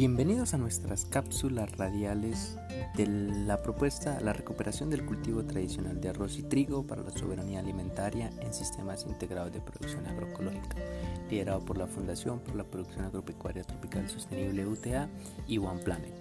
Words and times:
Bienvenidos 0.00 0.54
a 0.54 0.56
nuestras 0.56 1.04
cápsulas 1.04 1.76
radiales 1.76 2.56
de 2.96 3.06
la 3.06 3.60
propuesta 3.60 4.18
la 4.22 4.32
recuperación 4.32 4.88
del 4.88 5.04
cultivo 5.04 5.44
tradicional 5.44 6.00
de 6.00 6.08
arroz 6.08 6.38
y 6.38 6.42
trigo 6.42 6.86
para 6.86 7.02
la 7.02 7.10
soberanía 7.10 7.60
alimentaria 7.60 8.30
en 8.40 8.54
sistemas 8.54 9.04
integrados 9.04 9.52
de 9.52 9.60
producción 9.60 10.06
agroecológica, 10.06 10.78
liderado 11.28 11.60
por 11.60 11.76
la 11.76 11.86
Fundación 11.86 12.40
por 12.40 12.56
la 12.56 12.64
Producción 12.64 13.04
Agropecuaria 13.04 13.62
Tropical 13.62 14.08
Sostenible 14.08 14.66
UTA 14.66 15.10
y 15.46 15.58
One 15.58 15.82
Planet. 15.82 16.14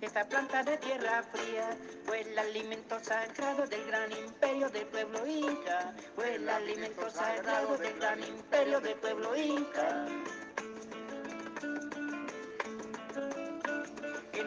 Esta 0.00 0.24
planta 0.24 0.62
de 0.62 0.76
tierra 0.78 1.22
fría. 1.22 1.76
Fue 2.04 2.20
el 2.22 2.38
alimento 2.38 2.98
sagrado 3.00 3.66
del 3.66 3.84
gran 3.86 4.10
imperio 4.12 4.68
del 4.70 4.86
pueblo 4.86 5.26
inca. 5.26 5.94
Fue 6.14 6.34
el 6.34 6.48
alimento 6.48 7.10
sagrado 7.10 7.76
del 7.76 7.94
gran 7.98 8.22
imperio 8.22 8.80
del 8.80 8.94
pueblo 8.96 9.36
inca. 9.36 10.06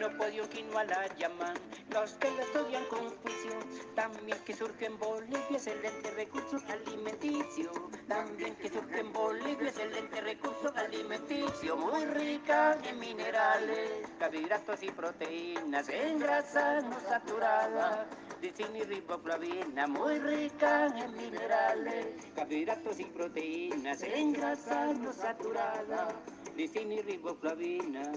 No 0.04 0.10
podía 0.18 0.46
quinoa 0.50 0.84
la 0.84 1.06
llaman 1.16 1.54
los 1.88 2.12
que 2.20 2.30
lo 2.32 2.42
estudian 2.42 2.84
con 2.90 3.08
juicio. 3.08 3.52
También 3.94 4.36
que 4.44 4.52
surge 4.52 4.84
en 4.84 4.98
Bolivia 4.98 5.40
excelente 5.50 6.10
recurso 6.10 6.58
alimenticio. 6.68 7.72
También 8.06 8.54
que 8.56 8.68
surge 8.68 9.00
en 9.00 9.10
Bolivia 9.14 9.70
excelente 9.70 10.20
recurso 10.20 10.70
alimenticio. 10.76 11.78
Muy 11.78 12.04
rica 12.04 12.76
en 12.84 12.98
minerales, 12.98 13.90
carbohidratos 14.18 14.82
y 14.82 14.90
proteínas, 14.90 15.88
en 15.88 16.18
grasa 16.18 16.82
no 16.82 17.00
saturada. 17.00 18.06
Lisina 18.42 18.76
y 18.76 18.82
riboflavina, 18.82 19.86
muy 19.86 20.18
rica 20.18 20.86
en 20.98 21.16
minerales, 21.16 22.08
carbohidratos 22.36 23.00
y 23.00 23.04
proteínas, 23.06 24.02
en 24.02 24.34
grasa 24.34 24.92
no 24.92 25.14
saturada. 25.14 26.08
Lisina 26.54 26.92
y 26.92 27.00
riboflavina. 27.00 28.12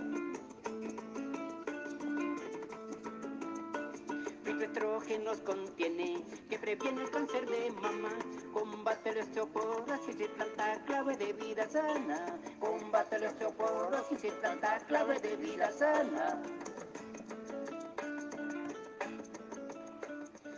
Estrógenos 4.62 5.40
contiene, 5.40 6.26
que 6.50 6.58
previene 6.58 7.04
el 7.04 7.12
cáncer 7.12 7.48
de 7.48 7.72
mama, 7.72 8.10
combate 8.54 9.14
la 9.14 9.24
osteoporosis 9.24 10.20
y 10.20 10.28
planta 10.28 10.84
clave 10.86 11.18
de 11.18 11.34
vida 11.34 11.68
sana, 11.70 12.40
combate 12.60 13.20
la 13.20 13.30
osteoporosis 13.30 14.24
y 14.24 14.32
planta 14.32 14.78
clave 14.88 15.20
de 15.20 15.36
vida 15.38 15.72
sana. 15.72 16.42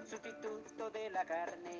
Sustituto 0.09 0.89
de 0.91 1.09
la 1.09 1.25
carne, 1.25 1.79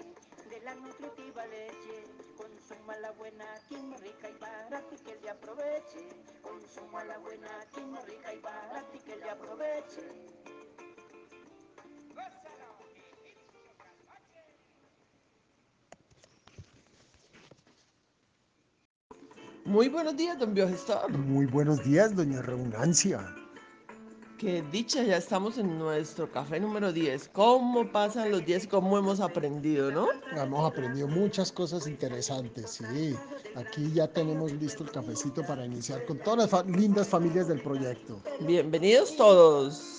de 0.50 0.62
la 0.62 0.76
nutritiva 0.76 1.46
leche, 1.48 2.04
consuma 2.38 2.98
la 2.98 3.12
buena, 3.12 3.46
quien 3.68 3.98
rica 4.00 4.30
y 4.30 4.38
barata 4.40 4.84
y 4.92 4.98
que 4.98 5.16
le 5.22 5.30
aproveche, 5.30 6.08
consuma 6.42 7.04
la 7.06 7.18
buena, 7.20 7.50
quien 7.74 7.96
rica 8.06 8.34
y 8.34 8.40
barata 8.40 8.96
y 8.96 9.00
que 9.00 9.16
le 9.16 9.30
aproveche. 9.30 10.59
Muy 19.70 19.88
buenos 19.88 20.18
días, 20.18 20.40
don 20.40 20.56
Biogestor. 20.56 21.12
Muy 21.12 21.46
buenos 21.46 21.84
días, 21.84 22.16
doña 22.16 22.42
Redundancia. 22.42 23.24
Qué 24.40 24.64
dicha, 24.72 25.04
ya 25.04 25.18
estamos 25.18 25.60
en 25.60 25.78
nuestro 25.78 26.32
café 26.32 26.60
número 26.60 26.92
10. 26.92 27.30
¿Cómo 27.34 27.88
pasan 27.92 28.32
los 28.32 28.44
días? 28.44 28.66
¿Cómo 28.66 28.98
hemos 28.98 29.20
aprendido, 29.20 29.92
no? 29.92 30.08
Hemos 30.36 30.72
aprendido 30.72 31.08
muchas 31.08 31.52
cosas 31.52 31.86
interesantes, 31.86 32.80
sí. 32.82 33.16
Aquí 33.56 33.92
ya 33.94 34.08
tenemos 34.08 34.52
listo 34.54 34.84
el 34.84 34.90
cafecito 34.90 35.46
para 35.46 35.64
iniciar 35.64 36.04
con 36.08 36.18
todas 36.18 36.52
las 36.52 36.66
lindas 36.66 37.08
familias 37.08 37.48
del 37.48 37.62
proyecto. 37.62 38.20
Bienvenidos 38.48 39.16
todos. 39.18 39.99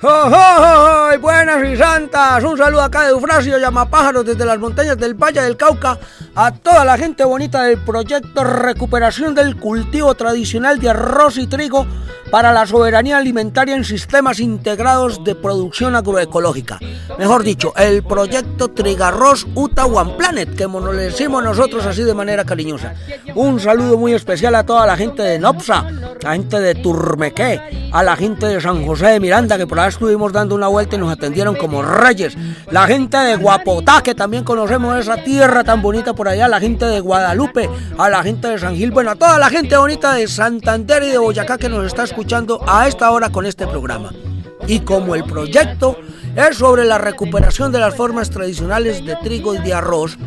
¡Oh, 0.00 1.10
Buenas 1.20 1.64
y 1.68 1.76
santas, 1.76 2.44
un 2.44 2.56
saludo 2.56 2.82
acá 2.82 3.02
de 3.02 3.10
Eufrasio 3.10 3.58
Llamapájaros 3.58 4.24
desde 4.24 4.44
las 4.44 4.56
montañas 4.58 4.96
del 4.96 5.14
Valle 5.14 5.42
del 5.42 5.56
Cauca. 5.56 5.98
A 6.36 6.52
toda 6.52 6.84
la 6.84 6.96
gente 6.96 7.24
bonita 7.24 7.64
del 7.64 7.78
proyecto 7.78 8.44
Recuperación 8.44 9.34
del 9.34 9.56
Cultivo 9.56 10.14
Tradicional 10.14 10.78
de 10.78 10.90
Arroz 10.90 11.36
y 11.38 11.48
Trigo 11.48 11.84
para 12.30 12.52
la 12.52 12.66
soberanía 12.66 13.16
alimentaria 13.16 13.74
en 13.74 13.84
sistemas 13.84 14.38
integrados 14.40 15.24
de 15.24 15.34
producción 15.34 15.94
agroecológica. 15.96 16.78
Mejor 17.18 17.42
dicho, 17.42 17.72
el 17.76 18.02
proyecto 18.02 18.68
Trigarros 18.68 19.46
Uta 19.54 19.86
One 19.86 20.14
Planet, 20.18 20.54
que 20.54 20.68
nos 20.68 20.94
le 20.94 21.04
decimos 21.04 21.42
nosotros 21.42 21.86
así 21.86 22.02
de 22.02 22.14
manera 22.14 22.44
cariñosa. 22.44 22.94
Un 23.34 23.58
saludo 23.60 23.96
muy 23.96 24.12
especial 24.12 24.54
a 24.54 24.66
toda 24.66 24.86
la 24.86 24.96
gente 24.96 25.22
de 25.22 25.38
Nopsa, 25.38 25.86
la 26.20 26.32
gente 26.32 26.60
de 26.60 26.74
Turmequé, 26.74 27.90
a 27.92 28.02
la 28.02 28.14
gente 28.16 28.46
de 28.46 28.60
San 28.60 28.84
José 28.84 29.06
de 29.06 29.20
Miranda, 29.20 29.56
que 29.56 29.66
por 29.66 29.80
ahí 29.80 29.88
estuvimos 29.88 30.32
dando 30.32 30.54
una 30.54 30.68
vuelta 30.68 30.96
y 30.96 30.98
nos 30.98 31.12
atendieron 31.12 31.56
como 31.56 31.82
reyes. 31.82 32.36
La 32.70 32.86
gente 32.86 33.16
de 33.16 33.36
Guapotá, 33.36 34.02
que 34.02 34.14
también 34.14 34.44
conocemos 34.44 34.98
esa 34.98 35.16
tierra 35.24 35.64
tan 35.64 35.80
bonita 35.80 36.12
por 36.12 36.28
allá, 36.28 36.46
la 36.46 36.60
gente 36.60 36.84
de 36.84 37.00
Guadalupe, 37.00 37.70
a 37.96 38.08
la 38.08 38.22
gente 38.22 38.48
de 38.48 38.58
San 38.58 38.76
Gil, 38.76 38.90
bueno, 38.90 39.12
a 39.12 39.16
toda 39.16 39.38
la 39.38 39.48
gente 39.48 39.76
bonita 39.76 40.12
de 40.12 40.28
Santander 40.28 41.02
y 41.04 41.08
de 41.10 41.18
Boyacá 41.18 41.56
que 41.56 41.68
nos 41.68 41.86
está 41.86 42.04
escuchando 42.04 42.17
escuchando 42.18 42.60
a 42.66 42.88
esta 42.88 43.12
hora 43.12 43.30
con 43.30 43.46
este 43.46 43.64
programa. 43.64 44.10
Y 44.66 44.80
como 44.80 45.14
el 45.14 45.22
proyecto 45.22 45.96
es 46.34 46.56
sobre 46.56 46.84
la 46.84 46.98
recuperación 46.98 47.70
de 47.70 47.78
las 47.78 47.94
formas 47.94 48.28
tradicionales 48.28 49.06
de 49.06 49.14
trigo 49.22 49.54
y 49.54 49.58
de 49.58 49.72
arroz, 49.72 50.18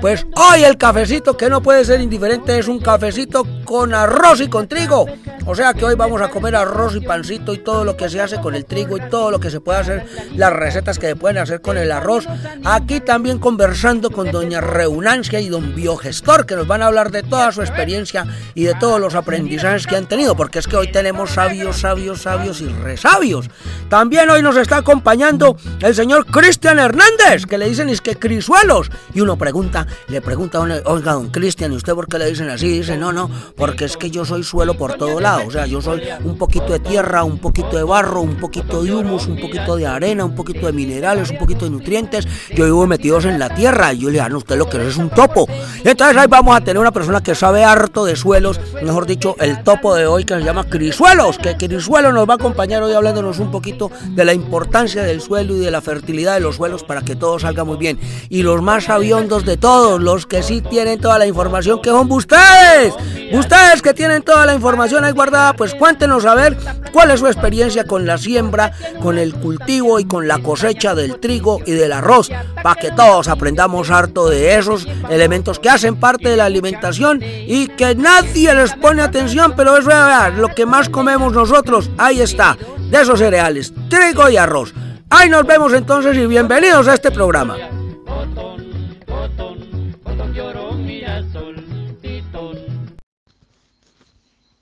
pues 0.00 0.26
hoy 0.36 0.64
el 0.64 0.76
cafecito 0.76 1.36
que 1.36 1.48
no 1.48 1.60
puede 1.60 1.84
ser 1.84 2.00
indiferente 2.00 2.58
es 2.58 2.68
un 2.68 2.78
cafecito 2.78 3.46
con 3.64 3.94
arroz 3.94 4.40
y 4.40 4.48
con 4.48 4.68
trigo. 4.68 5.06
O 5.50 5.54
sea 5.54 5.72
que 5.72 5.84
hoy 5.84 5.94
vamos 5.94 6.20
a 6.20 6.28
comer 6.28 6.54
arroz 6.54 6.94
y 6.94 7.00
pancito 7.00 7.54
y 7.54 7.58
todo 7.58 7.82
lo 7.82 7.96
que 7.96 8.10
se 8.10 8.20
hace 8.20 8.38
con 8.38 8.54
el 8.54 8.66
trigo 8.66 8.98
y 8.98 9.00
todo 9.08 9.30
lo 9.30 9.40
que 9.40 9.50
se 9.50 9.60
puede 9.60 9.78
hacer, 9.78 10.06
las 10.36 10.52
recetas 10.52 10.98
que 10.98 11.08
se 11.08 11.16
pueden 11.16 11.38
hacer 11.38 11.62
con 11.62 11.78
el 11.78 11.90
arroz. 11.90 12.26
Aquí 12.64 13.00
también 13.00 13.38
conversando 13.38 14.10
con 14.10 14.30
doña 14.30 14.60
Reunancia 14.60 15.40
y 15.40 15.48
don 15.48 15.74
Biogestor 15.74 16.44
que 16.44 16.54
nos 16.54 16.66
van 16.66 16.82
a 16.82 16.86
hablar 16.86 17.10
de 17.10 17.22
toda 17.22 17.50
su 17.50 17.62
experiencia 17.62 18.26
y 18.54 18.64
de 18.64 18.74
todos 18.74 19.00
los 19.00 19.14
aprendizajes 19.14 19.86
que 19.86 19.96
han 19.96 20.06
tenido, 20.06 20.36
porque 20.36 20.58
es 20.58 20.68
que 20.68 20.76
hoy 20.76 20.92
tenemos 20.92 21.30
sabios, 21.30 21.80
sabios, 21.80 22.22
sabios 22.22 22.60
y 22.60 22.68
resabios. 22.68 23.48
También 23.88 24.28
hoy 24.28 24.42
nos 24.42 24.56
está 24.58 24.76
acompañando 24.76 25.56
el 25.80 25.94
señor 25.94 26.26
Cristian 26.26 26.78
Hernández, 26.78 27.46
que 27.46 27.58
le 27.58 27.68
dicen 27.68 27.88
es 27.88 28.02
que 28.02 28.16
crisuelos. 28.16 28.90
Y 29.14 29.22
uno 29.22 29.38
pregunta, 29.38 29.86
le 30.08 30.20
pregunta, 30.20 30.60
oiga, 30.60 31.12
don 31.12 31.28
Cristian, 31.30 31.72
¿y 31.72 31.76
usted 31.76 31.94
por 31.94 32.08
qué 32.08 32.18
le 32.18 32.26
dicen 32.26 32.50
así? 32.50 32.68
Dice, 32.68 32.96
no, 32.96 33.12
no, 33.12 33.30
porque 33.56 33.84
es 33.84 33.96
que 33.96 34.10
yo 34.10 34.24
soy 34.24 34.42
suelo 34.42 34.74
por 34.74 34.94
todo 34.94 35.20
lado. 35.20 35.46
O 35.46 35.50
sea, 35.50 35.66
yo 35.66 35.80
soy 35.80 36.02
un 36.24 36.36
poquito 36.36 36.72
de 36.72 36.80
tierra, 36.80 37.24
un 37.24 37.38
poquito 37.38 37.76
de 37.76 37.82
barro, 37.82 38.20
un 38.20 38.36
poquito 38.36 38.82
de 38.82 38.92
humus, 38.92 39.26
un 39.26 39.40
poquito 39.40 39.76
de 39.76 39.86
arena, 39.86 40.24
un 40.24 40.34
poquito 40.34 40.66
de 40.66 40.72
minerales, 40.72 41.30
un 41.30 41.38
poquito 41.38 41.64
de 41.64 41.70
nutrientes. 41.70 42.26
Yo 42.54 42.64
vivo 42.64 42.86
metidos 42.86 43.24
en 43.24 43.38
la 43.38 43.54
tierra. 43.54 43.92
Y 43.92 43.98
yo 43.98 44.08
le 44.08 44.14
digo, 44.14 44.24
ah, 44.24 44.28
no, 44.28 44.38
usted 44.38 44.56
lo 44.56 44.68
que 44.68 44.78
es 44.78 44.88
es 44.88 44.96
un 44.96 45.10
topo. 45.10 45.46
Entonces 45.84 46.16
ahí 46.16 46.26
vamos 46.28 46.56
a 46.56 46.60
tener 46.60 46.78
una 46.78 46.92
persona 46.92 47.22
que 47.22 47.34
sabe 47.34 47.64
harto 47.64 48.04
de 48.04 48.16
suelos, 48.16 48.60
mejor 48.82 49.06
dicho, 49.06 49.36
el 49.38 49.62
topo 49.62 49.94
de 49.94 50.06
hoy 50.06 50.24
que 50.24 50.34
se 50.34 50.42
llama 50.42 50.64
Crisuelos, 50.64 51.38
que 51.38 51.56
Crisuelo 51.56 52.12
nos 52.12 52.28
va 52.28 52.34
a 52.34 52.36
acompañar 52.36 52.82
hoy 52.82 52.92
hablándonos 52.92 53.38
un 53.38 53.50
poquito 53.50 53.90
de 54.10 54.24
la 54.24 54.34
importancia 54.34 55.02
del 55.02 55.20
suelo 55.20 55.56
y 55.56 55.60
de 55.60 55.70
la 55.70 55.80
fertilidad 55.80 56.34
de 56.34 56.40
los 56.40 56.56
suelos 56.56 56.82
para 56.82 57.02
que 57.02 57.16
todo 57.16 57.38
salga 57.38 57.64
muy 57.64 57.76
bien. 57.76 57.98
Y 58.28 58.42
los 58.42 58.62
más 58.62 58.84
sabiondos 58.84 59.44
de 59.44 59.56
todos 59.56 59.77
los 59.78 60.26
que 60.26 60.42
sí 60.42 60.60
tienen 60.60 61.00
toda 61.00 61.18
la 61.18 61.26
información, 61.26 61.80
que 61.80 61.90
son 61.90 62.10
ustedes. 62.10 62.94
Ustedes 63.32 63.82
que 63.82 63.94
tienen 63.94 64.22
toda 64.22 64.46
la 64.46 64.54
información 64.54 65.04
ahí 65.04 65.12
guardada, 65.12 65.52
pues 65.52 65.74
cuéntenos 65.74 66.24
a 66.24 66.34
ver 66.34 66.56
cuál 66.92 67.10
es 67.10 67.20
su 67.20 67.26
experiencia 67.26 67.84
con 67.84 68.06
la 68.06 68.18
siembra, 68.18 68.72
con 69.02 69.18
el 69.18 69.34
cultivo 69.34 70.00
y 70.00 70.04
con 70.04 70.26
la 70.26 70.38
cosecha 70.38 70.94
del 70.94 71.20
trigo 71.20 71.60
y 71.66 71.72
del 71.72 71.92
arroz, 71.92 72.28
para 72.62 72.80
que 72.80 72.90
todos 72.90 73.28
aprendamos 73.28 73.90
harto 73.90 74.28
de 74.28 74.56
esos 74.56 74.88
elementos 75.10 75.58
que 75.58 75.70
hacen 75.70 75.96
parte 75.96 76.30
de 76.30 76.36
la 76.36 76.46
alimentación 76.46 77.22
y 77.22 77.68
que 77.68 77.94
nadie 77.94 78.54
les 78.54 78.72
pone 78.74 79.02
atención, 79.02 79.54
pero 79.56 79.76
eso 79.76 79.90
es 79.90 80.34
lo 80.34 80.48
que 80.54 80.66
más 80.66 80.88
comemos 80.88 81.32
nosotros, 81.32 81.90
ahí 81.98 82.20
está, 82.20 82.56
de 82.90 83.00
esos 83.00 83.18
cereales, 83.18 83.72
trigo 83.88 84.28
y 84.28 84.36
arroz. 84.36 84.72
Ahí 85.10 85.28
nos 85.28 85.46
vemos 85.46 85.72
entonces 85.72 86.16
y 86.16 86.26
bienvenidos 86.26 86.88
a 86.88 86.94
este 86.94 87.10
programa. 87.10 87.56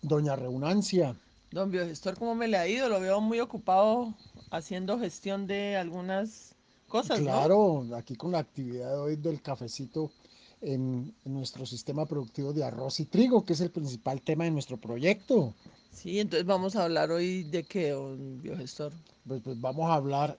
Doña 0.08 0.36
Reunancia. 0.36 1.16
Don 1.50 1.70
Biogestor, 1.70 2.16
¿cómo 2.18 2.34
me 2.34 2.48
le 2.48 2.56
ha 2.58 2.68
ido? 2.68 2.88
Lo 2.88 3.00
veo 3.00 3.20
muy 3.20 3.40
ocupado 3.40 4.14
haciendo 4.50 4.98
gestión 4.98 5.46
de 5.46 5.76
algunas 5.76 6.54
cosas. 6.88 7.20
Claro, 7.20 7.84
aquí 7.96 8.14
con 8.16 8.32
la 8.32 8.38
actividad 8.38 8.90
de 8.92 8.96
hoy 8.98 9.16
del 9.16 9.40
cafecito 9.42 10.10
en, 10.60 11.12
en 11.24 11.34
nuestro 11.34 11.66
sistema 11.66 12.06
productivo 12.06 12.52
de 12.52 12.64
arroz 12.64 13.00
y 13.00 13.04
trigo, 13.06 13.44
que 13.44 13.54
es 13.54 13.60
el 13.60 13.70
principal 13.70 14.20
tema 14.22 14.44
de 14.44 14.50
nuestro 14.50 14.76
proyecto. 14.76 15.54
Sí, 15.92 16.20
entonces 16.20 16.46
vamos 16.46 16.76
a 16.76 16.84
hablar 16.84 17.10
hoy 17.10 17.42
de 17.44 17.64
qué, 17.64 17.94
un 17.94 18.40
biogestor. 18.42 18.92
Pues, 19.26 19.40
pues 19.42 19.60
vamos 19.60 19.90
a 19.90 19.94
hablar 19.94 20.38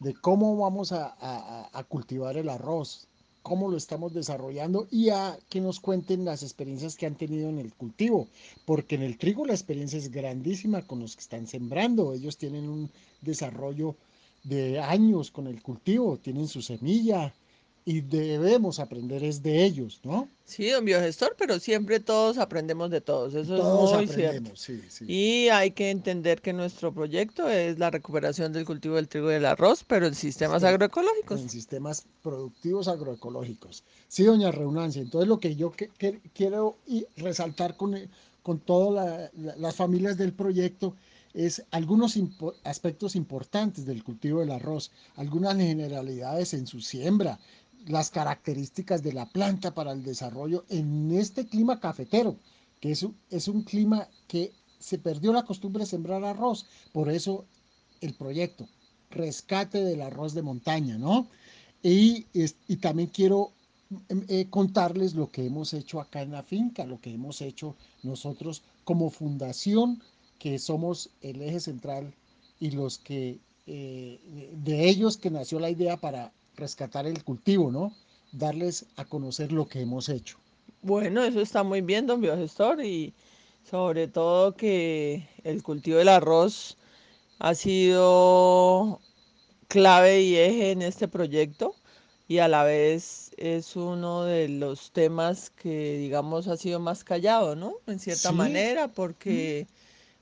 de 0.00 0.14
cómo 0.14 0.56
vamos 0.56 0.92
a, 0.92 1.14
a- 1.20 1.68
a 1.72 1.84
cultivar 1.84 2.36
el 2.36 2.48
arroz, 2.48 3.06
cómo 3.44 3.70
lo 3.70 3.76
estamos 3.76 4.14
desarrollando 4.14 4.88
y 4.90 5.10
a 5.10 5.38
que 5.50 5.60
nos 5.60 5.78
cuenten 5.78 6.24
las 6.24 6.42
experiencias 6.42 6.96
que 6.96 7.04
han 7.04 7.14
tenido 7.14 7.50
en 7.50 7.58
el 7.58 7.74
cultivo, 7.74 8.26
porque 8.64 8.94
en 8.94 9.02
el 9.02 9.18
trigo 9.18 9.44
la 9.44 9.52
experiencia 9.52 9.98
es 9.98 10.10
grandísima 10.10 10.80
con 10.86 11.00
los 11.00 11.14
que 11.14 11.20
están 11.20 11.46
sembrando, 11.46 12.14
ellos 12.14 12.38
tienen 12.38 12.70
un 12.70 12.90
desarrollo 13.20 13.96
de 14.44 14.80
años 14.80 15.30
con 15.30 15.46
el 15.46 15.60
cultivo, 15.60 16.16
tienen 16.16 16.48
su 16.48 16.62
semilla 16.62 17.34
y 17.86 18.00
debemos 18.00 18.80
aprender 18.80 19.22
es 19.22 19.42
de 19.42 19.62
ellos, 19.64 20.00
¿no? 20.04 20.28
Sí, 20.46 20.70
don 20.70 20.84
biogestor, 20.86 21.34
pero 21.38 21.58
siempre 21.58 22.00
todos 22.00 22.38
aprendemos 22.38 22.90
de 22.90 23.00
todos, 23.02 23.34
eso 23.34 23.56
Todos 23.56 23.90
es 23.92 23.96
muy 23.96 24.06
cierto. 24.06 24.28
aprendemos, 24.30 24.60
sí, 24.60 24.80
sí. 24.88 25.04
Y 25.06 25.48
hay 25.50 25.72
que 25.72 25.90
entender 25.90 26.40
que 26.40 26.54
nuestro 26.54 26.94
proyecto 26.94 27.48
es 27.48 27.78
la 27.78 27.90
recuperación 27.90 28.52
del 28.54 28.64
cultivo 28.64 28.96
del 28.96 29.08
trigo 29.08 29.30
y 29.30 29.34
del 29.34 29.44
arroz, 29.44 29.84
pero 29.86 30.06
en 30.06 30.14
sistemas 30.14 30.62
Sí. 30.62 30.68
agroecológicos. 30.68 31.40
en 31.40 31.50
sistemas 31.50 32.06
productivos 32.22 32.88
agroecológicos. 32.88 33.84
Sí, 34.08 34.22
doña 34.24 34.50
Reunancia. 34.50 35.02
Entonces, 35.02 35.28
lo 35.28 35.38
que 35.38 35.54
yo 35.54 35.70
que- 35.70 35.88
que- 35.98 36.20
quiero 36.34 36.76
resaltar 37.16 37.76
con, 37.76 37.96
eh, 37.96 38.08
con 38.42 38.60
todas 38.60 38.94
la- 38.94 39.30
la- 39.34 39.56
las 39.56 39.76
familias 39.76 40.16
del 40.16 40.32
proyecto 40.32 40.94
es 41.34 41.64
algunos 41.72 42.16
impo- 42.16 42.54
aspectos 42.62 43.16
importantes 43.16 43.84
del 43.86 44.04
cultivo 44.04 44.40
del 44.40 44.52
arroz, 44.52 44.92
algunas 45.16 45.56
generalidades 45.56 46.54
en 46.54 46.66
su 46.68 46.80
siembra, 46.80 47.40
las 47.86 48.10
características 48.10 49.02
de 49.02 49.12
la 49.12 49.26
planta 49.26 49.74
para 49.74 49.92
el 49.92 50.02
desarrollo 50.02 50.64
en 50.68 51.10
este 51.12 51.46
clima 51.46 51.80
cafetero, 51.80 52.36
que 52.80 52.92
es 52.92 53.02
un, 53.02 53.16
es 53.30 53.48
un 53.48 53.62
clima 53.62 54.08
que 54.26 54.52
se 54.78 54.98
perdió 54.98 55.32
la 55.32 55.44
costumbre 55.44 55.84
de 55.84 55.90
sembrar 55.90 56.24
arroz. 56.24 56.66
Por 56.92 57.10
eso 57.10 57.44
el 58.00 58.14
proyecto, 58.14 58.68
rescate 59.10 59.82
del 59.82 60.02
arroz 60.02 60.34
de 60.34 60.42
montaña, 60.42 60.98
¿no? 60.98 61.28
Y, 61.82 62.26
y 62.32 62.76
también 62.76 63.08
quiero 63.08 63.52
em, 64.08 64.24
eh, 64.28 64.46
contarles 64.48 65.14
lo 65.14 65.30
que 65.30 65.46
hemos 65.46 65.74
hecho 65.74 66.00
acá 66.00 66.22
en 66.22 66.32
la 66.32 66.42
finca, 66.42 66.84
lo 66.86 67.00
que 67.00 67.12
hemos 67.12 67.40
hecho 67.42 67.76
nosotros 68.02 68.62
como 68.84 69.10
fundación, 69.10 70.02
que 70.38 70.58
somos 70.58 71.10
el 71.20 71.42
eje 71.42 71.60
central 71.60 72.14
y 72.60 72.70
los 72.70 72.98
que, 72.98 73.38
eh, 73.66 74.18
de 74.52 74.88
ellos 74.88 75.16
que 75.16 75.30
nació 75.30 75.60
la 75.60 75.70
idea 75.70 75.96
para 75.96 76.32
rescatar 76.56 77.06
el 77.06 77.22
cultivo, 77.24 77.70
¿no? 77.70 77.92
Darles 78.32 78.86
a 78.96 79.04
conocer 79.04 79.52
lo 79.52 79.68
que 79.68 79.80
hemos 79.80 80.08
hecho. 80.08 80.38
Bueno, 80.82 81.22
eso 81.22 81.40
está 81.40 81.62
muy 81.62 81.80
bien, 81.80 82.06
don 82.06 82.20
biogestor, 82.20 82.84
y 82.84 83.14
sobre 83.68 84.08
todo 84.08 84.54
que 84.54 85.28
el 85.44 85.62
cultivo 85.62 85.98
del 85.98 86.08
arroz 86.08 86.76
ha 87.38 87.54
sido 87.54 89.00
clave 89.68 90.22
y 90.22 90.36
eje 90.36 90.70
en 90.72 90.82
este 90.82 91.08
proyecto 91.08 91.74
y 92.28 92.38
a 92.38 92.48
la 92.48 92.64
vez 92.64 93.32
es 93.36 93.76
uno 93.76 94.24
de 94.24 94.48
los 94.48 94.92
temas 94.92 95.50
que, 95.50 95.98
digamos, 95.98 96.46
ha 96.48 96.56
sido 96.56 96.80
más 96.80 97.04
callado, 97.04 97.56
¿no? 97.56 97.74
En 97.86 97.98
cierta 97.98 98.30
Sí. 98.30 98.36
manera, 98.36 98.88
porque 98.88 99.66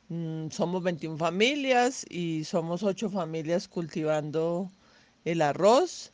mm, 0.08 0.48
somos 0.50 0.82
21 0.82 1.18
familias 1.18 2.04
y 2.08 2.44
somos 2.44 2.82
8 2.82 3.10
familias 3.10 3.68
cultivando 3.68 4.70
el 5.24 5.42
arroz 5.42 6.10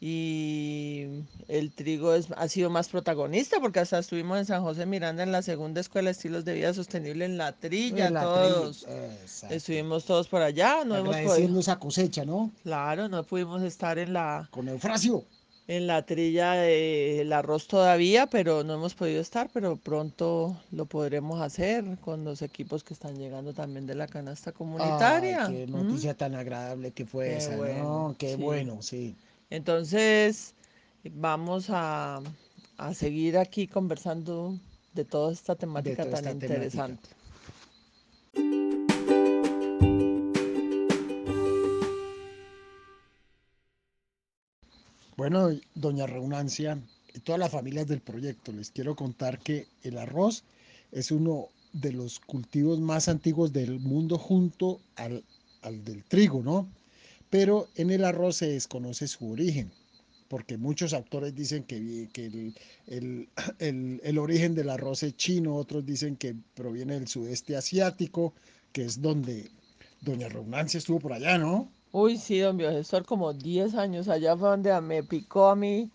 y 0.00 1.24
el 1.48 1.72
trigo 1.72 2.14
es, 2.14 2.28
ha 2.36 2.46
sido 2.48 2.70
más 2.70 2.88
protagonista 2.88 3.58
porque 3.60 3.80
hasta 3.80 3.98
estuvimos 3.98 4.38
en 4.38 4.46
San 4.46 4.62
José 4.62 4.86
Miranda 4.86 5.22
en 5.24 5.32
la 5.32 5.42
segunda 5.42 5.80
escuela 5.80 6.06
de 6.08 6.12
estilos 6.12 6.44
de 6.44 6.54
vida 6.54 6.72
sostenible 6.72 7.24
en 7.24 7.36
la 7.36 7.52
trilla, 7.52 8.06
En 8.06 8.14
la 8.14 8.22
todos. 8.22 8.82
trilla. 8.84 9.54
Estuvimos 9.54 10.04
todos 10.04 10.28
por 10.28 10.42
allá, 10.42 10.84
no 10.84 10.96
hemos 10.96 11.16
podido, 11.16 11.58
esa 11.58 11.78
cosecha, 11.78 12.24
¿no? 12.24 12.52
claro, 12.62 13.08
no 13.08 13.24
pudimos 13.24 13.62
estar 13.62 13.98
en 13.98 14.12
la, 14.12 14.48
Con 14.52 14.68
Eufrasio. 14.68 15.24
en 15.66 15.86
la 15.88 16.06
trilla 16.06 16.52
del 16.52 17.32
arroz 17.32 17.66
todavía, 17.66 18.26
pero 18.28 18.62
no 18.62 18.74
hemos 18.74 18.94
podido 18.94 19.20
estar, 19.20 19.50
pero 19.52 19.76
pronto 19.76 20.56
lo 20.70 20.86
podremos 20.86 21.40
hacer 21.40 21.84
con 22.00 22.24
los 22.24 22.40
equipos 22.42 22.84
que 22.84 22.94
están 22.94 23.16
llegando 23.16 23.52
también 23.52 23.86
de 23.86 23.96
la 23.96 24.06
canasta 24.06 24.52
comunitaria. 24.52 25.46
Ay, 25.46 25.52
qué 25.54 25.62
¿m? 25.64 25.72
noticia 25.72 26.14
tan 26.14 26.36
agradable 26.36 26.92
que 26.92 27.04
fue 27.04 27.30
Qué 27.30 27.36
esa, 27.38 27.56
bueno, 27.56 27.82
¿no? 28.08 28.16
Qué 28.16 28.36
sí. 28.36 28.42
bueno, 28.42 28.80
sí. 28.80 29.16
Entonces, 29.50 30.54
vamos 31.04 31.70
a, 31.70 32.20
a 32.76 32.94
seguir 32.94 33.38
aquí 33.38 33.66
conversando 33.66 34.58
de 34.94 35.04
toda 35.04 35.32
esta 35.32 35.54
temática 35.56 36.04
toda 36.04 36.10
tan 36.10 36.26
esta 36.26 36.38
temática. 36.38 36.46
interesante. 36.46 37.08
Bueno, 45.16 45.48
doña 45.74 46.06
Reunancia 46.06 46.78
y 47.12 47.20
todas 47.20 47.40
las 47.40 47.50
familias 47.50 47.88
del 47.88 48.00
proyecto, 48.00 48.52
les 48.52 48.70
quiero 48.70 48.94
contar 48.94 49.40
que 49.40 49.66
el 49.82 49.98
arroz 49.98 50.44
es 50.92 51.10
uno 51.10 51.48
de 51.72 51.92
los 51.92 52.20
cultivos 52.20 52.78
más 52.78 53.08
antiguos 53.08 53.52
del 53.52 53.80
mundo 53.80 54.16
junto 54.18 54.80
al, 54.96 55.24
al 55.62 55.84
del 55.84 56.04
trigo, 56.04 56.42
¿no? 56.42 56.68
Pero 57.30 57.68
en 57.76 57.90
el 57.90 58.04
arroz 58.04 58.36
se 58.36 58.48
desconoce 58.48 59.06
su 59.08 59.30
origen, 59.30 59.70
porque 60.28 60.56
muchos 60.56 60.92
autores 60.94 61.34
dicen 61.34 61.64
que, 61.64 61.76
el, 61.76 62.54
el- 62.86 63.28
el- 63.58 64.00
el 64.02 64.18
origen 64.18 64.54
del 64.54 64.70
arroz 64.70 65.02
es 65.02 65.16
chino, 65.16 65.56
otros 65.56 65.84
dicen 65.84 66.16
que 66.16 66.34
proviene 66.54 66.94
del 66.94 67.08
sudeste 67.08 67.56
asiático, 67.56 68.32
que 68.72 68.84
es 68.84 69.00
donde 69.02 69.50
doña 70.00 70.28
Reunancia 70.28 70.78
estuvo 70.78 71.00
por 71.00 71.12
allá, 71.12 71.38
¿no? 71.38 71.68
Uy, 71.90 72.18
sí, 72.18 72.38
don 72.38 72.56
biogestor, 72.58 73.04
como 73.04 73.32
10 73.32 73.74
años 73.74 74.08
allá 74.08 74.36
fue 74.36 74.50
donde 74.50 74.78
me 74.80 75.02
picó 75.02 75.48
a 75.48 75.56
mí 75.56 75.90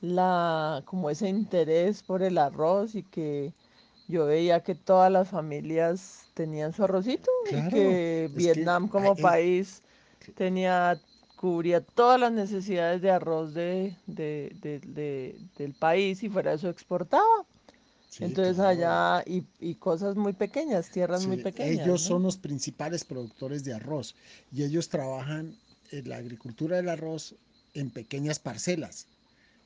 la, 0.00 0.82
como 0.86 1.10
ese 1.10 1.28
interés 1.28 2.02
por 2.02 2.22
el 2.22 2.38
arroz 2.38 2.94
y 2.94 3.02
que 3.02 3.52
yo 4.08 4.26
veía 4.26 4.60
que 4.62 4.74
todas 4.74 5.10
las 5.12 5.28
familias 5.28 6.28
tenían 6.34 6.72
su 6.72 6.84
arrocito 6.84 7.30
y 7.50 7.54
que 7.70 8.30
Vietnam 8.34 8.88
como 8.88 9.12
ahí- 9.12 9.22
país 9.22 9.82
tenía, 10.34 11.00
cubría 11.36 11.80
todas 11.80 12.18
las 12.20 12.32
necesidades 12.32 13.02
de 13.02 13.10
arroz 13.10 13.54
de, 13.54 13.94
de- 14.06 14.52
de- 14.60 14.80
de- 14.80 15.36
del 15.58 15.72
país 15.72 16.22
y 16.22 16.28
fuera 16.28 16.50
de 16.50 16.56
eso 16.56 16.68
exportaba. 16.68 17.44
Sí, 18.08 18.24
Entonces 18.24 18.56
claro. 18.56 18.70
allá, 18.70 19.24
y, 19.26 19.44
y 19.60 19.74
cosas 19.74 20.16
muy 20.16 20.32
pequeñas, 20.32 20.88
tierras 20.90 21.26
muy 21.26 21.36
Sí, 21.36 21.42
pequeñas. 21.42 21.86
Ellos 21.86 22.02
¿no? 22.02 22.08
son 22.08 22.22
los 22.22 22.36
principales 22.36 23.04
productores 23.04 23.64
de 23.64 23.74
arroz 23.74 24.14
y 24.52 24.62
ellos 24.62 24.88
trabajan 24.88 25.54
en 25.90 26.08
la 26.08 26.16
agricultura 26.16 26.76
del 26.76 26.88
arroz 26.88 27.34
en 27.74 27.90
pequeñas 27.90 28.38
parcelas. 28.38 29.06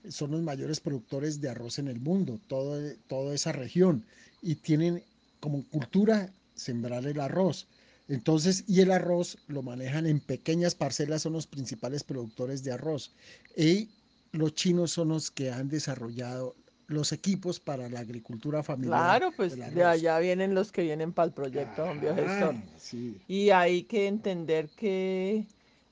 Son 0.08 0.30
los 0.30 0.40
mayores 0.42 0.80
productores 0.80 1.40
de 1.40 1.50
arroz 1.50 1.78
en 1.78 1.86
el 1.88 2.00
mundo, 2.00 2.40
todo, 2.48 2.80
toda 3.06 3.34
esa 3.34 3.52
región, 3.52 4.04
y 4.42 4.56
tienen 4.56 5.04
como 5.40 5.62
cultura 5.68 6.30
sembrar 6.54 7.06
el 7.06 7.20
arroz. 7.20 7.66
Entonces, 8.10 8.64
y 8.66 8.80
el 8.80 8.90
arroz 8.90 9.38
lo 9.46 9.62
manejan 9.62 10.04
en 10.04 10.18
pequeñas 10.18 10.74
parcelas, 10.74 11.22
son 11.22 11.32
los 11.32 11.46
principales 11.46 12.02
productores 12.02 12.64
de 12.64 12.72
arroz. 12.72 13.14
Y 13.56 13.88
los 14.32 14.54
chinos 14.54 14.90
son 14.90 15.10
los 15.10 15.30
que 15.30 15.52
han 15.52 15.68
desarrollado 15.68 16.56
los 16.88 17.12
equipos 17.12 17.60
para 17.60 17.88
la 17.88 18.00
agricultura 18.00 18.64
familiar. 18.64 18.98
Claro, 18.98 19.32
pues 19.36 19.54
de 19.54 19.84
allá 19.84 20.18
vienen 20.18 20.56
los 20.56 20.72
que 20.72 20.82
vienen 20.82 21.12
para 21.12 21.26
el 21.26 21.32
proyecto, 21.32 21.86
don 21.86 22.00
Biogestor. 22.00 22.56
Ah, 22.56 22.62
sí. 22.78 23.16
Y 23.28 23.50
hay 23.50 23.84
que 23.84 24.08
entender 24.08 24.68
que 24.70 25.46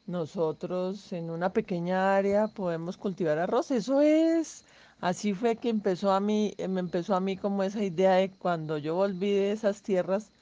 nosotros 0.06 1.12
en 1.12 1.30
una 1.30 1.52
pequeña 1.52 2.16
área 2.16 2.48
podemos 2.48 2.96
cultivar 2.96 3.38
arroz. 3.38 3.70
Eso 3.70 4.00
es, 4.00 4.64
así 5.00 5.34
fue 5.34 5.54
que 5.54 5.68
empezó 5.68 6.10
a 6.10 6.18
mí, 6.18 6.52
eh, 6.58 6.66
me 6.66 6.80
empezó 6.80 7.14
a 7.14 7.20
mí 7.20 7.36
como 7.36 7.62
esa 7.62 7.84
idea 7.84 8.14
de 8.14 8.32
cuando 8.32 8.76
yo 8.76 8.96
volví 8.96 9.30
de 9.30 9.52
esas 9.52 9.82
tierras 9.82 10.32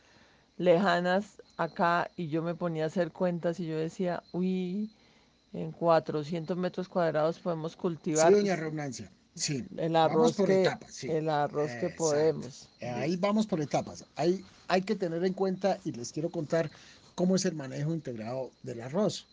lejanas 0.58 1.42
acá 1.56 2.10
y 2.16 2.28
yo 2.28 2.42
me 2.42 2.54
ponía 2.54 2.84
a 2.84 2.86
hacer 2.88 3.12
cuentas 3.12 3.60
y 3.60 3.66
yo 3.66 3.76
decía, 3.78 4.22
uy, 4.32 4.90
en 5.52 5.72
400 5.72 6.56
metros 6.56 6.88
cuadrados 6.88 7.38
podemos 7.38 7.72
Sí, 7.72 7.78
cultivar 7.78 8.32
doña 8.32 8.56
Reunancia. 8.56 9.10
Sí. 9.34 9.64
el 9.76 9.92
Vamos 9.92 10.10
arroz 10.12 10.32
por 10.36 10.46
que, 10.46 10.62
etapas, 10.62 10.94
sí. 10.94 11.10
el 11.10 11.28
arroz 11.28 11.70
que 11.72 11.74
Exacto. 11.86 11.96
podemos. 11.98 12.68
Eh, 12.80 12.88
Ahí 12.88 13.16
vamos 13.16 13.46
por 13.46 13.60
etapas. 13.60 14.04
Hay, 14.16 14.42
hay 14.68 14.80
que 14.82 14.94
tener 14.96 15.22
en 15.24 15.34
cuenta 15.34 15.78
y 15.84 15.92
les 15.92 16.10
quiero 16.12 16.30
contar 16.30 16.70
cómo 17.14 17.36
es 17.36 17.44
el 17.44 17.54
manejo 17.54 17.92
integrado 17.94 18.50
del 18.62 18.80
arroz. 18.80 19.26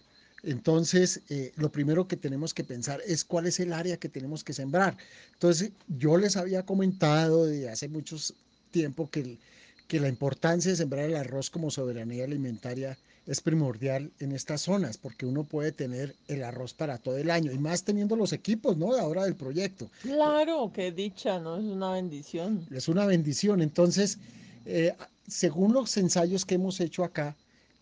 Entonces, 0.44 1.22
eh, 1.30 1.54
lo 1.56 1.72
primero 1.72 2.06
que 2.06 2.18
tenemos 2.18 2.54
que 2.54 2.66
pensar 2.66 3.00
es 3.08 3.24
cuál 3.24 3.46
es 3.48 3.62
el 3.62 3.72
área 3.72 3.96
que 3.96 4.10
tenemos 4.10 4.44
que 4.44 4.52
sembrar. 4.52 4.98
Entonces, 5.34 5.72
yo 5.88 6.18
les 6.18 6.36
había 6.36 6.66
comentado 6.66 7.46
de 7.46 7.70
hace 7.70 7.88
mucho 7.88 8.18
tiempo 8.72 9.10
que, 9.10 9.22
el- 9.22 9.40
que 9.88 10.00
la 10.00 10.10
importancia 10.10 10.72
de 10.72 10.78
sembrar 10.78 11.06
el 11.06 11.16
arroz 11.16 11.50
como 11.50 11.72
soberanía 11.72 12.24
alimentaria 12.24 12.98
es 13.26 13.42
primordial 13.42 14.12
en 14.20 14.34
estas 14.34 14.62
zonas 14.62 14.98
porque 14.98 15.26
uno 15.26 15.44
puede 15.44 15.72
tener 15.72 16.16
el 16.28 16.44
arroz 16.44 16.74
para 16.74 16.98
todo 16.98 17.18
el 17.18 17.32
año 17.32 17.52
y 17.52 17.58
más 17.58 17.84
teniendo 17.84 18.16
los 18.16 18.34
equipos, 18.34 18.78
¿no? 18.78 18.94
De 18.94 19.00
ahora 19.00 19.24
del 19.24 19.36
proyecto. 19.36 19.90
Claro, 20.02 20.72
qué 20.74 20.92
dicha, 20.92 21.40
¿no? 21.40 21.58
Es 21.58 21.64
una 21.64 21.92
bendición. 21.92 22.68
Es 22.72 22.88
una 22.88 23.06
bendición. 23.06 23.62
Entonces, 23.62 24.18
eh, 24.66 24.94
según 25.28 25.74
los 25.74 25.96
ensayos 25.98 26.46
que 26.46 26.56
hemos 26.56 26.80
hecho 26.80 27.04
acá, 27.04 27.36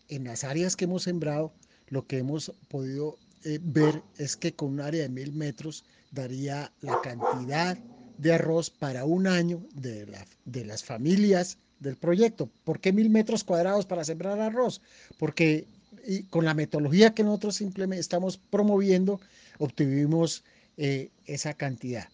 en 0.09 0.25
las 0.25 0.43
áreas 0.43 0.75
que 0.75 0.85
hemos 0.85 1.03
sembrado, 1.03 1.51
lo 1.89 2.05
que 2.05 2.19
hemos 2.19 2.51
podido 2.67 3.17
eh, 3.43 3.59
ver 3.61 4.01
es 4.17 4.35
que 4.35 4.53
con 4.53 4.69
un 4.73 4.81
área 4.81 5.01
de 5.01 5.09
mil 5.09 5.31
metros 5.31 5.83
daría 6.11 6.71
la 6.81 7.01
cantidad 7.01 7.77
de 8.17 8.33
arroz 8.33 8.69
para 8.69 9.05
un 9.05 9.25
año 9.25 9.63
de, 9.73 10.05
la, 10.05 10.25
de 10.45 10.65
las 10.65 10.83
familias 10.83 11.57
del 11.81 11.97
proyecto. 11.97 12.49
¿Por 12.63 12.79
qué 12.79 12.93
mil 12.93 13.09
metros 13.09 13.43
cuadrados 13.43 13.85
para 13.85 14.05
sembrar 14.05 14.39
arroz? 14.39 14.81
Porque 15.17 15.67
con 16.29 16.45
la 16.45 16.53
metodología 16.53 17.13
que 17.13 17.23
nosotros 17.23 17.59
estamos 17.61 18.37
promoviendo, 18.37 19.19
obtuvimos 19.57 20.43
eh, 20.77 21.09
esa 21.25 21.53
cantidad. 21.53 22.07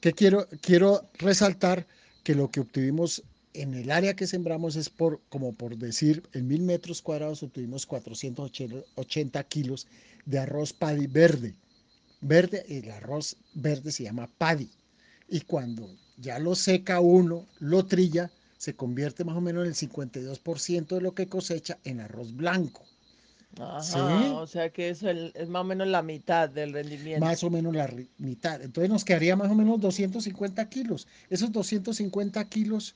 Que 0.00 0.12
quiero, 0.12 0.46
quiero 0.60 1.08
resaltar 1.18 1.86
que 2.22 2.34
lo 2.34 2.50
que 2.50 2.60
obtuvimos 2.60 3.22
en 3.54 3.74
el 3.74 3.90
área 3.90 4.14
que 4.14 4.26
sembramos 4.26 4.76
es 4.76 4.90
por, 4.90 5.20
como 5.28 5.54
por 5.54 5.76
decir, 5.76 6.22
en 6.34 6.46
mil 6.46 6.62
metros 6.62 7.00
cuadrados 7.00 7.42
obtuvimos 7.42 7.86
480 7.86 9.44
kilos 9.44 9.86
de 10.26 10.38
arroz 10.38 10.72
paddy 10.72 11.06
verde. 11.06 11.54
Verde, 12.20 12.64
el 12.68 12.90
arroz 12.90 13.36
verde 13.54 13.92
se 13.92 14.04
llama 14.04 14.28
paddy. 14.38 14.70
Y 15.28 15.40
cuando 15.40 15.88
ya 16.18 16.38
lo 16.38 16.54
seca 16.54 17.00
uno, 17.00 17.46
lo 17.58 17.86
trilla, 17.86 18.30
se 18.56 18.74
convierte 18.74 19.24
más 19.24 19.36
o 19.36 19.40
menos 19.40 19.64
en 19.64 19.68
el 19.68 19.74
52% 19.74 20.86
de 20.86 21.00
lo 21.00 21.14
que 21.14 21.28
cosecha 21.28 21.78
en 21.84 22.00
arroz 22.00 22.34
blanco. 22.34 22.82
Ajá, 23.58 24.34
O 24.34 24.46
sea 24.46 24.70
que 24.70 24.90
eso 24.90 25.08
es 25.08 25.48
más 25.48 25.60
o 25.60 25.64
menos 25.64 25.88
la 25.88 26.02
mitad 26.02 26.48
del 26.48 26.72
rendimiento. 26.72 27.24
Más 27.24 27.42
o 27.42 27.50
menos 27.50 27.74
la 27.74 27.90
mitad. 28.18 28.60
Entonces 28.60 28.90
nos 28.90 29.04
quedaría 29.04 29.36
más 29.36 29.50
o 29.50 29.54
menos 29.54 29.80
250 29.80 30.68
kilos. 30.68 31.06
Esos 31.30 31.52
250 31.52 32.44
kilos, 32.48 32.94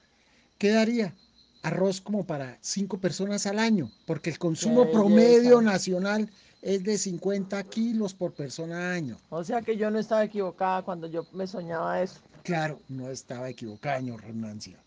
¿qué 0.59 0.71
daría? 0.71 1.15
Arroz 1.63 2.01
como 2.01 2.25
para 2.25 2.59
cinco 2.61 2.99
personas 2.99 3.47
al 3.47 3.59
año, 3.59 3.91
porque 4.07 4.31
el 4.31 4.39
consumo 4.39 4.91
promedio 4.91 5.61
nacional 5.61 6.31
es 6.63 6.85
de 6.85 6.99
50 6.99 7.63
kilos 7.65 8.15
por 8.15 8.33
persona 8.33 8.77
al 8.77 8.97
año. 8.97 9.19
O 9.31 9.45
sea 9.45 9.63
que 9.63 9.77
yo 9.77 9.91
no 9.91 9.99
estaba 9.99 10.25
equivocada 10.25 10.83
cuando 10.83 11.07
yo 11.07 11.27
me 11.33 11.47
soñaba 11.47 12.03
eso. 12.03 12.21
Claro, 12.43 12.81
no 12.89 13.11
estaba 13.11 13.49
equivocada, 13.49 13.99
señor 13.99 14.23
Renancia. 14.23 14.79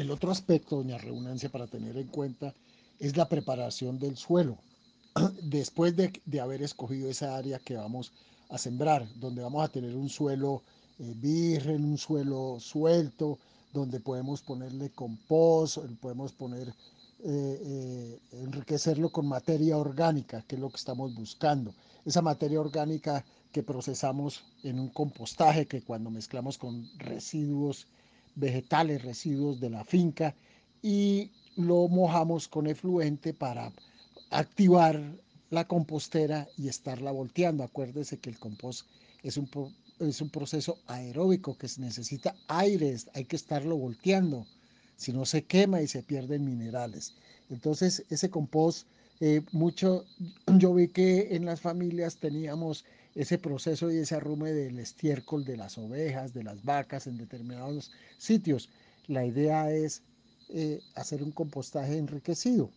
El 0.00 0.10
otro 0.10 0.30
aspecto, 0.30 0.76
doña 0.76 0.96
Redundancia, 0.96 1.50
para 1.50 1.66
tener 1.66 1.94
en 1.98 2.06
cuenta 2.06 2.54
es 2.98 3.18
la 3.18 3.28
preparación 3.28 3.98
del 3.98 4.16
suelo. 4.16 4.56
Después 5.42 5.94
de, 5.94 6.40
haber 6.40 6.62
escogido 6.62 7.10
esa 7.10 7.36
área 7.36 7.58
que 7.58 7.76
vamos 7.76 8.10
a 8.48 8.56
sembrar, 8.56 9.06
donde 9.16 9.42
vamos 9.42 9.62
a 9.62 9.68
tener 9.68 9.94
un 9.94 10.08
suelo 10.08 10.62
eh, 10.98 11.12
virgen, 11.16 11.84
un 11.84 11.98
suelo 11.98 12.56
suelto, 12.60 13.38
donde 13.74 14.00
podemos 14.00 14.40
ponerle 14.40 14.88
compost, 14.88 15.76
podemos 16.00 16.32
poner, 16.32 16.68
eh, 16.68 16.72
eh, 17.22 18.20
enriquecerlo 18.32 19.12
con 19.12 19.26
materia 19.26 19.76
orgánica, 19.76 20.42
que 20.48 20.54
es 20.54 20.62
lo 20.62 20.70
que 20.70 20.78
estamos 20.78 21.14
buscando. 21.14 21.74
Esa 22.06 22.22
materia 22.22 22.58
orgánica 22.58 23.22
que 23.52 23.62
procesamos 23.62 24.44
en 24.62 24.80
un 24.80 24.88
compostaje 24.88 25.66
que 25.66 25.82
cuando 25.82 26.08
mezclamos 26.08 26.56
con 26.56 26.88
residuos 26.96 27.86
vegetales, 28.34 29.02
residuos 29.02 29.60
de 29.60 29.70
la 29.70 29.84
finca 29.84 30.34
y 30.82 31.30
lo 31.56 31.88
mojamos 31.88 32.48
con 32.48 32.66
efluente 32.66 33.34
para 33.34 33.72
activar 34.30 35.00
la 35.50 35.66
compostera 35.66 36.48
y 36.56 36.68
estarla 36.68 37.10
volteando. 37.10 37.64
Acuérdese 37.64 38.18
que 38.18 38.30
el 38.30 38.38
compost 38.38 38.86
es 39.22 39.36
un 39.36 39.48
es 40.00 40.20
un 40.20 40.30
proceso 40.30 40.78
aeróbico 40.86 41.56
que 41.58 41.68
necesita 41.78 42.34
aire, 42.48 42.96
hay 43.14 43.24
que 43.26 43.36
estarlo 43.36 43.76
volteando, 43.76 44.46
si 44.96 45.12
no 45.12 45.26
se 45.26 45.44
quema 45.44 45.82
y 45.82 45.88
se 45.88 46.02
pierden 46.02 46.44
minerales. 46.44 47.14
Entonces, 47.50 48.04
ese 48.08 48.30
compost, 48.30 48.86
eh, 49.20 49.42
mucho, 49.52 50.06
yo 50.56 50.74
vi 50.74 50.88
que 50.88 51.34
en 51.36 51.44
las 51.44 51.60
familias 51.60 52.16
teníamos 52.16 52.84
ese 53.14 53.38
proceso 53.38 53.90
y 53.90 53.98
ese 53.98 54.14
arrume 54.14 54.52
del 54.52 54.78
estiércol 54.78 55.44
de 55.44 55.56
las 55.56 55.78
ovejas, 55.78 56.32
de 56.32 56.44
las 56.44 56.64
vacas 56.64 57.06
en 57.06 57.18
determinados 57.18 57.90
sitios. 58.18 58.68
La 59.06 59.24
idea 59.24 59.70
es 59.70 60.02
eh, 60.50 60.80
hacer 60.94 61.22
un 61.22 61.32
compostaje 61.32 61.96
enriquecido. 61.96 62.70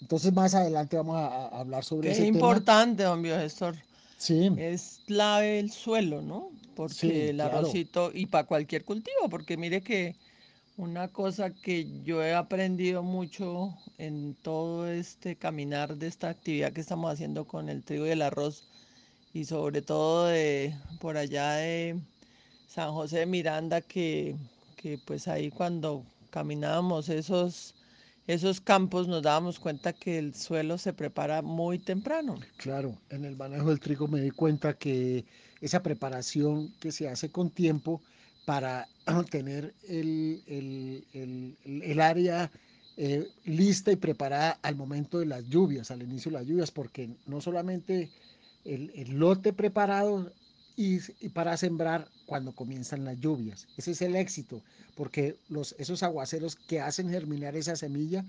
Entonces, 0.00 0.32
más 0.32 0.54
adelante 0.54 0.96
vamos 0.96 1.16
a, 1.16 1.48
hablar 1.48 1.84
sobre 1.84 2.12
eso. 2.12 2.22
Es 2.22 2.28
importante, 2.28 3.04
don 3.04 3.22
biogestor. 3.22 3.76
Es 4.56 5.00
clave 5.06 5.58
el 5.58 5.70
suelo, 5.70 6.22
¿no? 6.22 6.50
Porque 6.74 7.30
el 7.30 7.40
arrocito, 7.40 8.10
y 8.12 8.26
para 8.26 8.46
cualquier 8.46 8.84
cultivo, 8.84 9.28
porque 9.28 9.56
mire 9.56 9.82
que 9.82 10.16
una 10.76 11.08
cosa 11.08 11.50
que 11.50 12.02
yo 12.02 12.22
he 12.22 12.34
aprendido 12.34 13.02
mucho 13.02 13.76
en 13.98 14.34
todo 14.34 14.88
este 14.88 15.36
caminar 15.36 15.96
de 15.96 16.06
esta 16.06 16.30
actividad 16.30 16.72
que 16.72 16.80
estamos 16.80 17.12
haciendo 17.12 17.44
con 17.44 17.68
el 17.68 17.82
trigo 17.84 18.06
y 18.06 18.10
el 18.10 18.22
arroz, 18.22 18.64
y 19.34 19.44
sobre 19.44 19.82
todo 19.82 20.26
de 20.26 20.74
por 21.00 21.18
allá 21.18 21.54
de 21.56 22.00
San 22.68 22.92
José 22.92 23.18
de 23.18 23.26
Miranda, 23.26 23.82
que, 23.82 24.36
que 24.76 24.98
pues 25.04 25.28
ahí 25.28 25.50
cuando 25.50 26.04
caminábamos 26.30 27.08
esos 27.08 27.74
esos 28.26 28.60
campos 28.60 29.06
nos 29.06 29.22
dábamos 29.22 29.58
cuenta 29.58 29.92
que 29.92 30.18
el 30.18 30.34
suelo 30.34 30.78
se 30.78 30.94
prepara 30.94 31.42
muy 31.42 31.78
temprano. 31.78 32.36
Claro, 32.56 32.96
en 33.10 33.26
el 33.26 33.36
manejo 33.36 33.68
del 33.68 33.80
trigo 33.80 34.08
me 34.08 34.22
di 34.22 34.30
cuenta 34.30 34.72
que 34.72 35.26
esa 35.60 35.82
preparación 35.82 36.72
que 36.80 36.90
se 36.90 37.06
hace 37.08 37.30
con 37.30 37.50
tiempo 37.50 38.00
para 38.46 38.88
tener 39.30 39.74
el, 39.86 40.40
área 42.00 42.50
eh, 42.96 43.28
lista 43.44 43.92
y 43.92 43.96
preparada 43.96 44.58
al 44.62 44.76
momento 44.76 45.18
de 45.18 45.26
las 45.26 45.46
lluvias, 45.46 45.90
al 45.90 46.02
inicio 46.02 46.30
de 46.30 46.38
las 46.38 46.46
lluvias, 46.46 46.70
porque 46.70 47.10
no 47.26 47.42
solamente 47.42 48.10
el, 48.64 49.18
lote 49.18 49.52
preparado 49.52 50.32
y, 50.76 50.98
y, 51.20 51.28
para 51.28 51.56
sembrar 51.56 52.08
cuando 52.26 52.52
comienzan 52.52 53.04
las 53.04 53.18
lluvias. 53.20 53.66
Ese 53.76 53.92
es 53.92 54.02
el 54.02 54.16
éxito 54.16 54.62
porque 54.94 55.36
los, 55.48 55.74
esos 55.78 56.02
aguaceros 56.02 56.56
que 56.56 56.80
hacen 56.80 57.10
germinar 57.10 57.56
esa 57.56 57.76
semilla 57.76 58.24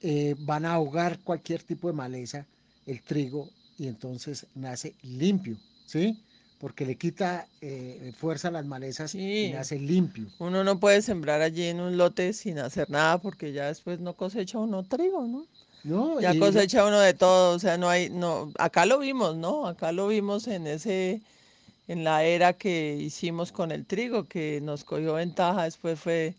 eh, 0.00 0.34
van 0.40 0.64
a 0.64 0.74
ahogar 0.74 1.18
cualquier 1.20 1.62
tipo 1.62 1.88
de 1.88 1.94
maleza, 1.94 2.46
el 2.86 3.00
trigo, 3.02 3.48
y 3.78 3.86
entonces 3.86 4.46
nace 4.54 4.94
limpio, 5.02 5.56
¿sí? 5.86 6.18
Porque 6.58 6.86
le 6.86 6.96
quita 6.96 7.48
eh, 7.60 8.12
fuerza 8.18 8.48
a 8.48 8.52
las 8.52 8.66
malezas 8.66 9.14
y 9.14 9.50
nace 9.52 9.78
limpio. 9.78 10.26
Uno 10.38 10.62
no 10.62 10.78
puede 10.78 11.02
sembrar 11.02 11.40
allí 11.40 11.64
en 11.64 11.80
un 11.80 11.96
lote 11.96 12.32
sin 12.32 12.58
hacer 12.58 12.90
nada 12.90 13.18
porque 13.18 13.52
ya 13.52 13.66
después 13.66 13.98
no 13.98 14.14
cosecha 14.14 14.58
uno 14.58 14.84
trigo, 14.84 15.26
¿no? 15.26 15.46
No, 15.84 16.20
ya 16.20 16.38
cosecha 16.38 16.86
uno 16.86 17.00
de 17.00 17.14
todo, 17.14 17.56
o 17.56 17.58
sea, 17.58 17.76
no 17.76 17.88
hay, 17.88 18.08
no, 18.08 18.52
acá 18.58 18.86
lo 18.86 18.98
vimos, 18.98 19.36
¿no? 19.36 19.66
Acá 19.66 19.92
lo 19.92 20.08
vimos 20.08 20.46
en 20.46 20.66
ese 20.66 21.20
en 21.88 22.04
la 22.04 22.24
era 22.24 22.52
que 22.52 22.96
hicimos 22.96 23.52
con 23.52 23.72
el 23.72 23.84
trigo, 23.84 24.24
que 24.24 24.60
nos 24.62 24.84
cogió 24.84 25.14
ventaja, 25.14 25.64
después 25.64 25.98
fue 25.98 26.34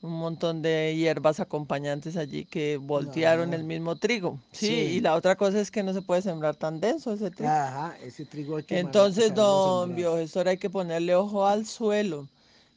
un 0.00 0.12
montón 0.12 0.62
de 0.62 0.94
hierbas 0.96 1.40
acompañantes 1.40 2.16
allí 2.16 2.44
que 2.44 2.76
voltearon 2.76 3.52
el 3.52 3.64
mismo 3.64 3.96
trigo. 3.96 4.38
Sí, 4.52 4.72
y 4.72 5.00
la 5.00 5.14
otra 5.14 5.36
cosa 5.36 5.60
es 5.60 5.70
que 5.70 5.82
no 5.82 5.92
se 5.92 6.02
puede 6.02 6.22
sembrar 6.22 6.54
tan 6.54 6.80
denso 6.80 7.12
ese 7.12 7.30
trigo. 7.30 7.50
Ajá, 7.50 7.96
ese 8.04 8.24
trigo 8.24 8.56
hay 8.56 8.62
que 8.62 8.78
Entonces, 8.78 9.34
don 9.34 9.94
biogestor, 9.96 10.48
hay 10.48 10.58
que 10.58 10.70
ponerle 10.70 11.14
ojo 11.14 11.46
al 11.46 11.66
suelo 11.66 12.28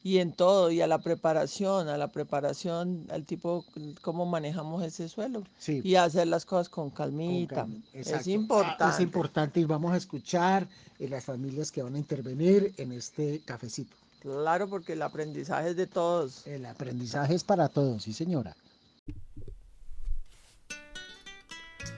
y 0.04 0.20
en 0.20 0.32
todo, 0.32 0.72
y 0.72 0.82
a 0.82 0.88
la 0.88 1.00
preparación, 1.00 1.90
a 1.90 1.98
la 1.98 2.08
preparación, 2.08 3.06
al 3.12 3.26
tipo, 3.26 3.66
cómo 4.02 4.26
manejamos 4.26 4.84
ese 4.84 5.10
suelo. 5.10 5.44
Y 5.68 5.96
hacer 5.96 6.28
las 6.28 6.46
cosas 6.46 6.70
con 6.70 6.90
calmita. 6.90 7.68
es 7.94 8.28
importante. 8.28 8.84
Ah, 8.84 8.92
es 8.94 9.00
importante 9.02 9.60
y 9.60 9.66
vamos 9.66 9.94
a 9.94 9.98
escuchar 9.98 10.68
eh, 11.00 11.10
las 11.10 11.26
familias 11.26 11.72
que 11.72 11.84
van 11.84 11.96
a 11.96 11.98
intervenir 11.98 12.74
en 12.78 12.94
este 12.94 13.42
cafecito. 13.44 13.96
Claro, 14.22 14.70
porque 14.70 14.94
el 14.94 15.02
aprendizaje 15.02 15.70
es 15.70 15.76
de 15.76 15.88
todos. 15.88 16.46
El 16.48 16.66
aprendizaje 16.66 17.36
es 17.36 17.44
para 17.44 17.68
todos, 17.68 18.04
sí 18.04 18.14
señora. 18.14 18.56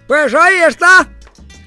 Pues 0.08 0.34
ahí 0.34 0.56
está 0.68 1.10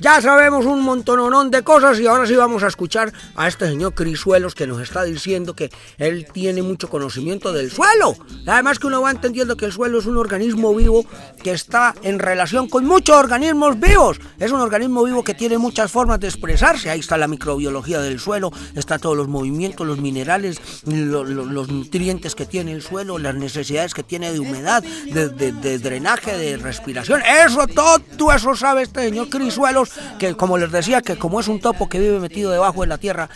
Ya 0.05 0.21
sabemos 0.21 0.67
un 0.67 0.83
montononón 0.83 1.51
de 1.51 1.63
cosas 1.63 1.99
y 1.99 2.07
ahora 2.07 2.27
sí 2.27 2.37
vamos 2.37 2.63
a 2.63 2.67
escuchar 2.67 3.11
a 3.37 3.49
este 3.49 3.67
señor 3.67 3.95
Crisuelos 3.95 4.55
que 4.55 4.67
nos 4.67 4.83
está 4.83 5.03
diciendo 5.03 5.55
que 5.55 5.71
él 5.97 6.27
tiene 6.31 6.61
mucho 6.61 6.91
conocimiento 6.91 7.55
del 7.55 7.71
suelo. 7.71 8.15
Además 8.47 8.79
que 8.79 8.89
uno 8.89 9.01
va 9.01 9.13
entendiendo 9.13 9.57
que 9.57 9.65
el 9.65 9.73
suelo 9.73 10.01
es 10.01 10.05
un 10.05 10.19
organismo 10.19 10.75
vivo 10.75 11.07
que 11.43 11.53
está 11.53 11.95
en 12.03 12.19
relación 12.19 12.69
con 12.69 12.85
muchos 12.85 13.17
organismos 13.17 13.81
vivos. 13.81 14.21
Es 14.39 14.53
un 14.53 14.61
organismo 14.61 15.05
vivo 15.05 15.25
que 15.25 15.33
tiene 15.33 15.57
muchas 15.57 15.91
formas 15.91 16.21
de 16.21 16.29
expresarse. 16.29 16.91
Ahí 16.91 17.01
está 17.01 17.17
la 17.17 17.27
microbiología 17.27 18.03
del 18.03 18.21
suelo, 18.21 18.53
está 18.75 18.99
todos 18.99 19.17
los 19.17 19.29
movimientos, 19.29 19.87
los 19.87 20.01
minerales, 20.01 20.61
los 20.85 21.69
nutrientes 21.71 22.35
que 22.35 22.45
tiene 22.45 22.73
el 22.73 22.83
suelo, 22.83 23.17
las 23.17 23.37
necesidades 23.37 23.95
que 23.95 24.03
tiene 24.03 24.35
de 24.35 24.41
humedad, 24.41 24.83
de, 24.83 25.79
drenaje, 25.79 26.37
de 26.37 26.59
respiración. 26.59 27.23
Eso, 27.23 27.67
todo 27.67 28.33
eso 28.33 28.55
sabe 28.55 28.83
este 28.83 29.01
señor 29.01 29.31
Crisuelos, 29.31 29.94
que 30.19 30.35
como 30.35 30.59
les 30.59 30.71
decía, 30.71 31.01
que 31.03 31.17
como 31.17 31.41
es 31.41 31.49
un 31.49 31.61
topo 31.61 31.89
que 31.89 31.99
vive 31.99 32.19
metido 32.21 32.51
debajo 32.51 32.83
de 32.83 32.87
la 32.89 32.99
tierra, 32.99 33.29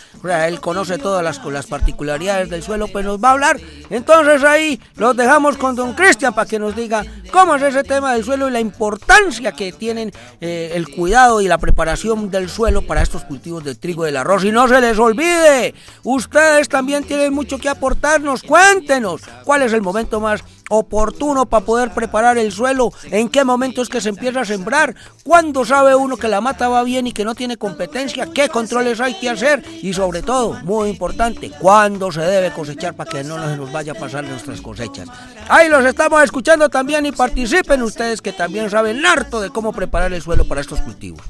él 0.46 0.60
conoce 0.60 0.98
todas 0.98 1.22
las, 1.22 1.44
las 1.44 1.66
particularidades 1.66 2.50
del 2.50 2.62
suelo, 2.62 2.88
pues 2.88 3.04
nos 3.04 3.22
va 3.22 3.30
a 3.30 3.32
hablar. 3.32 3.60
Entonces 3.90 4.42
ahí 4.44 4.80
los 4.96 5.16
dejamos 5.16 5.56
con 5.56 5.74
don 5.74 5.94
Cristian 5.94 6.34
para 6.34 6.48
que 6.48 6.58
nos 6.58 6.76
diga 6.76 7.04
cómo 7.32 7.54
es 7.56 7.62
ese 7.62 7.82
tema 7.82 8.12
del 8.12 8.24
suelo 8.24 8.48
y 8.48 8.52
la 8.52 8.60
importancia 8.60 9.52
que 9.52 9.72
tienen 9.72 10.12
eh, 10.40 10.72
el 10.74 10.88
cuidado 10.88 11.40
y 11.40 11.48
la 11.48 11.58
preparación 11.58 12.30
del 12.30 12.48
suelo 12.48 12.82
para 12.82 13.02
estos 13.02 13.24
cultivos 13.24 13.64
del 13.64 13.78
trigo 13.78 14.04
y 14.04 14.06
del 14.06 14.16
arroz. 14.16 14.44
Y 14.44 14.52
no 14.52 14.68
se 14.68 14.80
les 14.80 14.98
olvide, 14.98 15.74
ustedes 16.04 16.68
también 16.68 17.04
tienen 17.04 17.32
mucho 17.32 17.58
que 17.58 17.68
aportarnos. 17.68 18.42
Cuéntenos 18.42 19.22
cuál 19.44 19.62
es 19.62 19.72
el 19.72 19.82
momento 19.82 20.20
más 20.20 20.42
oportuno 20.68 21.46
para 21.46 21.64
poder 21.64 21.92
preparar 21.92 22.38
el 22.38 22.52
suelo, 22.52 22.92
en 23.10 23.28
qué 23.28 23.44
momento 23.44 23.82
es 23.82 23.88
que 23.88 24.00
se 24.00 24.10
empieza 24.10 24.40
a 24.40 24.44
sembrar, 24.44 24.94
cuándo 25.24 25.64
sabe 25.64 25.94
uno 25.94 26.16
que 26.16 26.28
la 26.28 26.40
mata 26.40 26.68
va 26.68 26.82
bien 26.82 27.06
y 27.06 27.12
que 27.12 27.24
no 27.24 27.34
tiene 27.34 27.56
competencia, 27.56 28.28
qué 28.32 28.48
controles 28.48 29.00
hay 29.00 29.14
que 29.14 29.30
hacer 29.30 29.64
y 29.82 29.92
sobre 29.92 30.22
todo, 30.22 30.54
muy 30.64 30.90
importante, 30.90 31.50
cuándo 31.58 32.12
se 32.12 32.20
debe 32.20 32.52
cosechar 32.52 32.94
para 32.94 33.10
que 33.10 33.24
no 33.24 33.42
se 33.48 33.56
nos 33.56 33.72
vaya 33.72 33.92
a 33.92 33.94
pasar 33.94 34.24
nuestras 34.24 34.60
cosechas. 34.60 35.08
Ahí 35.48 35.68
los 35.68 35.84
estamos 35.84 36.22
escuchando 36.22 36.68
también 36.68 37.06
y 37.06 37.12
participen 37.12 37.82
ustedes 37.82 38.20
que 38.20 38.32
también 38.32 38.70
saben 38.70 39.04
harto 39.04 39.40
de 39.40 39.50
cómo 39.50 39.72
preparar 39.72 40.12
el 40.12 40.22
suelo 40.22 40.46
para 40.46 40.60
estos 40.60 40.80
cultivos. 40.80 41.22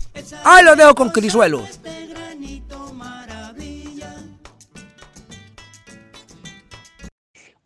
Ahí 0.45 0.65
los 0.65 0.77
dejo 0.77 0.95
con 0.95 1.11
Crisuelos. 1.11 1.81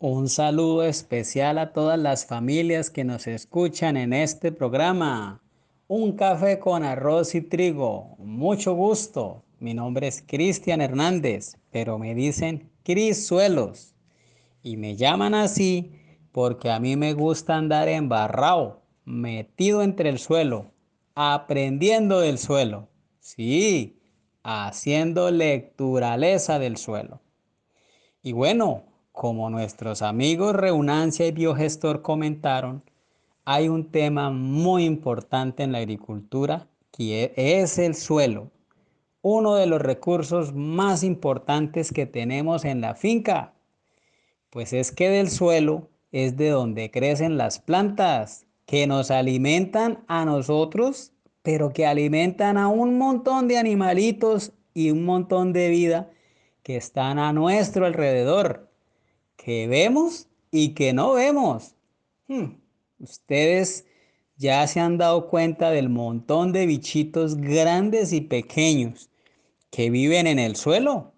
Un 0.05 0.27
saludo 0.27 0.83
especial 0.83 1.57
a 1.57 1.71
todas 1.71 1.97
las 1.97 2.25
familias 2.25 2.89
que 2.89 3.05
nos 3.05 3.25
escuchan 3.25 3.95
en 3.95 4.11
este 4.11 4.51
programa. 4.51 5.41
Un 5.87 6.17
café 6.17 6.59
con 6.59 6.83
arroz 6.83 7.35
y 7.35 7.41
trigo. 7.41 8.17
Mucho 8.17 8.73
gusto. 8.73 9.45
Mi 9.61 9.73
nombre 9.73 10.07
es 10.09 10.21
Cristian 10.21 10.81
Hernández, 10.81 11.55
pero 11.71 11.99
me 11.99 12.15
dicen 12.15 12.69
Cris 12.83 13.25
Suelos. 13.25 13.95
Y 14.61 14.75
me 14.75 14.97
llaman 14.97 15.35
así 15.35 15.93
porque 16.33 16.69
a 16.69 16.81
mí 16.81 16.97
me 16.97 17.13
gusta 17.13 17.55
andar 17.55 17.87
embarrado, 17.87 18.81
metido 19.05 19.83
entre 19.83 20.09
el 20.09 20.19
suelo, 20.19 20.73
aprendiendo 21.15 22.19
del 22.19 22.39
suelo. 22.39 22.89
Sí, 23.21 24.01
haciendo 24.43 25.31
lecturaleza 25.31 26.59
del 26.59 26.75
suelo. 26.75 27.21
Y 28.21 28.33
bueno, 28.33 28.83
como 29.13 29.49
nuestros 29.51 30.01
amigos 30.01 30.55
Reunancia 30.55 31.27
y 31.27 31.31
Biogestor 31.31 32.01
comentaron, 32.01 32.83
hay 33.45 33.69
un 33.69 33.89
tema 33.91 34.31
muy 34.31 34.83
importante 34.83 35.63
en 35.63 35.71
la 35.71 35.77
agricultura 35.77 36.67
que 36.91 37.31
es 37.37 37.77
el 37.77 37.95
suelo, 37.95 38.51
uno 39.21 39.55
de 39.55 39.67
los 39.67 39.81
recursos 39.81 40.53
más 40.53 41.03
importantes 41.03 41.93
que 41.93 42.05
tenemos 42.05 42.65
en 42.65 42.81
la 42.81 42.95
finca. 42.95 43.53
Pues 44.49 44.73
es 44.73 44.91
que 44.91 45.09
del 45.09 45.29
suelo 45.29 45.89
es 46.11 46.35
de 46.35 46.49
donde 46.49 46.91
crecen 46.91 47.37
las 47.37 47.59
plantas 47.59 48.45
que 48.65 48.87
nos 48.87 49.11
alimentan 49.11 50.03
a 50.07 50.25
nosotros, 50.25 51.13
pero 51.43 51.71
que 51.71 51.85
alimentan 51.85 52.57
a 52.57 52.67
un 52.67 52.97
montón 52.97 53.47
de 53.47 53.57
animalitos 53.57 54.53
y 54.73 54.91
un 54.91 55.05
montón 55.05 55.53
de 55.53 55.69
vida 55.69 56.09
que 56.63 56.77
están 56.77 57.19
a 57.19 57.31
nuestro 57.31 57.85
alrededor 57.85 58.72
que 59.35 59.67
vemos 59.67 60.27
y 60.51 60.69
que 60.69 60.93
no 60.93 61.13
vemos. 61.13 61.75
Hmm, 62.27 62.55
ustedes 62.99 63.85
ya 64.37 64.65
se 64.67 64.79
han 64.79 64.97
dado 64.97 65.29
cuenta 65.29 65.71
del 65.71 65.89
montón 65.89 66.51
de 66.51 66.65
bichitos 66.65 67.35
grandes 67.37 68.13
y 68.13 68.21
pequeños 68.21 69.09
que 69.69 69.89
viven 69.89 70.27
en 70.27 70.39
el 70.39 70.55
suelo, 70.55 71.13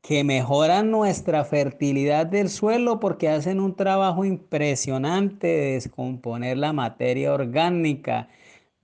que 0.00 0.24
mejoran 0.24 0.90
nuestra 0.90 1.44
fertilidad 1.44 2.26
del 2.26 2.48
suelo 2.48 3.00
porque 3.00 3.28
hacen 3.28 3.60
un 3.60 3.74
trabajo 3.74 4.24
impresionante 4.24 5.46
de 5.46 5.72
descomponer 5.72 6.56
la 6.56 6.72
materia 6.72 7.32
orgánica, 7.32 8.28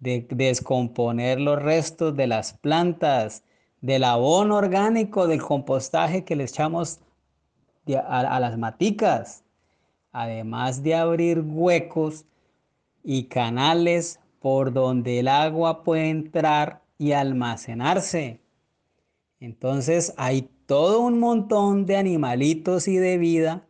de 0.01 0.27
descomponer 0.31 1.41
los 1.41 1.63
restos 1.63 2.17
de 2.17 2.27
las 2.27 2.55
plantas, 2.55 3.45
del 3.81 4.05
abono 4.05 4.57
orgánico, 4.57 5.27
del 5.27 5.41
compostaje 5.41 6.25
que 6.25 6.37
le 6.37 6.45
echamos 6.45 7.01
a, 7.87 8.41
las 8.41 8.59
maticas, 8.59 9.45
además 10.13 10.83
de 10.83 10.95
abrir 10.95 11.41
huecos 11.41 12.25
y 13.03 13.25
canales 13.25 14.21
por 14.41 14.73
donde 14.73 15.21
el 15.21 15.29
agua 15.29 15.83
puede 15.83 16.11
entrar 16.11 16.83
y 16.99 17.13
almacenarse. 17.13 18.41
Entonces 19.41 20.15
hay 20.17 20.49
todo 20.67 21.01
un 21.01 21.19
montón 21.19 21.87
de 21.87 21.97
animalitos 21.97 22.87
y 22.87 22.97
de 22.97 23.19
vida 23.19 23.67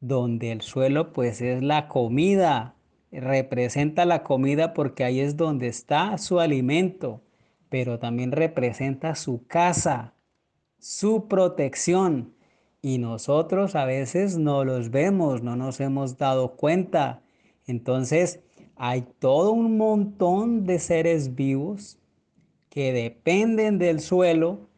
donde 0.00 0.52
el 0.52 0.62
suelo 0.62 1.12
pues 1.12 1.40
es 1.40 1.62
la 1.62 1.88
comida, 1.88 2.74
representa 3.10 4.04
la 4.04 4.22
comida 4.22 4.72
porque 4.72 5.04
ahí 5.04 5.20
es 5.20 5.36
donde 5.36 5.68
está 5.68 6.16
su 6.18 6.40
alimento, 6.40 7.20
pero 7.68 7.98
también 7.98 8.32
representa 8.32 9.14
su 9.14 9.46
casa, 9.46 10.14
su 10.78 11.28
protección, 11.28 12.32
y 12.80 12.98
nosotros 12.98 13.74
a 13.74 13.84
veces 13.84 14.38
no 14.38 14.64
los 14.64 14.90
vemos, 14.90 15.42
no 15.42 15.56
nos 15.56 15.80
hemos 15.80 16.16
dado 16.16 16.56
cuenta. 16.56 17.22
Entonces 17.66 18.40
hay 18.76 19.02
todo 19.18 19.52
un 19.52 19.76
montón 19.76 20.64
de 20.64 20.78
seres 20.78 21.34
vivos 21.34 21.98
que 22.70 22.92
dependen 22.92 23.78
del 23.78 24.00
suelo, 24.00 24.68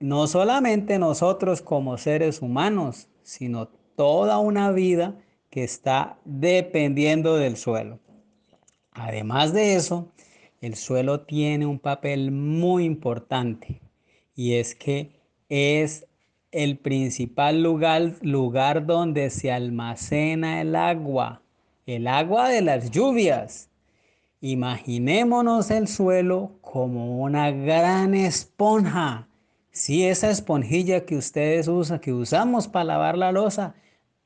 no 0.00 0.26
solamente 0.26 0.98
nosotros 0.98 1.62
como 1.62 1.96
seres 1.96 2.42
humanos, 2.42 3.08
sino 3.22 3.68
toda 3.94 4.38
una 4.38 4.72
vida 4.72 5.16
que 5.50 5.62
está 5.62 6.18
dependiendo 6.24 7.36
del 7.36 7.56
suelo. 7.56 8.00
Además 8.90 9.52
de 9.52 9.76
eso, 9.76 10.10
el 10.60 10.74
suelo 10.74 11.20
tiene 11.20 11.66
un 11.66 11.78
papel 11.78 12.32
muy 12.32 12.84
importante 12.84 13.80
y 14.34 14.54
es 14.54 14.74
que 14.74 15.20
es 15.48 16.06
el 16.52 16.76
principal 16.76 17.62
lugar, 17.62 18.12
lugar 18.20 18.84
donde 18.84 19.30
se 19.30 19.50
almacena 19.50 20.60
el 20.60 20.76
agua, 20.76 21.42
el 21.86 22.06
agua 22.06 22.50
de 22.50 22.60
las 22.60 22.90
lluvias. 22.90 23.70
Imaginémonos 24.42 25.70
el 25.70 25.88
suelo 25.88 26.52
como 26.60 27.22
una 27.22 27.50
gran 27.50 28.14
esponja. 28.14 29.28
Si 29.70 30.04
esa 30.04 30.30
esponjilla 30.30 31.06
que 31.06 31.16
ustedes 31.16 31.68
usan, 31.68 32.00
que 32.00 32.12
usamos 32.12 32.68
para 32.68 32.84
lavar 32.84 33.16
la 33.16 33.32
losa, 33.32 33.74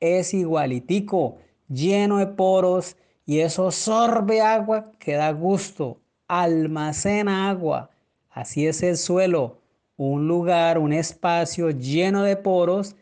es 0.01 0.33
igualitico, 0.33 1.37
lleno 1.69 2.17
de 2.17 2.27
poros 2.27 2.97
y 3.25 3.39
eso 3.39 3.71
sorbe 3.71 4.41
agua 4.41 4.91
que 4.99 5.13
da 5.13 5.31
gusto, 5.31 6.01
almacena 6.27 7.49
agua. 7.49 7.89
Así 8.29 8.67
es 8.67 8.83
el 8.83 8.97
suelo 8.97 9.59
un 9.97 10.27
lugar, 10.27 10.77
un 10.77 10.93
espacio 10.93 11.71
lleno 11.71 12.23
de 12.23 12.37
poros 12.37 12.95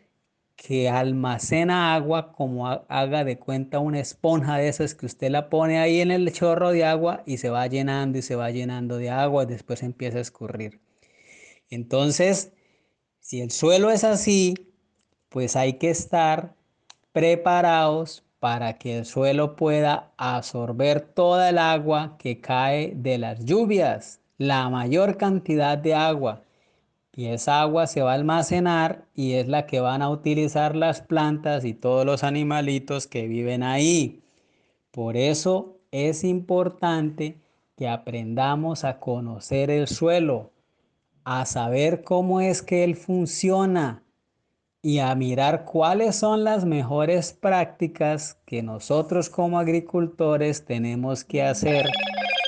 que 0.55 0.89
almacena 0.89 1.93
agua 1.93 2.31
como 2.31 2.67
haga 2.67 3.23
de 3.25 3.38
cuenta 3.38 3.79
una 3.79 3.99
esponja 3.99 4.58
de 4.58 4.69
esas 4.69 4.95
que 4.95 5.05
usted 5.05 5.29
la 5.29 5.49
pone 5.49 5.79
ahí 5.79 5.99
en 5.99 6.12
el 6.12 6.31
chorro 6.31 6.71
de 6.71 6.86
agua 6.86 7.23
y 7.25 7.38
se 7.38 7.49
va 7.49 7.67
llenando 7.67 8.17
y 8.17 8.21
se 8.21 8.36
va 8.36 8.49
llenando 8.51 8.97
de 8.97 9.10
agua 9.10 9.43
y 9.43 9.47
después 9.47 9.84
empieza 9.84 10.17
a 10.19 10.21
escurrir. 10.21 10.79
Entonces, 11.69 12.53
si 13.19 13.41
el 13.41 13.51
suelo 13.51 13.91
es 13.91 14.05
así, 14.05 14.55
pues 15.29 15.58
hay 15.58 15.73
que 15.73 15.89
estar 15.89 16.55
preparados 17.12 18.23
para 18.39 18.77
que 18.77 18.99
el 18.99 19.05
suelo 19.05 19.55
pueda 19.58 20.13
absorber 20.17 21.01
toda 21.01 21.49
el 21.49 21.58
agua 21.58 22.15
que 22.17 22.39
cae 22.39 22.93
de 22.95 23.17
las 23.17 23.43
lluvias, 23.43 24.21
la 24.38 24.69
mayor 24.69 25.17
cantidad 25.17 25.77
de 25.77 25.95
agua 25.95 26.44
y 27.17 27.28
esa 27.28 27.62
agua 27.62 27.88
se 27.88 28.01
va 28.01 28.12
a 28.12 28.15
almacenar 28.15 29.06
y 29.15 29.34
es 29.34 29.47
la 29.47 29.65
que 29.65 29.80
van 29.80 30.01
a 30.01 30.10
utilizar 30.10 30.75
las 30.75 30.99
plantas 30.99 31.63
y 31.63 31.73
todos 31.73 32.06
los 32.06 32.25
animalitos 32.25 33.08
que 33.08 33.28
viven 33.28 33.63
ahí. 33.63 34.21
Por 34.91 35.15
eso 35.15 35.78
es 35.91 36.25
importante 36.25 37.38
que 37.78 37.88
aprendamos 37.88 38.84
a 38.84 38.99
conocer 38.99 39.69
el 39.69 39.88
suelo, 39.88 40.51
a 41.23 41.45
saber 41.45 42.04
cómo 42.04 42.41
es 42.41 42.62
que 42.62 42.84
él 42.84 42.97
funciona 42.97 44.04
y 44.82 44.99
a 44.99 45.15
mirar 45.15 45.63
cuáles 45.63 46.17
son 46.17 46.43
las 46.43 46.65
mejores 46.65 47.32
prácticas 47.32 48.38
que 48.45 48.62
nosotros 48.62 49.30
como 49.30 49.58
agricultores 49.58 50.65
tenemos 50.65 51.23
que 51.23 51.43
hacer 51.43 51.89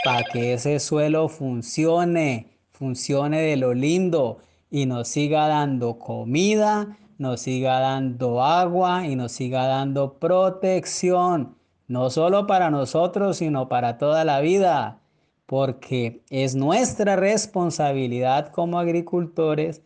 para 0.03 0.25
que 0.25 0.53
ese 0.53 0.79
suelo 0.79 1.29
funcione, 1.29 2.59
funcione 2.71 3.39
de 3.39 3.55
lo 3.55 3.73
lindo 3.73 4.39
y 4.69 4.85
nos 4.85 5.07
siga 5.07 5.47
dando 5.47 5.99
comida, 5.99 6.97
nos 7.17 7.41
siga 7.41 7.79
dando 7.79 8.43
agua 8.43 9.07
y 9.07 9.15
nos 9.15 9.31
siga 9.31 9.65
dando 9.67 10.13
protección, 10.13 11.55
no 11.87 12.09
solo 12.09 12.47
para 12.47 12.69
nosotros, 12.69 13.37
sino 13.37 13.69
para 13.69 13.97
toda 13.97 14.25
la 14.25 14.41
vida, 14.41 14.99
porque 15.45 16.21
es 16.29 16.55
nuestra 16.55 17.15
responsabilidad 17.15 18.51
como 18.51 18.79
agricultores 18.79 19.81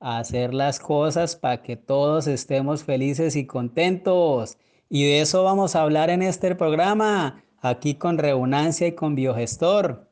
hacer 0.00 0.54
las 0.54 0.80
cosas 0.80 1.36
para 1.36 1.62
que 1.62 1.76
todos 1.76 2.26
estemos 2.26 2.84
felices 2.84 3.36
y 3.36 3.46
contentos. 3.46 4.56
Y 4.88 5.04
de 5.04 5.20
eso 5.20 5.44
vamos 5.44 5.76
a 5.76 5.82
hablar 5.82 6.10
en 6.10 6.22
este 6.22 6.54
programa, 6.54 7.44
aquí 7.60 7.94
con 7.94 8.18
Reunancia 8.18 8.86
y 8.86 8.92
con 8.92 9.14
Biogestor. 9.14 10.08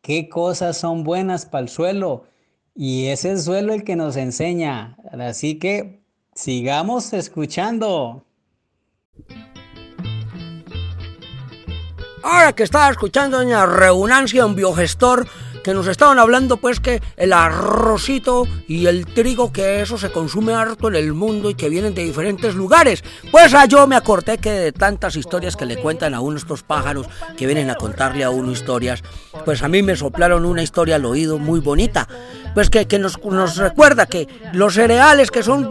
¿Qué 0.00 0.28
cosas 0.28 0.76
son 0.78 1.02
buenas 1.02 1.44
para 1.44 1.62
el 1.62 1.68
suelo? 1.68 2.24
Y 2.76 3.06
es 3.06 3.24
el 3.24 3.40
suelo 3.40 3.72
el 3.72 3.84
que 3.84 3.96
nos 3.96 4.16
enseña. 4.16 4.98
Así 5.10 5.58
que 5.58 6.02
sigamos 6.34 7.14
escuchando. 7.14 8.22
Ahora 12.22 12.52
que 12.52 12.64
estaba 12.64 12.90
escuchando 12.90 13.38
doña 13.38 13.64
Reunancia, 13.64 14.44
un 14.44 14.54
biogestor, 14.54 15.26
que 15.66 15.74
nos 15.74 15.88
estaban 15.88 16.20
hablando 16.20 16.58
pues 16.58 16.78
que 16.78 17.02
el 17.16 17.32
arrocito 17.32 18.46
y 18.68 18.86
el 18.86 19.04
trigo 19.04 19.52
que 19.52 19.80
eso 19.80 19.98
se 19.98 20.12
consume 20.12 20.54
harto 20.54 20.86
en 20.86 20.94
el 20.94 21.12
mundo 21.12 21.50
y 21.50 21.56
que 21.56 21.68
vienen 21.68 21.92
de 21.92 22.04
diferentes 22.04 22.54
lugares. 22.54 23.02
Pues 23.32 23.52
a 23.52 23.64
yo 23.64 23.84
me 23.88 23.96
acordé 23.96 24.38
que 24.38 24.52
de 24.52 24.70
tantas 24.70 25.16
historias 25.16 25.56
que 25.56 25.66
le 25.66 25.76
cuentan 25.76 26.14
a 26.14 26.20
uno 26.20 26.36
estos 26.36 26.62
pájaros 26.62 27.08
que 27.36 27.46
vienen 27.46 27.68
a 27.68 27.74
contarle 27.74 28.22
a 28.22 28.30
uno 28.30 28.52
historias, 28.52 29.02
pues 29.44 29.64
a 29.64 29.68
mí 29.68 29.82
me 29.82 29.96
soplaron 29.96 30.44
una 30.44 30.62
historia 30.62 30.94
al 30.94 31.04
oído 31.04 31.40
muy 31.40 31.58
bonita 31.58 32.06
pues 32.56 32.70
que, 32.70 32.98
nos, 32.98 33.22
nos, 33.22 33.58
recuerda 33.58 34.06
que 34.06 34.28
los 34.54 34.72
cereales 34.72 35.30
que 35.30 35.42
son 35.42 35.68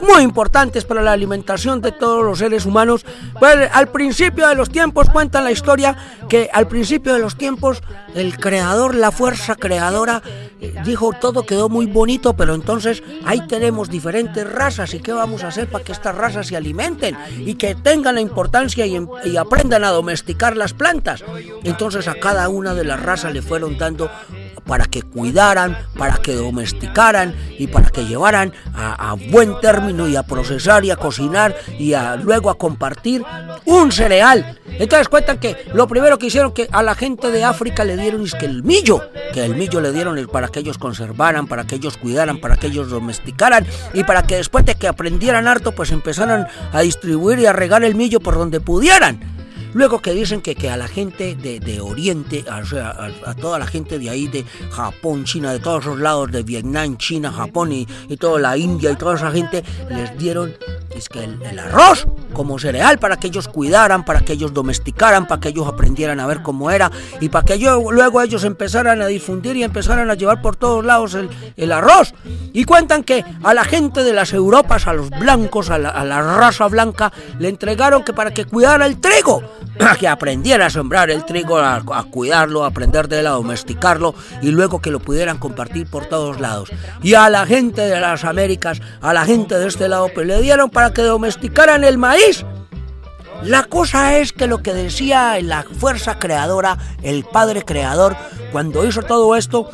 muy 0.00 0.22
importantes 0.22 0.84
para 0.84 1.00
la 1.00 1.12
alimentación 1.12 1.80
de 1.80 1.92
todos 1.92 2.24
los 2.24 2.40
seres 2.40 2.66
humanos, 2.66 3.06
pues 3.38 3.70
al 3.72 3.92
principio 3.92 4.48
de 4.48 4.56
los 4.56 4.68
tiempos 4.68 5.08
cuentan 5.08 5.44
la 5.44 5.52
historia 5.52 5.96
que 6.28 6.50
al 6.52 6.66
principio 6.66 7.12
de 7.12 7.20
los 7.20 7.36
tiempos 7.36 7.80
el 8.16 8.38
creador, 8.38 8.96
la 8.96 9.12
fuerza 9.26 9.56
creadora, 9.56 10.22
eh, 10.60 10.72
dijo 10.84 11.10
todo 11.20 11.44
quedó 11.44 11.68
muy 11.68 11.86
bonito, 11.86 12.36
pero 12.36 12.54
entonces 12.54 13.02
ahí 13.24 13.44
tenemos 13.48 13.90
diferentes 13.90 14.48
razas 14.48 14.94
y 14.94 15.00
qué 15.00 15.12
vamos 15.12 15.42
a 15.42 15.48
hacer 15.48 15.66
para 15.66 15.82
que 15.82 15.90
estas 15.90 16.14
razas 16.14 16.46
se 16.46 16.56
alimenten 16.56 17.16
y 17.36 17.54
que 17.54 17.74
tengan 17.74 18.14
la 18.14 18.20
importancia 18.20 18.86
y, 18.86 18.96
y 19.24 19.36
aprendan 19.36 19.82
a 19.82 19.90
domesticar 19.90 20.56
las 20.56 20.74
plantas. 20.74 21.24
Entonces 21.64 22.06
a 22.06 22.14
cada 22.14 22.48
una 22.48 22.72
de 22.72 22.84
las 22.84 23.02
razas 23.02 23.32
le 23.32 23.42
fueron 23.42 23.76
dando 23.78 24.08
para 24.66 24.84
que 24.84 25.02
cuidaran, 25.02 25.76
para 25.96 26.16
que 26.18 26.34
domesticaran 26.34 27.34
y 27.58 27.68
para 27.68 27.88
que 27.88 28.04
llevaran 28.04 28.52
a, 28.74 29.14
buen 29.30 29.58
término 29.60 30.08
y 30.08 30.16
a 30.16 30.22
procesar 30.24 30.84
y 30.84 30.90
a 30.90 30.96
cocinar 30.96 31.56
y 31.78 31.94
luego 32.22 32.50
a 32.50 32.58
compartir 32.58 33.24
un 33.64 33.92
cereal. 33.92 34.58
Entonces 34.78 35.08
cuentan 35.08 35.38
que 35.38 35.56
lo 35.72 35.86
primero 35.86 36.18
que 36.18 36.26
hicieron 36.26 36.52
que 36.52 36.68
a 36.70 36.82
la 36.82 36.94
gente 36.94 37.30
de 37.30 37.44
África 37.44 37.84
le 37.84 37.96
dieron 37.96 38.22
es 38.22 38.34
que 38.34 38.46
el 38.46 38.62
millo, 38.62 39.00
que 39.32 39.44
el 39.44 39.54
millo 39.54 39.80
le 39.80 39.92
dieron 39.92 40.16
para 40.26 40.48
que 40.48 40.60
ellos 40.60 40.78
conservaran, 40.78 41.46
para 41.46 41.66
que 41.66 41.76
ellos 41.76 41.96
cuidaran, 41.96 42.38
para 42.38 42.56
que 42.56 42.66
ellos 42.66 42.90
domesticaran 42.90 43.66
y 43.94 44.04
para 44.04 44.26
que 44.26 44.36
después 44.36 44.64
de 44.64 44.74
que 44.74 44.88
aprendieran 44.88 45.46
harto 45.46 45.72
pues 45.72 45.92
empezaran 45.92 46.46
a 46.72 46.80
distribuir 46.80 47.38
y 47.38 47.46
a 47.46 47.52
regar 47.52 47.84
el 47.84 47.94
millo 47.94 48.20
por 48.20 48.34
donde 48.34 48.60
pudieran. 48.60 49.45
Luego 49.76 50.00
que 50.00 50.12
dicen 50.12 50.40
que, 50.40 50.54
que 50.54 50.70
a 50.70 50.76
la 50.78 50.88
gente 50.88 51.34
de, 51.34 51.80
Oriente, 51.82 52.46
a, 52.48 52.62
a, 53.26 53.34
toda 53.34 53.58
la 53.58 53.66
gente 53.66 53.98
de 53.98 54.08
ahí, 54.08 54.26
de 54.26 54.42
Japón, 54.70 55.24
China, 55.24 55.52
de 55.52 55.58
todos 55.58 55.84
los 55.84 55.98
lados, 55.98 56.32
de 56.32 56.42
Vietnam, 56.42 56.96
China, 56.96 57.30
Japón 57.30 57.72
y, 57.72 57.86
toda 58.18 58.40
la 58.40 58.56
India 58.56 58.92
y 58.92 58.96
toda 58.96 59.16
esa 59.16 59.30
gente, 59.30 59.62
les 59.90 60.16
dieron 60.16 60.54
es 60.96 61.10
que 61.10 61.24
el, 61.24 61.58
arroz 61.58 62.06
como 62.36 62.58
cereal 62.58 62.98
para 62.98 63.16
que 63.16 63.28
ellos 63.28 63.48
cuidaran, 63.48 64.04
para 64.04 64.20
que 64.20 64.34
ellos 64.34 64.52
domesticaran, 64.52 65.26
para 65.26 65.40
que 65.40 65.48
ellos 65.48 65.66
aprendieran 65.66 66.20
a 66.20 66.26
ver 66.26 66.42
cómo 66.42 66.70
era 66.70 66.92
y 67.18 67.30
para 67.30 67.46
que 67.46 67.56
luego 67.56 68.20
ellos 68.20 68.44
empezaran 68.44 69.00
a 69.00 69.06
difundir 69.06 69.56
y 69.56 69.64
empezaran 69.64 70.10
a 70.10 70.14
llevar 70.14 70.42
por 70.42 70.54
todos 70.54 70.84
lados 70.84 71.16
el, 71.56 71.72
arroz. 71.72 72.12
Y 72.52 72.64
cuentan 72.64 73.04
que 73.04 73.24
a 73.42 73.54
la 73.54 73.64
gente 73.64 74.04
de 74.04 74.12
las 74.12 74.34
Europas, 74.34 74.86
a 74.86 74.92
los 74.92 75.08
blancos, 75.08 75.70
a 75.70 75.78
la, 75.78 75.88
a 75.88 76.04
la 76.04 76.20
raza 76.20 76.68
blanca, 76.68 77.10
le 77.38 77.48
entregaron 77.48 78.04
que 78.04 78.12
para 78.12 78.34
que 78.34 78.44
cuidara 78.44 78.84
el 78.84 79.00
trigo, 79.00 79.42
que 79.98 80.08
aprendiera 80.08 80.66
a 80.66 80.70
sembrar 80.70 81.10
el 81.10 81.24
trigo, 81.24 81.58
a, 81.58 81.82
cuidarlo, 82.10 82.64
a 82.64 82.68
aprender 82.68 83.08
de 83.08 83.20
él, 83.20 83.26
a 83.26 83.30
domesticarlo 83.30 84.14
y 84.42 84.50
luego 84.50 84.80
que 84.80 84.90
lo 84.90 85.00
pudieran 85.00 85.38
compartir 85.38 85.86
por 85.86 86.06
todos 86.06 86.40
lados. 86.40 86.70
Y 87.02 87.14
a 87.14 87.30
la 87.30 87.46
gente 87.46 87.82
de 87.82 88.00
las 88.00 88.24
Américas, 88.24 88.80
a 89.00 89.12
la 89.12 89.24
gente 89.24 89.58
de 89.58 89.68
este 89.68 89.88
lado, 89.88 90.08
pues 90.14 90.26
le 90.26 90.40
dieron 90.40 90.70
para 90.70 90.92
que 90.92 91.02
domesticaran 91.02 91.84
el 91.84 91.98
maíz. 91.98 92.25
La 93.42 93.64
cosa 93.64 94.18
es 94.18 94.32
que 94.32 94.46
lo 94.46 94.62
que 94.62 94.72
decía 94.74 95.38
la 95.40 95.62
fuerza 95.62 96.18
creadora, 96.18 96.78
el 97.02 97.24
padre 97.24 97.62
creador, 97.62 98.16
cuando 98.50 98.84
hizo 98.86 99.02
todo 99.02 99.36
esto, 99.36 99.68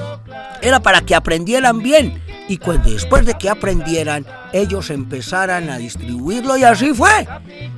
era 0.61 0.81
para 0.81 1.01
que 1.01 1.15
aprendieran 1.15 1.79
bien. 1.79 2.23
Y 2.49 2.59
cuando 2.59 2.91
después 2.91 3.25
de 3.25 3.35
que 3.35 3.49
aprendieran, 3.49 4.27
ellos 4.53 4.91
empezaran 4.91 5.71
a 5.71 5.79
distribuirlo 5.79 6.57
y 6.57 6.65
así 6.65 6.93
fue. 6.95 7.27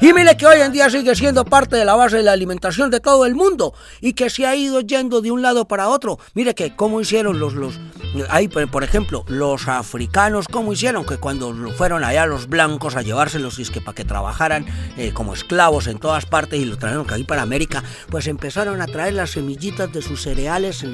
Y 0.01 0.13
mire 0.13 0.37
que 0.37 0.47
hoy 0.47 0.61
en 0.61 0.73
día 0.73 0.91
sigue 0.91 1.15
siendo 1.15 1.45
parte 1.45 1.77
de 1.77 1.85
la 1.85 1.95
base 1.95 2.17
de 2.17 2.23
la 2.23 2.33
alimentación 2.33 2.91
de 2.91 3.01
todo 3.01 3.27
el 3.27 3.35
mundo 3.35 3.75
y 4.01 4.15
que 4.15 4.31
se 4.31 4.47
ha 4.47 4.55
ido 4.57 4.81
yendo 4.81 5.21
de 5.21 5.31
un 5.31 5.43
lado 5.43 5.67
para 5.67 5.89
otro. 5.89 6.19
Mire 6.35 6.55
que 6.55 6.75
cómo 6.77 7.01
hicieron 7.01 7.39
los, 7.39 7.55
los, 7.55 7.79
ahí 8.29 8.49
por 8.49 8.85
ejemplo, 8.85 9.25
los 9.29 9.69
africanos, 9.69 10.49
cómo 10.49 10.73
hicieron 10.73 11.05
que 11.05 11.19
cuando 11.19 11.55
fueron 11.77 12.05
allá 12.05 12.27
los 12.27 12.49
blancos 12.49 12.97
a 12.97 13.03
llevárselos 13.03 13.59
y 13.59 13.63
es 13.63 13.71
que 13.71 13.81
para 13.81 13.95
que 13.95 14.05
trabajaran 14.05 14.67
eh, 14.97 15.13
como 15.13 15.35
esclavos 15.35 15.87
en 15.87 15.99
todas 15.99 16.27
partes 16.27 16.61
y 16.61 16.65
los 16.65 16.79
trajeron 16.79 17.07
ahí 17.11 17.25
para 17.25 17.43
América, 17.43 17.83
pues 18.11 18.27
empezaron 18.27 18.81
a 18.81 18.87
traer 18.87 19.15
las 19.15 19.31
semillitas 19.31 19.93
de 19.93 20.03
sus 20.03 20.23
cereales 20.23 20.85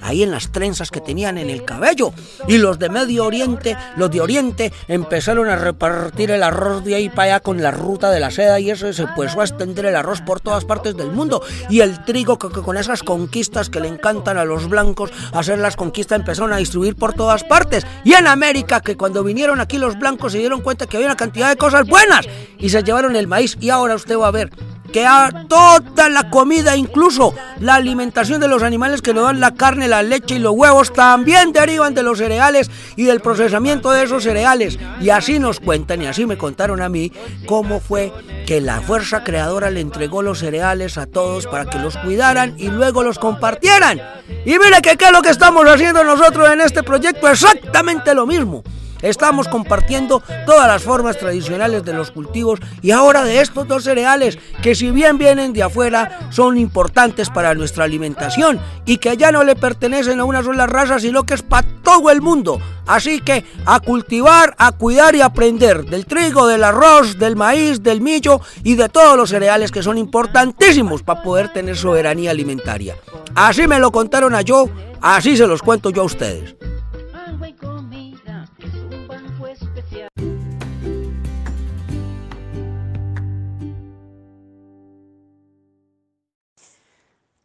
ahí 0.00 0.22
en 0.22 0.30
las 0.30 0.50
trenzas 0.52 0.90
que 0.90 1.00
tenían 1.00 1.38
en 1.38 1.50
el 1.50 1.64
cabello 1.64 2.12
y 2.48 2.58
los 2.58 2.78
de 2.78 2.88
Medio 2.88 3.26
Oriente, 3.26 3.76
los 3.96 4.10
de 4.10 4.20
Oriente, 4.20 4.72
empezaron 5.02 5.48
a 5.48 5.56
repartir 5.56 6.30
el 6.30 6.42
arroz 6.42 6.84
de 6.84 6.94
ahí 6.94 7.08
para 7.08 7.24
allá 7.24 7.40
con 7.40 7.60
la 7.60 7.70
ruta 7.70 8.10
de 8.10 8.20
la 8.20 8.30
seda 8.30 8.60
y 8.60 8.70
eso 8.70 8.92
se 8.92 9.02
empezó 9.02 9.40
a 9.40 9.44
extender 9.44 9.84
el 9.86 9.96
arroz 9.96 10.20
por 10.20 10.40
todas 10.40 10.64
partes 10.64 10.96
del 10.96 11.10
mundo. 11.10 11.42
Y 11.68 11.80
el 11.80 12.04
trigo, 12.04 12.38
que, 12.38 12.48
con 12.48 12.76
esas 12.76 13.02
conquistas 13.02 13.68
que 13.68 13.80
le 13.80 13.88
encantan 13.88 14.38
a 14.38 14.44
los 14.44 14.68
blancos, 14.68 15.10
hacer 15.32 15.58
las 15.58 15.76
conquistas, 15.76 16.20
empezaron 16.20 16.52
a 16.52 16.58
distribuir 16.58 16.94
por 16.94 17.14
todas 17.14 17.42
partes. 17.44 17.84
Y 18.04 18.14
en 18.14 18.26
América, 18.26 18.80
que 18.80 18.96
cuando 18.96 19.24
vinieron 19.24 19.60
aquí 19.60 19.78
los 19.78 19.98
blancos 19.98 20.32
se 20.32 20.38
dieron 20.38 20.60
cuenta 20.60 20.86
que 20.86 20.96
había 20.96 21.08
una 21.08 21.16
cantidad 21.16 21.48
de 21.48 21.56
cosas 21.56 21.86
buenas 21.86 22.26
y 22.58 22.68
se 22.70 22.82
llevaron 22.82 23.16
el 23.16 23.26
maíz. 23.26 23.56
Y 23.60 23.70
ahora 23.70 23.96
usted 23.96 24.16
va 24.16 24.28
a 24.28 24.32
ver 24.32 24.50
que 24.92 25.06
toda 25.48 26.08
la 26.08 26.30
comida, 26.30 26.76
incluso 26.76 27.34
la 27.58 27.74
alimentación 27.74 28.40
de 28.40 28.48
los 28.48 28.62
animales 28.62 29.02
que 29.02 29.14
nos 29.14 29.24
dan 29.24 29.40
la 29.40 29.54
carne, 29.54 29.88
la 29.88 30.02
leche 30.02 30.36
y 30.36 30.38
los 30.38 30.54
huevos, 30.54 30.92
también 30.92 31.52
derivan 31.52 31.94
de 31.94 32.02
los 32.02 32.18
cereales 32.18 32.70
y 32.96 33.04
del 33.04 33.20
procesamiento 33.20 33.90
de 33.90 34.04
esos 34.04 34.22
cereales. 34.22 34.78
Y 35.00 35.10
así 35.10 35.38
nos 35.38 35.58
cuentan 35.58 36.02
y 36.02 36.06
así 36.06 36.26
me 36.26 36.38
contaron 36.38 36.80
a 36.82 36.88
mí 36.88 37.10
cómo 37.46 37.80
fue 37.80 38.12
que 38.46 38.60
la 38.60 38.80
fuerza 38.80 39.24
creadora 39.24 39.70
le 39.70 39.80
entregó 39.80 40.22
los 40.22 40.38
cereales 40.38 40.98
a 40.98 41.06
todos 41.06 41.46
para 41.46 41.64
que 41.64 41.78
los 41.78 41.96
cuidaran 41.96 42.54
y 42.58 42.68
luego 42.68 43.02
los 43.02 43.18
compartieran. 43.18 44.00
Y 44.44 44.58
mire 44.58 44.82
que 44.82 44.96
qué 44.96 45.06
es 45.06 45.12
lo 45.12 45.22
que 45.22 45.30
estamos 45.30 45.66
haciendo 45.66 46.04
nosotros 46.04 46.50
en 46.50 46.60
este 46.60 46.82
proyecto, 46.82 47.28
exactamente 47.28 48.14
lo 48.14 48.26
mismo. 48.26 48.62
Estamos 49.02 49.48
compartiendo 49.48 50.22
todas 50.46 50.68
las 50.68 50.82
formas 50.82 51.18
tradicionales 51.18 51.84
de 51.84 51.92
los 51.92 52.10
cultivos 52.12 52.60
y 52.80 52.92
ahora 52.92 53.24
de 53.24 53.40
estos 53.40 53.66
dos 53.66 53.84
cereales 53.84 54.38
que 54.62 54.74
si 54.74 54.90
bien 54.90 55.18
vienen 55.18 55.52
de 55.52 55.64
afuera 55.64 56.28
son 56.30 56.56
importantes 56.56 57.28
para 57.28 57.54
nuestra 57.54 57.84
alimentación 57.84 58.60
y 58.86 58.98
que 58.98 59.16
ya 59.16 59.32
no 59.32 59.42
le 59.44 59.56
pertenecen 59.56 60.20
a 60.20 60.24
una 60.24 60.42
sola 60.42 60.66
raza 60.66 61.00
sino 61.00 61.24
que 61.24 61.34
es 61.34 61.42
para 61.42 61.66
todo 61.82 62.10
el 62.10 62.22
mundo. 62.22 62.60
Así 62.86 63.20
que 63.20 63.44
a 63.66 63.80
cultivar, 63.80 64.54
a 64.58 64.72
cuidar 64.72 65.14
y 65.14 65.20
aprender 65.20 65.84
del 65.84 66.06
trigo, 66.06 66.46
del 66.46 66.64
arroz, 66.64 67.18
del 67.18 67.36
maíz, 67.36 67.82
del 67.82 68.00
millo 68.00 68.40
y 68.64 68.74
de 68.74 68.88
todos 68.88 69.16
los 69.16 69.30
cereales 69.30 69.70
que 69.70 69.82
son 69.82 69.98
importantísimos 69.98 71.02
para 71.02 71.22
poder 71.22 71.52
tener 71.52 71.76
soberanía 71.76 72.30
alimentaria. 72.30 72.96
Así 73.34 73.66
me 73.66 73.78
lo 73.78 73.92
contaron 73.92 74.34
a 74.34 74.42
yo, 74.42 74.68
así 75.00 75.36
se 75.36 75.46
los 75.46 75.62
cuento 75.62 75.90
yo 75.90 76.02
a 76.02 76.06
ustedes. 76.06 76.61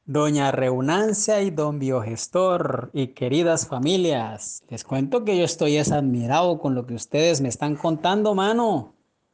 Doña 0.10 0.54
Reunancia 0.54 1.42
y 1.42 1.50
don 1.50 1.80
Biogestor 1.80 2.92
y 2.94 3.08
queridas 3.08 3.68
familias, 3.68 4.64
les 4.70 4.86
cuento 4.86 5.26
que 5.26 5.38
yo 5.38 5.44
estoy 5.44 5.78
admirado 5.80 6.60
con 6.60 6.76
lo 6.76 6.88
que 6.88 6.94
ustedes 6.94 7.42
me 7.42 7.50
están 7.50 7.76
contando, 7.76 8.34
mano. 8.34 8.94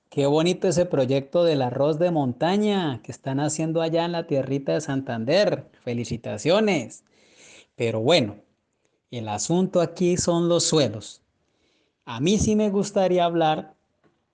Qué 0.10 0.26
bonito 0.26 0.68
ese 0.68 0.88
proyecto 0.88 1.44
del 1.44 1.62
arroz 1.62 2.00
de 2.00 2.10
montaña 2.10 3.02
que 3.04 3.12
están 3.12 3.40
haciendo 3.40 3.84
allá 3.84 4.04
en 4.04 4.14
la 4.14 4.26
tierrita 4.26 4.74
de 4.74 4.82
Santander. 4.82 5.70
Felicitaciones. 5.84 7.04
Pero 7.76 8.00
bueno, 8.00 8.38
el 9.12 9.30
asunto 9.30 9.80
aquí 9.80 10.18
son 10.18 10.50
los 10.50 10.64
suelos. 10.64 11.22
A 12.04 12.20
mí 12.20 12.40
sí 12.40 12.56
me 12.56 12.72
gustaría 12.72 13.26
hablar 13.26 13.76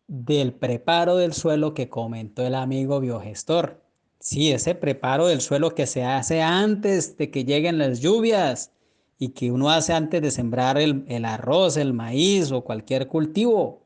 del 0.07 0.53
preparo 0.53 1.17
del 1.17 1.33
suelo 1.33 1.73
que 1.73 1.89
comentó 1.89 2.47
el 2.47 2.55
amigo 2.55 3.01
biogestor. 3.01 3.88
Sí, 4.19 4.51
ese 4.51 4.75
preparo 4.75 5.27
del 5.27 5.41
suelo 5.41 5.73
que 5.73 5.87
se 5.87 6.03
hace 6.03 6.41
antes 6.41 7.17
de 7.17 7.31
que 7.31 7.45
lleguen 7.45 7.77
las 7.77 8.01
lluvias 8.01 8.71
y 9.17 9.29
que 9.29 9.51
uno 9.51 9.69
hace 9.69 9.93
antes 9.93 10.21
de 10.21 10.31
sembrar 10.31 10.77
el, 10.77 11.05
el 11.07 11.25
arroz, 11.25 11.77
el 11.77 11.93
maíz 11.93 12.51
o 12.51 12.63
cualquier 12.63 13.07
cultivo. 13.07 13.85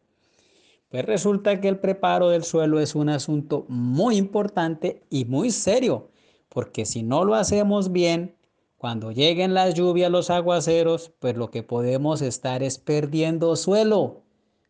Pues 0.89 1.05
resulta 1.05 1.61
que 1.61 1.67
el 1.67 1.79
preparo 1.79 2.29
del 2.29 2.43
suelo 2.43 2.79
es 2.79 2.95
un 2.95 3.09
asunto 3.09 3.65
muy 3.67 4.17
importante 4.17 5.03
y 5.09 5.25
muy 5.25 5.51
serio, 5.51 6.09
porque 6.49 6.85
si 6.85 7.03
no 7.03 7.25
lo 7.25 7.35
hacemos 7.35 7.91
bien, 7.91 8.35
cuando 8.77 9.11
lleguen 9.11 9.53
las 9.53 9.75
lluvias, 9.75 10.11
los 10.11 10.29
aguaceros, 10.29 11.11
pues 11.19 11.37
lo 11.37 11.51
que 11.51 11.63
podemos 11.63 12.21
estar 12.21 12.63
es 12.63 12.77
perdiendo 12.79 13.55
suelo, 13.55 14.23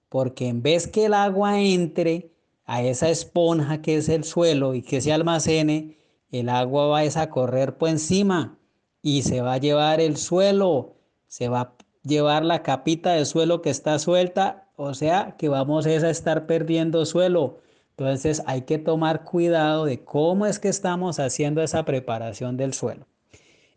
porque 0.07 0.47
en 0.47 0.61
vez 0.61 0.87
que 0.87 1.05
el 1.05 1.13
agua 1.13 1.59
entre 1.59 2.32
a 2.65 2.81
esa 2.83 3.09
esponja 3.09 3.81
que 3.81 3.97
es 3.97 4.09
el 4.09 4.23
suelo 4.23 4.73
y 4.73 4.81
que 4.81 5.01
se 5.01 5.11
almacene, 5.11 5.97
el 6.31 6.49
agua 6.49 6.87
va 6.87 7.01
a 7.01 7.29
correr 7.29 7.77
por 7.77 7.89
encima 7.89 8.57
y 9.01 9.23
se 9.23 9.41
va 9.41 9.53
a 9.53 9.57
llevar 9.57 9.99
el 9.99 10.17
suelo, 10.17 10.95
se 11.27 11.49
va 11.49 11.61
a 11.61 11.75
llevar 12.03 12.43
la 12.43 12.63
capita 12.63 13.13
de 13.13 13.25
suelo 13.25 13.61
que 13.61 13.69
está 13.69 13.99
suelta 13.99 14.63
o 14.75 14.93
sea 14.93 15.35
que 15.37 15.49
vamos 15.49 15.85
a 15.85 16.09
estar 16.09 16.45
perdiendo 16.45 17.05
suelo. 17.05 17.59
Entonces 17.91 18.41
hay 18.47 18.63
que 18.63 18.79
tomar 18.79 19.23
cuidado 19.23 19.85
de 19.85 20.03
cómo 20.03 20.47
es 20.47 20.59
que 20.59 20.69
estamos 20.69 21.19
haciendo 21.19 21.61
esa 21.61 21.85
preparación 21.85 22.57
del 22.57 22.73
suelo. 22.73 23.05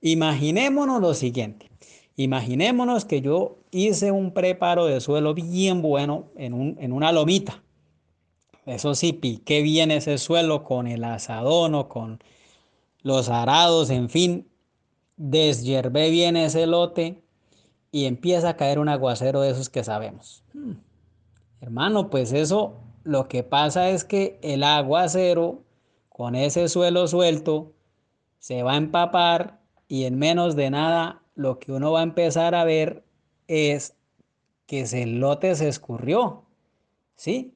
Imaginémonos 0.01 1.01
lo 1.03 1.13
siguiente. 1.13 1.71
Imaginémonos 2.17 3.05
que 3.05 3.21
yo 3.21 3.59
hice 3.71 4.11
un 4.11 4.33
preparo 4.33 4.87
de 4.87 5.01
suelo 5.01 5.35
bien 5.35 5.83
bueno 5.83 6.31
en, 6.37 6.77
en 6.81 6.93
una 6.93 7.13
lomita. 7.13 7.63
Eso 8.67 8.97
sí, 8.97 9.13
piqué 9.13 9.63
bien 9.63 9.93
ese 9.93 10.19
suelo 10.19 10.65
con 10.65 10.89
el 10.89 11.05
asadón 11.05 11.75
o 11.75 11.89
con 11.89 12.19
los 13.03 13.29
arados, 13.29 13.91
en 13.91 14.11
fin. 14.11 14.49
Deshiervé 15.17 16.11
bien 16.11 16.37
ese 16.37 16.67
lote 16.67 17.23
y 17.93 18.05
empieza 18.07 18.51
a 18.51 18.57
caer 18.57 18.79
un 18.79 18.89
aguacero 18.89 19.41
de 19.41 19.51
esos 19.51 19.71
que 19.71 19.85
sabemos. 19.85 20.43
Hmm. 20.53 20.73
Hermano, 21.61 22.11
pues 22.11 22.33
eso 22.33 22.75
lo 23.05 23.29
que 23.29 23.45
pasa 23.45 23.91
es 23.91 24.05
que 24.05 24.39
el 24.43 24.65
aguacero 24.65 25.63
con 26.09 26.35
ese 26.35 26.69
suelo 26.69 27.07
suelto 27.07 27.73
se 28.39 28.63
va 28.63 28.73
a 28.73 28.77
empapar 28.77 29.61
y 29.89 30.05
en 30.05 30.19
menos 30.19 30.57
de 30.57 30.71
nada 30.71 31.23
lo 31.37 31.59
que 31.59 31.73
uno 31.73 31.93
va 31.93 32.01
a 32.01 32.05
empezar 32.05 32.55
a 32.55 32.65
ver 32.65 33.05
es 33.47 33.95
que 34.67 34.83
el 34.83 35.21
lote 35.21 35.55
se 35.55 35.69
escurrió, 35.69 36.45
¿sí? 37.15 37.56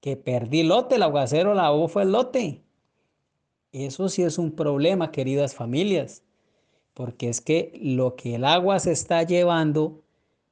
Que 0.00 0.16
perdí 0.16 0.62
lote, 0.62 0.96
el 0.96 1.02
aguacero 1.02 1.54
la 1.54 1.70
fue 1.88 2.02
el 2.04 2.12
lote. 2.12 2.62
Eso 3.72 4.08
sí 4.08 4.22
es 4.22 4.38
un 4.38 4.52
problema, 4.52 5.12
queridas 5.12 5.54
familias, 5.54 6.22
porque 6.94 7.28
es 7.28 7.40
que 7.40 7.72
lo 7.80 8.16
que 8.16 8.36
el 8.36 8.44
agua 8.44 8.78
se 8.78 8.92
está 8.92 9.22
llevando 9.22 10.02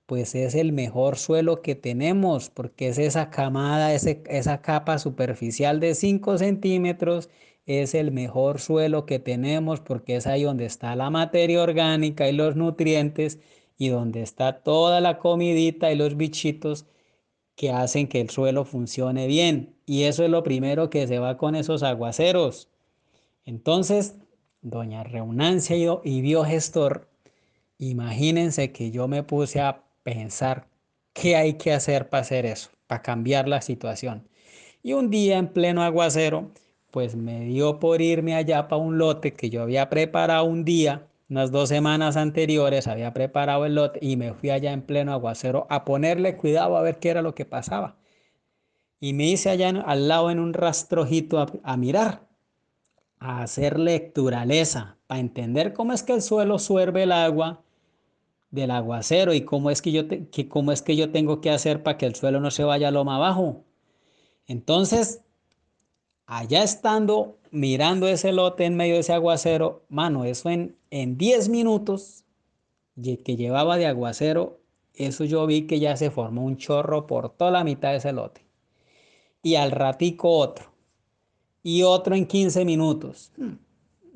pues 0.07 0.37
es 0.37 0.55
el 0.55 0.73
mejor 0.73 1.19
suelo 1.19 1.63
que 1.63 1.75
tenemos, 1.75 2.49
porque 2.51 2.89
es 2.89 2.99
esa 2.99 3.31
camada, 3.31 3.93
esa 3.93 4.63
capa 4.63 4.99
superficial 4.99 5.81
de 5.81 5.95
5 5.97 6.39
centímetros, 6.39 7.29
es 7.67 7.95
el 7.95 8.13
mejor 8.13 8.61
suelo 8.61 9.07
que 9.07 9.19
tenemos 9.19 9.81
porque 9.81 10.17
es 10.17 10.27
ahí 10.29 10.45
donde 10.45 10.67
está 10.67 10.95
la 10.95 11.11
materia 11.11 11.63
orgánica 11.63 12.29
y 12.29 12.33
los 12.33 12.55
nutrientes 12.57 13.41
y 13.77 13.89
donde 13.89 14.23
está 14.23 14.63
toda 14.63 15.01
la 15.01 15.19
comidita 15.19 15.93
y 15.93 15.97
los 15.97 16.17
bichitos 16.17 16.87
que 17.57 17.73
hacen 17.73 18.07
que 18.07 18.21
el 18.21 18.31
suelo 18.31 18.65
funcione 18.65 19.27
bien. 19.27 19.75
Y 19.87 20.05
eso 20.05 20.23
es 20.25 20.31
lo 20.31 20.43
primero 20.43 20.91
que 20.91 21.07
se 21.09 21.19
va 21.19 21.37
con 21.37 21.57
esos 21.57 21.83
aguaceros. 21.83 22.69
Entonces, 23.45 24.17
doña 24.63 25.03
Reunancia 25.05 25.77
y 26.05 26.21
biogestor, 26.21 27.09
imagínense 27.79 28.73
que 28.73 28.91
yo 28.91 29.09
me 29.09 29.23
puse 29.23 29.61
a 29.61 29.83
pensar 30.03 30.69
qué 31.13 31.37
hay 31.37 31.55
que 31.55 31.73
hacer 31.73 32.09
para 32.09 32.23
hacer 32.23 32.47
eso, 32.47 32.71
para 32.87 33.03
cambiar 33.03 33.49
la 33.49 33.63
situación. 33.63 34.29
Y 34.83 34.93
un 34.93 35.11
día 35.11 35.39
en 35.39 35.49
pleno 35.49 35.83
aguacero, 35.83 36.51
pues 36.91 37.17
me 37.17 37.41
dio 37.45 37.81
por 37.81 38.01
irme 38.03 38.35
allá 38.35 38.69
para 38.69 38.83
un 38.83 38.99
lote 38.99 39.33
que 39.33 39.51
yo 39.51 39.63
había 39.63 39.89
preparado 39.89 40.45
un 40.45 40.65
día, 40.65 41.07
unas 41.29 41.51
dos 41.51 41.69
semanas 41.69 42.17
anteriores, 42.17 42.87
había 42.87 43.13
preparado 43.13 43.67
el 43.67 43.75
lote 43.75 43.99
y 44.01 44.17
me 44.17 44.33
fui 44.33 44.51
allá 44.51 44.73
en 44.73 44.83
pleno 44.83 45.13
aguacero 45.13 45.67
a 45.71 45.85
ponerle 45.85 46.37
cuidado 46.37 46.77
a 46.77 46.83
ver 46.83 46.99
qué 46.99 47.11
era 47.11 47.23
lo 47.23 47.35
que 47.35 47.45
pasaba. 47.45 47.97
Y 49.01 49.13
me 49.13 49.27
hice 49.27 49.51
allá 49.51 49.69
al 49.69 50.09
lado 50.09 50.31
en 50.31 50.39
un 50.39 50.53
rastrojito 50.53 51.45
a, 51.63 51.77
mirar, 51.77 52.29
a 53.19 53.43
hacer 53.43 53.79
lecturaleza, 53.79 54.97
para 55.07 55.21
entender 55.21 55.73
cómo 55.73 55.93
es 55.93 56.03
que 56.03 56.15
el 56.15 56.23
suelo 56.23 56.59
suerve 56.59 57.03
el 57.03 57.13
agua 57.13 57.63
del 58.51 58.71
aguacero 58.71 59.35
y 59.35 59.43
cómo 59.43 59.71
es 59.71 59.83
que 59.83 59.93
yo, 59.93 60.05
cómo 60.49 60.73
es 60.73 60.83
que 60.83 60.97
yo 60.97 61.11
tengo 61.11 61.41
que 61.41 61.51
hacer 61.51 61.83
para 61.83 61.99
que 61.99 62.07
el 62.07 62.15
suelo 62.15 62.41
no 62.41 62.51
se 62.51 62.65
vaya 62.65 62.89
a 62.89 62.93
loma 62.93 63.17
abajo. 63.17 63.65
Entonces, 64.47 65.23
allá 66.27 66.63
estando 66.63 67.39
mirando 67.51 68.09
ese 68.09 68.33
lote 68.33 68.65
en 68.65 68.77
medio 68.77 68.95
de 68.95 69.01
ese 69.01 69.13
aguacero, 69.13 69.85
mano, 69.89 70.25
eso 70.25 70.51
en, 70.51 70.77
en 70.91 71.17
10 71.17 71.49
minutos 71.49 72.25
que 73.03 73.37
llevaba 73.37 73.77
de 73.77 73.87
aguacero, 73.87 74.61
eso 74.95 75.25
yo 75.25 75.47
vi 75.47 75.67
que 75.67 75.79
ya 75.79 75.97
se 75.97 76.11
formó 76.11 76.45
un 76.45 76.57
chorro 76.57 77.07
por 77.07 77.31
toda 77.31 77.51
la 77.51 77.65
mitad 77.65 77.91
de 77.91 77.97
ese 77.97 78.13
lote. 78.13 78.43
Y 79.43 79.57
al 79.57 79.71
ratico 79.71 80.31
otro. 80.31 80.73
Y 81.63 81.83
otro 81.83 82.15
en 82.15 82.27
15 82.27 82.65
minutos. 82.65 83.33
Hmm. 83.37 83.57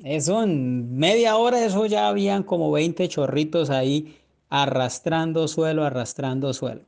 Eso 0.03 0.41
en 0.41 0.97
media 0.97 1.37
hora, 1.37 1.63
eso 1.63 1.85
ya 1.85 2.07
habían 2.07 2.43
como 2.43 2.71
20 2.71 3.07
chorritos 3.07 3.69
ahí 3.69 4.17
arrastrando 4.49 5.47
suelo, 5.47 5.83
arrastrando 5.83 6.53
suelo. 6.53 6.81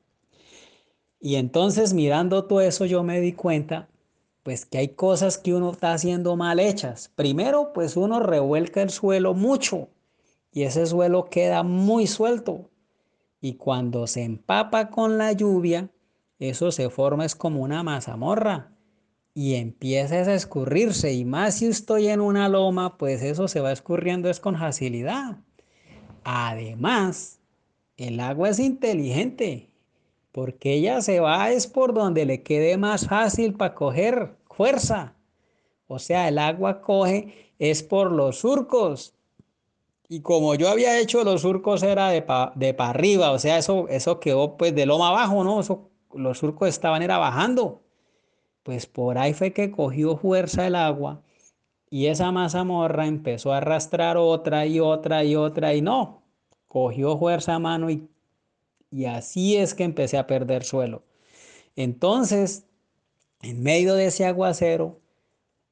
Y 1.19 1.35
entonces 1.35 1.93
mirando 1.93 2.45
todo 2.45 2.61
eso 2.61 2.85
yo 2.85 3.03
me 3.03 3.21
di 3.21 3.33
cuenta 3.33 3.87
pues 4.43 4.65
que 4.65 4.77
hay 4.77 4.89
cosas 4.89 5.37
que 5.37 5.53
uno 5.53 5.71
está 5.71 5.93
haciendo 5.93 6.35
mal 6.35 6.59
hechas. 6.59 7.09
Primero, 7.15 7.71
pues 7.73 7.95
uno 7.97 8.19
revuelca 8.19 8.81
el 8.81 8.89
suelo 8.89 9.33
mucho 9.33 9.89
y 10.51 10.63
ese 10.63 10.85
suelo 10.85 11.25
queda 11.25 11.63
muy 11.63 12.07
suelto. 12.07 12.69
Y 13.41 13.55
cuando 13.55 14.05
se 14.05 14.23
empapa 14.23 14.89
con 14.89 15.17
la 15.17 15.31
lluvia, 15.31 15.89
eso 16.39 16.71
se 16.71 16.89
forma 16.89 17.25
es 17.25 17.35
como 17.35 17.61
una 17.61 17.83
mazamorra 17.83 18.73
y 19.33 19.55
empieza 19.55 20.15
a 20.15 20.33
escurrirse. 20.33 21.13
Y 21.13 21.25
más 21.25 21.55
si 21.55 21.67
estoy 21.67 22.07
en 22.09 22.21
una 22.21 22.49
loma, 22.49 22.97
pues 22.97 23.21
eso 23.21 23.47
se 23.47 23.61
va 23.61 23.71
escurriendo 23.71 24.29
es 24.29 24.39
con 24.39 24.57
facilidad. 24.57 25.37
Además, 26.23 27.39
el 27.97 28.19
agua 28.19 28.49
es 28.49 28.59
inteligente 28.59 29.72
porque 30.33 30.73
ella 30.73 30.99
se 31.01 31.19
va 31.19 31.51
es 31.51 31.67
por 31.67 31.93
donde 31.93 32.25
le 32.25 32.41
quede 32.41 32.75
más 32.77 33.07
fácil 33.07 33.53
para 33.53 33.75
coger 33.75 34.35
fuerza. 34.49 35.15
O 35.87 35.99
sea, 35.99 36.27
el 36.27 36.39
agua 36.39 36.81
coge 36.81 37.53
es 37.59 37.83
por 37.83 38.11
los 38.11 38.39
surcos. 38.39 39.13
Y 40.09 40.21
como 40.21 40.55
yo 40.55 40.69
había 40.69 40.99
hecho 40.99 41.23
los 41.23 41.41
surcos 41.41 41.83
era 41.83 42.09
de 42.09 42.23
para 42.23 42.51
de 42.55 42.75
arriba, 42.77 43.31
o 43.31 43.39
sea, 43.39 43.59
eso, 43.59 43.87
eso 43.89 44.19
quedó 44.19 44.57
pues 44.57 44.73
de 44.75 44.87
loma 44.87 45.09
abajo, 45.09 45.43
¿no? 45.43 45.59
Eso, 45.59 45.91
los 46.13 46.39
surcos 46.39 46.69
estaban 46.69 47.03
era 47.03 47.19
bajando. 47.19 47.83
Pues 48.63 48.87
por 48.87 49.19
ahí 49.19 49.33
fue 49.33 49.53
que 49.53 49.71
cogió 49.71 50.17
fuerza 50.17 50.65
el 50.65 50.75
agua 50.75 51.21
y 51.91 52.07
esa 52.07 52.31
mazamorra 52.31 53.05
empezó 53.05 53.53
a 53.53 53.57
arrastrar 53.57 54.17
otra 54.17 54.65
y 54.65 54.79
otra 54.79 55.23
y 55.23 55.35
otra 55.35 55.75
y 55.75 55.81
no, 55.81 56.23
cogió 56.67 57.17
fuerza 57.19 57.55
a 57.55 57.59
mano 57.59 57.91
y, 57.91 58.09
y 58.93 59.05
así 59.05 59.57
es 59.57 59.73
que 59.73 59.83
empecé 59.83 60.17
a 60.17 60.27
perder 60.27 60.63
suelo. 60.63 61.03
Entonces, 61.75 62.65
en 63.41 63.63
medio 63.63 63.95
de 63.95 64.05
ese 64.05 64.25
aguacero, 64.25 65.01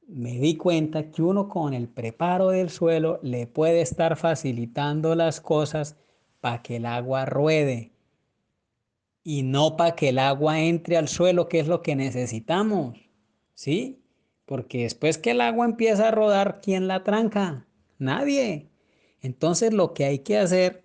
me 0.08 0.40
di 0.40 0.58
cuenta 0.58 1.12
que 1.12 1.22
uno 1.22 1.48
con 1.48 1.74
el 1.74 1.88
preparo 1.88 2.50
del 2.50 2.70
suelo 2.70 3.20
le 3.22 3.46
puede 3.46 3.82
estar 3.82 4.18
facilitando 4.18 5.14
las 5.16 5.40
cosas 5.40 5.96
para 6.42 6.64
que 6.64 6.78
el 6.78 6.86
agua 6.86 7.26
ruede 7.26 7.92
y 9.24 9.44
no 9.44 9.78
para 9.78 9.96
que 9.96 10.10
el 10.10 10.18
agua 10.18 10.60
entre 10.60 10.98
al 10.98 11.08
suelo, 11.08 11.48
que 11.48 11.60
es 11.60 11.68
lo 11.68 11.84
que 11.84 11.96
necesitamos. 11.96 12.98
¿Sí? 13.54 14.02
Porque 14.46 14.84
después 14.84 15.20
que 15.20 15.32
el 15.32 15.42
agua 15.42 15.66
empieza 15.66 16.08
a 16.08 16.12
rodar, 16.12 16.60
¿quién 16.62 16.88
la 16.88 17.04
tranca? 17.04 17.68
Nadie. 18.00 18.72
Entonces 19.22 19.74
lo 19.74 19.94
que 19.94 20.06
hay 20.06 20.20
que 20.20 20.40
hacer, 20.40 20.84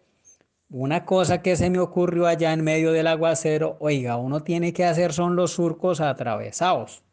una 0.69 1.05
cosa 1.05 1.43
que 1.43 1.57
se 1.57 1.71
me 1.71 1.79
ocurrió 1.79 2.27
allá 2.27 2.53
en 2.53 2.65
medio 2.65 2.93
del 2.93 3.07
aguacero, 3.07 3.77
oiga, 3.79 4.17
uno 4.17 4.43
tiene 4.43 4.73
que 4.73 4.85
hacer 4.85 5.13
son 5.13 5.37
los 5.37 5.53
surcos 5.53 6.01
atravesados, 6.01 7.05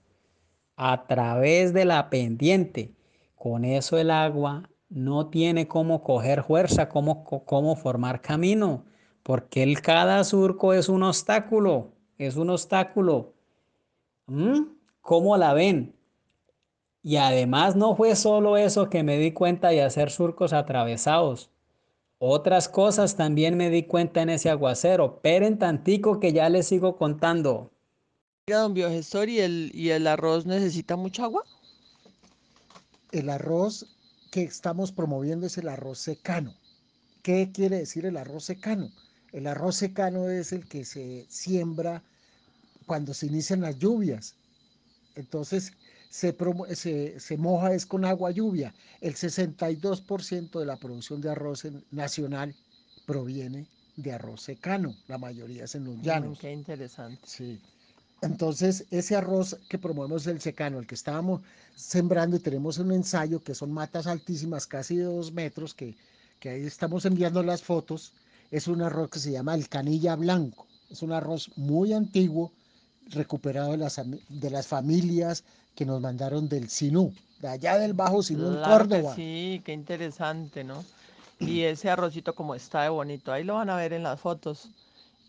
a 0.75 1.05
través 1.05 1.73
de 1.73 1.85
la 1.85 2.09
pendiente. 2.09 2.95
Con 3.35 3.63
eso 3.63 3.97
el 3.97 4.09
agua 4.09 4.69
no 4.89 5.29
tiene 5.29 5.67
cómo 5.67 6.03
coger 6.03 6.43
fuerza, 6.43 6.89
cómo, 6.89 7.23
cómo 7.23 7.75
formar 7.75 8.21
camino, 8.21 8.85
porque 9.21 9.63
el 9.63 9.81
cada 9.81 10.23
surco 10.23 10.73
es 10.73 10.89
un 10.89 11.03
obstáculo, 11.03 11.93
es 12.17 12.35
un 12.37 12.49
obstáculo. 12.49 13.33
¿Mm? 14.25 14.61
¿Cómo 15.01 15.37
la 15.37 15.53
ven? 15.53 15.95
Y 17.03 17.17
además 17.17 17.75
no 17.75 17.95
fue 17.95 18.15
solo 18.15 18.57
eso 18.57 18.89
que 18.89 19.03
me 19.03 19.17
di 19.17 19.31
cuenta 19.31 19.69
de 19.69 19.83
hacer 19.83 20.09
surcos 20.09 20.53
atravesados. 20.53 21.52
Otras 22.25 22.69
cosas 22.69 23.17
también 23.17 23.57
me 23.57 23.69
di 23.69 23.83
cuenta 23.83 24.21
en 24.21 24.29
ese 24.29 24.49
aguacero. 24.49 25.19
Peren 25.19 25.59
tantico 25.59 26.21
que 26.21 26.31
ya 26.31 26.47
les 26.47 26.67
sigo 26.67 26.95
contando. 26.95 27.73
don 28.47 28.73
Biogestor, 28.73 29.27
¿y 29.27 29.41
el, 29.41 29.71
¿y 29.73 29.89
el 29.89 30.07
arroz 30.07 30.45
necesita 30.45 30.95
mucha 30.95 31.25
agua? 31.25 31.43
El 33.11 33.29
arroz 33.29 33.97
que 34.31 34.43
estamos 34.43 34.93
promoviendo 34.93 35.47
es 35.47 35.57
el 35.57 35.67
arroz 35.67 35.99
secano. 35.99 36.55
¿Qué 37.23 37.51
quiere 37.53 37.79
decir 37.79 38.05
el 38.05 38.15
arroz 38.15 38.45
secano? 38.45 38.89
El 39.33 39.45
arroz 39.45 39.75
secano 39.75 40.29
es 40.29 40.53
el 40.53 40.65
que 40.65 40.85
se 40.85 41.25
siembra 41.27 42.03
cuando 42.85 43.13
se 43.13 43.25
inician 43.25 43.59
las 43.59 43.77
lluvias. 43.79 44.37
Entonces 45.15 45.73
se, 46.13 47.19
se, 47.19 47.37
moja 47.37 47.73
es 47.73 47.87
con 47.87 48.05
agua 48.05 48.29
lluvia. 48.29 48.75
El 49.01 49.15
62% 49.15 50.59
de 50.59 50.65
la 50.65 50.77
producción 50.77 51.21
de 51.21 51.31
arroz 51.31 51.67
nacional 51.89 52.55
proviene 53.07 53.65
de 53.95 54.11
arroz 54.11 54.43
secano. 54.43 54.95
La 55.07 55.17
mayoría 55.17 55.63
es 55.63 55.73
en 55.73 55.85
los 55.85 55.99
llanos. 56.03 56.37
qué 56.37 56.51
interesante. 56.51 57.19
Sí. 57.25 57.59
Entonces, 58.21 58.85
ese 58.91 59.15
arroz 59.15 59.57
que 59.67 59.79
promovemos 59.79 60.27
el 60.27 60.39
secano, 60.39 60.77
el 60.77 60.85
que 60.85 60.93
estábamos 60.93 61.41
sembrando 61.75 62.37
y 62.37 62.39
tenemos 62.39 62.77
un 62.77 62.91
ensayo 62.91 63.43
que 63.43 63.55
son 63.55 63.71
matas 63.71 64.05
altísimas, 64.05 64.67
casi 64.67 64.97
de 64.97 65.05
dos 65.05 65.33
metros, 65.33 65.73
que, 65.73 65.97
que 66.39 66.49
ahí 66.49 66.61
estamos 66.61 67.05
enviando 67.05 67.41
las 67.41 67.63
fotos, 67.63 68.13
es 68.51 68.67
un 68.67 68.83
arroz 68.83 69.09
que 69.09 69.19
se 69.19 69.31
llama 69.31 69.55
el 69.55 69.67
canilla 69.67 70.15
blanco. 70.15 70.67
Es 70.91 71.01
un 71.01 71.11
arroz 71.11 71.49
muy 71.57 71.91
antiguo, 71.91 72.53
recuperado 73.09 73.71
de 73.71 73.77
las, 73.77 74.01
de 74.29 74.49
las 74.49 74.67
familias 74.67 75.43
que 75.75 75.85
nos 75.85 76.01
mandaron 76.01 76.47
del 76.47 76.69
Sinú, 76.69 77.13
de 77.39 77.47
allá 77.47 77.77
del 77.77 77.93
Bajo 77.93 78.23
Sinú, 78.23 78.47
en 78.47 78.63
Córdoba. 78.63 79.15
sí, 79.15 79.61
qué 79.65 79.73
interesante, 79.73 80.63
¿no? 80.63 80.83
Y 81.39 81.61
ese 81.61 81.89
arrocito 81.89 82.35
como 82.35 82.55
está 82.55 82.83
de 82.83 82.89
bonito, 82.89 83.31
ahí 83.31 83.43
lo 83.43 83.55
van 83.55 83.69
a 83.69 83.75
ver 83.75 83.93
en 83.93 84.03
las 84.03 84.19
fotos. 84.19 84.69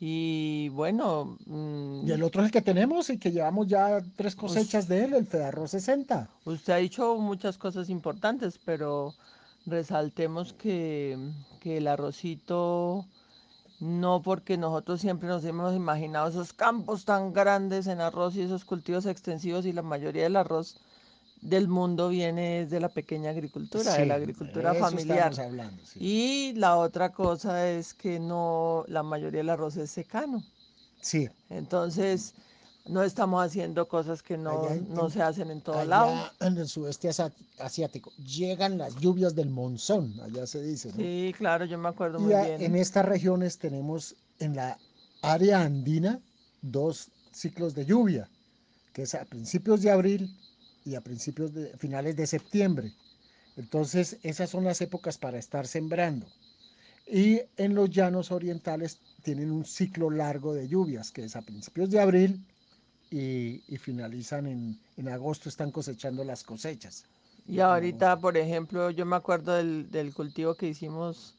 Y 0.01 0.69
bueno. 0.71 1.39
Y 1.47 2.11
el 2.11 2.23
otro 2.23 2.43
es 2.43 2.47
el 2.47 2.53
que 2.53 2.63
tenemos 2.63 3.09
y 3.11 3.19
que 3.19 3.33
llevamos 3.33 3.69
ya 3.69 4.03
tres 4.17 4.35
cosechas 4.35 4.89
de 4.89 5.05
él, 5.05 5.15
el 5.15 5.27
Fedarro 5.27 5.67
60. 5.67 6.29
Usted 6.45 6.73
ha 6.73 6.77
dicho 6.77 7.17
muchas 7.17 7.57
cosas 7.57 7.89
importantes, 7.89 8.59
pero 8.65 9.15
resaltemos 9.67 10.53
que, 10.53 11.17
que 11.61 11.79
el 11.79 11.87
arrocito, 11.87 13.07
no 13.85 14.23
porque 14.23 14.57
nosotros 14.57 15.03
siempre 15.03 15.29
nos 15.29 15.45
hemos 15.45 15.77
imaginado 15.77 16.27
esos 16.29 16.55
campos 16.55 17.05
tan 17.05 17.35
grandes 17.35 17.87
en 17.87 18.01
arroz 18.01 18.35
y 18.35 18.41
esos 18.41 18.65
cultivos 18.65 19.05
extensivos 19.05 19.67
y 19.67 19.75
la 19.75 19.83
mayoría 19.83 20.23
del 20.23 20.37
arroz 20.37 20.79
del 21.43 21.69
mundo 21.69 22.09
viene 22.09 22.65
de 22.65 22.81
la 22.81 22.89
pequeña 22.89 23.29
agricultura, 23.29 23.93
de 23.93 24.07
la 24.07 24.15
agricultura 24.15 24.73
familiar. 24.73 25.35
Y 25.97 26.55
la 26.55 26.77
otra 26.77 27.13
cosa 27.13 27.69
es 27.69 27.93
que 27.93 28.19
no, 28.19 28.87
la 28.89 29.03
mayoría 29.03 29.41
del 29.41 29.51
arroz 29.51 29.77
es 29.77 29.91
secano. 29.91 30.43
Sí. 31.03 31.29
Entonces, 31.51 32.35
no 32.87 33.03
estamos 33.03 33.45
haciendo 33.45 33.89
cosas 33.89 34.23
que 34.23 34.37
no, 34.37 34.69
no 34.89 35.09
se 35.09 35.23
hacen 35.23 35.51
en 35.51 35.63
todo 35.63 35.85
lado. 35.85 36.31
En 36.41 36.59
el 36.59 36.69
sudeste 36.69 37.09
asiático 37.59 38.13
llegan 38.19 38.77
las 38.77 38.95
lluvias 38.97 39.35
del 39.35 39.49
monzón, 39.49 40.15
allá 40.21 40.47
se 40.47 40.63
dice. 40.63 40.93
Sí, 40.93 41.35
claro, 41.37 41.65
yo 41.65 41.79
me 41.79 41.89
acuerdo 41.89 42.21
muy 42.21 42.35
bien. 42.35 42.61
En 42.61 42.77
estas 42.77 43.07
regiones 43.07 43.59
tenemos 43.59 44.15
en 44.39 44.57
la 44.57 44.79
área 45.23 45.63
andina 45.63 46.21
dos 46.61 47.09
ciclos 47.33 47.75
de 47.75 47.87
lluvia, 47.87 48.29
que 48.93 49.03
es 49.03 49.15
a 49.15 49.25
principios 49.25 49.81
de 49.81 49.91
abril 49.91 50.37
y 50.85 50.95
a 50.95 51.01
principios 51.01 51.55
de 51.55 51.69
finales 51.79 52.17
de 52.17 52.27
septiembre. 52.27 52.93
Entonces, 53.57 54.19
esas 54.23 54.51
son 54.51 54.65
las 54.65 54.81
épocas 54.83 55.17
para 55.17 55.39
estar 55.39 55.67
sembrando. 55.67 56.27
Y 57.07 57.41
en 57.57 57.75
los 57.75 57.91
llanos 57.91 58.31
orientales 58.31 58.99
tienen 59.23 59.51
un 59.51 59.65
ciclo 59.65 60.11
largo 60.11 60.53
de 60.55 60.69
lluvias, 60.69 61.11
que 61.11 61.25
es 61.25 61.37
a 61.37 61.43
principios 61.43 61.91
de 61.91 62.01
abril 62.01 62.45
y, 63.15 63.77
finalizan 63.79 64.47
en, 64.47 64.79
en, 64.97 65.09
agosto, 65.09 65.49
están 65.49 65.71
cosechando 65.71 66.25
las 66.25 66.43
cosechas. 66.43 67.05
Y 67.47 67.61
ahorita, 67.61 68.19
por 68.19 68.37
ejemplo, 68.37 68.91
yo 68.91 69.07
me 69.07 69.17
acuerdo 69.17 69.53
del, 69.53 69.91
del 69.91 70.13
cultivo 70.13 70.55
que 70.55 70.69
hicimos 70.69 71.35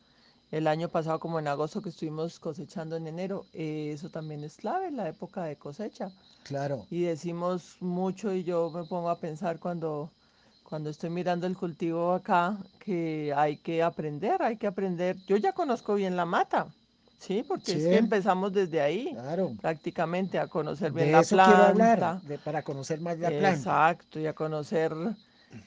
el 0.51 0.67
año 0.67 0.87
pasado, 0.87 1.19
como 1.19 1.39
en 1.39 1.47
agosto, 1.47 1.81
que 1.81 1.89
estuvimos 1.89 2.39
cosechando 2.39 2.95
en 2.95 3.07
enero, 3.07 3.45
eh, 3.51 3.91
eso 3.93 4.09
también 4.09 4.43
es 4.43 4.55
clave, 4.55 4.89
la 4.91 5.09
época 5.09 5.43
de 5.43 5.57
cosecha. 5.57 6.11
Claro. 6.43 6.85
Y 6.89 7.01
decimos 7.01 7.75
mucho 7.81 8.33
y 8.33 8.43
yo 8.43 8.69
me 8.69 8.85
pongo 8.85 9.09
a 9.09 9.19
pensar 9.19 9.59
cuando, 9.59 10.11
cuando 10.63 10.89
estoy 10.89 11.09
mirando 11.09 11.45
el 11.45 11.57
cultivo 11.57 12.13
acá, 12.13 12.57
que 12.79 13.33
hay 13.35 13.57
que 13.57 13.83
aprender, 13.83 14.41
hay 14.41 14.55
que 14.55 14.67
aprender. 14.67 15.17
Yo 15.27 15.35
ya 15.35 15.51
conozco 15.51 15.95
bien 15.95 16.15
la 16.15 16.25
mata. 16.25 16.67
Sí, 17.19 17.43
porque 17.47 17.73
es 17.73 17.83
que 17.83 17.97
empezamos 17.97 18.53
desde 18.53 18.81
ahí, 18.81 19.11
claro. 19.13 19.51
prácticamente 19.61 20.37
a 20.37 20.47
conocer 20.47 20.91
bien 20.91 21.11
la 21.11 21.21
planta. 21.23 21.45
Quiero 21.45 21.63
hablar, 21.63 22.21
para 22.43 22.61
conocer 22.61 22.99
más 23.01 23.17
la 23.19 23.29
planta. 23.29 23.53
Exacto, 23.53 24.19
y 24.19 24.27
a 24.27 24.33
conocer 24.33 24.93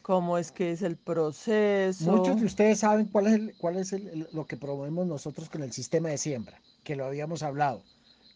cómo 0.02 0.38
es 0.38 0.52
que 0.52 0.72
es 0.72 0.82
el 0.82 0.96
proceso. 0.96 2.12
Muchos 2.12 2.40
de 2.40 2.46
ustedes 2.46 2.80
saben 2.80 3.06
cuál 3.06 3.26
es, 3.26 3.34
el, 3.34 3.54
cuál 3.58 3.76
es 3.76 3.94
lo 4.32 4.46
que 4.46 4.56
promovemos 4.56 5.06
nosotros 5.06 5.48
con 5.48 5.62
el 5.62 5.72
sistema 5.72 6.10
de 6.10 6.18
siembra, 6.18 6.60
que 6.84 6.96
lo 6.96 7.06
habíamos 7.06 7.42
hablado, 7.42 7.82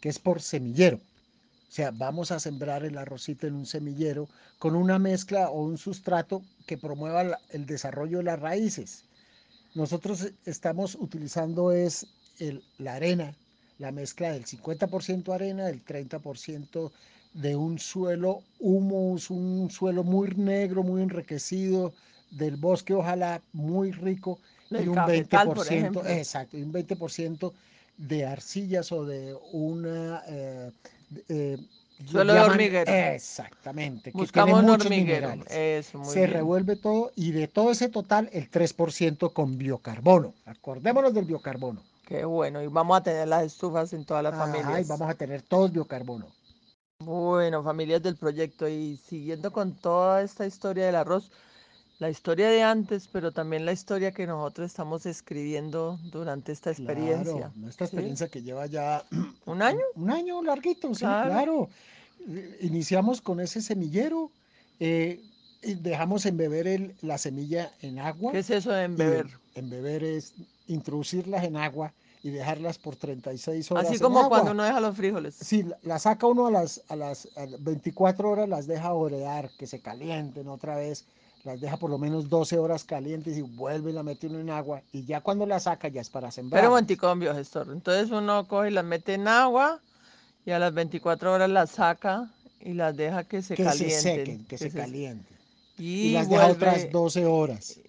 que 0.00 0.08
es 0.08 0.18
por 0.18 0.40
semillero. 0.40 0.96
O 0.96 1.74
sea, 1.74 1.90
vamos 1.90 2.30
a 2.32 2.40
sembrar 2.40 2.84
el 2.84 2.98
arrocito 2.98 3.46
en 3.46 3.54
un 3.54 3.66
semillero 3.66 4.28
con 4.58 4.76
una 4.76 4.98
mezcla 4.98 5.48
o 5.48 5.62
un 5.62 5.78
sustrato 5.78 6.42
que 6.66 6.76
promueva 6.76 7.38
el 7.50 7.66
desarrollo 7.66 8.18
de 8.18 8.24
las 8.24 8.40
raíces. 8.40 9.04
Nosotros 9.74 10.32
estamos 10.44 10.94
utilizando 10.94 11.72
es 11.72 12.06
la 12.78 12.94
arena, 12.94 13.34
la 13.78 13.92
mezcla 13.92 14.32
del 14.32 14.44
50% 14.44 15.34
arena, 15.34 15.66
del 15.66 15.84
30% 15.84 16.90
de 17.34 17.56
un 17.56 17.78
suelo 17.78 18.42
humus, 18.60 19.30
un 19.30 19.70
suelo 19.70 20.04
muy 20.04 20.28
negro, 20.36 20.82
muy 20.82 21.02
enriquecido, 21.02 21.92
del 22.30 22.56
bosque 22.56 22.94
ojalá 22.94 23.40
muy 23.52 23.92
rico, 23.92 24.38
y 24.70 24.88
un 24.88 24.96
20%, 24.96 26.06
exacto, 26.06 26.56
y 26.56 26.62
un 26.62 26.72
20% 26.72 27.52
de 27.98 28.26
arcillas 28.26 28.90
o 28.92 29.04
de 29.04 29.36
una 29.52 30.22
eh, 30.26 30.70
eh, 31.28 31.58
suelo 32.06 32.32
de 32.32 32.40
hormiguero. 32.40 32.92
Exactamente. 32.92 34.10
Buscamos 34.12 34.62
un 34.62 34.70
hormiguero. 34.70 35.34
Se 35.48 36.26
revuelve 36.26 36.76
todo 36.76 37.12
y 37.16 37.32
de 37.32 37.48
todo 37.48 37.70
ese 37.70 37.88
total 37.88 38.28
el 38.32 38.50
3% 38.50 39.32
con 39.32 39.58
biocarbono. 39.58 40.34
Acordémonos 40.46 41.14
del 41.14 41.26
biocarbono. 41.26 41.82
Qué 42.06 42.24
bueno, 42.24 42.62
y 42.62 42.66
vamos 42.66 42.96
a 42.96 43.02
tener 43.02 43.28
las 43.28 43.44
estufas 43.44 43.92
en 43.92 44.04
todas 44.04 44.22
las 44.22 44.34
familias. 44.34 44.84
Y 44.84 44.88
vamos 44.88 45.08
a 45.08 45.14
tener 45.14 45.42
todos 45.42 45.72
biocarbono. 45.72 46.26
Bueno, 46.98 47.62
familias 47.62 48.02
del 48.02 48.16
proyecto, 48.16 48.68
y 48.68 48.96
siguiendo 48.96 49.52
con 49.52 49.74
toda 49.74 50.22
esta 50.22 50.46
historia 50.46 50.86
del 50.86 50.96
arroz, 50.96 51.30
la 51.98 52.10
historia 52.10 52.48
de 52.50 52.62
antes, 52.62 53.08
pero 53.08 53.32
también 53.32 53.64
la 53.64 53.72
historia 53.72 54.12
que 54.12 54.26
nosotros 54.26 54.66
estamos 54.66 55.06
escribiendo 55.06 55.98
durante 56.10 56.52
esta 56.52 56.70
experiencia. 56.70 57.52
Claro, 57.52 57.68
esta 57.68 57.84
experiencia 57.84 58.28
que 58.28 58.42
lleva 58.42 58.66
ya... 58.66 59.04
¿Un 59.46 59.62
año? 59.62 59.84
Un, 59.94 60.10
año 60.10 60.42
larguito, 60.42 60.92
sí, 60.94 61.00
claro. 61.00 61.68
Iniciamos 62.60 63.20
con 63.20 63.40
ese 63.40 63.62
semillero, 63.62 64.30
eh, 64.80 65.20
y 65.62 65.74
dejamos 65.74 66.26
embeber 66.26 66.66
el, 66.66 66.94
la 67.02 67.18
semilla 67.18 67.72
en 67.82 68.00
agua. 68.00 68.32
¿Qué 68.32 68.40
es 68.40 68.50
eso 68.50 68.72
de 68.72 68.84
embeber? 68.84 69.26
Embeber 69.54 70.02
es 70.02 70.34
introducirlas 70.72 71.44
en 71.44 71.56
agua 71.56 71.92
y 72.22 72.30
dejarlas 72.30 72.78
por 72.78 72.96
36 72.96 73.70
horas. 73.72 73.86
Así 73.86 73.98
como 73.98 74.28
cuando 74.28 74.52
uno 74.52 74.62
deja 74.62 74.80
los 74.80 74.96
frijoles. 74.96 75.34
Sí, 75.34 75.64
las 75.82 76.02
saca 76.02 76.26
uno 76.26 76.46
a 76.46 76.50
las, 76.50 76.82
a 76.88 76.96
las 76.96 77.28
24 77.36 78.30
horas, 78.30 78.48
las 78.48 78.66
deja 78.66 78.92
orear, 78.92 79.50
que 79.58 79.66
se 79.66 79.80
calienten 79.80 80.46
otra 80.48 80.76
vez, 80.76 81.04
las 81.44 81.60
deja 81.60 81.76
por 81.76 81.90
lo 81.90 81.98
menos 81.98 82.28
12 82.28 82.58
horas 82.58 82.84
calientes 82.84 83.36
y 83.36 83.42
vuelve 83.42 83.90
y 83.90 83.94
la 83.94 84.04
mete 84.04 84.28
uno 84.28 84.38
en 84.38 84.50
agua 84.50 84.82
y 84.92 85.04
ya 85.04 85.20
cuando 85.20 85.46
la 85.46 85.58
saca 85.58 85.88
ya 85.88 86.00
es 86.00 86.10
para 86.10 86.30
sembrar. 86.30 86.62
Pero 86.62 86.76
anticombio, 86.76 87.34
gestor. 87.34 87.68
Entonces 87.72 88.10
uno 88.10 88.46
coge 88.46 88.68
y 88.68 88.72
las 88.72 88.84
mete 88.84 89.14
en 89.14 89.26
agua 89.26 89.80
y 90.46 90.52
a 90.52 90.58
las 90.58 90.72
24 90.72 91.32
horas 91.32 91.50
las 91.50 91.70
saca 91.70 92.30
y 92.60 92.74
las 92.74 92.96
deja 92.96 93.24
que 93.24 93.42
se 93.42 93.56
calienten. 93.56 93.88
Que 93.88 93.90
se 93.90 94.00
sequen, 94.00 94.44
que, 94.46 94.58
se, 94.58 94.70
calienten. 94.70 95.36
Y, 95.78 96.12
las 96.12 96.28
deja 96.28 96.46
otras 96.46 96.90
12 96.92 97.26
horas. 97.26 97.80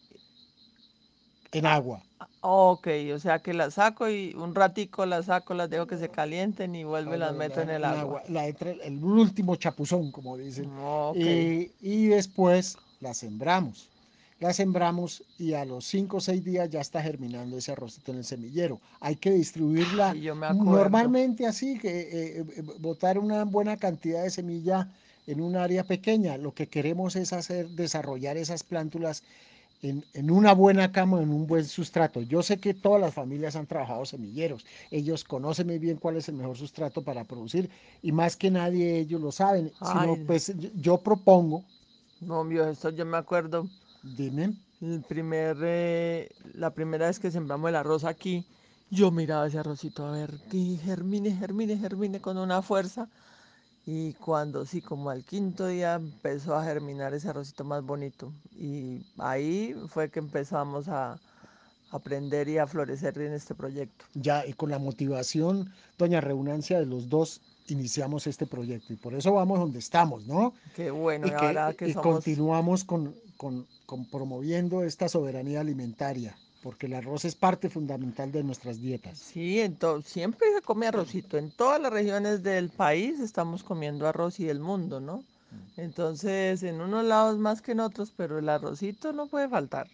en 1.52 1.66
agua. 1.68 2.02
Ok, 2.42 2.88
o 3.14 3.20
sea 3.20 3.40
que 3.40 3.54
las 3.54 3.76
saco 3.76 4.10
y 4.10 4.34
un 4.36 4.54
ratico 4.56 5.06
las 5.06 5.26
saco, 5.26 5.54
las 5.54 5.70
dejo 5.70 5.88
que 5.88 5.98
se 5.98 6.10
calienten 6.10 6.76
y 6.76 6.84
vuelvo 6.84 7.16
y 7.16 7.18
las 7.18 7.34
meto 7.34 7.62
en 7.62 7.70
el 7.70 7.84
agua. 7.86 8.24
La 8.30 8.48
entra 8.48 8.72
el 8.72 9.04
último 9.04 9.56
chapuzón, 9.56 10.12
como 10.12 10.38
dicen. 10.38 10.70
Ok. 10.80 11.18
Y, 11.18 11.72
y 11.82 12.08
después 12.08 12.78
las 13.00 13.18
sembramos. 13.18 13.90
La 14.40 14.52
sembramos 14.52 15.24
y 15.38 15.54
a 15.54 15.64
los 15.64 15.86
5 15.86 16.18
o 16.18 16.20
6 16.20 16.44
días 16.44 16.70
ya 16.70 16.82
está 16.82 17.02
germinando 17.02 17.58
ese 17.58 17.72
arrocito 17.72 18.12
en 18.12 18.18
el 18.18 18.26
semillero. 18.26 18.82
Hay 19.00 19.16
que 19.16 19.32
distribuirla 19.32 20.10
Ay, 20.10 20.22
yo 20.22 20.36
me 20.36 20.48
acuerdo. 20.48 20.72
normalmente 20.72 21.48
así, 21.48 21.80
que 21.80 22.02
eh, 22.02 22.40
eh, 22.40 22.62
botar 22.80 23.18
una 23.20 23.46
buena 23.46 23.78
cantidad 23.78 24.24
de 24.24 24.30
semilla 24.30 24.90
en 25.28 25.40
un 25.40 25.56
área 25.56 25.86
pequeña. 25.86 26.36
Lo 26.38 26.54
que 26.54 26.68
queremos 26.68 27.16
es 27.16 27.32
hacer 27.32 27.70
desarrollar 27.70 28.36
esas 28.36 28.64
plántulas 28.64 29.24
en, 29.84 30.06
en, 30.14 30.32
una 30.32 30.54
buena 30.54 30.92
cama, 30.92 31.22
en 31.22 31.30
un 31.32 31.48
buen 31.48 31.66
sustrato. 31.66 32.22
Yo 32.22 32.44
sé 32.44 32.60
que 32.60 32.74
todas 32.74 33.02
las 33.02 33.14
familias 33.14 33.56
han 33.56 33.68
trabajado 33.68 34.06
semilleros. 34.06 34.66
Ellos 34.92 35.24
conocen 35.26 35.68
muy 35.68 35.80
bien 35.80 35.98
cuál 35.98 36.18
es 36.18 36.30
el 36.30 36.36
mejor 36.36 36.58
sustrato 36.58 37.04
para 37.04 37.26
producir 37.26 37.70
y 38.02 38.12
más 38.14 38.38
que 38.38 38.52
nadie 38.52 38.98
ellos 39.00 39.22
lo 39.22 39.32
saben. 39.32 39.74
Sino, 39.82 40.20
Ay. 40.20 40.26
pues 40.26 40.54
yo, 40.76 41.04
propongo, 41.04 41.66
No, 42.20 42.44
vio, 42.46 42.68
esto 42.68 42.90
yo 42.90 43.06
me 43.06 43.18
acuerdo. 43.18 43.70
dime, 44.04 44.54
El 44.82 45.04
primer, 45.04 45.58
eh, 45.64 46.30
la 46.54 46.74
primera 46.74 47.08
vez 47.08 47.20
que 47.20 47.32
sembramos 47.32 47.70
el 47.70 47.76
arroz 47.76 48.04
aquí, 48.04 48.46
yo 48.90 49.12
miraba 49.12 49.48
ese 49.48 49.60
arrocito 49.60 50.06
a 50.06 50.12
ver 50.12 50.42
que 50.50 50.78
germine, 50.78 51.32
germine, 51.36 51.78
germine 51.78 52.22
con 52.22 52.38
una 52.38 52.62
fuerza. 52.62 53.10
Y 53.86 54.14
cuando 54.14 54.66
sí, 54.66 54.82
como 54.82 55.10
al 55.10 55.24
quinto 55.26 55.68
día 55.68 55.96
empezó 55.96 56.56
a 56.56 56.64
germinar 56.64 57.14
ese 57.14 57.30
arrocito 57.30 57.64
más 57.66 57.84
bonito. 57.84 58.32
Y 58.56 59.06
ahí 59.18 59.76
fue 59.90 60.10
que 60.10 60.20
empezamos 60.20 60.88
a 60.88 61.20
aprender 61.92 62.48
y 62.50 62.58
a 62.58 62.68
florecer 62.68 63.18
en 63.20 63.34
este 63.34 63.56
proyecto. 63.56 64.06
ya 64.14 64.46
y 64.46 64.54
con 64.54 64.70
la 64.72 64.80
motivación, 64.80 65.72
doña 65.98 66.22
Reunancia, 66.22 66.80
de 66.80 66.86
los 66.86 67.10
dos 67.10 67.42
iniciamos 67.68 68.28
este 68.28 68.46
proyecto 68.46 68.94
y 68.94 68.96
por 68.98 69.14
eso 69.14 69.34
vamos 69.34 69.60
donde 69.60 69.80
estamos, 69.80 70.26
¿no? 70.28 70.54
Qué 70.76 70.92
bueno, 70.92 71.28
y 71.28 71.30
y 71.30 71.36
que 71.36 71.36
ahora 71.46 71.74
que 71.74 71.90
y 71.90 71.94
somos... 71.94 72.16
continuamos 72.16 72.84
con, 72.84 73.16
con- 73.38 73.68
con 73.86 74.06
promoviendo 74.10 74.84
esta 74.84 75.08
soberanía 75.10 75.62
alimentaria, 75.62 76.36
porque 76.64 76.86
el 76.86 76.94
arroz 76.94 77.26
es 77.26 77.36
parte 77.36 77.70
fundamental 77.70 78.32
de 78.32 78.42
nuestras 78.42 78.80
dietas. 78.80 79.20
Sí, 79.20 79.60
entonces 79.60 80.12
siempre 80.12 80.48
se 80.56 80.62
come 80.62 80.88
arrocito. 80.88 81.38
En 81.38 81.52
todas 81.52 81.80
las 81.80 81.92
regiones 81.92 82.42
del 82.42 82.70
país 82.70 83.20
estamos 83.20 83.64
comiendo 83.64 84.08
arroz 84.08 84.40
y 84.40 84.46
del 84.46 84.62
mundo, 84.62 85.02
¿no? 85.02 85.26
Entonces, 85.76 86.64
en 86.64 86.80
unos 86.82 87.04
lados 87.04 87.38
más 87.38 87.62
que 87.62 87.74
en 87.74 87.82
otros, 87.82 88.14
pero 88.16 88.40
el 88.40 88.48
arrocito 88.48 89.12
no 89.12 89.28
puede 89.28 89.50
faltar. 89.50 89.88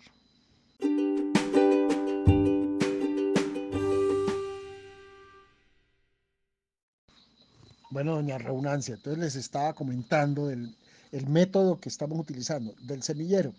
Bueno, 7.92 8.14
doña 8.14 8.38
Reunancia, 8.38 8.94
entonces 8.94 9.20
les 9.20 9.36
estaba 9.36 9.74
comentando 9.74 10.52
el, 10.52 10.76
el 11.12 11.28
método 11.28 11.80
que 11.80 11.90
estamos 11.90 12.20
utilizando 12.20 12.76
del 12.82 13.02
semillero. 13.02 13.54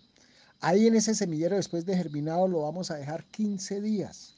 Ahí 0.61 0.87
en 0.87 0.95
ese 0.95 1.15
semillero, 1.15 1.55
después 1.55 1.85
de 1.85 1.97
germinado, 1.97 2.47
lo 2.47 2.61
vamos 2.61 2.91
a 2.91 2.95
dejar 2.95 3.25
15 3.25 3.81
días. 3.81 4.35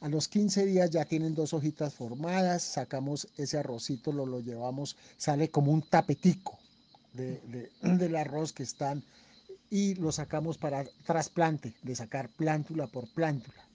A 0.00 0.08
los 0.08 0.28
15 0.28 0.66
días 0.66 0.90
ya 0.90 1.04
tienen 1.04 1.34
dos 1.34 1.52
hojitas 1.52 1.94
formadas, 1.94 2.62
sacamos 2.62 3.26
ese 3.36 3.58
arrocito, 3.58 4.12
lo, 4.12 4.26
lo 4.26 4.40
llevamos, 4.40 4.96
sale 5.16 5.48
como 5.50 5.72
un 5.72 5.82
tapetico 5.82 6.58
de- 7.14 7.40
de- 7.48 7.70
del 7.98 8.14
arroz 8.16 8.52
que 8.52 8.62
están 8.62 9.02
y 9.70 9.94
lo 9.94 10.12
sacamos 10.12 10.58
para 10.58 10.84
trasplante, 11.06 11.74
de 11.82 11.96
sacar 11.96 12.28
plántula 12.28 12.86
por 12.86 13.08
plántula 13.08 13.66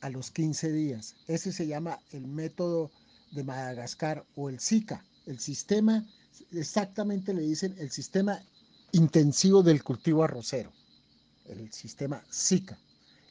a 0.00 0.10
los 0.10 0.30
15 0.30 0.70
días. 0.72 1.14
Ese 1.26 1.52
se 1.52 1.66
llama 1.66 1.98
el 2.12 2.26
método 2.26 2.90
de 3.32 3.42
Madagascar 3.44 4.24
o 4.36 4.48
el 4.50 4.60
SICA, 4.60 5.02
el 5.26 5.40
sistema, 5.40 6.04
exactamente 6.52 7.32
le 7.32 7.42
dicen 7.42 7.74
el 7.78 7.90
sistema 7.90 8.40
intensivo 8.92 9.62
del 9.62 9.82
cultivo 9.82 10.22
arrocero, 10.22 10.70
el 11.46 11.72
sistema 11.72 12.22
SICA. 12.30 12.78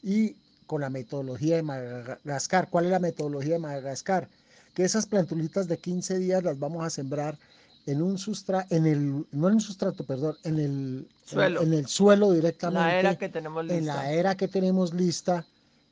Y 0.02 0.36
con 0.68 0.82
la 0.82 0.90
metodología 0.90 1.58
de 1.58 1.64
Madagascar, 1.64 2.70
¿cuál 2.70 2.86
es 2.86 2.92
la 2.92 3.00
metodología 3.00 3.54
de 3.54 3.60
Madagascar? 3.60 4.28
Que 4.74 4.84
esas 4.84 5.06
plantulitas 5.06 5.68
de 5.68 5.78
15 5.78 6.18
días 6.20 6.44
las 6.44 6.58
vamos 6.60 6.84
a 6.86 6.90
sembrar 6.90 7.38
en 7.86 8.02
un 8.02 8.18
sustrato, 8.18 8.74
en 8.74 8.86
el, 8.86 9.26
no 9.32 9.48
en 9.50 9.56
un 9.56 9.62
sustrato, 9.62 10.06
perdón, 10.06 10.38
en 10.44 10.60
el 10.60 11.08
Suelo. 11.26 11.62
En, 11.62 11.74
en 11.74 11.80
el 11.80 11.88
suelo 11.88 12.32
directamente 12.32 12.80
La 12.80 12.98
era 13.00 13.18
que 13.18 13.30
tenemos 13.30 13.70
en 13.70 13.86
lista. 13.86 13.96
la 13.96 14.12
era 14.12 14.36
que 14.36 14.48
tenemos 14.48 14.94
lista, 14.94 15.46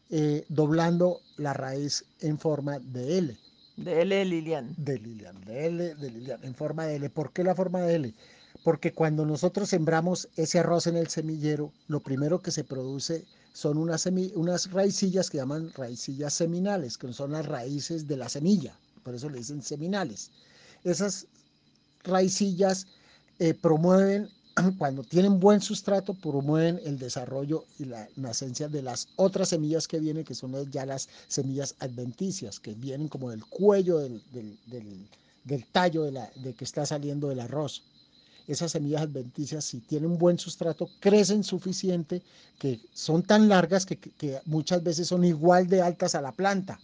eh, 0.09 0.45
doblando 0.49 1.19
la 1.37 1.53
raíz 1.53 2.05
en 2.19 2.37
forma 2.39 2.79
de 2.79 3.17
L, 3.17 3.37
De 3.77 4.01
L. 4.01 4.25
Lilian. 4.25 4.73
de 4.77 4.99
Lilian, 4.99 5.41
de 5.45 5.67
L, 5.67 5.95
de 5.95 6.11
Lilian, 6.11 6.43
en 6.43 6.55
forma 6.55 6.85
de 6.85 6.95
L. 6.97 7.09
¿Por 7.09 7.31
qué 7.33 7.43
la 7.43 7.55
forma 7.55 7.81
de 7.81 7.95
L? 7.95 8.13
Porque 8.63 8.93
cuando 8.93 9.25
nosotros 9.25 9.69
sembramos 9.69 10.29
ese 10.35 10.59
arroz 10.59 10.87
en 10.87 10.97
el 10.97 11.07
semillero, 11.07 11.73
lo 11.87 11.99
primero 11.99 12.41
que 12.41 12.51
se 12.51 12.63
produce 12.63 13.25
son 13.53 13.77
unas, 13.77 14.05
raicillas 14.71 15.29
que 15.29 15.37
llaman 15.37 15.71
raicillas 15.73 16.33
seminales, 16.33 16.97
que 16.97 17.11
son 17.13 17.31
las 17.31 17.45
raíces 17.45 18.07
de 18.07 18.17
la 18.17 18.29
semilla, 18.29 18.79
por 19.03 19.15
eso 19.15 19.29
le 19.29 19.39
dicen 19.39 19.61
seminales. 19.63 20.31
Esas 20.83 21.27
raicillas 22.03 22.87
eh, 23.39 23.53
promueven, 23.53 24.29
cuando 24.77 25.03
tienen 25.03 25.39
buen 25.39 25.61
sustrato, 25.61 26.13
promueven 26.13 26.79
el 26.85 26.99
desarrollo 26.99 27.65
y 27.79 27.85
la 27.85 28.07
nacencia 28.15 28.67
de 28.69 28.81
las 28.83 29.07
otras 29.15 29.49
semillas 29.49 29.87
que 29.87 29.99
vienen, 29.99 30.23
que 30.23 30.35
son 30.35 30.53
ya 30.71 30.85
las 30.85 31.09
semillas 31.27 31.75
adventicias, 31.79 32.59
que 32.59 32.73
vienen 32.75 33.07
como 33.07 33.31
del 33.31 33.45
cuello 33.45 33.99
del, 33.99 34.21
del- 34.31 34.59
del- 34.67 35.09
tallo 35.71 36.03
de, 36.03 36.11
la, 36.11 36.31
de 36.35 36.53
que 36.53 36.63
está 36.65 36.85
saliendo 36.85 37.27
del 37.29 37.39
arroz. 37.39 37.83
Esas 38.47 38.71
semillas 38.71 39.01
adventicias, 39.01 39.65
si 39.65 39.79
tienen 39.79 40.17
buen 40.17 40.37
sustrato, 40.37 40.89
crecen 40.99 41.43
suficiente, 41.43 42.21
que 42.59 42.79
son 42.93 43.23
tan 43.23 43.47
largas 43.49 43.85
que, 43.85 43.97
muchas 44.45 44.83
veces 44.83 45.07
son 45.07 45.23
igual 45.23 45.67
de 45.67 45.81
altas 45.81 46.15
a 46.15 46.21
la 46.21 46.31
planta. 46.31 46.79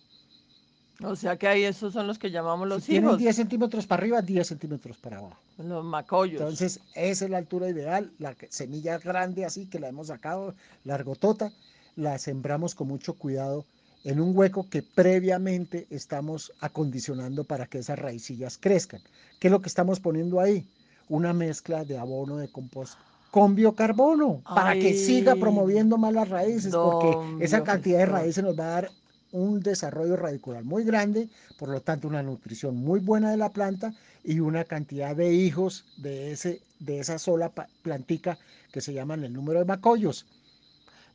O 1.03 1.15
sea 1.15 1.37
que 1.37 1.47
ahí 1.47 1.63
esos 1.63 1.93
son 1.93 2.07
los 2.07 2.17
que 2.17 2.31
llamamos 2.31 2.67
los 2.67 2.83
si 2.83 2.93
tienen 2.93 3.09
hijos, 3.09 3.19
10 3.19 3.35
centímetros 3.35 3.85
para 3.85 4.01
arriba, 4.01 4.21
10 4.21 4.47
centímetros 4.47 4.97
para 4.97 5.19
abajo. 5.19 5.37
los 5.57 5.85
macollos. 5.85 6.41
Entonces, 6.41 6.79
esa 6.95 7.25
es 7.25 7.31
la 7.31 7.37
altura 7.37 7.69
ideal. 7.69 8.11
La 8.17 8.35
semilla 8.49 8.97
grande 8.97 9.45
así 9.45 9.67
que 9.67 9.79
la 9.79 9.89
hemos 9.89 10.07
sacado, 10.07 10.55
largotota, 10.85 11.51
la 11.95 12.17
sembramos 12.17 12.73
con 12.73 12.87
mucho 12.87 13.13
cuidado 13.13 13.65
en 14.03 14.21
un 14.21 14.35
hueco 14.37 14.69
que 14.69 14.81
previamente 14.81 15.85
estamos 15.89 16.53
acondicionando 16.61 17.43
para 17.43 17.67
que 17.67 17.79
esas 17.79 17.99
raicillas 17.99 18.57
crezcan. 18.57 19.01
¿Qué 19.39 19.49
es 19.49 19.51
lo 19.51 19.61
que 19.61 19.67
estamos 19.67 19.99
poniendo 19.99 20.39
ahí? 20.39 20.65
Una 21.09 21.33
mezcla 21.33 21.85
de 21.85 21.97
abono 21.97 22.37
de 22.37 22.49
compost 22.49 22.97
con 23.31 23.55
biocarbono 23.55 24.41
para 24.43 24.73
que 24.73 24.93
siga 24.93 25.35
promoviendo 25.35 25.97
más 25.97 26.13
las 26.13 26.29
raíces, 26.29 26.73
porque 26.73 27.43
esa 27.43 27.63
cantidad 27.63 27.99
de 27.99 28.05
raíces 28.05 28.43
nos 28.43 28.57
va 28.57 28.65
a 28.65 28.81
dar 28.81 28.91
un 29.31 29.59
desarrollo 29.59 30.15
radicular 30.15 30.63
muy 30.63 30.83
grande, 30.83 31.29
por 31.59 31.69
lo 31.69 31.81
tanto 31.81 32.07
una 32.07 32.23
nutrición 32.23 32.75
muy 32.75 32.99
buena 32.99 33.29
de 33.29 33.37
la 33.37 33.49
planta 33.49 33.93
y 34.23 34.39
una 34.39 34.63
cantidad 34.63 35.15
de 35.15 35.33
hijos 35.33 35.85
de, 35.97 36.31
ese, 36.31 36.61
de 36.79 36.99
esa 36.99 37.19
sola 37.19 37.51
plantica 37.81 38.37
que 38.71 38.81
se 38.81 38.93
llaman 38.93 39.23
el 39.23 39.33
número 39.33 39.59
de 39.59 39.65
macollos. 39.65 40.25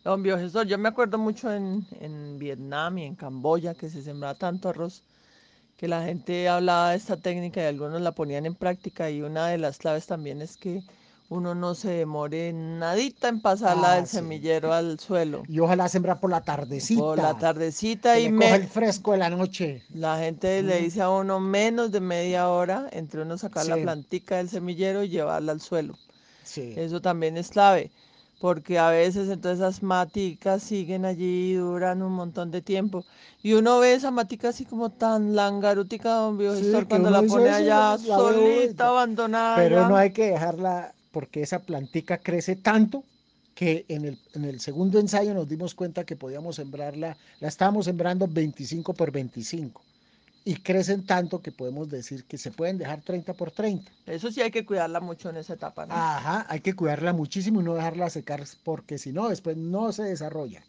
Don 0.05 0.23
Biogestor, 0.23 0.67
yo 0.67 0.79
me 0.79 0.89
acuerdo 0.89 1.17
mucho 1.17 1.53
en, 1.53 1.87
en 2.01 2.39
Vietnam 2.39 2.99
y 2.99 3.05
en 3.05 3.15
Camboya 3.15 3.75
que 3.75 3.89
se 3.89 4.03
sembraba 4.03 4.35
tanto 4.35 4.69
arroz 4.69 5.03
que 5.83 5.89
la 5.89 6.05
gente 6.05 6.49
hablaba 6.49 6.91
de 6.93 6.97
esta 6.97 7.17
técnica 7.17 7.61
y 7.61 7.65
algunos 7.67 8.01
la 8.01 8.13
ponían 8.13 8.47
en 8.47 8.55
práctica 8.55 9.11
y 9.11 9.21
una 9.21 9.49
de 9.49 9.59
las 9.59 9.79
claves 9.79 10.07
también 10.07 10.41
es 10.41 10.57
que 10.57 10.81
uno 11.29 11.57
no 11.57 11.75
se 11.75 11.91
demore 11.91 12.53
nadita 12.53 13.27
en 13.27 13.41
pasarla 13.41 13.95
Ah, 13.95 13.97
del 13.97 14.07
sí. 14.07 14.19
semillero 14.19 14.73
al 14.73 15.01
suelo. 15.01 15.43
Y 15.49 15.59
ojalá 15.59 15.89
sembrar 15.89 16.21
por 16.21 16.31
la 16.31 16.41
tardecita. 16.41 17.01
Por 17.01 17.19
la 17.19 17.37
tardecita 17.37 18.21
y 18.21 18.31
me- 18.31 18.55
el 18.55 18.69
fresco 18.69 19.11
de 19.11 19.19
la 19.19 19.31
noche. 19.31 19.83
la 19.93 20.21
gente 20.21 20.63
le 20.63 20.83
dice 20.83 21.03
a 21.03 21.11
uno 21.11 21.41
menos 21.41 21.91
de 21.91 21.99
media 21.99 22.49
hora 22.49 22.89
entre 22.93 23.23
uno 23.23 23.37
sacar 23.37 23.67
la 23.67 23.75
plantica 23.77 24.37
del 24.37 24.49
semillero 24.51 25.03
y 25.03 25.09
llevarla 25.09 25.51
al 25.51 25.61
suelo. 25.61 25.99
Sí. 26.45 26.75
Eso 26.77 27.01
también 27.01 27.37
es 27.37 27.49
clave, 27.49 27.91
porque 28.43 28.77
a 28.77 28.91
veces 28.91 29.29
entonces 29.29 29.61
esas 29.61 29.85
maticas 29.85 30.65
siguen 30.65 31.05
allí 31.05 31.53
y 31.53 31.55
duran 31.55 32.03
un 32.03 32.11
montón 32.11 32.51
de 32.51 32.61
tiempo. 32.61 33.05
Y 33.41 33.53
uno 33.53 33.79
ve 33.79 33.95
esa 33.95 34.11
matica 34.11 34.49
así 34.49 34.65
como 34.65 34.91
tan 34.91 35.37
langarútica, 35.37 36.13
don 36.15 36.39
Biogestor, 36.39 36.89
cuando 36.89 37.11
la 37.11 37.23
pone 37.23 37.51
allá 37.51 37.97
la 37.99 38.17
solita, 38.17 38.89
abandonada. 38.89 39.55
Pero 39.55 39.89
no 39.89 39.95
hay 39.95 40.11
que 40.11 40.33
dejarla 40.33 40.93
porque 41.13 41.43
esa 41.43 41.61
plantica 41.61 42.19
crece 42.19 42.57
tanto 42.57 43.05
que 43.55 43.85
en 43.87 44.07
el, 44.07 44.19
en 44.35 44.45
el 44.45 44.59
segundo 44.59 44.99
ensayo 44.99 45.35
nos 45.35 45.49
dimos 45.49 45.77
cuenta 45.77 46.03
que 46.03 46.17
podíamos 46.17 46.57
sembrarla, 46.57 47.17
la 47.39 47.47
estábamos 47.47 47.85
sembrando 47.85 48.27
25 48.27 48.93
por 48.95 49.13
25 49.13 49.85
y 50.45 50.57
crecen 50.57 51.07
tanto 51.07 51.41
que 51.41 51.53
podemos 51.53 51.89
decir 51.89 52.25
que 52.25 52.39
se 52.39 52.51
pueden 52.51 52.79
dejar 52.79 53.03
30 53.03 53.35
por 53.35 53.51
30. 53.51 53.91
Eso 54.07 54.31
sí 54.31 54.41
hay 54.41 54.51
que 54.51 54.65
cuidarla 54.65 55.01
mucho 55.01 55.31
en 55.31 55.37
esa 55.37 55.55
etapa, 55.55 55.87
¿no? 55.87 55.95
Ajá, 55.95 56.47
hay 56.49 56.61
que 56.61 56.75
cuidarla 56.75 57.13
muchísimo 57.13 57.61
y 57.61 57.65
no 57.65 57.75
dejarla 57.75 58.11
secar 58.11 58.43
porque 58.65 58.99
si 58.99 59.13
no, 59.13 59.29
después 59.29 59.57
no 59.57 59.93
se 59.93 60.05
desarrolla. 60.05 60.63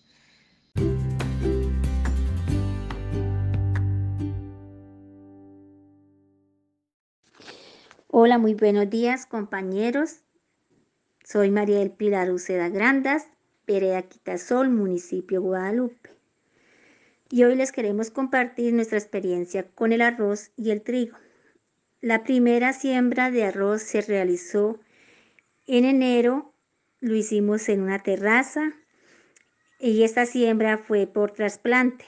Hola, 8.16 8.38
muy 8.38 8.54
buenos 8.54 8.90
días 8.92 9.26
compañeros. 9.26 10.20
Soy 11.26 11.50
María 11.50 11.80
del 11.80 11.90
Pilar 11.90 12.32
Uceda 12.32 12.70
Grandas, 12.70 13.28
Perea 13.66 14.04
Quitasol, 14.04 14.70
municipio 14.70 15.42
Guadalupe. 15.42 16.13
Y 17.34 17.46
hoy 17.46 17.56
les 17.56 17.72
queremos 17.72 18.12
compartir 18.12 18.76
nuestra 18.76 19.00
experiencia 19.00 19.68
con 19.74 19.92
el 19.92 20.02
arroz 20.04 20.52
y 20.56 20.70
el 20.70 20.84
trigo. 20.84 21.18
La 22.00 22.24
primera 22.24 22.74
siembra 22.74 23.32
de 23.32 23.44
arroz 23.44 23.82
se 23.82 24.02
realizó 24.02 24.80
en 25.66 25.84
enero, 25.84 26.54
lo 27.00 27.16
hicimos 27.16 27.70
en 27.70 27.82
una 27.82 28.04
terraza 28.04 28.74
y 29.80 30.04
esta 30.04 30.28
siembra 30.28 30.78
fue 30.78 31.08
por 31.08 31.32
trasplante. 31.32 32.06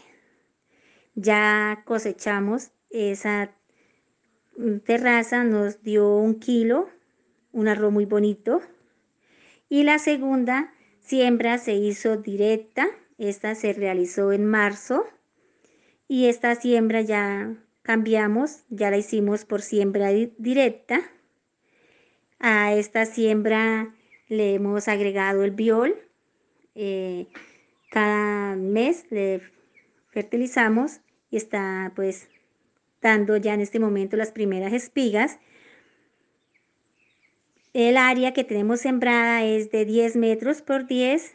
Ya 1.15 1.81
cosechamos 1.85 2.69
esa 2.91 3.49
terraza, 4.85 5.43
nos 5.43 5.81
dio 5.81 6.17
un 6.17 6.39
kilo, 6.39 6.87
un 7.51 7.67
arroz 7.67 7.91
muy 7.91 8.05
bonito. 8.05 8.61
Y 9.69 9.85
la 9.85 9.97
segunda 9.97 10.71
siembra 10.99 11.57
se 11.57 11.73
hizo 11.73 12.15
directa, 12.15 12.87
esta 13.17 13.55
se 13.55 13.73
realizó 13.73 14.31
en 14.31 14.45
marzo 14.45 15.07
y 16.07 16.27
esta 16.27 16.55
siembra 16.55 17.01
ya 17.01 17.55
cambiamos, 17.81 18.63
ya 18.69 18.91
la 18.91 18.97
hicimos 18.97 19.45
por 19.45 19.61
siembra 19.61 20.09
directa. 20.37 21.01
A 22.39 22.73
esta 22.73 23.05
siembra 23.05 23.93
le 24.27 24.55
hemos 24.55 24.87
agregado 24.87 25.43
el 25.43 25.51
biol. 25.51 25.95
Eh, 26.75 27.27
cada 27.91 28.55
mes 28.55 29.05
le 29.09 29.41
fertilizamos 30.09 30.99
y 31.29 31.37
está 31.37 31.91
pues 31.95 32.27
dando 33.01 33.37
ya 33.37 33.53
en 33.53 33.61
este 33.61 33.79
momento 33.79 34.17
las 34.17 34.31
primeras 34.31 34.73
espigas. 34.73 35.39
El 37.73 37.97
área 37.97 38.33
que 38.33 38.43
tenemos 38.43 38.79
sembrada 38.79 39.43
es 39.43 39.69
de 39.69 39.85
10 39.85 40.15
metros 40.15 40.61
por 40.61 40.87
10. 40.87 41.34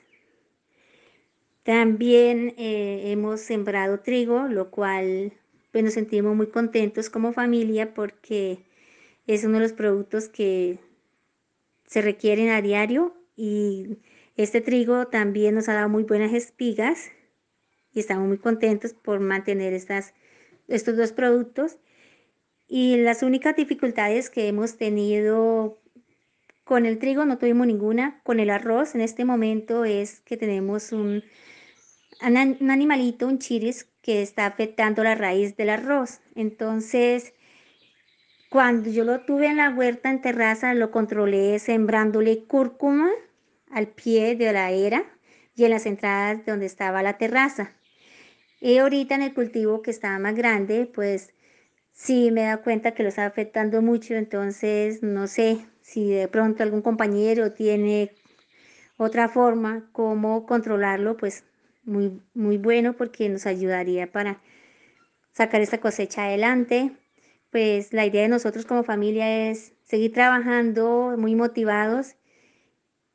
También 1.71 2.55
eh, 2.59 3.13
hemos 3.13 3.43
sembrado 3.43 4.01
trigo, 4.01 4.49
lo 4.49 4.73
cual 4.73 5.33
pues, 5.71 5.85
nos 5.85 5.95
sentimos 5.95 6.35
muy 6.35 6.49
contentos 6.49 7.09
como 7.11 7.33
familia 7.33 7.95
porque 7.95 8.65
es 9.29 9.45
uno 9.45 9.59
de 9.59 9.61
los 9.61 9.73
productos 9.73 10.29
que 10.29 10.81
se 11.87 12.03
requieren 12.03 12.49
a 12.49 12.61
diario 12.61 13.15
y 13.37 13.99
este 14.37 14.61
trigo 14.61 15.07
también 15.07 15.55
nos 15.55 15.69
ha 15.69 15.75
dado 15.75 15.89
muy 15.89 16.03
buenas 16.03 16.33
espigas 16.33 17.13
y 17.93 18.01
estamos 18.01 18.27
muy 18.27 18.39
contentos 18.39 18.93
por 18.93 19.21
mantener 19.21 19.73
estas, 19.73 20.13
estos 20.67 20.97
dos 20.97 21.13
productos. 21.13 21.79
Y 22.67 22.97
las 22.97 23.23
únicas 23.23 23.55
dificultades 23.55 24.29
que 24.29 24.49
hemos 24.49 24.77
tenido 24.77 25.79
con 26.65 26.85
el 26.85 26.99
trigo, 26.99 27.25
no 27.27 27.39
tuvimos 27.39 27.69
ninguna. 27.69 28.21
Con 28.25 28.41
el 28.41 28.51
arroz 28.51 28.97
en 28.97 29.03
este 29.03 29.25
momento 29.25 29.85
es 29.85 30.19
que 30.23 30.37
tenemos 30.37 30.91
un, 30.91 31.23
un 32.23 32.71
animalito, 32.71 33.27
un 33.27 33.39
chiris, 33.39 33.87
que 34.03 34.23
está 34.23 34.47
afectando 34.47 35.05
la 35.05 35.15
raíz 35.15 35.57
del 35.57 35.71
arroz. 35.71 36.21
Entonces, 36.35 37.35
cuando 38.51 38.91
yo 38.91 39.05
lo 39.05 39.21
tuve 39.21 39.47
en 39.47 39.59
la 39.59 39.71
huerta 39.71 40.11
en 40.11 40.21
terraza, 40.21 40.75
lo 40.75 40.91
controlé 40.91 41.59
sembrándole 41.59 42.45
cúrcuma 42.45 43.11
al 43.71 43.89
pie 43.89 44.35
de 44.37 44.53
la 44.53 44.71
era 44.71 45.05
y 45.55 45.65
en 45.65 45.71
las 45.71 45.87
entradas 45.87 46.45
donde 46.47 46.67
estaba 46.67 47.03
la 47.03 47.19
terraza. 47.19 47.73
Y 48.61 48.79
ahorita 48.79 49.15
en 49.15 49.23
el 49.23 49.35
cultivo 49.35 49.83
que 49.83 49.91
estaba 49.91 50.19
más 50.19 50.35
grande, 50.35 50.91
pues 50.93 51.33
sí 51.93 52.31
me 52.31 52.43
da 52.43 52.59
cuenta 52.59 52.93
que 52.93 53.03
lo 53.03 53.09
está 53.09 53.27
afectando 53.27 53.83
mucho, 53.83 54.15
entonces 54.15 55.03
no 55.03 55.27
sé 55.27 55.59
si 55.83 56.11
de 56.11 56.29
pronto 56.29 56.63
algún 56.63 56.83
compañero 56.83 57.53
tiene 57.53 58.13
otra 58.97 59.29
forma 59.29 59.89
como 59.93 60.45
controlarlo, 60.45 61.17
pues 61.17 61.45
muy, 61.83 62.21
muy 62.35 62.59
bueno 62.59 62.95
porque 62.95 63.29
nos 63.29 63.47
ayudaría 63.47 64.11
para 64.11 64.41
sacar 65.33 65.61
esta 65.61 65.79
cosecha 65.79 66.25
adelante. 66.25 66.93
Pues 67.51 67.93
la 67.93 68.07
idea 68.07 68.23
de 68.23 68.29
nosotros 68.29 68.65
como 68.65 68.85
familia 68.85 69.51
es 69.51 69.73
seguir 69.85 70.13
trabajando 70.13 71.15
muy 71.19 71.35
motivados 71.35 72.15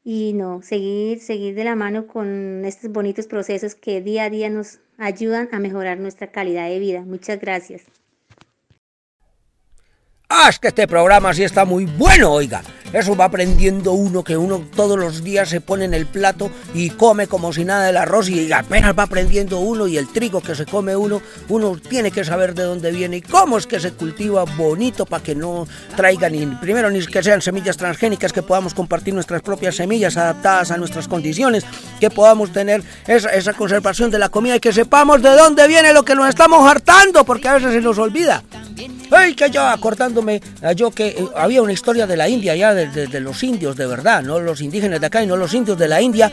y 0.03 0.33
no, 0.33 0.61
seguir, 0.61 1.19
seguir 1.19 1.55
de 1.55 1.63
la 1.63 1.75
mano 1.75 2.05
con 2.05 2.63
estos 2.65 2.91
bonitos 2.91 3.27
procesos 3.27 3.75
que 3.75 4.01
día 4.01 4.25
a 4.25 4.29
día 4.29 4.49
nos 4.49 4.79
ayudan 4.97 5.49
a 5.51 5.59
mejorar 5.59 5.99
nuestra 5.99 6.31
calidad 6.31 6.67
de 6.67 6.79
vida. 6.79 7.01
Muchas 7.01 7.39
gracias. 7.39 7.83
Ah, 10.29 10.47
es 10.49 10.59
que 10.59 10.67
este 10.67 10.87
programa 10.87 11.33
sí 11.33 11.43
está 11.43 11.65
muy 11.65 11.85
bueno, 11.85 12.31
oiga. 12.31 12.61
Eso 12.95 13.13
va 13.13 13.25
aprendiendo 13.25 13.91
uno 13.91 14.23
que 14.23 14.37
uno 14.37 14.63
todos 14.73 14.97
los 14.97 15.21
días 15.21 15.49
se 15.49 15.59
pone 15.59 15.83
en 15.83 15.93
el 15.93 16.05
plato 16.05 16.49
y 16.73 16.91
come 16.91 17.27
como 17.27 17.51
si 17.51 17.65
nada 17.65 17.89
el 17.89 17.97
arroz 17.97 18.29
y 18.29 18.49
apenas 18.53 18.97
va 18.97 19.03
aprendiendo 19.03 19.59
uno 19.59 19.85
y 19.85 19.97
el 19.97 20.07
trigo 20.07 20.39
que 20.39 20.55
se 20.55 20.65
come 20.65 20.95
uno, 20.95 21.21
uno 21.49 21.75
tiene 21.77 22.09
que 22.09 22.23
saber 22.23 22.53
de 22.55 22.63
dónde 22.63 22.93
viene 22.93 23.17
y 23.17 23.21
cómo 23.21 23.57
es 23.57 23.67
que 23.67 23.81
se 23.81 23.91
cultiva 23.91 24.45
bonito 24.45 25.05
para 25.05 25.21
que 25.21 25.35
no 25.35 25.67
traiga 25.97 26.29
ni 26.29 26.45
primero 26.45 26.89
ni 26.89 27.05
que 27.05 27.21
sean 27.21 27.41
semillas 27.41 27.75
transgénicas, 27.75 28.31
que 28.31 28.41
podamos 28.41 28.73
compartir 28.73 29.13
nuestras 29.13 29.41
propias 29.41 29.75
semillas 29.75 30.15
adaptadas 30.15 30.71
a 30.71 30.77
nuestras 30.77 31.09
condiciones, 31.09 31.65
que 31.99 32.09
podamos 32.09 32.53
tener 32.53 32.81
esa, 33.07 33.29
esa 33.31 33.51
conservación 33.51 34.09
de 34.09 34.19
la 34.19 34.29
comida 34.29 34.55
y 34.55 34.61
que 34.61 34.71
sepamos 34.71 35.21
de 35.21 35.31
dónde 35.31 35.67
viene 35.67 35.91
lo 35.91 36.05
que 36.05 36.15
nos 36.15 36.29
estamos 36.29 36.65
hartando, 36.65 37.25
porque 37.25 37.49
a 37.49 37.55
veces 37.55 37.73
se 37.73 37.81
nos 37.81 37.97
olvida. 37.97 38.41
¡Ay, 39.11 39.35
que 39.35 39.49
yo 39.49 39.61
acordándome, 39.61 40.41
yo 40.75 40.91
que 40.91 41.07
eh, 41.07 41.27
había 41.35 41.61
una 41.61 41.73
historia 41.73 42.07
de 42.07 42.17
la 42.17 42.27
India 42.27 42.55
ya, 42.55 42.73
de, 42.73 42.84
de, 42.93 43.19
los 43.19 43.43
indios 43.43 43.75
de 43.75 43.87
verdad, 43.87 44.21
no 44.23 44.39
los 44.39 44.61
indígenas 44.61 44.99
de 44.99 45.07
acá 45.07 45.23
y 45.23 45.27
no 45.27 45.35
los 45.35 45.53
indios 45.53 45.77
de 45.77 45.87
la 45.87 46.01
India, 46.01 46.31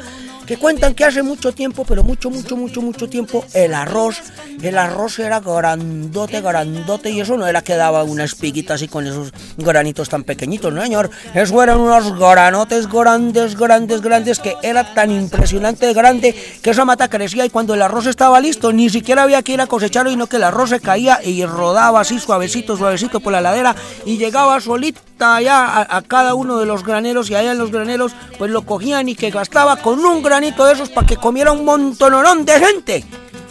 que 0.53 0.59
cuentan 0.59 0.92
que 0.92 1.07
hace 1.07 1.22
mucho 1.22 1.53
tiempo, 1.53 1.82
pero 1.88 2.05
mucho, 2.05 2.28
mucho, 2.28 2.59
mucho, 2.59 2.82
mucho 2.82 3.09
tiempo, 3.09 3.42
el 3.55 3.72
arroz, 3.72 4.20
el 4.61 4.76
arroz 4.76 5.18
era 5.18 5.40
grandote, 5.40 6.42
grandote, 6.42 7.09
y 7.09 7.22
eso 7.22 7.38
no 7.38 7.46
era 7.46 7.62
que 7.62 7.74
daba 7.74 8.03
una 8.03 8.24
espiguita 8.24 8.74
así 8.74 8.86
con 8.86 9.07
esos 9.07 9.32
granitos 9.57 10.11
tan 10.11 10.24
pequeñitos, 10.24 10.70
no 10.70 10.82
señor, 10.82 11.09
eso 11.32 11.62
eran 11.62 11.80
unos 11.80 12.18
granotes 12.18 12.86
grandes, 12.86 13.57
grandes, 13.57 14.03
grandes, 14.03 14.40
que 14.40 14.55
era 14.62 14.92
tan 14.92 15.11
impresionante 15.11 15.90
grande 15.94 16.34
que 16.61 16.68
esa 16.68 16.84
mata 16.84 17.09
crecía 17.09 17.46
y 17.46 17.48
cuando 17.48 17.72
el 17.72 17.80
arroz 17.80 18.05
estaba 18.05 18.38
listo, 18.38 18.74
ni 18.74 18.90
siquiera 18.90 19.22
había 19.22 19.40
que 19.42 19.55
ir 19.55 19.61
a 19.62 19.66
cosecharlo, 19.66 20.11
sino 20.11 20.26
que 20.26 20.36
el 20.36 20.42
arroz 20.42 20.68
se 20.68 20.80
caía 20.80 21.20
y 21.24 21.46
rodaba 21.46 22.03
así 22.03 22.18
suavecito, 22.18 22.76
suavecito 22.76 23.20
por 23.20 23.32
la 23.32 23.40
ladera 23.40 23.74
y 24.05 24.18
llegaba 24.18 24.61
solita 24.61 25.36
allá 25.36 25.64
a, 25.64 25.96
a 25.96 26.03
cada 26.03 26.34
uno 26.34 26.59
de 26.59 26.66
los 26.66 26.84
graneros 26.84 27.30
y 27.30 27.36
allá 27.36 27.53
en 27.53 27.59
los 27.59 27.70
graneros 27.70 28.12
pues 28.38 28.50
lo 28.50 28.66
cogían 28.66 29.09
y 29.09 29.14
que 29.14 29.30
gastaba 29.30 29.76
con 29.76 29.98
un 30.05 30.22
granito 30.43 30.66
de 30.66 30.72
esos 30.72 30.90
para 30.90 31.07
que 31.07 31.16
comiera 31.16 31.53
un 31.53 31.64
montonorón 31.64 32.45
de 32.45 32.59
gente, 32.59 33.05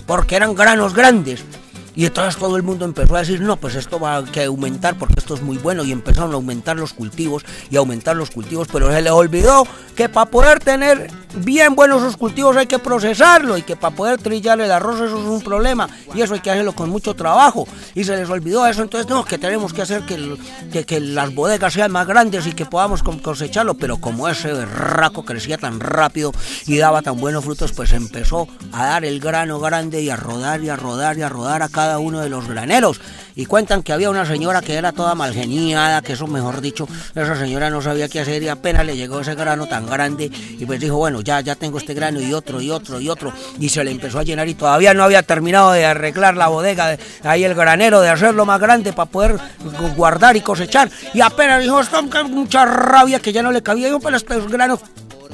porque 0.06 0.36
eran 0.36 0.54
granos 0.54 0.94
grandes. 0.94 1.42
Y 1.96 2.06
entonces 2.06 2.38
todo 2.38 2.56
el 2.56 2.64
mundo 2.64 2.86
empezó 2.86 3.16
a 3.16 3.20
decir, 3.20 3.42
no, 3.42 3.58
pues 3.58 3.76
esto 3.76 4.00
va 4.00 4.16
a 4.16 4.24
aumentar 4.46 4.98
porque 4.98 5.16
esto 5.18 5.34
es 5.34 5.42
muy 5.42 5.58
bueno 5.58 5.84
y 5.84 5.92
empezaron 5.92 6.32
a 6.32 6.36
aumentar 6.36 6.78
los 6.78 6.94
cultivos 6.94 7.44
y 7.70 7.76
aumentar 7.76 8.16
los 8.16 8.32
cultivos, 8.32 8.68
pero 8.72 8.92
se 8.92 9.02
les 9.02 9.12
olvidó 9.12 9.68
que 9.96 10.08
para 10.08 10.30
poder 10.30 10.60
tener 10.60 11.12
bien 11.36 11.76
buenos 11.76 12.02
esos 12.02 12.18
cultivos 12.18 12.56
hay 12.58 12.66
que 12.66 12.80
procesarlo 12.80 13.58
y 13.58 13.62
que 13.62 13.76
para 13.76 13.96
poder 13.96 14.22
trillar 14.22 14.60
el 14.62 14.72
arroz 14.72 15.02
eso 15.02 15.22
es 15.22 15.28
un 15.28 15.42
problema. 15.42 15.90
Y 16.14 16.22
eso 16.22 16.34
hay 16.34 16.40
que 16.40 16.52
hacerlo 16.52 16.74
con 16.74 16.90
mucho 16.90 17.14
trabajo. 17.14 17.68
Y 17.94 18.04
se 18.04 18.16
les 18.16 18.30
olvidó 18.30 18.66
eso, 18.66 18.82
entonces 18.82 19.10
no, 19.10 19.26
que 19.26 19.38
tenemos 19.38 19.74
que 19.74 19.82
hacer 19.82 20.04
que, 20.04 20.38
que, 20.72 20.86
que 20.86 21.00
las 21.00 21.34
bodegas 21.34 21.74
sean 21.74 21.92
más 21.92 22.08
grandes 22.08 22.48
y 22.48 22.54
que 22.54 22.66
podamos 22.66 23.04
cosecharlo, 23.04 23.76
pero 23.76 23.98
como 23.98 24.30
ese 24.30 24.66
raco 24.66 25.24
crecía 25.24 25.58
tan 25.58 25.80
rápido 25.80 26.32
y 26.66 26.78
daba 26.78 27.02
tan 27.02 27.20
buenos 27.20 27.44
frutos, 27.44 27.74
pues 27.74 27.92
empezó 27.94 28.48
a 28.72 28.86
dar 28.86 29.06
el 29.06 29.20
grano 29.20 29.60
grande 29.60 30.02
y 30.02 30.10
a 30.10 30.16
rodar 30.16 30.62
y 30.64 30.70
a 30.70 30.76
rodar 30.76 31.18
y 31.18 31.22
a 31.22 31.30
rodar 31.30 31.62
acá 31.64 31.81
cada 31.82 31.98
uno 31.98 32.20
de 32.20 32.30
los 32.30 32.48
graneros. 32.48 33.02
Y 33.36 33.48
cuentan 33.48 33.82
que 33.82 33.92
había 33.92 34.12
una 34.12 34.24
señora 34.24 34.62
que 34.62 34.76
era 34.76 34.92
toda 34.92 35.16
malgeniada, 35.16 36.04
que 36.04 36.14
eso 36.14 36.28
mejor 36.28 36.62
dicho, 36.62 36.88
esa 37.16 37.36
señora 37.36 37.72
no 37.72 37.82
sabía 37.82 38.08
qué 38.08 38.20
hacer 38.20 38.44
y 38.44 38.50
apenas 38.50 38.86
le 38.86 38.96
llegó 38.96 39.22
ese 39.22 39.34
grano 39.34 39.66
tan 39.66 39.88
grande 39.88 40.30
y 40.60 40.64
pues 40.66 40.80
dijo, 40.80 40.98
bueno, 40.98 41.22
ya, 41.22 41.40
ya 41.42 41.56
tengo 41.56 41.80
este 41.80 41.96
grano 41.96 42.22
y 42.22 42.34
otro 42.34 42.62
y 42.62 42.70
otro 42.70 43.02
y 43.02 43.10
otro. 43.10 43.34
Y 43.58 43.70
se 43.70 43.84
le 43.84 43.90
empezó 43.90 44.20
a 44.20 44.24
llenar 44.24 44.48
y 44.48 44.54
todavía 44.54 44.94
no 44.94 45.04
había 45.04 45.24
terminado 45.24 45.72
de 45.72 45.86
arreglar 45.86 46.38
la 46.38 46.50
bodega, 46.50 46.90
de, 46.90 47.00
ahí 47.24 47.44
el 47.44 47.56
granero, 47.56 48.02
de 48.02 48.10
hacerlo 48.10 48.46
más 48.46 48.60
grande 48.60 48.94
para 48.94 49.10
poder 49.10 49.40
guardar 49.96 50.36
y 50.36 50.42
cosechar. 50.42 50.92
Y 51.16 51.22
apenas 51.22 51.64
dijo, 51.64 51.82
mucha 52.30 52.66
rabia 52.66 53.20
que 53.20 53.34
ya 53.34 53.42
no 53.42 53.52
le 53.52 53.64
cabía. 53.64 53.88
Dijo, 53.88 54.00
pero 54.02 54.18
estos 54.18 54.52
granos 54.52 54.82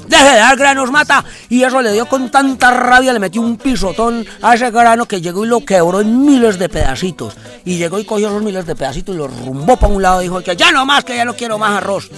deje 0.07 0.23
de 0.23 0.37
dar 0.37 0.57
granos, 0.57 0.91
mata. 0.91 1.23
Y 1.49 1.63
eso 1.63 1.81
le 1.81 1.91
dio 1.93 2.07
con 2.07 2.29
tanta 2.29 2.71
rabia, 2.71 3.13
le 3.13 3.19
metió 3.19 3.41
un 3.41 3.57
pisotón 3.57 4.25
a 4.41 4.55
ese 4.55 4.71
grano 4.71 5.05
que 5.05 5.21
llegó 5.21 5.45
y 5.45 5.47
lo 5.47 5.63
quebró 5.65 6.01
en 6.01 6.25
miles 6.25 6.57
de 6.59 6.69
pedacitos. 6.69 7.35
Y 7.65 7.77
llegó 7.77 7.99
y 7.99 8.05
cogió 8.05 8.27
esos 8.27 8.43
miles 8.43 8.65
de 8.65 8.75
pedacitos 8.75 9.15
y 9.15 9.17
los 9.17 9.45
rumbó 9.45 9.77
para 9.77 9.93
un 9.93 10.01
lado 10.01 10.21
y 10.21 10.25
dijo 10.25 10.41
que 10.41 10.55
ya 10.55 10.71
no 10.71 10.85
más, 10.85 11.03
que 11.03 11.15
ya 11.15 11.25
no 11.25 11.35
quiero 11.35 11.57
más 11.57 11.77
arroz. 11.77 12.09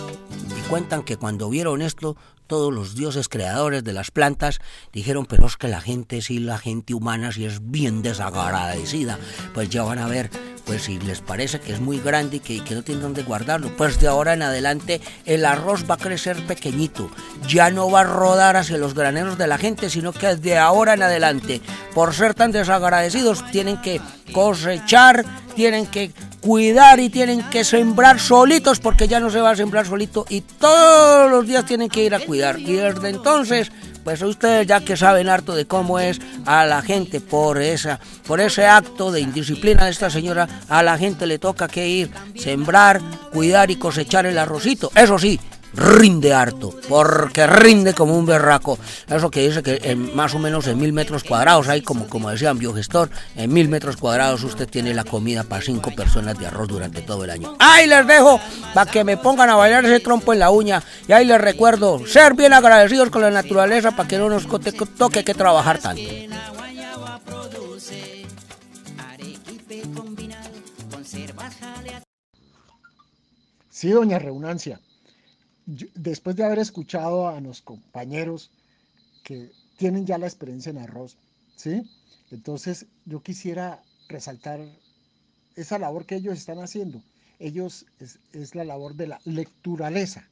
cuentan 0.70 1.04
que 1.04 1.18
cuando 1.18 1.50
vieron 1.50 1.82
esto, 1.82 2.16
todos 2.50 2.74
los 2.74 2.95
dioses 2.95 3.30
creadores 3.30 3.84
de 3.84 3.93
las 3.93 4.10
plantas 4.10 4.60
dijeron, 4.91 5.28
pero 5.28 5.45
es 5.45 5.56
que 5.56 5.68
la 5.68 5.80
gente, 5.80 6.22
sí, 6.22 6.39
la 6.39 6.58
gente 6.58 6.95
humana, 6.95 7.32
sí 7.32 7.45
es 7.45 7.72
bien 7.72 8.02
desagradecida. 8.02 9.18
Pues 9.54 9.70
ya 9.70 9.84
van 9.84 10.00
a 10.00 10.08
ver, 10.08 10.32
pues 10.66 10.84
si 10.84 11.00
les 11.00 11.22
parece 11.22 11.60
que 11.60 11.72
es 11.72 11.80
muy 11.80 12.00
grande 12.00 12.38
y 12.38 12.39
que, 12.39 12.64
que 12.64 12.74
no 12.74 12.84
tienen 12.84 13.04
dónde 13.04 13.22
guardarlo, 13.24 13.70
pues 13.78 14.00
de 14.00 14.08
ahora 14.08 14.34
en 14.34 14.41
adelante 14.41 15.00
el 15.26 15.45
arroz 15.45 15.86
va 15.89 15.93
a 15.93 15.97
crecer 15.97 16.43
pequeñito. 16.47 17.12
Ya 17.47 17.70
no 17.70 17.89
va 17.91 18.02
a 18.02 18.06
rodar 18.06 18.58
hacia 18.58 18.80
los 18.80 18.95
graneros 18.95 19.38
de 19.38 19.47
la 19.47 19.60
gente, 19.60 19.91
sino 19.91 20.12
que 20.12 20.36
de 20.36 20.58
ahora 20.58 20.95
en 20.95 21.04
adelante, 21.04 21.62
por 21.93 22.16
ser 22.16 22.34
tan 22.34 22.52
desagradecidos, 22.52 23.45
tienen 23.52 23.80
que 23.80 24.02
cosechar, 24.34 25.24
tienen 25.56 25.86
que 25.86 26.12
cuidar 26.39 27.00
y 27.00 27.10
tienen 27.10 27.43
que 27.50 27.64
sembrar 27.64 28.20
solitos 28.20 28.80
porque 28.80 29.08
ya 29.08 29.20
no 29.20 29.30
se 29.30 29.41
va 29.41 29.52
a 29.52 29.56
sembrar 29.56 29.86
solito 29.86 30.26
y 30.30 30.41
todos 30.41 31.30
los 31.30 31.45
días 31.45 31.66
tienen 31.66 31.89
que 31.89 32.04
ir 32.04 32.16
a 32.16 32.20
cuidar. 32.20 32.39
Y 32.40 32.74
desde 32.74 33.10
entonces, 33.10 33.72
pues 34.04 34.22
ustedes 34.22 34.68
ya 34.68 34.82
que 34.82 34.98
saben 34.98 35.30
harto 35.30 35.56
de 35.56 35.66
cómo 35.66 36.00
es 36.00 36.20
a 36.46 36.66
la 36.66 36.82
gente 36.82 37.22
por 37.22 37.62
esa 37.62 38.00
por 38.26 38.42
ese 38.42 38.66
acto 38.66 39.12
de 39.12 39.22
indisciplina 39.22 39.86
de 39.86 39.92
esta 39.92 40.10
señora, 40.10 40.48
a 40.70 40.84
la 40.84 40.98
gente 40.98 41.26
le 41.26 41.40
toca 41.40 41.68
que 41.68 41.88
ir 41.88 42.12
sembrar, 42.36 43.02
cuidar 43.32 43.72
y 43.72 43.76
cosechar 43.76 44.26
el 44.26 44.38
arrocito. 44.38 44.92
Eso 44.96 45.18
sí, 45.18 45.40
rinde 45.74 46.34
harto, 46.34 46.74
porque 46.88 47.45
rinde 47.47 47.93
como 47.93 48.17
un 48.17 48.26
berraco. 48.26 48.78
Eso 49.07 49.30
que 49.30 49.47
dice 49.47 49.63
que 49.63 49.80
en, 49.84 50.15
más 50.15 50.34
o 50.34 50.39
menos 50.39 50.67
en 50.67 50.80
mil 50.80 50.93
metros 50.93 51.24
cuadrados, 51.24 51.67
hay 51.67 51.82
como, 51.82 52.07
como 52.07 52.30
decía 52.30 52.51
un 52.51 52.59
biogestor, 52.59 53.09
en 53.36 53.53
mil 53.53 53.70
metros 53.70 53.97
cuadrados 53.97 54.43
usted 54.43 54.67
tiene 54.67 54.93
la 54.93 55.03
comida 55.03 55.43
para 55.43 55.61
cinco 55.61 55.91
personas 55.91 56.38
de 56.39 56.47
arroz 56.47 56.67
durante 56.67 57.01
todo 57.01 57.24
el 57.24 57.30
año. 57.30 57.55
Ahí 57.59 57.88
les 57.88 58.05
dejo 58.07 58.39
para 58.74 58.89
que 58.89 59.03
me 59.03 59.17
pongan 59.17 59.49
a 59.49 59.55
bailar 59.55 59.86
ese 59.86 59.99
trompo 59.99 60.34
en 60.34 60.39
la 60.39 60.49
uña. 60.49 60.84
Y 61.07 61.11
ahí 61.11 61.26
les 61.26 61.39
recuerdo 61.39 62.05
ser 62.05 62.34
bien 62.34 62.53
agradecidos 62.53 63.09
con 63.09 63.22
la 63.22 63.32
naturaleza 63.32 63.91
para 63.91 64.07
que 64.07 64.17
no 64.17 64.30
nos 64.30 64.47
toque 64.97 65.24
que 65.24 65.34
trabajar 65.34 65.80
tanto. 65.80 66.01
Sí, 73.70 73.91
doña 73.91 74.20
Reunancia 74.20 74.80
después 75.95 76.36
de 76.36 76.43
haber 76.43 76.59
escuchado 76.59 77.28
a 77.28 77.39
los 77.41 77.61
compañeros 77.61 78.49
que 79.24 79.51
tienen 79.78 80.05
ya 80.05 80.17
la 80.17 80.28
experiencia 80.28 80.72
en 80.72 80.80
arroz, 80.80 81.17
¿sí? 81.55 81.84
Entonces 82.32 82.86
yo 83.05 83.22
quisiera 83.22 83.82
resaltar 84.07 84.59
esa 85.55 85.78
labor 85.78 86.05
que 86.05 86.15
ellos 86.15 86.38
están 86.38 86.59
haciendo. 86.59 87.01
Ellos 87.39 87.86
es, 87.99 88.55
la 88.55 88.63
labor 88.63 88.95
de 88.95 89.07
la 89.07 89.22
lecturaleza. 89.26 90.28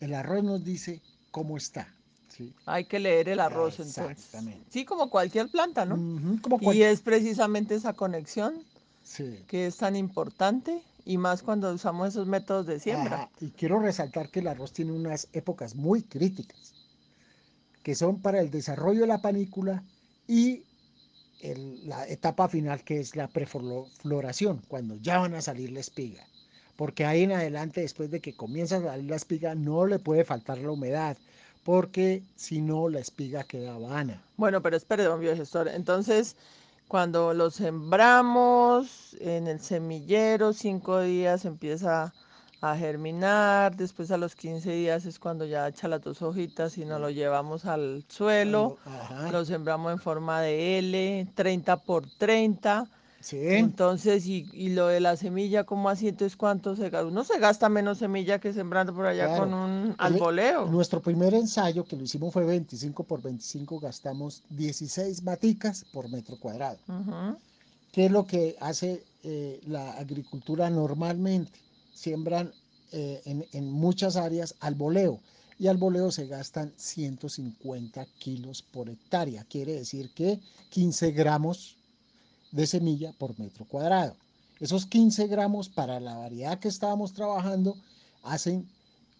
El 0.00 0.14
arroz 0.14 0.44
nos 0.44 0.64
dice 0.64 1.02
cómo 1.30 1.56
está. 1.56 1.92
¿sí? 2.28 2.54
Hay 2.64 2.84
que 2.84 2.98
leer 2.98 3.28
el 3.28 3.40
arroz 3.40 3.80
entonces. 3.80 4.30
Sí, 4.70 4.84
como 4.84 5.10
cualquier 5.10 5.48
planta, 5.48 5.84
¿no? 5.84 5.98
Y 6.72 6.82
es 6.82 7.00
precisamente 7.00 7.74
esa 7.74 7.92
conexión 7.92 8.62
que 9.46 9.66
es 9.66 9.76
tan 9.76 9.96
importante 9.96 10.82
y 11.06 11.18
más 11.18 11.42
cuando 11.42 11.72
usamos 11.72 12.08
esos 12.08 12.26
métodos 12.26 12.66
de 12.66 12.80
siembra. 12.80 13.30
y 13.40 13.50
quiero 13.50 13.78
resaltar 13.78 14.28
que 14.28 14.40
el 14.40 14.48
arroz 14.48 14.72
tiene 14.72 14.90
unas 14.92 15.28
épocas 15.32 15.76
muy 15.76 16.02
críticas, 16.02 16.74
que 17.84 17.94
son 17.94 18.20
para 18.20 18.40
el 18.40 18.50
desarrollo 18.50 19.02
de 19.02 19.06
la 19.06 19.22
panícula 19.22 19.84
y 20.26 20.64
la 21.84 22.08
etapa 22.08 22.48
final 22.48 22.82
que 22.82 22.98
es 22.98 23.14
la 23.14 23.28
prefloración, 23.28 24.62
cuando 24.66 24.96
ya 24.96 25.18
van 25.18 25.34
a 25.34 25.42
salir 25.42 25.70
la 25.70 25.80
espiga. 25.80 26.26
Porque 26.74 27.06
ahí 27.06 27.22
en 27.22 27.32
adelante, 27.32 27.82
después 27.82 28.10
de 28.10 28.20
que 28.20 28.34
comienza 28.34 28.78
a 28.78 28.82
salir 28.82 29.08
la 29.08 29.16
espiga, 29.16 29.54
no 29.54 29.86
le 29.86 30.00
puede 30.00 30.24
faltar 30.24 30.58
la 30.58 30.72
humedad, 30.72 31.16
porque 31.62 32.24
si 32.34 32.60
no, 32.60 32.88
la 32.88 32.98
espiga 32.98 33.44
queda 33.44 33.78
vana. 33.78 34.22
Bueno, 34.36 34.60
pero 34.60 34.76
espere, 34.76 35.04
don 35.04 35.20
biogestor. 35.20 35.68
Entonces, 35.68 36.36
cuando 36.88 37.34
lo 37.34 37.50
sembramos 37.50 39.16
en 39.20 39.48
el 39.48 39.60
semillero, 39.60 40.52
cinco 40.52 41.00
días 41.00 41.44
empieza 41.44 42.12
a 42.60 42.76
germinar, 42.76 43.76
después 43.76 44.10
a 44.10 44.16
los 44.16 44.34
15 44.34 44.70
días 44.72 45.04
es 45.04 45.18
cuando 45.18 45.44
ya 45.44 45.68
echa 45.68 45.88
las 45.88 46.02
dos 46.02 46.22
hojitas 46.22 46.78
y 46.78 46.84
nos 46.84 47.00
lo 47.00 47.10
llevamos 47.10 47.66
al 47.66 48.04
suelo, 48.08 48.78
lo 49.30 49.44
sembramos 49.44 49.92
en 49.92 49.98
forma 49.98 50.40
de 50.40 50.78
L, 50.78 51.26
30 51.34 51.76
por 51.78 52.06
30, 52.06 52.86
entonces, 53.32 54.26
y, 54.26 54.68
lo 54.70 54.86
de 54.88 55.00
la 55.00 55.16
semilla, 55.16 55.64
¿cómo 55.64 55.88
así? 55.88 56.08
Entonces, 56.08 56.36
¿cuánto 56.36 56.76
se 56.76 56.90
gasta? 56.90 57.06
Uno 57.06 57.24
se 57.24 57.38
gasta 57.38 57.68
menos 57.68 57.98
semilla 57.98 58.38
que 58.38 58.52
sembrando 58.52 58.94
por 58.94 59.06
allá 59.06 59.36
con 59.36 59.52
un 59.52 59.94
alboleo. 59.98 60.66
Nuestro 60.66 61.00
primer 61.00 61.34
ensayo 61.34 61.84
que 61.84 61.96
lo 61.96 62.04
hicimos 62.04 62.32
fue 62.32 62.44
25 62.44 63.04
por 63.04 63.22
25, 63.22 63.80
gastamos 63.80 64.42
16 64.50 65.22
maticas 65.22 65.84
por 65.92 66.08
metro 66.08 66.38
cuadrado. 66.38 66.78
¿Qué 67.92 68.06
es 68.06 68.12
lo 68.12 68.26
que 68.26 68.56
hace 68.60 69.02
eh, 69.24 69.60
la 69.66 69.92
agricultura 69.92 70.68
normalmente? 70.70 71.58
Siembran 71.94 72.52
eh, 72.92 73.22
en, 73.24 73.46
en 73.52 73.70
muchas 73.72 74.16
áreas 74.16 74.54
alboleo 74.60 75.20
y 75.58 75.68
al 75.68 75.78
boleo 75.78 76.12
se 76.12 76.26
gastan 76.26 76.72
150 76.76 78.06
kilos 78.18 78.62
por 78.62 78.90
hectárea. 78.90 79.44
Quiere 79.44 79.72
decir 79.72 80.10
que 80.14 80.38
15 80.70 81.12
gramos 81.12 81.75
de 82.52 82.66
semilla 82.66 83.12
por 83.18 83.38
metro 83.38 83.64
cuadrado. 83.64 84.14
Esos 84.60 84.86
15 84.86 85.26
gramos 85.26 85.68
para 85.68 86.00
la 86.00 86.16
variedad 86.16 86.58
que 86.58 86.68
estábamos 86.68 87.12
trabajando 87.12 87.76
hacen 88.22 88.66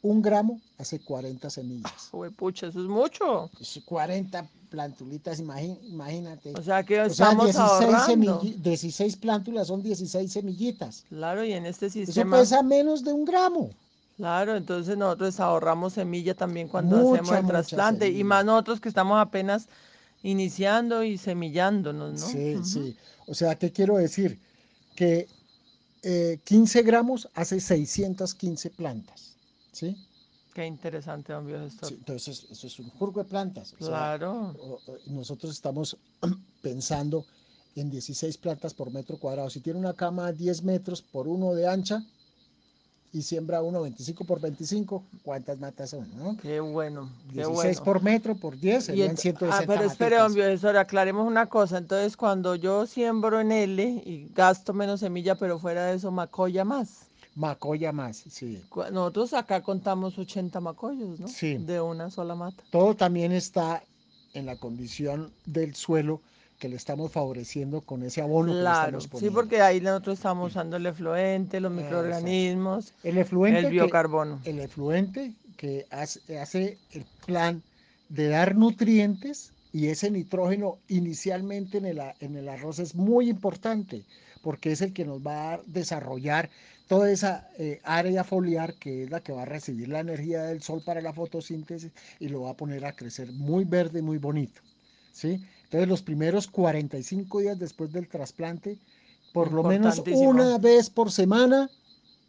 un 0.02 0.22
gramo, 0.22 0.60
hace 0.78 1.00
40 1.00 1.50
semillas. 1.50 2.08
Uy, 2.12 2.30
pucha, 2.30 2.68
eso 2.68 2.80
es 2.80 2.88
mucho. 2.88 3.50
40 3.84 4.46
plantulitas, 4.70 5.40
imagínate. 5.40 6.52
O 6.54 6.62
sea 6.62 6.82
que 6.84 7.04
estamos 7.04 7.46
16, 7.46 8.62
16 8.62 9.16
plántulas 9.16 9.66
son 9.68 9.82
16 9.82 10.32
semillitas. 10.32 11.04
Claro, 11.08 11.44
y 11.44 11.52
en 11.52 11.66
este 11.66 11.90
sistema... 11.90 12.36
Eso 12.36 12.42
pesa 12.42 12.62
menos 12.62 13.04
de 13.04 13.12
un 13.12 13.24
gramo. 13.24 13.70
Claro, 14.16 14.56
entonces 14.56 14.96
nosotros 14.96 15.38
ahorramos 15.40 15.94
semilla 15.94 16.34
también 16.34 16.68
cuando 16.68 17.14
hacemos 17.14 17.32
el 17.32 17.46
trasplante. 17.46 18.08
Y 18.08 18.24
más 18.24 18.44
nosotros 18.44 18.80
que 18.80 18.88
estamos 18.88 19.20
apenas 19.20 19.68
iniciando 20.26 21.04
y 21.04 21.18
semillándonos, 21.18 22.20
¿no? 22.20 22.26
Sí, 22.26 22.56
sí. 22.64 22.96
O 23.26 23.34
sea, 23.34 23.54
¿qué 23.54 23.70
quiero 23.70 23.96
decir? 23.96 24.38
Que 24.96 25.28
15 26.44 26.78
eh, 26.78 26.82
gramos 26.82 27.28
hace 27.34 27.60
615 27.60 28.70
plantas, 28.70 29.36
¿sí? 29.72 29.96
Qué 30.52 30.66
interesante, 30.66 31.32
don 31.32 31.46
biogestor. 31.46 31.92
entonces, 31.92 32.46
eso 32.50 32.66
es 32.66 32.78
un 32.78 32.90
jurgo 32.90 33.22
de 33.22 33.28
plantas. 33.28 33.74
claro. 33.78 34.54
nosotros 35.06 35.52
estamos 35.52 35.96
pensando 36.62 37.24
en 37.76 37.90
16 37.90 38.38
plantas 38.38 38.74
por 38.74 38.90
metro 38.90 39.18
cuadrado. 39.18 39.50
Si 39.50 39.60
tiene 39.60 39.78
una 39.78 39.94
cama 39.94 40.32
de 40.32 40.38
10 40.38 40.62
metros 40.64 41.02
por 41.02 41.28
uno 41.28 41.54
de 41.54 41.68
ancha, 41.68 42.02
y 43.16 43.22
siembra 43.22 43.62
uno 43.62 43.80
25 43.80 44.26
por 44.26 44.42
25, 44.42 45.02
¿cuántas 45.22 45.58
matas 45.58 45.88
son? 45.88 46.06
No? 46.18 46.36
Qué 46.36 46.60
bueno. 46.60 47.10
Qué 47.32 47.36
16 47.36 47.80
por 47.80 48.02
metro 48.02 48.34
por 48.34 48.60
10 48.60 48.84
serían 48.84 49.16
160 49.16 49.56
Ah, 49.56 49.64
pero 49.66 49.84
espere, 49.84 50.18
don 50.18 50.34
profesor, 50.34 50.76
aclaremos 50.76 51.26
una 51.26 51.46
cosa. 51.46 51.78
Entonces, 51.78 52.14
cuando 52.14 52.56
yo 52.56 52.86
siembro 52.86 53.40
en 53.40 53.52
L 53.52 53.82
y 54.04 54.30
gasto 54.34 54.74
menos 54.74 55.00
semilla, 55.00 55.34
pero 55.34 55.58
fuera 55.58 55.86
de 55.86 55.96
eso, 55.96 56.10
macoya 56.10 56.66
más. 56.66 57.06
Macoya 57.34 57.90
más, 57.90 58.22
sí. 58.28 58.62
Nosotros 58.92 59.32
acá 59.32 59.62
contamos 59.62 60.18
80 60.18 60.60
macollos, 60.60 61.18
¿no? 61.18 61.26
Sí. 61.26 61.56
De 61.56 61.80
una 61.80 62.10
sola 62.10 62.34
mata. 62.34 62.62
Todo 62.70 62.94
también 62.96 63.32
está 63.32 63.82
en 64.34 64.44
la 64.44 64.56
condición 64.56 65.32
del 65.46 65.74
suelo 65.74 66.20
que 66.59 66.68
le 66.68 66.76
estamos 66.76 67.12
favoreciendo 67.12 67.80
con 67.80 68.02
ese 68.02 68.22
abono 68.22 68.52
que 68.52 68.59
le 68.59 68.70
estamos 68.70 69.09
poniendo. 69.09 69.18
Sí, 69.18 69.34
porque 69.34 69.61
ahí 69.61 69.80
nosotros 69.80 70.18
estamos 70.18 70.50
usando 70.50 70.76
el 70.76 70.86
efluente, 70.86 71.61
los 71.61 71.72
microorganismos, 71.72 72.92
el, 73.02 73.18
efluente 73.18 73.61
el 73.61 73.70
biocarbono. 73.70 74.40
el 74.44 74.61
efluente 74.61 75.32
que 75.57 75.86
hace, 75.90 76.78
el 76.92 77.04
plan 77.24 77.62
de 78.09 78.28
dar 78.28 78.54
nutrientes 78.54 79.52
y 79.72 79.88
ese 79.88 80.11
nitrógeno 80.11 80.78
inicialmente 80.88 81.78
en 81.78 81.86
el, 81.86 82.00
en 82.20 82.36
el 82.36 82.48
arroz 82.48 82.78
es 82.78 82.94
muy 82.94 83.28
importante 83.28 84.04
porque 84.42 84.72
es 84.72 84.80
el 84.80 84.92
que 84.92 85.04
nos 85.04 85.26
va 85.26 85.54
a 85.54 85.61
desarrollar 85.66 86.50
toda 86.86 87.11
esa 87.11 87.48
eh, 87.59 87.80
área 87.82 88.22
foliar 88.22 88.74
que 88.74 89.02
es 89.02 89.11
la 89.11 89.20
que 89.20 89.32
va 89.32 89.42
a 89.42 89.46
recibir 89.46 89.88
la 89.88 90.00
energía 90.00 90.44
del 90.44 90.62
sol 90.62 90.82
para 90.84 91.00
la 91.00 91.12
fotosíntesis 91.12 91.90
y 92.20 92.28
lo 92.28 92.42
va 92.42 92.50
a 92.50 92.57
poner 92.57 92.84
a 92.84 92.92
crecer 92.94 93.32
muy 93.32 93.64
verde, 93.64 94.02
muy 94.02 94.18
bonito. 94.18 94.62
¿sí? 95.12 95.42
Entonces, 95.66 95.88
los 95.88 96.02
primeros 96.02 96.46
45 96.46 97.40
días 97.40 97.58
después 97.58 97.92
del 97.92 98.06
trasplante, 98.08 98.78
por 99.32 99.52
lo 99.52 99.62
menos 99.64 100.02
una 100.14 100.58
vez 100.58 100.88
por 100.90 101.10
semana, 101.10 101.68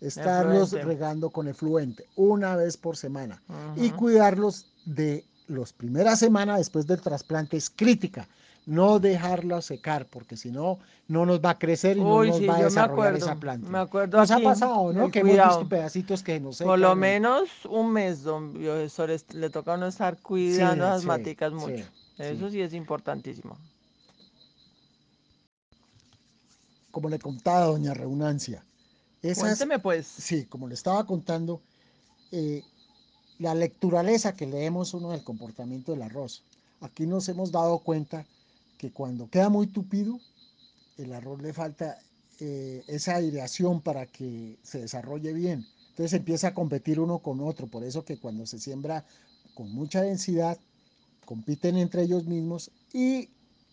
estarlos 0.01 0.71
regando 0.71 1.29
con 1.29 1.47
efluente, 1.47 2.05
una 2.15 2.55
vez 2.55 2.77
por 2.77 2.97
semana. 2.97 3.41
Y 3.75 3.91
cuidarlos 3.91 4.65
de 4.85 5.23
las 5.47 5.71
primeras 5.71 6.19
semanas 6.19 6.57
después 6.57 6.87
del 6.87 6.99
trasplante 6.99 7.57
es 7.57 7.69
crítica. 7.69 8.27
No 8.65 8.99
dejarla 8.99 9.61
secar, 9.61 10.07
porque 10.07 10.35
si 10.35 10.51
no, 10.51 10.77
no 11.07 11.25
nos 11.25 11.39
va 11.39 11.51
a 11.51 11.57
crecer 11.59 11.95
y 11.95 12.01
no 12.01 12.23
nos 12.25 12.37
sí, 12.37 12.47
va 12.47 12.57
a 12.57 12.63
desarrollar 12.63 13.13
acuerdo, 13.15 13.17
esa 13.25 13.35
planta. 13.35 13.69
me 13.69 13.77
acuerdo 13.77 14.17
Nos 14.17 14.29
ha 14.29 14.35
aquí, 14.35 14.43
pasado, 14.43 14.91
¿no? 14.91 15.09
Que 15.09 15.19
hemos 15.19 15.31
cuidado. 15.31 15.59
visto 15.59 15.69
pedacitos 15.69 16.21
que 16.21 16.39
no 16.41 16.51
se 16.51 16.65
Por 16.65 16.77
lo 16.79 16.93
menos 16.95 17.49
un 17.69 17.93
mes, 17.93 18.23
don 18.23 18.51
profesor, 18.53 19.09
est- 19.09 19.31
le 19.33 19.49
toca 19.49 19.71
a 19.71 19.75
uno 19.77 19.87
estar 19.87 20.17
cuidando 20.17 20.93
Sí, 20.95 21.01
sí, 21.01 21.07
maticas 21.07 21.53
sí, 21.53 21.55
mucho. 21.59 21.85
Eso 22.17 22.47
sí. 22.47 22.55
sí 22.55 22.61
es 22.61 22.73
importantísimo. 22.73 23.57
Como 26.91 27.09
le 27.09 27.19
contaba 27.19 27.65
doña 27.65 27.93
Reunancia, 27.93 28.63
esas, 29.21 29.43
Cuénteme 29.43 29.79
pues. 29.79 30.07
sí, 30.07 30.45
como 30.45 30.67
le 30.67 30.73
estaba 30.73 31.05
contando, 31.05 31.61
eh, 32.31 32.63
la 33.39 33.55
lecturaleza 33.55 34.35
que 34.35 34.47
leemos 34.47 34.93
uno 34.93 35.11
del 35.11 35.23
comportamiento 35.23 35.91
del 35.91 36.03
arroz. 36.03 36.43
Aquí 36.81 37.05
nos 37.05 37.27
hemos 37.29 37.51
dado 37.51 37.79
cuenta 37.79 38.25
que 38.77 38.91
cuando 38.91 39.29
queda 39.29 39.49
muy 39.49 39.67
tupido, 39.67 40.19
el 40.97 41.13
arroz 41.13 41.41
le 41.41 41.53
falta 41.53 41.97
eh, 42.39 42.83
esa 42.87 43.15
aireación 43.15 43.81
para 43.81 44.05
que 44.05 44.57
se 44.63 44.81
desarrolle 44.81 45.33
bien. 45.33 45.65
Entonces 45.89 46.13
empieza 46.13 46.49
a 46.49 46.53
competir 46.53 46.99
uno 46.99 47.19
con 47.19 47.41
otro. 47.41 47.67
Por 47.67 47.83
eso 47.83 48.05
que 48.05 48.19
cuando 48.19 48.45
se 48.45 48.59
siembra 48.59 49.05
con 49.55 49.71
mucha 49.71 50.01
densidad, 50.01 50.59
compiten 51.27 51.75
entre 51.77 52.03
ellos 52.03 52.25
mismos 52.25 52.71
y 52.93 53.29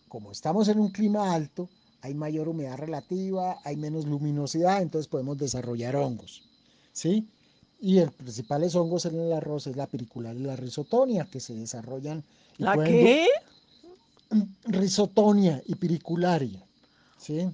como 0.09 0.33
estamos 0.33 0.67
en 0.67 0.77
un 0.77 0.89
clima 0.89 1.33
alto, 1.33 1.69
hay 2.01 2.13
mayor 2.13 2.49
humedad 2.49 2.77
relativa, 2.77 3.59
hay 3.63 3.77
menos 3.77 4.05
luminosidad, 4.05 4.81
entonces 4.81 5.07
podemos 5.07 5.37
desarrollar 5.37 5.95
hongos. 5.95 6.43
¿Sí? 6.91 7.27
Y 7.79 7.99
el 7.99 8.11
principales 8.11 8.75
hongos 8.75 9.05
en 9.05 9.19
el 9.19 9.31
arroz 9.31 9.67
es 9.67 9.77
la 9.77 9.87
piricular 9.87 10.35
y 10.35 10.39
la 10.39 10.57
risotonia, 10.57 11.27
que 11.31 11.39
se 11.39 11.55
desarrollan. 11.55 12.23
y 12.57 12.63
¿La 12.63 12.73
pueden 12.75 12.91
qué? 12.91 13.27
risotonia 14.65 15.63
y 15.65 15.75
piricularia. 15.75 16.61
¿sí? 17.17 17.49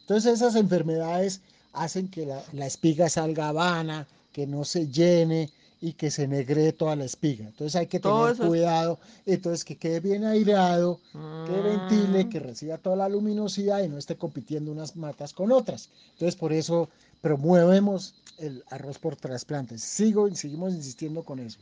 Entonces 0.00 0.34
esas 0.34 0.54
enfermedades 0.54 1.40
hacen 1.72 2.08
que 2.08 2.26
la, 2.26 2.44
la 2.52 2.66
espiga 2.66 3.08
salga 3.08 3.52
vana, 3.52 4.06
que 4.32 4.46
no 4.46 4.64
se 4.64 4.88
llene 4.88 5.50
y 5.80 5.92
que 5.92 6.10
se 6.10 6.26
negre 6.26 6.72
toda 6.72 6.96
la 6.96 7.04
espiga. 7.04 7.44
Entonces 7.46 7.76
hay 7.76 7.86
que 7.86 8.00
tener 8.00 8.32
eso 8.32 8.46
cuidado, 8.46 8.98
entonces 9.26 9.64
que 9.64 9.76
quede 9.76 10.00
bien 10.00 10.24
aireado, 10.24 11.00
que 11.12 11.52
ventile, 11.60 12.24
Mm. 12.24 12.28
que 12.30 12.40
reciba 12.40 12.78
toda 12.78 12.96
la 12.96 13.08
luminosidad 13.08 13.82
y 13.82 13.88
no 13.88 13.98
esté 13.98 14.16
compitiendo 14.16 14.72
unas 14.72 14.96
matas 14.96 15.32
con 15.32 15.52
otras. 15.52 15.90
Entonces 16.12 16.36
por 16.36 16.52
eso 16.52 16.88
promovemos 17.20 18.14
el 18.38 18.62
arroz 18.70 18.98
por 18.98 19.16
trasplantes. 19.16 19.82
Sigo, 19.82 20.32
seguimos 20.34 20.72
insistiendo 20.74 21.22
con 21.22 21.38
eso. 21.40 21.58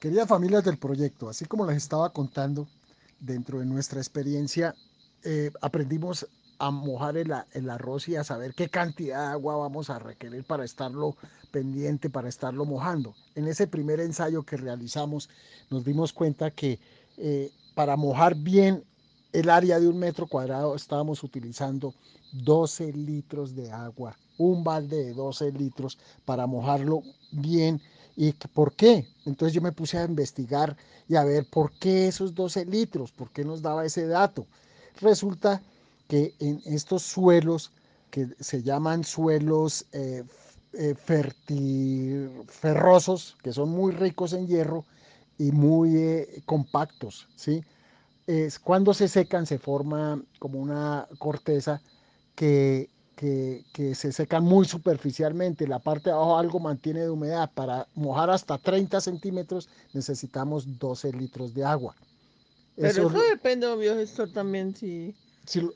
Queridas 0.00 0.28
familias 0.28 0.64
del 0.64 0.76
proyecto, 0.78 1.28
así 1.28 1.46
como 1.46 1.66
les 1.66 1.78
estaba 1.78 2.10
contando, 2.12 2.68
dentro 3.18 3.58
de 3.60 3.66
nuestra 3.66 3.98
experiencia 3.98 4.74
eh, 5.28 5.50
aprendimos 5.60 6.28
a 6.58 6.70
mojar 6.70 7.16
el, 7.16 7.32
arroz 7.68 8.08
y 8.08 8.14
a 8.14 8.22
saber 8.22 8.54
qué 8.54 8.68
cantidad 8.68 9.26
de 9.26 9.32
agua 9.32 9.56
vamos 9.56 9.90
a 9.90 9.98
requerir 9.98 10.44
para 10.44 10.64
estarlo 10.64 11.16
pendiente, 11.50 12.08
para 12.08 12.28
estarlo 12.28 12.64
mojando. 12.64 13.12
En 13.34 13.48
ese 13.48 13.66
primer 13.66 13.98
ensayo 13.98 14.44
que 14.44 14.56
realizamos 14.56 15.28
nos 15.68 15.84
dimos 15.84 16.12
cuenta 16.12 16.52
que 16.52 16.78
eh, 17.16 17.50
para 17.74 17.96
mojar 17.96 18.36
bien 18.36 18.84
el 19.32 19.50
área 19.50 19.80
de 19.80 19.88
un 19.88 19.98
metro 19.98 20.28
cuadrado 20.28 20.76
estábamos 20.76 21.24
utilizando 21.24 21.92
12 22.32 22.92
litros 22.92 23.56
de 23.56 23.72
agua, 23.72 24.16
un 24.38 24.62
balde 24.62 25.06
de 25.06 25.12
12 25.12 25.50
litros 25.52 25.98
para 26.24 26.46
mojarlo 26.46 27.02
bien. 27.32 27.82
¿Y 28.14 28.32
por 28.32 28.74
qué? 28.74 29.08
Entonces 29.26 29.52
yo 29.52 29.60
me 29.60 29.72
puse 29.72 29.98
a 29.98 30.04
investigar 30.04 30.76
y 31.08 31.16
a 31.16 31.24
ver 31.24 31.46
por 31.50 31.72
qué 31.72 32.06
esos 32.06 32.32
12 32.32 32.64
litros, 32.64 33.10
por 33.10 33.30
qué 33.30 33.44
nos 33.44 33.60
daba 33.60 33.84
ese 33.84 34.06
dato. 34.06 34.46
Resulta 35.00 35.62
que 36.08 36.34
en 36.38 36.60
estos 36.64 37.02
suelos 37.02 37.72
que 38.10 38.28
se 38.40 38.62
llaman 38.62 39.04
suelos 39.04 39.86
eh, 39.92 40.24
eh, 40.72 40.94
ferrosos, 42.48 43.36
que 43.42 43.52
son 43.52 43.70
muy 43.70 43.92
ricos 43.92 44.32
en 44.32 44.46
hierro 44.46 44.84
y 45.38 45.52
muy 45.52 45.96
eh, 45.96 46.42
compactos, 46.46 47.28
¿sí? 47.36 47.62
es 48.26 48.58
cuando 48.58 48.92
se 48.94 49.08
secan 49.08 49.46
se 49.46 49.58
forma 49.58 50.20
como 50.38 50.58
una 50.58 51.06
corteza 51.18 51.82
que, 52.34 52.90
que, 53.14 53.64
que 53.72 53.94
se 53.94 54.12
secan 54.12 54.44
muy 54.44 54.66
superficialmente. 54.66 55.68
La 55.68 55.78
parte 55.78 56.10
de 56.10 56.16
abajo 56.16 56.38
algo 56.38 56.58
mantiene 56.58 57.00
de 57.00 57.10
humedad. 57.10 57.50
Para 57.54 57.86
mojar 57.94 58.30
hasta 58.30 58.58
30 58.58 59.00
centímetros 59.00 59.68
necesitamos 59.92 60.78
12 60.78 61.12
litros 61.12 61.54
de 61.54 61.64
agua. 61.64 61.94
Pero 62.76 63.08
Eso 63.08 63.18
depende, 63.30 63.66
obvio, 63.66 63.94
gestor, 63.94 64.30
también, 64.30 64.76
si... 64.76 65.14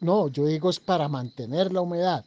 no, 0.00 0.28
yo 0.28 0.46
digo 0.46 0.68
es 0.70 0.78
para 0.80 1.08
mantener 1.08 1.72
la 1.72 1.80
humedad. 1.80 2.24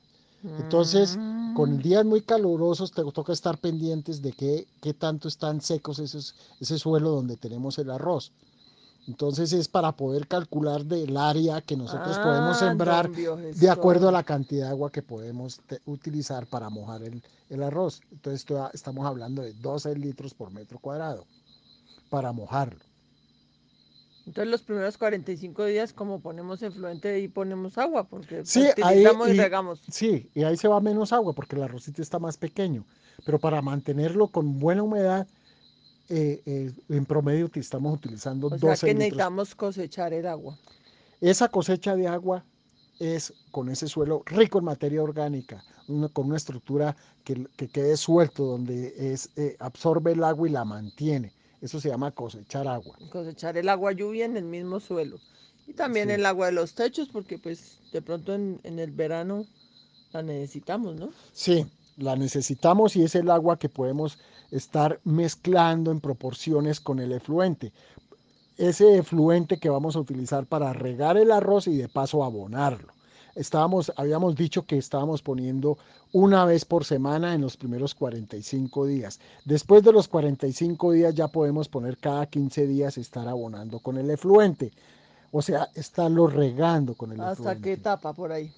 Entonces, 0.60 1.18
con 1.54 1.78
Mm. 1.78 1.82
días 1.82 2.06
muy 2.06 2.22
calurosos 2.22 2.92
te 2.92 3.04
toca 3.12 3.32
estar 3.34 3.58
pendientes 3.60 4.22
de 4.22 4.34
qué, 4.34 4.68
qué 4.82 4.94
tanto 4.94 5.28
están 5.28 5.62
secos 5.62 6.00
esos, 6.00 6.36
ese 6.60 6.80
suelo 6.80 7.12
donde 7.12 7.38
tenemos 7.38 7.78
el 7.78 7.92
arroz. 7.92 8.32
Entonces 9.08 9.52
es 9.52 9.68
para 9.68 9.92
poder 9.92 10.28
calcular 10.28 10.86
del 10.86 11.16
área 11.18 11.62
que 11.62 11.76
nosotros 11.76 12.18
podemos 12.20 12.62
Ah, 12.62 12.70
sembrar 12.70 13.12
de 13.12 13.70
acuerdo 13.70 14.08
a 14.08 14.12
la 14.14 14.24
cantidad 14.24 14.66
de 14.68 14.72
agua 14.72 14.92
que 14.92 15.02
podemos 15.04 15.60
te- 15.68 15.82
utilizar 15.86 16.48
para 16.48 16.70
mojar 16.70 17.04
el, 17.04 17.22
el 17.50 17.64
arroz. 17.64 18.00
Entonces 18.12 18.42
esto- 18.42 18.70
estamos 18.74 19.06
hablando 19.06 19.42
de 19.42 19.54
12 19.54 19.94
litros 19.96 20.34
por 20.34 20.52
metro 20.52 20.80
cuadrado 20.80 21.26
para 22.10 22.32
mojarlo. 22.32 22.80
Entonces 24.26 24.50
los 24.50 24.62
primeros 24.64 24.98
45 24.98 25.66
días, 25.66 25.92
como 25.92 26.22
ponemos 26.22 26.62
efluente 26.64 27.20
y 27.20 27.28
ponemos 27.28 27.78
agua, 27.78 28.06
porque 28.08 28.46
Sí, 28.46 28.62
ahí 28.62 28.74
fertilizamos 28.76 29.28
y 29.30 29.32
y- 29.32 29.38
regamos. 29.38 29.82
Sí, 29.90 30.30
y 30.34 30.44
ahí 30.44 30.56
se 30.56 30.68
va 30.70 30.80
menos 30.80 31.12
agua 31.12 31.34
porque 31.34 31.56
el 31.58 31.64
arrocito 31.64 32.02
está 32.02 32.20
más 32.20 32.38
pequeño. 32.38 32.86
Pero 33.26 33.38
para 33.40 33.62
mantenerlo 33.62 34.28
con 34.30 34.60
buena 34.60 34.84
humedad, 34.84 35.28
eh, 36.10 36.42
eh, 36.46 36.72
en 36.90 37.06
promedio 37.06 37.50
estamos 37.54 37.94
utilizando 37.94 38.48
O 38.48 38.50
sea 38.52 38.60
12 38.60 38.88
que 38.88 38.94
litros. 38.94 39.00
necesitamos 39.00 39.56
cosechar 39.56 40.14
el 40.14 40.28
agua. 40.28 40.58
Esa 41.22 41.50
cosecha 41.50 41.96
de 41.96 42.08
agua 42.08 42.44
es 43.00 43.34
con 43.52 43.70
ese 43.70 43.88
suelo 43.88 44.24
rico 44.26 44.60
en 44.60 44.66
materia 44.66 45.02
orgánica, 45.04 45.64
una- 45.88 46.10
con 46.10 46.28
una 46.28 46.38
estructura 46.38 46.96
que, 47.24 47.48
que 47.58 47.68
quede 47.68 47.98
suelto, 47.98 48.46
donde 48.46 48.94
es, 48.98 49.30
eh, 49.36 49.56
absorbe 49.60 50.14
el 50.14 50.24
agua 50.24 50.48
y 50.48 50.52
la 50.52 50.66
mantiene. 50.66 51.34
Eso 51.64 51.80
se 51.80 51.88
llama 51.90 52.12
cosechar 52.12 52.68
agua. 52.68 52.98
Cosechar 53.10 53.56
el 53.58 53.70
agua 53.70 53.94
lluvia 53.94 54.26
en 54.26 54.36
el 54.36 54.44
mismo 54.44 54.82
suelo. 54.82 55.18
Y 55.66 55.72
también 55.74 56.10
Sí. 56.10 56.16
el 56.16 56.26
agua 56.26 56.48
de 56.48 56.52
los 56.52 56.74
techos, 56.76 57.08
porque 57.08 57.40
pues 57.40 57.80
de 57.94 58.02
pronto 58.02 58.34
en, 58.36 58.60
en 58.64 58.80
el 58.80 58.92
verano 58.92 59.46
la 60.12 60.22
necesitamos, 60.22 60.96
¿no? 60.98 61.10
Sí, 61.32 61.66
la 61.96 62.18
necesitamos 62.18 62.98
y 62.98 63.04
es 63.04 63.16
el 63.16 63.32
agua 63.32 63.58
que 63.58 63.70
podemos 63.70 64.20
estar 64.52 65.00
mezclando 65.06 65.90
en 65.92 66.02
proporciones 66.02 66.82
con 66.82 67.00
el 67.00 67.14
efluente. 67.14 67.72
Ese 68.58 68.98
efluente 68.98 69.58
que 69.58 69.70
vamos 69.70 69.96
a 69.96 70.00
utilizar 70.02 70.46
para 70.46 70.74
regar 70.74 71.16
el 71.18 71.32
arroz 71.32 71.68
y 71.68 71.78
de 71.78 71.88
paso 71.88 72.26
abonarlo. 72.26 72.92
Estábamos, 73.36 73.92
habíamos 73.96 74.36
dicho 74.36 74.66
que 74.66 74.78
estábamos 74.78 75.22
poniendo 75.22 75.78
una 76.12 76.46
vez 76.46 76.66
por 76.66 76.86
semana 76.86 77.34
en 77.34 77.42
los 77.42 77.58
primeros 77.58 77.96
45 77.96 78.86
días. 78.86 79.20
Después 79.46 79.84
de 79.84 79.92
los 79.92 80.08
45 80.08 80.92
días 80.92 81.16
ya 81.16 81.28
podemos 81.28 81.68
poner 81.68 81.98
cada 81.98 82.28
15 82.28 82.68
días 82.68 82.98
estar 82.98 83.28
abonando 83.28 83.80
con 83.80 83.98
el 83.98 84.10
efluente. 84.12 84.72
O 85.32 85.42
sea, 85.42 85.68
estarlo 85.74 86.28
regando 86.28 86.94
con 86.94 87.12
el 87.12 87.20
¿Hasta 87.22 87.32
efluente 87.34 87.62
qué 87.64 87.74
etapa 87.74 88.14
por 88.14 88.32
ahí? 88.32 88.52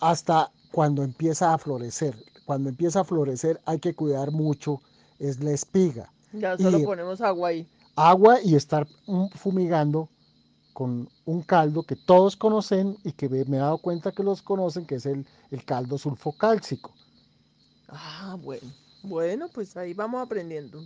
hasta 0.00 0.50
cuando 0.72 1.02
empieza 1.02 1.54
a 1.54 1.58
florecer. 1.58 2.14
Cuando 2.44 2.68
empieza 2.68 3.00
a 3.00 3.04
florecer 3.04 3.60
hay 3.64 3.78
que 3.78 3.94
cuidar 3.94 4.30
mucho, 4.30 4.82
es 5.18 5.42
la 5.42 5.52
espiga. 5.52 6.12
Ya 6.32 6.58
solo 6.58 6.78
Y- 6.80 6.84
ponemos 6.84 7.20
agua 7.22 7.48
ahí. 7.48 7.66
Agua 7.98 8.42
y 8.42 8.54
estar 8.56 8.86
mm, 9.06 9.28
fumigando 9.36 10.10
con 10.76 11.08
un 11.24 11.40
caldo 11.40 11.84
que 11.84 11.96
todos 11.96 12.36
conocen 12.36 12.98
y 13.02 13.12
que 13.12 13.30
me 13.30 13.56
he 13.56 13.60
dado 13.60 13.78
cuenta 13.78 14.12
que 14.12 14.22
los 14.22 14.42
conocen, 14.42 14.84
que 14.84 14.96
es 14.96 15.06
el, 15.06 15.26
el 15.50 15.64
caldo 15.64 15.96
sulfocálcico. 15.96 16.92
Ah, 17.88 18.36
bueno. 18.38 18.70
Bueno, 19.02 19.48
pues 19.48 19.74
ahí 19.78 19.94
vamos 19.94 20.20
aprendiendo. 20.22 20.82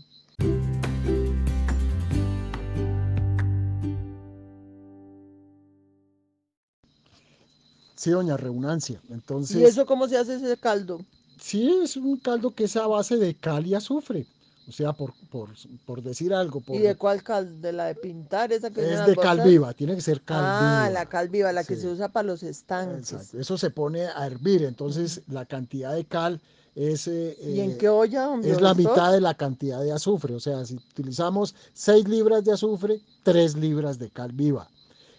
Sí, 7.97 8.11
doña 8.11 8.37
Reunancia. 8.37 9.03
Entonces, 9.11 9.57
¿Y 9.57 9.65
eso 9.65 9.87
cómo 9.87 10.07
se 10.07 10.17
hace 10.17 10.37
ese 10.37 10.57
caldo? 10.57 11.05
sí, 11.41 11.81
es 11.83 11.97
un 11.97 12.17
caldo 12.19 12.55
que 12.55 12.63
es 12.65 12.77
a 12.77 12.87
base 12.87 13.17
de 13.17 13.35
cal 13.35 13.67
y 13.67 13.75
azufre. 13.75 14.25
O 14.71 14.73
sea, 14.73 14.93
por, 14.93 15.13
por, 15.31 15.51
por 15.85 16.01
decir 16.01 16.33
algo. 16.33 16.61
Por, 16.61 16.77
¿Y 16.77 16.79
de 16.79 16.95
cuál 16.95 17.25
cal? 17.25 17.61
¿De 17.61 17.73
la 17.73 17.87
de 17.87 17.97
pintar? 17.97 18.53
Esa 18.53 18.71
que 18.71 18.81
es 18.81 19.05
de 19.05 19.17
cal 19.17 19.41
viva, 19.41 19.75
tiene 19.75 19.97
que 19.97 20.01
ser 20.01 20.23
cal 20.23 20.39
viva. 20.39 20.85
Ah, 20.85 20.91
la 20.91 21.07
cal 21.07 21.29
viva, 21.29 21.51
la 21.53 21.65
que 21.65 21.75
se 21.75 21.89
usa 21.89 22.09
para 22.09 22.29
los 22.29 22.45
estanques. 22.45 23.13
Exacto. 23.13 23.41
Eso 23.41 23.59
se 23.59 23.71
pone 23.71 24.07
a 24.07 24.25
hervir, 24.25 24.63
entonces 24.63 25.23
la 25.27 25.45
cantidad 25.45 25.93
de 25.93 26.05
cal 26.05 26.41
es, 26.77 27.09
eh, 27.09 27.37
¿Y 27.43 27.59
en 27.59 27.73
eh, 27.73 27.77
qué 27.79 27.89
olla, 27.89 28.33
es 28.45 28.61
la 28.61 28.75
mitad 28.75 29.13
de 29.13 29.21
la 29.21 29.35
cantidad 29.35 29.83
de 29.83 29.91
azufre. 29.91 30.35
O 30.35 30.41
sea, 30.41 30.65
si 30.65 30.77
utilizamos 30.77 31.57
6 31.73 32.07
libras 32.07 32.45
de 32.45 32.53
azufre, 32.53 33.01
3 33.25 33.57
libras 33.57 33.99
de 33.99 34.09
cal 34.09 34.31
viva. 34.31 34.71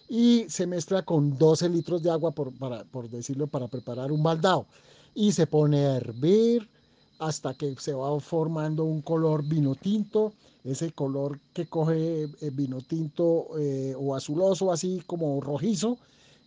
Y 0.08 0.46
se 0.48 0.66
mezcla 0.66 1.02
con 1.02 1.36
12 1.36 1.68
litros 1.68 2.02
de 2.02 2.10
agua, 2.10 2.30
por, 2.30 2.54
para, 2.54 2.84
por 2.84 3.10
decirlo, 3.10 3.48
para 3.48 3.68
preparar 3.68 4.12
un 4.12 4.22
baldao. 4.22 4.66
Y 5.14 5.32
se 5.32 5.46
pone 5.46 5.84
a 5.84 5.96
hervir 5.96 6.70
hasta 7.18 7.54
que 7.54 7.74
se 7.78 7.94
va 7.94 8.18
formando 8.20 8.84
un 8.84 9.02
color 9.02 9.44
vino 9.44 9.74
tinto. 9.74 10.32
Ese 10.64 10.92
color 10.92 11.40
que 11.52 11.66
coge 11.66 12.24
eh, 12.24 12.50
vino 12.52 12.80
tinto 12.82 13.48
eh, 13.58 13.94
o 13.98 14.14
azuloso, 14.14 14.70
así 14.72 15.02
como 15.06 15.40
rojizo, 15.40 15.98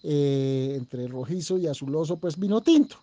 eh, 0.03 0.73
entre 0.77 1.07
rojizo 1.07 1.57
y 1.57 1.67
azuloso, 1.67 2.17
pues 2.17 2.37
vino 2.39 2.61
tinto. 2.61 2.97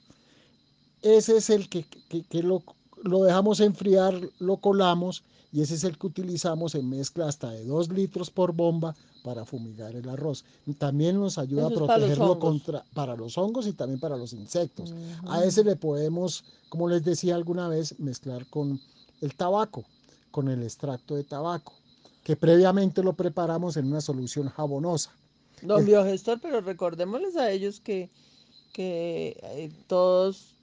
Ese 1.03 1.37
es 1.37 1.51
el 1.51 1.69
que, 1.69 1.85
que- 2.09 2.43
lo, 2.43 2.63
lo 3.03 3.25
dejamos 3.25 3.61
enfriar, 3.61 4.15
lo 4.39 4.57
colamos 4.59 5.25
y 5.53 5.61
ese 5.61 5.75
es 5.75 5.85
el 5.85 5.99
que 5.99 6.07
utilizamos 6.07 6.75
en 6.75 6.89
mezcla 6.89 7.27
hasta 7.29 7.51
de 7.51 7.65
2 7.65 7.89
litros 7.91 8.31
por 8.31 8.53
bomba 8.53 8.95
para 9.23 9.45
fumigar 9.45 9.95
el 9.95 10.09
arroz. 10.09 10.45
También 10.79 11.19
nos 11.21 11.39
ayuda 11.39 11.69
Eso 11.69 11.85
a 11.85 11.87
para 11.87 11.99
protegerlo 11.99 12.25
hongos. 12.33 12.39
contra, 12.39 12.85
para 12.95 13.17
los 13.17 13.39
hongos 13.39 13.67
y 13.67 13.73
también 13.73 14.01
para 14.01 14.17
los 14.17 14.33
insectos. 14.33 14.93
A 15.29 15.45
ese 15.45 15.63
le 15.65 15.77
podemos, 15.77 16.45
como 16.69 16.89
les 16.89 17.05
decía 17.05 17.35
alguna 17.37 17.69
vez, 17.69 17.99
mezclar 17.99 18.47
con 18.47 18.81
el 19.21 19.35
tabaco, 19.35 19.85
con 20.31 20.49
el 20.49 20.63
extracto 20.63 21.15
de 21.15 21.25
tabaco, 21.25 21.73
que 22.25 22.37
previamente 22.37 23.03
lo 23.03 23.13
preparamos 23.15 23.77
en 23.77 23.87
una 23.87 24.01
solución 24.01 24.49
jabonosa. 24.49 25.11
Don 25.63 25.81
Es- 25.81 25.87
Biogestor, 25.87 26.41
pero 26.41 26.61
recordémosles 26.61 27.37
a 27.37 27.51
ellos 27.51 27.79
que, 27.81 28.11
que 28.73 29.39
eh, 29.43 29.71
todos 29.87 30.57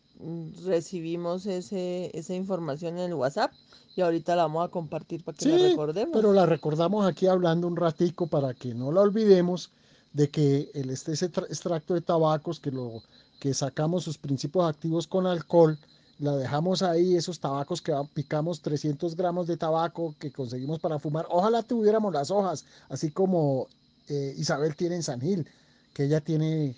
recibimos 0.66 1.46
ese, 1.46 2.12
esa 2.18 2.34
información 2.36 2.98
en 2.98 3.06
el 3.06 3.14
WhatsApp 3.14 3.52
y 3.96 4.02
ahorita 4.02 4.36
la 4.36 4.44
vamos 4.44 4.66
a 4.66 4.70
compartir 4.70 5.24
para 5.24 5.38
que 5.38 5.46
la 5.50 5.58
recordemos. 5.70 6.10
pero 6.14 6.34
la 6.34 6.46
recordamos 6.46 7.06
aquí 7.06 7.28
hablando 7.28 7.68
un 7.68 7.76
ratico 7.76 8.28
para 8.28 8.54
que 8.54 8.74
no 8.74 8.92
la 8.92 9.02
olvidemos 9.02 9.72
de 10.14 10.30
que 10.30 10.70
el, 10.74 10.90
este, 10.90 11.14
ese 11.14 11.32
tra- 11.32 11.46
extracto 11.46 11.94
de 11.94 12.02
tabacos 12.02 12.60
que, 12.60 12.72
lo, 12.72 13.02
que 13.40 13.54
sacamos 13.54 14.04
sus 14.04 14.18
principios 14.18 14.66
activos 14.66 15.08
con 15.08 15.26
alcohol, 15.28 15.78
la 16.20 16.36
dejamos 16.36 16.82
ahí, 16.82 17.16
esos 17.16 17.40
tabacos 17.40 17.82
que 17.82 17.94
picamos 18.14 18.62
300 18.62 19.16
gramos 19.16 19.48
de 19.48 19.56
tabaco 19.56 20.16
que 20.20 20.32
conseguimos 20.32 20.80
para 20.80 21.00
fumar, 21.00 21.26
ojalá 21.30 21.64
tuviéramos 21.64 22.14
las 22.14 22.30
hojas, 22.32 22.66
así 22.90 23.12
como 23.12 23.68
eh, 24.10 24.34
Isabel 24.38 24.76
tiene 24.76 24.96
en 24.96 25.04
San 25.04 25.22
Gil, 25.22 25.48
que 25.94 26.06
ella 26.06 26.20
tiene 26.20 26.76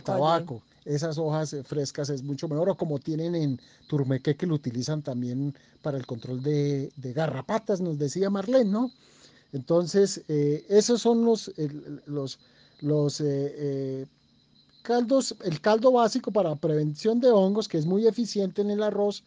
El 0.00 0.02
tabaco. 0.02 0.62
Esas 0.88 1.18
hojas 1.18 1.52
eh, 1.52 1.62
frescas 1.62 2.08
es 2.08 2.22
mucho 2.22 2.48
mejor, 2.48 2.70
o 2.70 2.74
como 2.74 2.98
tienen 2.98 3.34
en 3.34 3.60
Turmeque 3.88 4.36
que 4.36 4.46
lo 4.46 4.54
utilizan 4.54 5.02
también 5.02 5.54
para 5.82 5.98
el 5.98 6.06
control 6.06 6.42
de, 6.42 6.90
garrapatas, 7.14 7.82
nos 7.82 7.98
decía 7.98 8.30
Marlene, 8.30 8.70
¿no? 8.70 8.90
Entonces, 9.52 10.22
eh, 10.28 10.64
esos 10.70 11.02
son 11.02 11.26
los, 11.26 11.52
los, 12.06 12.38
los 12.80 13.20
eh, 13.20 14.06
caldos, 14.80 15.34
el 15.44 15.60
caldo 15.60 15.92
básico 15.92 16.30
para 16.32 16.56
prevención 16.56 17.20
de 17.20 17.30
hongos, 17.30 17.68
que 17.68 17.76
es 17.76 17.84
muy 17.84 18.06
eficiente 18.06 18.62
en 18.62 18.70
el 18.70 18.82
arroz, 18.82 19.24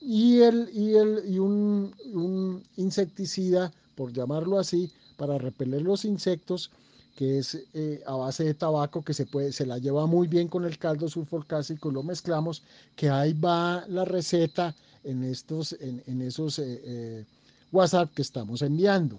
y, 0.00 0.40
el, 0.40 0.68
y, 0.72 0.94
el, 0.96 1.22
y 1.24 1.38
un 1.38 2.64
insecticida, 2.76 3.72
por 3.94 4.12
llamarlo 4.12 4.58
así, 4.58 4.90
para 5.16 5.38
repeler 5.38 5.82
los 5.82 6.04
insectos, 6.04 6.72
que 7.16 7.38
es 7.38 7.58
eh, 7.72 8.02
a 8.06 8.14
base 8.14 8.44
de 8.44 8.54
tabaco, 8.54 9.02
que 9.02 9.14
se, 9.14 9.26
puede, 9.26 9.50
se 9.52 9.66
la 9.66 9.78
lleva 9.78 10.06
muy 10.06 10.28
bien 10.28 10.48
con 10.48 10.64
el 10.64 10.78
caldo 10.78 11.08
sulfurcásico 11.08 11.90
y 11.90 11.94
lo 11.94 12.02
mezclamos, 12.02 12.62
que 12.94 13.08
ahí 13.10 13.32
va 13.32 13.84
la 13.88 14.04
receta 14.04 14.74
en, 15.02 15.24
estos, 15.24 15.72
en, 15.80 16.02
en 16.06 16.20
esos 16.22 16.58
eh, 16.58 16.82
eh, 16.84 17.24
WhatsApp 17.72 18.12
que 18.14 18.22
estamos 18.22 18.60
enviando. 18.62 19.18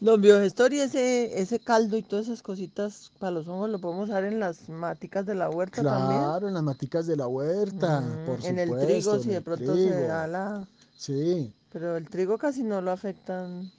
Don 0.00 0.20
Biogestor, 0.20 0.72
y 0.72 0.80
ese, 0.80 1.40
ese 1.40 1.60
caldo 1.60 1.96
y 1.96 2.02
todas 2.02 2.26
esas 2.26 2.42
cositas 2.42 3.10
para 3.18 3.32
los 3.32 3.46
hongos 3.48 3.68
lo 3.70 3.78
podemos 3.80 4.08
usar 4.08 4.24
en 4.24 4.40
las 4.40 4.68
maticas 4.68 5.26
de 5.26 5.34
la 5.34 5.50
huerta 5.50 5.84
también. 5.84 6.22
Claro, 6.22 6.48
en 6.48 6.54
las 6.54 6.62
maticas 6.62 7.06
de 7.06 7.16
la 7.16 7.26
huerta, 7.28 8.00
Mm, 8.00 8.24
por 8.24 8.44
en 8.44 8.58
el 8.58 8.78
trigo, 8.78 9.14
en 9.14 9.22
si 9.22 9.28
de 9.28 9.36
el 9.36 9.42
pronto 9.42 9.78
se 9.78 10.02
da 10.02 10.26
la... 10.26 10.66
Sí, 10.96 11.54
Pero 11.70 11.96
el 11.96 12.08
trigo 12.08 12.38
casi 12.38 12.62
no 12.62 12.80
lo 12.80 12.90
afectan. 12.92 13.70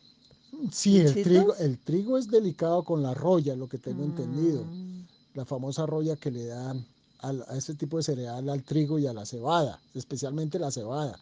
Sí, 0.72 0.98
el 0.98 1.14
trigo, 1.24 1.56
el 1.56 1.78
trigo 1.80 2.18
es 2.18 2.28
delicado 2.30 2.84
con 2.84 3.02
la 3.02 3.14
roya, 3.14 3.56
lo 3.56 3.68
que 3.68 3.78
tengo 3.78 4.04
entendido. 4.04 4.64
Mm, 4.66 4.92
La 5.34 5.46
famosa 5.46 5.86
roya 5.86 6.18
que 6.18 6.30
le 6.30 6.46
dan 6.48 6.86
al- 7.20 7.46
a 7.48 7.56
este 7.56 7.74
tipo 7.76 7.96
de 7.96 8.04
cereal 8.04 8.50
al 8.50 8.64
trigo 8.64 9.00
y 9.00 9.08
a 9.08 9.14
la 9.14 9.26
cebada, 9.26 9.80
especialmente 9.96 10.60
la 10.60 10.72
cebada. 10.72 11.18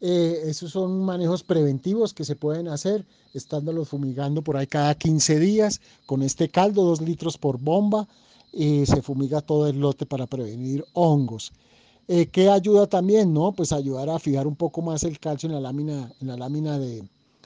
Eh, 0.00 0.44
esos 0.46 0.70
son 0.72 1.04
manejos 1.04 1.42
preventivos 1.42 2.14
que 2.14 2.24
se 2.24 2.34
pueden 2.36 2.68
hacer, 2.68 3.04
estándolos 3.34 3.88
fumigando 3.88 4.40
por 4.40 4.56
ahí 4.56 4.66
cada 4.66 4.94
15 4.94 5.38
días 5.38 5.80
con 6.06 6.22
este 6.22 6.48
caldo, 6.48 6.84
dos 6.84 7.02
litros 7.02 7.36
por 7.36 7.58
bomba, 7.58 8.08
y 8.52 8.86
se 8.86 9.02
fumiga 9.02 9.42
todo 9.42 9.66
el 9.68 9.78
lote 9.78 10.06
para 10.06 10.26
prevenir 10.26 10.84
hongos. 10.94 11.52
Eh, 12.08 12.26
¿Qué 12.26 12.48
ayuda 12.48 12.86
también? 12.86 13.32
No? 13.34 13.52
Pues 13.52 13.72
ayudar 13.72 14.08
a 14.08 14.18
fijar 14.18 14.46
un 14.46 14.56
poco 14.56 14.80
más 14.80 15.04
el 15.04 15.20
calcio 15.20 15.46
en 15.48 15.54
la 15.54 15.60
lámina, 15.60 16.10
en 16.20 16.28
la 16.28 16.36
lámina 16.36 16.78
de 16.78 17.04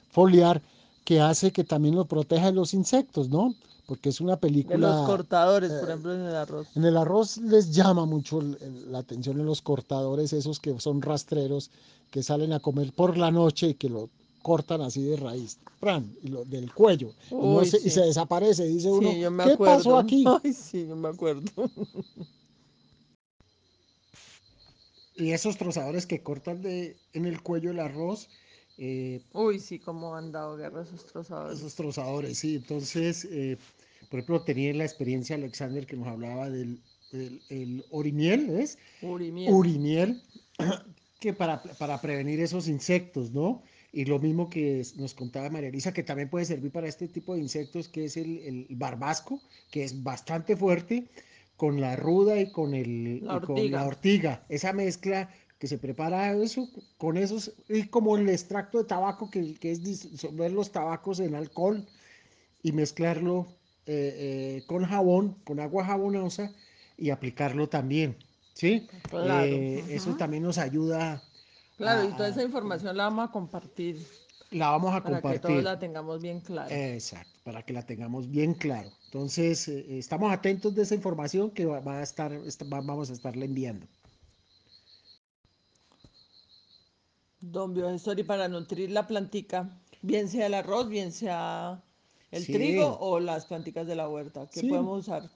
foliar, 0.09 0.61
que 1.05 1.21
hace 1.21 1.51
que 1.51 1.63
también 1.63 1.95
lo 1.95 2.05
proteja 2.05 2.47
de 2.47 2.53
los 2.53 2.73
insectos, 2.73 3.29
¿no? 3.29 3.53
Porque 3.85 4.09
es 4.09 4.19
una 4.19 4.33
De 4.33 4.37
película... 4.39 4.77
los 4.77 5.05
cortadores, 5.05 5.71
por 5.71 5.81
eh, 5.81 5.83
ejemplo, 5.91 6.13
en 6.15 6.21
el 6.21 6.35
arroz. 6.35 6.67
En 6.75 6.83
el 6.85 6.97
arroz 6.97 7.37
les 7.37 7.71
llama 7.71 8.05
mucho 8.05 8.41
la 8.89 8.97
atención 8.99 9.39
en 9.39 9.45
los 9.45 9.61
cortadores, 9.61 10.33
esos 10.33 10.59
que 10.59 10.77
son 10.79 11.01
rastreros, 11.03 11.69
que 12.11 12.23
salen 12.23 12.51
a 12.51 12.59
comer 12.59 12.91
por 12.93 13.17
la 13.17 13.29
noche 13.31 13.69
y 13.69 13.73
que 13.75 13.89
lo 13.89 14.09
cortan 14.41 14.81
así 14.81 15.03
de 15.03 15.17
raíz, 15.17 15.57
¡pran! 15.79 16.11
y 16.23 16.27
lo, 16.29 16.45
del 16.45 16.71
cuello, 16.73 17.13
y, 17.31 17.35
no 17.35 17.63
se, 17.65 17.77
y 17.77 17.81
sí. 17.81 17.89
se 17.91 18.01
desaparece. 18.01 18.65
Dice 18.65 18.91
uno, 18.91 19.11
Sí, 19.11 19.19
yo 19.19 19.31
me 19.31 19.43
¿qué 19.43 19.51
acuerdo. 19.53 19.75
pasó 19.77 19.97
aquí? 19.99 20.23
Ay, 20.43 20.53
sí, 20.53 20.87
yo 20.87 20.95
me 20.95 21.09
acuerdo. 21.09 21.43
Y 25.15 25.31
esos 25.31 25.57
trozadores 25.57 26.05
que 26.05 26.21
cortan 26.21 26.61
de, 26.61 26.97
en 27.13 27.25
el 27.25 27.41
cuello 27.41 27.71
el 27.71 27.79
arroz, 27.79 28.27
eh, 28.77 29.21
Uy, 29.33 29.59
sí, 29.59 29.79
cómo 29.79 30.15
han 30.15 30.31
dado 30.31 30.57
guerra 30.57 30.83
esos 30.83 31.05
trozadores. 31.05 31.59
esos 31.59 31.75
trozadores, 31.75 32.37
sí. 32.37 32.55
Entonces, 32.55 33.25
eh, 33.31 33.57
por 34.09 34.19
ejemplo, 34.19 34.43
tenía 34.43 34.73
la 34.73 34.83
experiencia 34.85 35.35
Alexander 35.35 35.85
que 35.85 35.95
nos 35.97 36.07
hablaba 36.07 36.49
del, 36.49 36.79
del 37.11 37.41
el 37.49 37.85
orimiel, 37.89 38.47
¿ves? 38.47 38.77
Urimiel. 39.01 39.53
urimiel 39.53 40.21
que 41.19 41.33
para, 41.33 41.61
para 41.63 42.01
prevenir 42.01 42.39
esos 42.39 42.67
insectos, 42.67 43.31
¿no? 43.31 43.63
Y 43.91 44.05
lo 44.05 44.19
mismo 44.19 44.49
que 44.49 44.81
es- 44.81 44.97
nos 44.97 45.13
contaba 45.13 45.49
María 45.49 45.69
Elisa, 45.69 45.93
que 45.93 46.03
también 46.03 46.29
puede 46.29 46.45
servir 46.45 46.71
para 46.71 46.87
este 46.87 47.07
tipo 47.07 47.33
de 47.33 47.41
insectos, 47.41 47.87
que 47.87 48.05
es 48.05 48.17
el, 48.17 48.39
el 48.39 48.67
barbasco, 48.71 49.41
que 49.71 49.83
es 49.83 50.03
bastante 50.03 50.55
fuerte, 50.57 51.07
con 51.55 51.79
la 51.79 51.95
ruda 51.95 52.37
y 52.41 52.51
con, 52.51 52.73
el, 52.73 53.21
La 53.23 53.37
y 53.37 53.39
con 53.39 53.55
la 53.71 53.85
ortiga. 53.85 54.45
Esa 54.49 54.73
mezcla 54.73 55.29
que 55.59 55.67
se 55.67 55.77
prepara 55.77 56.33
eso, 56.33 56.69
con 56.97 57.17
esos, 57.17 57.53
y 57.69 57.83
como 57.87 58.17
el 58.17 58.29
extracto 58.29 58.77
de 58.79 58.83
tabaco, 58.85 59.29
que, 59.29 59.53
que 59.55 59.71
es 59.71 59.83
disolver 59.83 60.51
los 60.51 60.71
tabacos 60.71 61.19
en 61.19 61.35
alcohol 61.35 61.85
y 62.61 62.71
mezclarlo 62.73 63.47
eh, 63.85 64.57
eh, 64.57 64.63
con 64.67 64.83
jabón, 64.85 65.35
con 65.43 65.59
agua 65.59 65.85
jabonosa 65.85 66.51
y 66.97 67.09
aplicarlo 67.11 67.69
también, 67.69 68.17
¿sí? 68.53 68.87
Claro, 69.09 69.55
Eh, 69.55 69.83
Eso 69.89 70.15
también 70.15 70.43
nos 70.43 70.57
ayuda, 70.57 71.23
Claro, 71.77 72.03
y 72.03 72.11
a- 72.11 72.15
toda 72.15 72.27
a- 72.27 72.31
esa 72.31 72.43
información 72.43 72.95
la 72.97 73.03
vamos 73.05 73.29
a 73.29 73.31
compartir 73.31 74.05
la 74.51 74.69
vamos 74.69 74.93
a 74.95 75.01
para 75.03 75.17
que 75.17 75.21
todos 75.21 75.31
compartir. 75.41 75.63
la 75.63 75.79
tengamos 75.79 76.21
bien 76.21 76.39
clara. 76.39 76.73
Exacto, 76.93 77.39
para 77.43 77.63
que 77.63 77.73
la 77.73 77.81
tengamos 77.85 78.29
bien 78.29 78.53
claro. 78.53 78.91
Entonces, 79.05 79.67
eh, 79.67 79.97
estamos 79.97 80.31
atentos 80.31 80.73
de 80.75 80.83
esa 80.83 80.95
información 80.95 81.51
que 81.51 81.65
va, 81.65 81.79
va 81.79 81.99
a 81.99 82.03
estar, 82.03 82.31
esta- 82.33 82.65
va- 82.65 82.81
vamos 82.81 83.09
a 83.09 83.13
estarle 83.13 83.45
enviando. 83.45 83.85
Don 87.51 87.73
Biogestor, 87.73 88.19
y 88.19 88.23
para 88.23 88.47
nutrir 88.47 88.91
la 88.91 89.05
plantica, 89.07 89.69
bien 90.01 90.27
sea 90.29 90.47
el 90.47 90.53
arroz, 90.53 90.89
bien 90.89 91.11
sea 91.11 91.81
el 92.31 92.43
Sí. 92.43 92.53
trigo 92.53 92.97
o 92.99 93.19
las 93.19 93.45
planticas 93.45 93.87
de 93.87 93.95
la 93.95 94.09
huerta, 94.09 94.47
¿qué 94.51 94.61
Sí. 94.61 94.67
podemos 94.67 95.01
usar? 95.01 95.29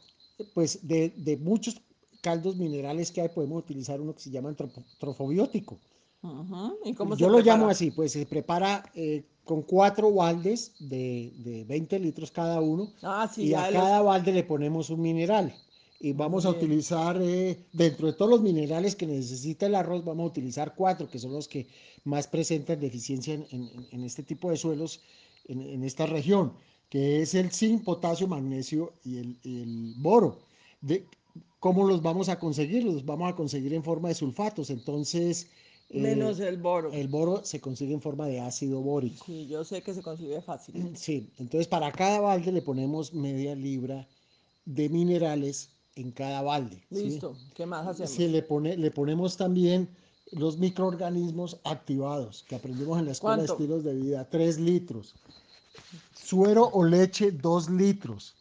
Pues 0.53 0.87
de, 0.87 1.09
de 1.17 1.37
muchos 1.37 1.81
caldos 2.21 2.55
minerales 2.57 3.11
que 3.11 3.21
hay, 3.21 3.29
podemos 3.29 3.59
utilizar 3.63 4.01
uno 4.01 4.13
que 4.13 4.21
se 4.21 4.31
llama 4.31 4.55
trofobiótico. 4.99 5.77
¿Y 6.83 6.93
cómo 6.95 7.15
se 7.15 7.21
Yo 7.21 7.29
lo 7.29 7.39
llamo 7.39 7.69
así, 7.69 7.91
pues 7.91 8.11
se 8.11 8.25
prepara 8.25 8.83
eh, 8.93 9.23
con 9.45 9.61
cuatro 9.61 10.11
baldes 10.11 10.73
de, 10.79 11.31
de 11.37 11.63
20 11.63 11.97
litros 11.99 12.29
cada 12.31 12.59
uno 12.59 12.91
Ah, 13.01 13.29
sí, 13.33 13.43
y 13.47 13.53
a 13.53 13.71
los- 13.71 13.81
cada 13.81 14.01
balde 14.01 14.33
le 14.33 14.43
ponemos 14.43 14.89
un 14.89 15.01
mineral. 15.01 15.53
Y 16.01 16.13
vamos 16.13 16.45
a 16.45 16.49
utilizar, 16.51 17.19
eh, 17.21 17.65
dentro 17.73 18.07
de 18.07 18.13
todos 18.13 18.31
los 18.31 18.41
minerales 18.41 18.95
que 18.95 19.05
necesita 19.05 19.65
el 19.65 19.75
arroz, 19.75 20.03
vamos 20.05 20.23
a 20.23 20.27
utilizar 20.27 20.73
cuatro, 20.75 21.09
que 21.09 21.19
son 21.19 21.33
los 21.33 21.47
que 21.47 21.67
más 22.05 22.27
presentan 22.27 22.79
deficiencia 22.79 23.33
en, 23.33 23.45
en- 23.51 23.87
en 23.91 24.03
este 24.05 24.23
tipo 24.23 24.49
de 24.49 24.57
suelos, 24.57 25.01
en, 25.45 25.61
en 25.61 25.83
esta 25.83 26.05
región, 26.05 26.53
que 26.89 27.21
es 27.21 27.33
el 27.35 27.51
zinc, 27.51 27.83
potasio, 27.83 28.27
magnesio 28.27 28.93
y 29.03 29.17
el, 29.17 29.37
el 29.43 29.93
boro. 29.97 30.39
De, 30.81 31.05
¿Cómo 31.59 31.85
los 31.85 32.01
vamos 32.01 32.29
a 32.29 32.39
conseguir? 32.39 32.83
Los 32.85 33.03
vamos 33.05 33.29
a 33.31 33.35
conseguir 33.35 33.73
en 33.73 33.83
forma 33.83 34.07
de 34.09 34.15
sulfatos. 34.15 34.69
Entonces, 34.69 35.47
eh, 35.89 35.99
Menos 35.99 36.39
el 36.39 36.57
boro. 36.57 36.91
el 36.93 37.09
boro 37.09 37.43
se 37.43 37.59
consigue 37.59 37.93
en 37.93 38.01
forma 38.01 38.27
de 38.27 38.39
ácido 38.39 38.79
bórico. 38.81 39.25
Sí, 39.25 39.47
yo 39.47 39.65
sé 39.65 39.81
que 39.81 39.93
se 39.93 40.01
consigue 40.01 40.41
fácil. 40.41 40.75
Sí, 40.95 41.29
entonces 41.37 41.67
para 41.67 41.91
cada 41.91 42.21
balde 42.21 42.51
le 42.53 42.61
ponemos 42.61 43.13
media 43.13 43.53
libra 43.55 44.07
de 44.65 44.87
minerales 44.89 45.69
en 46.01 46.11
cada 46.11 46.41
balde. 46.41 46.83
¿sí? 46.91 47.03
Listo. 47.05 47.35
¿Qué 47.53 47.65
más 47.65 47.87
hacemos? 47.87 48.11
Sí, 48.11 48.27
le, 48.27 48.41
pone, 48.43 48.77
le 48.77 48.91
ponemos 48.91 49.37
también 49.37 49.89
los 50.31 50.57
microorganismos 50.57 51.59
activados 51.63 52.43
que 52.47 52.55
aprendimos 52.55 52.99
en 52.99 53.05
la 53.05 53.11
escuela 53.11 53.37
¿Cuánto? 53.37 53.55
de 53.57 53.63
estilos 53.63 53.83
de 53.83 53.93
vida, 53.95 54.29
3 54.29 54.59
litros. 54.59 55.15
Suero 56.13 56.65
o 56.73 56.83
leche, 56.83 57.31
2 57.31 57.69
litros. 57.69 58.35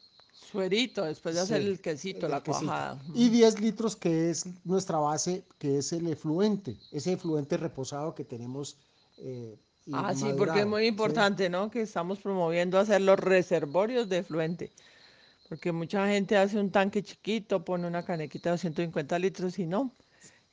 Suerito, 0.51 1.05
después 1.05 1.35
de 1.35 1.43
hacer 1.43 1.63
Sí, 1.63 1.69
el 1.69 1.81
quesito, 1.81 2.27
el 2.27 2.33
la 2.33 2.43
cuajada. 2.43 2.99
Y 3.15 3.29
10 3.29 3.61
litros 3.61 3.97
que 3.97 4.31
es 4.31 4.47
nuestra 4.65 4.99
base, 4.99 5.45
que 5.59 5.79
es 5.79 5.93
el 5.93 6.07
efluente, 6.09 6.79
ese 6.91 7.13
efluente 7.13 7.57
reposado 7.57 8.15
que 8.15 8.25
tenemos. 8.25 8.77
eh, 9.19 9.59
Ah, 9.91 10.15
sí, 10.15 10.35
porque 10.37 10.61
es 10.61 10.67
madurado, 10.67 10.69
muy 10.69 10.83
¿sí? 10.83 10.89
importante, 10.89 11.49
¿no? 11.49 11.71
Que 11.71 11.81
estamos 11.81 12.19
promoviendo 12.19 12.79
hacer 12.79 13.01
los 13.01 13.19
reservorios 13.19 14.09
de 14.11 14.19
efluente. 14.19 14.71
Porque 15.49 15.73
mucha 15.73 16.07
gente 16.09 16.37
hace 16.37 16.59
un 16.59 16.71
tanque 16.71 17.03
chiquito, 17.03 17.65
pone 17.65 17.87
una 17.87 18.05
canequita 18.05 18.51
de 18.51 18.55
250 18.55 19.19
litros 19.19 19.59
y 19.59 19.67
no. 19.67 19.95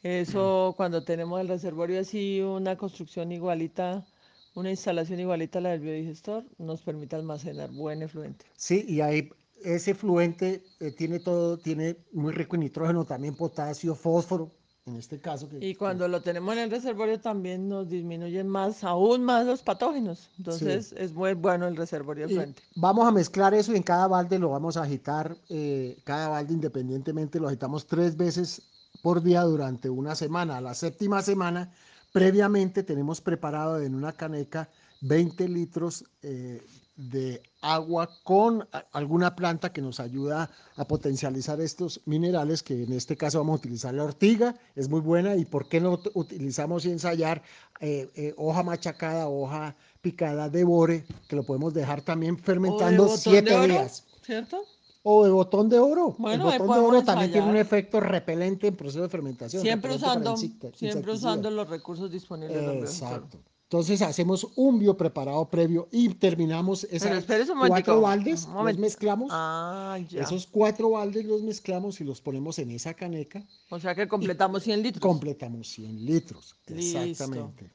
Eso 0.02 0.74
cuando 0.78 1.04
tenemos 1.04 1.42
el 1.42 1.48
reservorio 1.48 2.00
así, 2.00 2.40
una 2.40 2.78
construcción 2.78 3.32
igualita, 3.32 4.06
una 4.54 4.70
instalación 4.70 5.20
igualita 5.20 5.60
a 5.60 5.62
la 5.64 5.70
del 5.72 5.82
biodigestor, 5.82 6.46
nos 6.58 6.82
permite 6.82 7.16
almacenar 7.16 7.72
buen 7.72 8.04
efluente. 8.04 8.46
Sí, 8.56 8.86
y 8.88 9.02
ahí 9.02 9.30
ese 9.64 9.92
efluente 9.92 10.64
eh, 10.80 10.92
tiene 10.92 11.20
todo, 11.20 11.58
tiene 11.58 11.98
muy 12.12 12.34
rico 12.34 12.56
en 12.56 12.62
nitrógeno, 12.62 13.04
también 13.04 13.36
potasio, 13.36 13.96
fósforo, 13.96 14.52
en 14.86 14.98
este 14.98 15.20
caso. 15.20 15.50
Que, 15.50 15.66
Y 15.66 15.76
cuando 15.76 16.08
lo 16.08 16.22
tenemos 16.22 16.54
en 16.54 16.60
el 16.60 16.72
reservorio 16.72 17.20
también 17.20 17.68
nos 17.68 17.90
disminuyen 17.90 18.48
más, 18.48 18.84
aún 18.84 19.24
más 19.24 19.46
los 19.46 19.64
patógenos. 19.64 20.30
Entonces 20.38 20.94
es 20.98 21.14
muy 21.14 21.34
bueno 21.34 21.68
el 21.68 21.76
reservorio 21.76 22.28
de 22.28 22.34
y 22.34 22.36
efluente. 22.36 22.62
vamos 22.76 23.08
a 23.08 23.12
mezclar 23.12 23.54
eso 23.56 23.74
y 23.74 23.78
en 23.78 23.84
cada 23.84 24.08
balde 24.08 24.38
lo 24.38 24.50
vamos 24.50 24.78
a 24.78 24.84
agitar, 24.84 25.36
eh, 25.50 25.98
cada 26.04 26.30
balde 26.30 26.54
independientemente 26.54 27.40
lo 27.40 27.48
agitamos 27.48 27.88
tres 27.88 28.16
veces 28.16 28.62
por 29.02 29.24
día 29.24 29.42
durante 29.42 29.90
una 29.90 30.14
semana. 30.14 30.58
A 30.58 30.62
la 30.62 30.76
séptima 30.76 31.24
semana, 31.24 31.74
previamente 32.14 32.84
tenemos 32.84 33.22
preparado 33.22 33.82
en 33.82 33.96
una 33.96 34.14
caneca 34.14 34.70
20 35.02 35.50
litros 35.50 36.06
eh, 36.22 36.64
de 36.98 37.42
agua 37.62 38.10
con 38.24 38.68
alguna 38.94 39.36
planta 39.36 39.74
que 39.74 39.82
nos 39.82 40.00
ayuda 40.00 40.50
a 40.78 40.86
potencializar 40.86 41.60
estos 41.60 42.02
minerales, 42.06 42.64
que 42.64 42.84
en 42.84 42.94
este 42.94 43.18
caso 43.18 43.40
vamos 43.40 43.56
a 43.56 43.58
utilizar 43.60 43.94
la 43.94 44.04
ortiga, 44.04 44.56
es 44.76 44.88
muy 44.88 45.02
buena, 45.02 45.36
y 45.36 45.46
por 45.46 45.68
qué 45.68 45.82
no 45.82 45.98
ut- 45.98 46.12
utilizamos 46.14 46.86
y 46.86 46.92
ensayar 46.92 47.42
eh, 47.82 48.10
eh, 48.16 48.34
hoja 48.38 48.64
machacada, 48.64 49.28
hoja 49.28 49.76
picada 50.02 50.50
de 50.50 50.64
bore, 50.64 51.06
que 51.28 51.36
lo 51.36 51.44
podemos 51.44 51.74
dejar 51.74 52.02
también 52.02 52.38
fermentando 52.38 53.10
siete 53.10 53.54
oro, 53.54 53.66
días. 53.74 54.06
¿Cierto? 54.22 54.64
O 55.04 55.24
de 55.26 55.32
botón 55.32 55.70
de 55.70 55.78
oro. 55.80 56.16
Bueno, 56.18 56.52
el 56.52 56.60
botón 56.60 56.74
de 56.76 56.80
oro 56.88 57.04
también 57.04 57.32
tiene 57.32 57.48
un 57.50 57.58
efecto 57.58 58.00
repelente 58.00 58.68
en 58.68 58.76
proceso 58.76 59.04
de 59.04 59.10
fermentación. 59.10 59.62
Siempre 59.62 59.94
usando, 59.94 60.36
siempre 60.38 61.12
usando 61.12 61.52
los 61.52 61.70
recursos 61.70 62.10
disponibles. 62.10 62.58
Exacto. 62.82 63.40
Entonces 63.66 64.04
hacemos 64.04 64.48
un 64.56 64.78
biopreparado 64.78 65.50
previo 65.50 65.88
y 65.92 66.10
terminamos 66.10 66.84
esas 66.84 67.26
cuatro 67.68 68.00
baldes, 68.02 68.48
los 68.48 68.78
mezclamos. 68.78 69.30
Ah, 69.34 69.98
ya. 70.08 70.22
Esos 70.22 70.46
cuatro 70.46 70.92
baldes 70.92 71.26
los 71.26 71.42
mezclamos 71.42 72.00
y 72.00 72.04
los 72.04 72.22
ponemos 72.22 72.60
en 72.60 72.70
esa 72.70 72.94
caneca. 72.94 73.44
O 73.70 73.80
sea 73.80 73.96
que 73.96 74.08
completamos 74.08 74.62
100 74.64 74.84
litros. 74.84 75.02
Completamos 75.02 75.68
100 75.70 76.06
litros. 76.06 76.56
Listo. 76.68 77.00
Exactamente. 77.00 77.72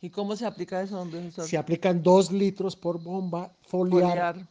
¿Y 0.00 0.10
cómo 0.10 0.36
se 0.36 0.46
aplica 0.46 0.80
eso, 0.80 1.04
don? 1.04 1.32
Se 1.32 1.58
aplican 1.58 2.04
2 2.04 2.30
litros 2.30 2.76
por 2.76 3.02
bomba 3.02 3.52
foliar, 3.62 4.08
Foliar. 4.08 4.48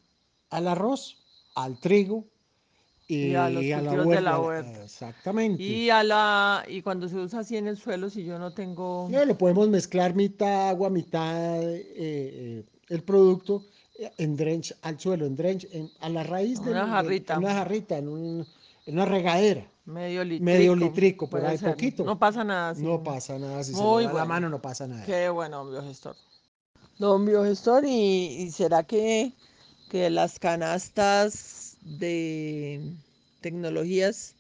al 0.50 0.68
arroz, 0.68 1.18
al 1.56 1.80
trigo 1.80 2.26
y, 3.08 3.28
Y 3.28 3.36
a 3.36 3.50
los 3.50 3.64
la 3.64 3.78
cultivos 3.80 4.08
de 4.16 4.22
la 4.22 4.40
huerta. 4.40 4.40
huerta. 4.70 4.84
Exactamente. 4.84 5.62
Y 5.64 5.90
a 5.90 6.04
la 6.04 6.64
y 6.68 6.82
cuando 6.82 7.08
se 7.08 7.16
usa 7.18 7.40
así 7.42 7.56
en 7.58 7.68
el 7.68 7.78
suelo, 7.78 8.10
si 8.10 8.24
yo 8.24 8.40
no 8.40 8.52
tengo 8.54 9.08
No, 9.12 9.24
lo 9.26 9.38
podemos 9.38 9.70
mezclar 9.70 10.16
mitad 10.16 10.70
agua, 10.70 10.90
mitad 10.90 11.62
eh, 11.64 11.86
eh, 11.96 12.64
el 12.90 13.04
producto 13.04 13.64
eh, 14.00 14.12
en 14.18 14.36
drench 14.36 14.76
al 14.82 15.00
suelo, 15.00 15.26
en 15.26 15.36
drench, 15.36 15.68
en- 15.72 15.90
a 16.00 16.10
la 16.10 16.24
raíz 16.24 16.64
de 16.64 16.72
Una 16.72 16.88
jarrita. 16.88 17.34
en 17.34 17.40
una 17.40 17.54
jarrita, 17.54 17.98
en, 17.98 18.08
un- 18.10 18.46
en 18.88 18.94
una 18.96 19.06
regadera. 19.06 19.66
medio 19.86 20.24
litrico, 20.24 20.44
Medio 20.46 20.76
litrico, 20.76 21.30
por 21.30 21.46
ahí 21.46 21.58
ser. 21.60 21.72
poquito. 21.72 22.04
No 22.04 22.18
pasa 22.18 22.44
nada. 22.44 22.74
sí. 22.76 22.82
No 22.82 23.04
pasa 23.04 23.38
nada, 23.38 23.64
si 23.64 23.74
se 23.74 23.82
Muy 23.82 24.04
le 24.04 24.08
da 24.08 24.14
la 24.14 24.20
bueno. 24.22 24.26
mano 24.28 24.50
no 24.50 24.62
pasa 24.62 24.88
nada. 24.88 25.06
Qué 25.06 25.30
bueno, 25.30 25.58
don 25.64 25.72
biogestor. 25.72 26.16
Don 26.98 27.26
biogestor, 27.26 27.86
¿y, 27.86 28.42
y 28.44 28.52
será 28.52 28.84
que, 28.84 29.34
que 29.90 30.10
las 30.10 30.40
canastas 30.40 31.65
de 31.86 32.98
tecnologías 33.42 34.38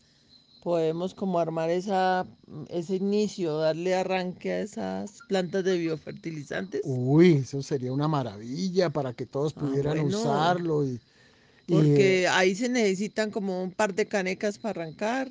podemos 0.62 1.14
como 1.16 1.40
armar 1.40 1.70
esa, 1.72 2.28
ese 2.70 2.96
inicio, 2.98 3.58
darle 3.60 3.96
arranque 3.96 4.52
a 4.54 4.62
esas 4.62 5.22
plantas 5.24 5.64
de 5.66 5.78
biofertilizantes? 5.78 6.84
Uy, 6.84 7.38
eso 7.38 7.62
sería 7.62 7.92
una 7.92 8.08
maravilla 8.08 8.90
para 8.92 9.14
que 9.14 9.26
todos 9.26 9.54
Ah, 9.56 9.56
pudieran 9.56 10.00
bueno. 10.00 10.00
usarlo 10.00 10.86
y, 10.86 11.02
y, 11.68 11.92
eh, 11.92 12.20
Porque 12.20 12.28
ahí 12.28 12.56
se 12.56 12.70
necesitan 12.70 13.30
como 13.32 13.62
un 13.64 13.72
par 13.72 13.94
de 13.94 14.08
canecas 14.08 14.58
para 14.58 14.82
arrancar. 14.84 15.30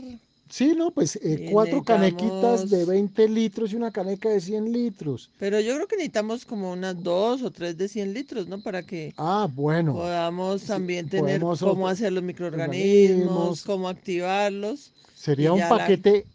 Sí, 0.49 0.75
no, 0.77 0.91
pues 0.91 1.17
eh, 1.17 1.49
cuatro 1.51 1.83
canequitas 1.83 2.69
de 2.71 2.79
necesitamos- 2.79 2.87
20 2.89 3.29
litros 3.29 3.73
y 3.73 3.77
una 3.77 3.91
caneca 3.91 4.29
de 4.29 4.41
100 4.41 4.73
litros. 4.73 5.31
Pero 5.39 5.61
yo 5.61 5.75
creo 5.75 5.87
que 5.89 5.97
necesitamos 5.97 6.45
como 6.45 6.71
unas 6.73 7.03
dos 7.03 7.43
o 7.43 7.51
tres 7.51 7.77
de 7.77 7.89
100 7.89 8.15
litros, 8.15 8.47
¿no? 8.49 8.61
Para 8.63 8.83
que 8.83 9.13
Ah, 9.17 9.49
bueno. 9.53 9.95
podamos 9.95 10.63
sí, 10.63 10.67
también 10.69 11.09
tener 11.09 11.41
podemos 11.41 11.61
cómo 11.61 11.89
hacer 11.89 12.13
los 12.13 12.23
microorganismos, 12.23 13.21
organismos. 13.27 13.63
cómo 13.65 13.89
activarlos. 13.89 14.93
Sería 15.15 15.53
un 15.53 15.61
la- 15.61 15.69
paquete 15.69 16.27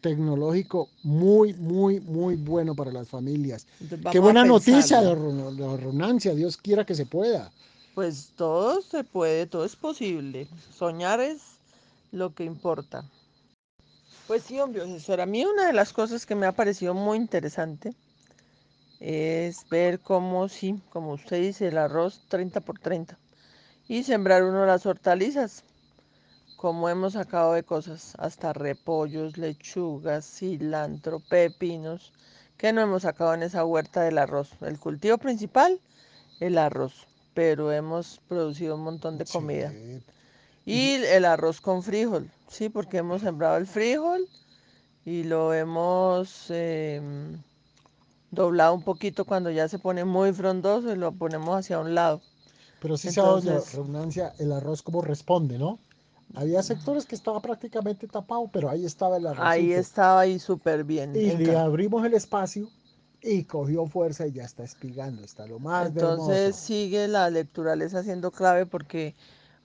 tecnológico 0.00 0.88
muy, 1.04 1.54
muy, 1.54 2.00
muy 2.00 2.34
bueno 2.34 2.74
para 2.74 2.90
las 2.90 3.08
familias. 3.08 3.66
Entonces 3.80 4.10
Qué 4.10 4.18
buena 4.18 4.44
noticia 4.44 5.00
de 5.00 5.14
Ronancia, 5.14 6.34
Dios 6.34 6.56
quiera 6.56 6.84
que 6.84 6.94
se 6.96 7.06
pueda. 7.06 7.52
Pues 7.94 8.30
todo 8.36 8.82
se 8.82 9.04
puede, 9.04 9.46
todo 9.46 9.64
es 9.64 9.76
posible. 9.76 10.48
Soñar 10.76 11.20
es 11.20 11.38
lo 12.10 12.34
que 12.34 12.42
importa. 12.44 13.04
Pues 14.26 14.44
sí, 14.44 14.58
hombre, 14.60 14.82
profesor, 14.82 15.20
a 15.20 15.26
mí 15.26 15.44
una 15.44 15.66
de 15.66 15.72
las 15.72 15.92
cosas 15.92 16.26
que 16.26 16.34
me 16.34 16.46
ha 16.46 16.52
parecido 16.52 16.94
muy 16.94 17.18
interesante 17.18 17.94
es 19.00 19.68
ver 19.68 19.98
cómo, 20.00 20.48
sí, 20.48 20.80
como 20.90 21.12
usted 21.12 21.40
dice, 21.40 21.68
el 21.68 21.78
arroz 21.78 22.22
30 22.28 22.60
por 22.60 22.78
30 22.78 23.18
y 23.88 24.04
sembrar 24.04 24.44
uno 24.44 24.64
las 24.64 24.86
hortalizas, 24.86 25.64
como 26.56 26.88
hemos 26.88 27.14
sacado 27.14 27.52
de 27.54 27.64
cosas, 27.64 28.14
hasta 28.18 28.52
repollos, 28.52 29.36
lechugas, 29.36 30.24
cilantro, 30.24 31.20
pepinos, 31.20 32.12
que 32.56 32.72
no 32.72 32.80
hemos 32.80 33.02
sacado 33.02 33.34
en 33.34 33.42
esa 33.42 33.64
huerta 33.64 34.02
del 34.02 34.18
arroz. 34.18 34.50
El 34.60 34.78
cultivo 34.78 35.18
principal, 35.18 35.80
el 36.38 36.58
arroz, 36.58 37.08
pero 37.34 37.72
hemos 37.72 38.20
producido 38.28 38.76
un 38.76 38.84
montón 38.84 39.18
de 39.18 39.24
comida. 39.24 39.72
Sí. 39.72 40.00
Y 40.64 40.92
el 40.94 41.24
arroz 41.24 41.60
con 41.60 41.82
frijol, 41.82 42.30
sí, 42.48 42.68
porque 42.68 42.98
hemos 42.98 43.22
sembrado 43.22 43.56
el 43.56 43.66
frijol 43.66 44.26
y 45.04 45.24
lo 45.24 45.52
hemos 45.52 46.46
em, 46.50 47.36
doblado 48.30 48.74
un 48.74 48.82
poquito 48.82 49.24
cuando 49.24 49.50
ya 49.50 49.68
se 49.68 49.78
pone 49.78 50.04
muy 50.04 50.32
frondoso 50.32 50.92
y 50.92 50.96
lo 50.96 51.12
ponemos 51.12 51.58
hacia 51.58 51.80
un 51.80 51.94
lado. 51.94 52.20
Pero 52.80 52.96
sí 52.96 53.10
se 53.10 53.20
ha 53.20 53.24
dado 53.24 53.40
la 53.40 53.42
Entonces- 53.52 53.74
redundancia 53.74 54.32
el 54.38 54.52
arroz 54.52 54.82
como 54.82 55.02
responde, 55.02 55.58
¿no? 55.58 55.78
Había 56.34 56.62
sectores 56.62 57.04
que 57.04 57.14
estaba 57.14 57.40
prácticamente 57.42 58.06
tapado, 58.08 58.48
pero 58.50 58.70
ahí 58.70 58.86
estaba 58.86 59.18
el 59.18 59.26
arroz. 59.26 59.44
Ahí 59.44 59.72
estaba 59.72 60.20
ahí 60.20 60.38
súper 60.38 60.82
bien. 60.84 61.14
Y 61.14 61.36
le 61.36 61.56
abrimos 61.56 62.06
el 62.06 62.14
espacio 62.14 62.70
y 63.20 63.44
cogió 63.44 63.86
fuerza 63.86 64.26
y 64.26 64.32
ya 64.32 64.44
está 64.44 64.64
espigando, 64.64 65.22
está 65.22 65.46
lo 65.46 65.58
más 65.58 65.88
Entonces 65.88 66.56
sigue 66.56 67.06
la 67.06 67.28
lecturaleza 67.28 68.02
siendo 68.02 68.30
clave 68.30 68.64
porque 68.64 69.14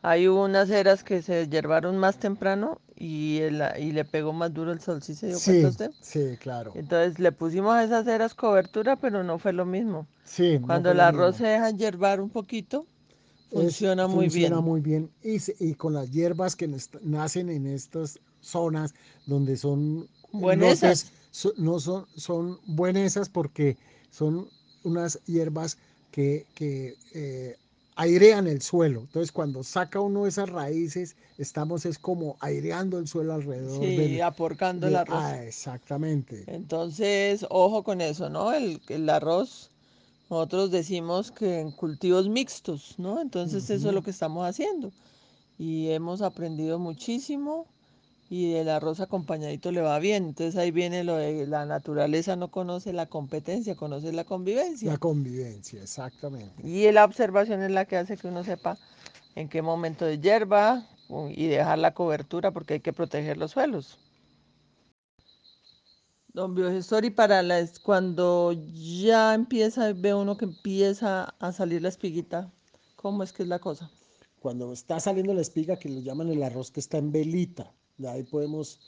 hay 0.01 0.27
unas 0.27 0.69
eras 0.69 1.03
que 1.03 1.21
se 1.21 1.47
yerbaron 1.49 1.97
más 1.97 2.17
temprano 2.19 2.81
y, 2.95 3.39
el- 3.41 3.63
y 3.79 3.91
le 3.91 4.05
pegó 4.05 4.33
más 4.33 4.53
duro 4.53 4.71
el 4.71 4.79
sol, 4.81 5.01
¿sí 5.03 5.15
se 5.15 5.27
dio 5.27 5.41
Sí, 5.41 5.41
cuenta 5.41 5.67
usted? 5.69 5.91
sí, 6.01 6.37
claro. 6.37 6.75
Entonces 6.75 7.19
le 7.19 7.31
pusimos 7.33 7.75
a 7.75 7.83
esas 7.83 8.07
eras 8.07 8.35
cobertura, 8.35 8.97
pero 8.97 9.23
no 9.23 9.39
fue 9.39 9.53
lo 9.53 9.65
mismo. 9.65 10.07
Sí, 10.23 10.59
no 10.59 10.67
Cuando 10.67 10.83
fue 10.83 10.93
el 10.93 10.99
arroz 11.01 11.37
se 11.37 11.47
deja 11.47 11.71
yerbar 11.71 12.21
un 12.21 12.29
poquito, 12.31 12.87
Funciona 13.51 14.07
muy 14.07 14.29
funciona 14.29 14.61
bien. 14.61 14.61
muy 14.61 14.81
bien. 14.81 15.11
Y, 15.21 15.37
y 15.59 15.73
con 15.75 15.93
las 15.93 16.11
hierbas 16.11 16.55
que 16.55 16.69
nacen 17.01 17.49
en 17.49 17.67
estas 17.67 18.19
zonas 18.41 18.93
donde 19.25 19.57
son 19.57 20.07
Buenesas. 20.31 21.11
so- 21.31 21.53
no 21.57 21.79
son, 21.79 22.07
son 22.15 22.59
buenesas 22.65 23.29
porque 23.29 23.77
son 24.09 24.49
unas 24.83 25.21
hierbas 25.25 25.77
que, 26.11 26.47
que, 26.53 26.97
eh, 27.13 27.57
airean 27.97 28.47
el 28.47 28.61
suelo. 28.61 29.01
Entonces, 29.01 29.31
cuando 29.33 29.63
saca 29.63 29.99
uno 30.01 30.27
esas 30.27 30.49
raíces, 30.49 31.17
estamos 31.37 31.85
es 31.85 31.99
como 31.99 32.37
aireando 32.39 32.99
el 32.99 33.07
suelo 33.07 33.33
alrededor 33.33 33.79
Sí, 33.81 33.95
del, 33.95 34.21
aporcando 34.21 34.87
el 34.87 34.95
arroz. 34.95 35.23
ah, 35.23 35.43
exactamente. 35.43 36.47
Entonces, 36.47 37.45
ojo 37.49 37.83
con 37.83 38.01
eso, 38.01 38.29
¿no? 38.29 38.53
El, 38.53 38.81
el 38.89 39.09
arroz, 39.09 39.71
nosotros 40.29 40.71
decimos 40.71 41.31
que 41.31 41.59
en 41.61 41.71
cultivos 41.71 42.29
mixtos, 42.29 42.95
¿no? 42.99 43.21
Entonces, 43.21 43.69
eso 43.69 43.89
es 43.89 43.95
lo 43.95 44.03
que 44.03 44.11
estamos 44.11 44.45
haciendo. 44.47 44.93
Y 45.57 45.89
hemos 45.91 46.21
aprendido 46.21 46.79
muchísimo 46.79 47.67
y 48.30 48.55
el 48.55 48.69
arroz 48.69 48.99
acompañadito 48.99 49.71
le 49.71 49.82
va 49.82 49.99
bien. 49.99 50.25
Entonces, 50.25 50.57
ahí 50.57 50.71
viene 50.71 51.03
lo 51.03 51.15
de 51.15 51.47
la 51.47 51.65
naturaleza 51.65 52.36
no 52.36 52.51
conoce 52.51 52.91
la 52.93 53.05
competencia, 53.05 53.75
conoce 53.75 54.11
la 54.11 54.25
convivencia. 54.25 54.91
La 54.91 54.97
convivencia, 54.97 55.82
exactamente. 55.82 56.67
Y 56.67 56.91
la 56.91 57.05
observación 57.05 57.61
es 57.63 57.71
la 57.71 57.86
que 57.86 57.97
hace 57.97 58.17
que 58.17 58.28
uno 58.28 58.43
sepa 58.43 58.78
en 59.36 59.47
qué 59.47 59.61
momento 59.61 60.05
de 60.05 60.19
hierba 60.19 60.88
y 61.30 61.47
dejar 61.47 61.80
la 61.80 61.93
cobertura 61.93 62.51
porque 62.51 62.75
hay 62.75 62.80
que 62.82 62.93
proteger 62.93 63.38
los 63.38 63.51
suelos. 63.51 63.97
Don 66.34 66.53
Biogestor, 66.53 67.03
y 67.03 67.09
para 67.09 67.41
las, 67.41 67.80
cuando 67.80 68.53
ya 68.73 69.34
empieza, 69.34 69.91
ve 69.93 70.13
uno 70.13 70.38
que 70.38 70.45
empieza 70.45 71.34
a 71.39 71.51
salir 71.51 71.82
la 71.82 71.89
espiguita, 71.89 72.51
¿cómo 72.95 73.23
es 73.23 73.34
que 73.34 73.41
es 73.41 73.49
la 73.49 73.57
cosa? 73.57 73.89
Cuando 74.39 74.71
está 74.71 74.99
saliendo 74.99 75.34
la 75.34 75.41
espiga, 75.41 75.80
que 75.80 75.89
lo 75.89 75.99
llaman 75.99 76.30
el 76.30 76.43
arroz 76.43 76.69
que 76.69 76.80
está 76.80 76.99
en 76.99 77.11
velita, 77.11 77.73
de 77.97 78.07
ahí 78.09 78.23
podemos 78.23 78.79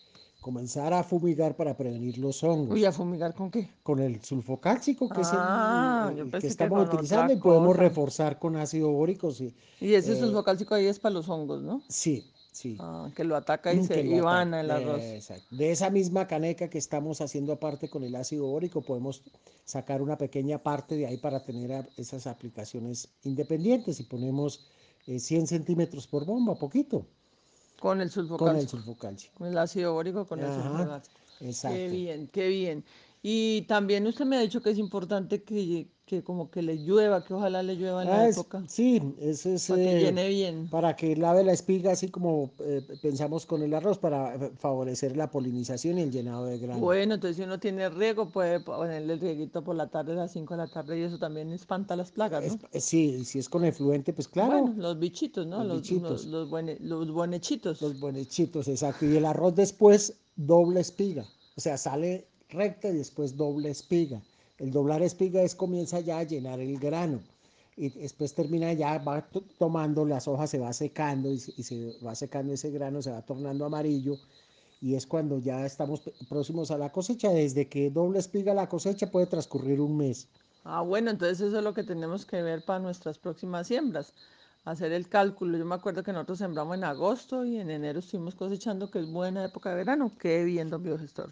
comenzar 0.41 0.93
a 0.93 1.03
fumigar 1.03 1.55
para 1.55 1.75
prevenir 1.75 2.17
los 2.17 2.43
hongos. 2.43 2.73
Uy, 2.75 2.85
¿a 2.85 2.91
fumigar 2.91 3.33
con 3.35 3.51
qué? 3.51 3.69
Con 3.83 3.99
el 3.99 4.23
sulfocálcico, 4.23 5.11
que 5.11 5.21
Ah, 5.21 6.07
es 6.11 6.17
el, 6.17 6.19
el 6.19 6.29
pensé 6.29 6.47
que 6.47 6.47
estamos 6.47 6.87
utilizando, 6.87 7.33
y 7.33 7.37
podemos 7.37 7.75
cosa. 7.75 7.81
reforzar 7.83 8.39
con 8.39 8.55
ácido 8.55 8.89
bórico. 8.91 9.31
Sí, 9.31 9.53
Y 9.79 9.93
ese 9.93 10.13
Eh, 10.13 10.15
sulfocálcico 10.15 10.75
ahí 10.75 10.85
es 10.87 10.99
para 10.99 11.13
los 11.13 11.27
hongos, 11.29 11.61
¿no? 11.61 11.81
sí. 11.89 12.31
sí. 12.51 12.75
Ah, 12.79 13.11
que 13.15 13.23
lo 13.23 13.35
ataca 13.35 13.73
y 13.73 13.81
se 13.81 14.01
y 14.01 14.19
van 14.21 14.53
el 14.53 14.71
arroz. 14.71 15.13
Exacto. 15.13 15.55
De 15.55 15.71
esa 15.71 15.89
misma 15.89 16.27
caneca 16.27 16.69
que 16.69 16.77
estamos 16.77 17.21
haciendo 17.21 17.53
aparte 17.53 17.89
con 17.89 18.03
el 18.03 18.15
ácido 18.15 18.47
bórico, 18.47 18.81
podemos 18.81 19.23
sacar 19.65 20.01
una 20.01 20.17
pequeña 20.17 20.61
parte 20.63 20.95
de 20.95 21.05
ahí 21.07 21.17
para 21.17 21.43
tener 21.43 21.89
esas 21.97 22.27
aplicaciones 22.27 23.09
independientes 23.23 23.99
y 23.99 24.03
ponemos 24.03 24.65
eh, 25.05 25.19
100 25.19 25.47
centímetros 25.47 26.07
por 26.07 26.25
bomba, 26.25 26.57
poquito, 26.57 27.05
Con 27.79 28.01
el 28.01 28.11
con 28.35 28.57
el 28.57 28.67
sulfocálcico. 28.67 28.69
sulfocálcico. 28.69 29.35
Con 29.37 29.47
el 29.47 29.57
ácido 29.57 29.93
bórico, 29.93 30.25
con 30.27 30.43
el 30.43 30.45
Ajá, 30.45 30.51
sulfocálcico. 30.51 31.19
exacto. 31.39 31.77
Qué 31.77 31.87
bien, 31.89 32.27
qué 32.27 32.47
bien. 32.49 32.85
Y 33.21 33.63
también 33.63 34.07
usted 34.07 34.25
me 34.25 34.37
ha 34.37 34.41
dicho 34.41 34.61
que 34.61 34.69
es 34.71 34.77
importante 34.77 35.43
que, 35.43 35.89
que 36.05 36.23
como 36.23 36.49
que 36.51 36.61
le 36.61 36.77
llueva, 36.77 37.23
que 37.23 37.33
ojalá 37.33 37.63
le 37.63 37.75
llueva 37.75 38.03
en 38.03 38.09
la 38.11 38.21
Ah, 38.21 38.27
es- 38.27 38.35
época, 38.35 38.63
sí, 38.67 39.01
eso 39.19 39.49
es 39.53 39.67
para 39.67 39.81
que 39.81 39.99
llene 39.99 40.27
bien. 40.29 40.69
para 40.69 40.95
que 40.95 41.15
lave 41.15 41.43
la 41.43 41.51
espiga, 41.53 41.91
así 41.91 42.09
como 42.09 42.51
eh, 42.59 42.81
pensamos 43.01 43.45
con 43.45 43.61
el 43.63 43.73
arroz, 43.73 43.97
para 43.97 44.35
eh, 44.35 44.51
favorecer 44.57 45.17
la 45.17 45.29
polinización 45.31 45.97
y 45.97 46.03
el 46.03 46.11
llenado 46.11 46.45
de 46.45 46.57
grano. 46.59 46.79
Bueno, 46.79 47.15
entonces 47.15 47.37
si 47.37 47.43
uno 47.43 47.59
tiene 47.59 47.89
riego, 47.89 48.31
puede 48.31 48.59
ponerle 48.59 49.13
el 49.13 49.19
rieguito 49.19 49.63
por 49.63 49.75
la 49.75 49.87
tarde 49.87 50.13
a 50.13 50.15
las 50.15 50.31
5 50.31 50.53
de 50.55 50.57
la 50.59 50.67
tarde 50.67 50.99
y 50.99 51.03
eso 51.03 51.17
también 51.19 51.51
espanta 51.51 51.95
las 51.95 52.11
plagas, 52.11 52.43
Es- 52.43 52.53
¿no? 52.53 52.59
eh, 52.71 52.79
sí, 52.81 53.25
si 53.25 53.39
es 53.39 53.49
con 53.49 53.65
efluente, 53.65 54.13
pues 54.13 54.27
claro, 54.27 54.61
Bueno, 54.61 54.73
los 54.77 54.97
bichitos, 54.99 55.45
¿no? 55.47 55.63
los 55.63 55.67
Los, 55.67 55.81
bichitos. 55.81 56.25
los, 56.25 56.49
los, 56.49 56.79
los 56.81 57.11
buenechitos. 57.11 57.81
los 57.81 57.99
buenechitos, 57.99 58.67
exacto. 58.67 59.05
Y 59.05 59.15
el 59.17 59.25
arroz 59.25 59.55
después 59.55 60.19
doble 60.35 60.79
espiga, 60.81 61.25
o 61.55 61.61
sea, 61.61 61.77
sale 61.77 62.27
recta 62.49 62.89
y 62.89 62.97
después 62.97 63.37
doble 63.37 63.69
espiga. 63.69 64.21
El 64.57 64.71
doblar 64.71 65.01
espiga 65.01 65.41
es 65.41 65.55
comienza 65.55 65.99
ya 66.01 66.19
a 66.19 66.23
llenar 66.23 66.59
el 66.59 66.77
grano 66.79 67.21
y 67.77 67.89
después 67.89 68.33
termina 68.33 68.73
ya, 68.73 68.97
va 68.99 69.21
to- 69.29 69.43
tomando, 69.57 70.05
las 70.05 70.27
hojas 70.27 70.49
se 70.49 70.59
va 70.59 70.73
secando 70.73 71.31
y, 71.31 71.39
se- 71.39 71.97
va 72.05 72.15
secando 72.15 72.53
ese 72.53 72.71
grano, 72.71 73.01
se 73.01 73.11
va 73.11 73.21
tornando 73.25 73.65
amarillo 73.65 74.19
y 74.81 74.95
es 74.95 75.07
cuando 75.07 75.39
ya 75.39 75.65
estamos 75.65 76.01
próximos 76.29 76.71
a 76.71 76.77
la 76.77 76.91
cosecha. 76.91 77.29
Desde 77.31 77.67
que 77.69 77.89
doble 77.91 78.19
espiga 78.19 78.53
la 78.53 78.67
cosecha 78.69 79.11
puede 79.11 79.27
transcurrir 79.27 79.81
un 79.81 79.97
mes. 79.97 80.27
Ah, 80.63 80.81
bueno, 80.81 81.11
entonces 81.11 81.41
eso 81.41 81.57
es 81.57 81.63
lo 81.65 81.73
que 81.73 81.83
tenemos 81.83 82.25
que 82.25 82.41
ver 82.41 82.63
para 82.63 82.79
nuestras 82.79 83.17
próximas 83.19 83.67
siembras. 83.67 84.13
Hacer 84.63 84.91
el 84.93 85.09
cálculo. 85.09 85.57
Yo 85.57 85.65
me 85.65 85.75
acuerdo 85.75 86.03
que 86.03 86.13
nosotros 86.13 86.37
sembramos 86.39 86.75
en 86.77 86.83
agosto 86.85 87.43
y 87.45 87.57
en 87.57 87.69
enero 87.69 87.99
estuvimos 87.99 88.35
cosechando, 88.35 88.89
que 88.91 88.99
es 88.99 89.05
buena 89.07 89.43
época 89.45 89.69
de 89.71 89.75
verano. 89.77 90.17
Qué 90.17 90.43
bien, 90.45 90.69
don 90.69 90.83
biogestor. 90.83 91.31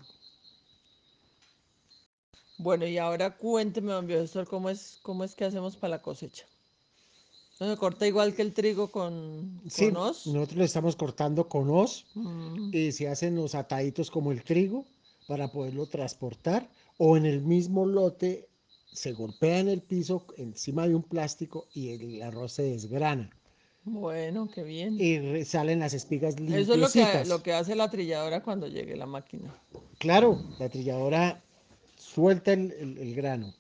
Bueno, 2.58 2.88
y 2.88 2.98
ahora 2.98 3.38
cuénteme, 3.38 3.92
don 3.92 4.08
biogestor, 4.08 4.48
cómo 4.48 4.70
es, 4.70 5.00
cómo 5.04 5.24
es 5.24 5.36
que 5.36 5.46
hacemos 5.46 5.76
para 5.76 5.92
la 5.98 6.02
cosecha. 6.02 6.46
¿No 7.60 7.70
se 7.72 7.78
corta 7.78 8.06
igual 8.08 8.36
que 8.36 8.44
el 8.44 8.54
trigo 8.54 8.92
con, 8.92 9.62
Sí, 9.68 9.86
con 9.88 9.98
hoz? 9.98 10.28
nosotros 10.28 10.58
le 10.58 10.66
estamos 10.66 10.96
cortando 10.96 11.48
con 11.50 11.70
hoz 11.70 12.06
Mm, 12.14 12.72
y 12.74 12.92
se 12.92 13.08
hacen 13.08 13.36
los 13.36 13.56
ataditos 13.56 14.12
como 14.12 14.32
el 14.32 14.44
trigo 14.44 14.86
para 15.28 15.52
poderlo 15.52 15.88
transportar 15.88 16.70
o 16.98 17.18
en 17.18 17.26
el 17.26 17.42
mismo 17.42 17.86
lote 17.86 18.48
se 18.94 19.14
golpea 19.14 19.60
en 19.60 19.70
el 19.70 19.82
piso 19.82 20.26
encima 20.38 20.88
de 20.88 20.96
un 20.96 21.04
plástico 21.04 21.68
y 21.74 21.90
el 21.90 22.22
arroz 22.22 22.54
se 22.54 22.64
desgrana 22.64 23.30
bueno, 23.84 24.50
qué 24.54 24.64
bien. 24.64 24.98
y 25.00 25.46
salen 25.46 25.80
las 25.80 25.94
espigas 25.94 26.36
Eso 26.36 26.74
es 26.74 26.80
lo 26.80 26.90
que, 26.90 27.26
lo 27.26 27.42
que 27.42 27.54
hace 27.54 27.74
la 27.76 27.90
trilladora 27.90 28.44
cuando 28.44 28.68
llegue 28.68 28.98
la 28.98 29.06
máquina. 29.06 29.56
Claro, 29.98 30.42
la 30.60 30.68
trilladora 30.70 31.42
suelta 32.18 32.52
el, 32.54 32.72
el- 32.72 32.98
el 32.98 33.14
grano. 33.16 33.54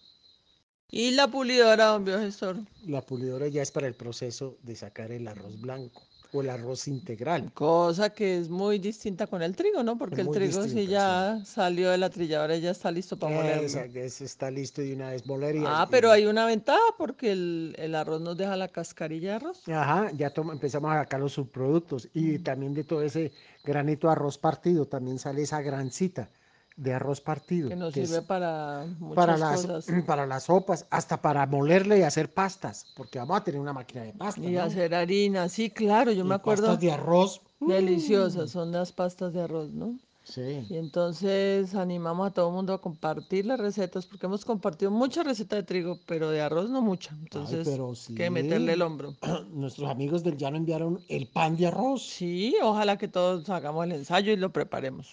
Y 0.89 1.11
la 1.11 1.27
pulidora, 1.27 1.85
don 1.87 2.05
biogestor. 2.05 2.57
La 2.87 3.01
pulidora 3.03 3.47
ya 3.49 3.61
es 3.61 3.69
para 3.71 3.85
el 3.87 3.93
proceso 3.93 4.57
de 4.63 4.75
sacar 4.75 5.11
el 5.11 5.27
arroz 5.27 5.59
blanco 5.61 6.01
o 6.33 6.41
el 6.41 6.49
arroz 6.49 6.87
integral. 6.87 7.51
Cosa 7.53 8.09
que 8.09 8.37
es 8.39 8.49
muy 8.49 8.79
distinta 8.79 9.27
con 9.27 9.43
el 9.43 9.55
trigo, 9.55 9.83
¿no? 9.83 9.95
Porque 9.97 10.21
el 10.21 10.29
trigo 10.31 10.63
si 10.63 10.87
ya 10.87 11.39
salió 11.45 11.91
de 11.91 11.97
la 11.99 12.09
trilladora 12.09 12.55
y 12.55 12.61
ya 12.61 12.71
está 12.71 12.89
listo 12.89 13.15
para 13.19 13.61
ese 13.61 14.25
está 14.25 14.49
listo 14.49 14.81
de 14.81 14.93
una 14.95 15.11
vez 15.11 15.25
moler 15.27 15.55
y- 15.57 15.63
Ah, 15.67 15.87
pero 15.91 16.09
hay 16.09 16.25
una 16.25 16.45
ventaja 16.47 16.79
porque 16.97 17.31
el, 17.31 17.75
el 17.77 17.93
arroz 17.93 18.21
nos 18.21 18.35
deja 18.37 18.55
la 18.57 18.67
cascarilla 18.69 19.29
de 19.31 19.35
arroz. 19.35 19.67
Ajá, 19.67 20.09
ya 20.15 20.31
toma- 20.31 20.53
empezamos 20.53 20.89
a 20.91 21.01
sacar 21.03 21.19
los 21.19 21.33
subproductos 21.33 22.05
Mm. 22.07 22.09
y 22.35 22.39
también 22.39 22.73
de 22.73 22.83
todo 22.85 23.03
ese 23.03 23.31
granito 23.63 24.07
de 24.07 24.13
arroz 24.13 24.37
partido 24.39 24.85
también 24.87 25.19
sale 25.19 25.43
esa 25.43 25.61
grancita 25.61 26.29
de 26.77 26.93
arroz 26.93 27.19
partido 27.21 27.69
Que 27.69 27.75
nos 27.75 27.93
que 27.93 28.05
sirve 28.05 28.21
para 28.21 28.85
muchas 28.99 29.15
para 29.15 29.37
las 29.37 29.65
cosas. 29.65 29.87
para 30.05 30.25
las 30.25 30.43
sopas, 30.43 30.85
hasta 30.91 31.21
para 31.21 31.45
molerle 31.47 31.99
y 31.99 32.03
hacer 32.03 32.31
pastas, 32.33 32.85
porque 32.95 33.19
vamos 33.19 33.37
a 33.37 33.43
tener 33.43 33.59
una 33.59 33.73
máquina 33.73 34.03
de 34.03 34.13
pasta, 34.13 34.41
Y 34.41 34.51
¿no? 34.51 34.61
hacer 34.61 34.93
harina, 34.95 35.49
sí, 35.49 35.69
claro, 35.71 36.11
yo 36.11 36.23
Y 36.23 36.27
me 36.27 36.35
acuerdo. 36.35 36.67
pastas 36.67 36.79
de 36.81 36.91
arroz. 36.91 37.41
Deliciosas 37.59 38.51
son 38.51 38.71
las 38.71 38.91
pastas 38.91 39.33
de 39.33 39.41
arroz, 39.41 39.71
¿no? 39.73 39.97
Sí. 40.23 40.65
Y 40.69 40.75
entonces 40.75 41.73
animamos 41.73 42.27
a 42.27 42.31
todo 42.31 42.49
el 42.49 42.53
mundo 42.53 42.73
a 42.73 42.81
compartir 42.81 43.45
las 43.45 43.59
recetas, 43.59 44.05
porque 44.05 44.25
hemos 44.25 44.43
compartido 44.43 44.91
muchas 44.91 45.25
recetas 45.25 45.59
de 45.59 45.63
trigo, 45.63 45.99
pero 46.05 46.29
de 46.29 46.41
arroz 46.41 46.69
no 46.69 46.81
mucha. 46.81 47.15
Entonces, 47.23 47.65
pero 47.67 47.93
que 48.15 48.29
meterle 48.29 48.73
el 48.73 48.79
sí. 48.79 48.83
hombro. 48.83 49.15
Nuestros 49.51 49.89
amigos 49.89 50.23
del 50.23 50.35
llano 50.37 50.57
enviaron 50.57 50.99
el 51.07 51.27
pan 51.27 51.55
de 51.55 51.67
arroz. 51.67 52.03
Sí, 52.05 52.55
ojalá 52.61 52.97
que 52.97 53.07
todos 53.07 53.49
hagamos 53.49 53.85
el 53.85 53.93
ensayo 53.93 54.33
y 54.33 54.35
lo 54.35 54.51
preparemos. 54.51 55.07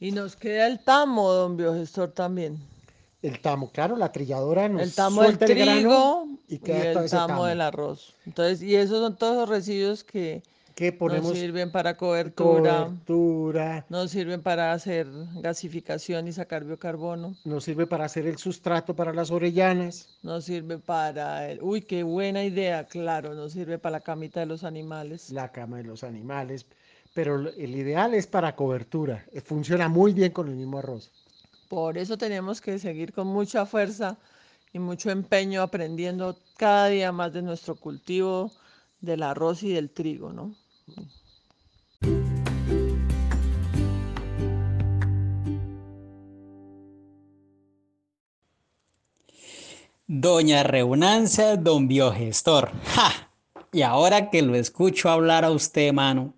Y 0.00 0.12
nos 0.12 0.34
queda 0.34 0.66
el 0.66 0.80
tamo, 0.80 1.30
don 1.30 1.56
biogestor, 1.56 2.10
también. 2.12 2.58
El 3.22 3.38
tamo, 3.40 3.70
claro, 3.70 3.96
la 3.96 4.10
trilladora 4.10 4.68
nos 4.68 4.82
El 4.82 4.94
tamo 4.94 5.20
del 5.22 5.36
suelta 5.36 5.44
el 5.44 5.54
grano 5.58 5.72
trigo 5.72 6.28
y 6.48 6.54
y 6.54 6.58
queda 6.58 6.92
el 6.92 6.98
ese 7.04 7.16
tamo 7.16 7.28
tamo. 7.28 7.44
del 7.44 7.60
arroz. 7.60 8.16
Entonces, 8.24 8.62
y 8.62 8.74
esos 8.76 8.98
son 8.98 9.16
todos 9.16 9.36
los 9.36 9.48
residuos 9.48 10.02
que 10.02 10.42
que 10.80 10.96
nos 10.98 11.36
sirven 11.36 11.70
para 11.70 11.94
cobertura, 11.94 12.86
cobertura, 12.86 13.84
nos 13.90 14.10
sirven 14.10 14.40
para 14.40 14.72
hacer 14.72 15.06
gasificación 15.42 16.26
y 16.26 16.32
sacar 16.32 16.64
biocarbono, 16.64 17.36
nos 17.44 17.64
sirve 17.64 17.86
para 17.86 18.06
hacer 18.06 18.26
el 18.26 18.38
sustrato 18.38 18.96
para 18.96 19.12
las 19.12 19.30
orellanas. 19.30 20.08
nos 20.22 20.44
sirve 20.44 20.78
para 20.78 21.50
el... 21.50 21.62
Uy, 21.62 21.82
qué 21.82 22.02
buena 22.02 22.44
idea, 22.44 22.86
claro, 22.86 23.34
nos 23.34 23.52
sirve 23.52 23.78
para 23.78 23.98
la 23.98 24.00
camita 24.00 24.40
de 24.40 24.46
los 24.46 24.64
animales. 24.64 25.30
la 25.30 25.52
cama 25.52 25.76
de 25.76 25.84
los 25.84 26.02
animales, 26.02 26.64
pero 27.14 27.36
el 27.50 27.76
ideal 27.76 28.14
es 28.14 28.26
para 28.26 28.54
cobertura. 28.56 29.24
eh, 29.32 29.40
Funciona 29.40 29.88
muy 29.88 30.12
bien 30.12 30.32
con 30.32 30.48
el 30.48 30.56
mismo 30.56 30.78
arroz. 30.78 31.10
Por 31.68 31.98
eso 31.98 32.18
tenemos 32.18 32.60
que 32.60 32.78
seguir 32.78 33.12
con 33.12 33.26
mucha 33.26 33.66
fuerza 33.66 34.18
y 34.72 34.78
mucho 34.78 35.10
empeño 35.10 35.62
aprendiendo 35.62 36.36
cada 36.56 36.88
día 36.88 37.12
más 37.12 37.32
de 37.32 37.42
nuestro 37.42 37.76
cultivo 37.76 38.52
del 39.00 39.22
arroz 39.22 39.62
y 39.62 39.72
del 39.72 39.90
trigo, 39.90 40.32
¿no? 40.32 40.54
Doña 50.12 50.64
Reunancia, 50.64 51.56
don 51.56 51.86
Biogestor. 51.86 52.72
¡Ja! 52.84 53.30
Y 53.72 53.82
ahora 53.82 54.28
que 54.28 54.42
lo 54.42 54.56
escucho 54.56 55.08
hablar 55.08 55.44
a 55.44 55.52
usted, 55.52 55.92
mano, 55.92 56.34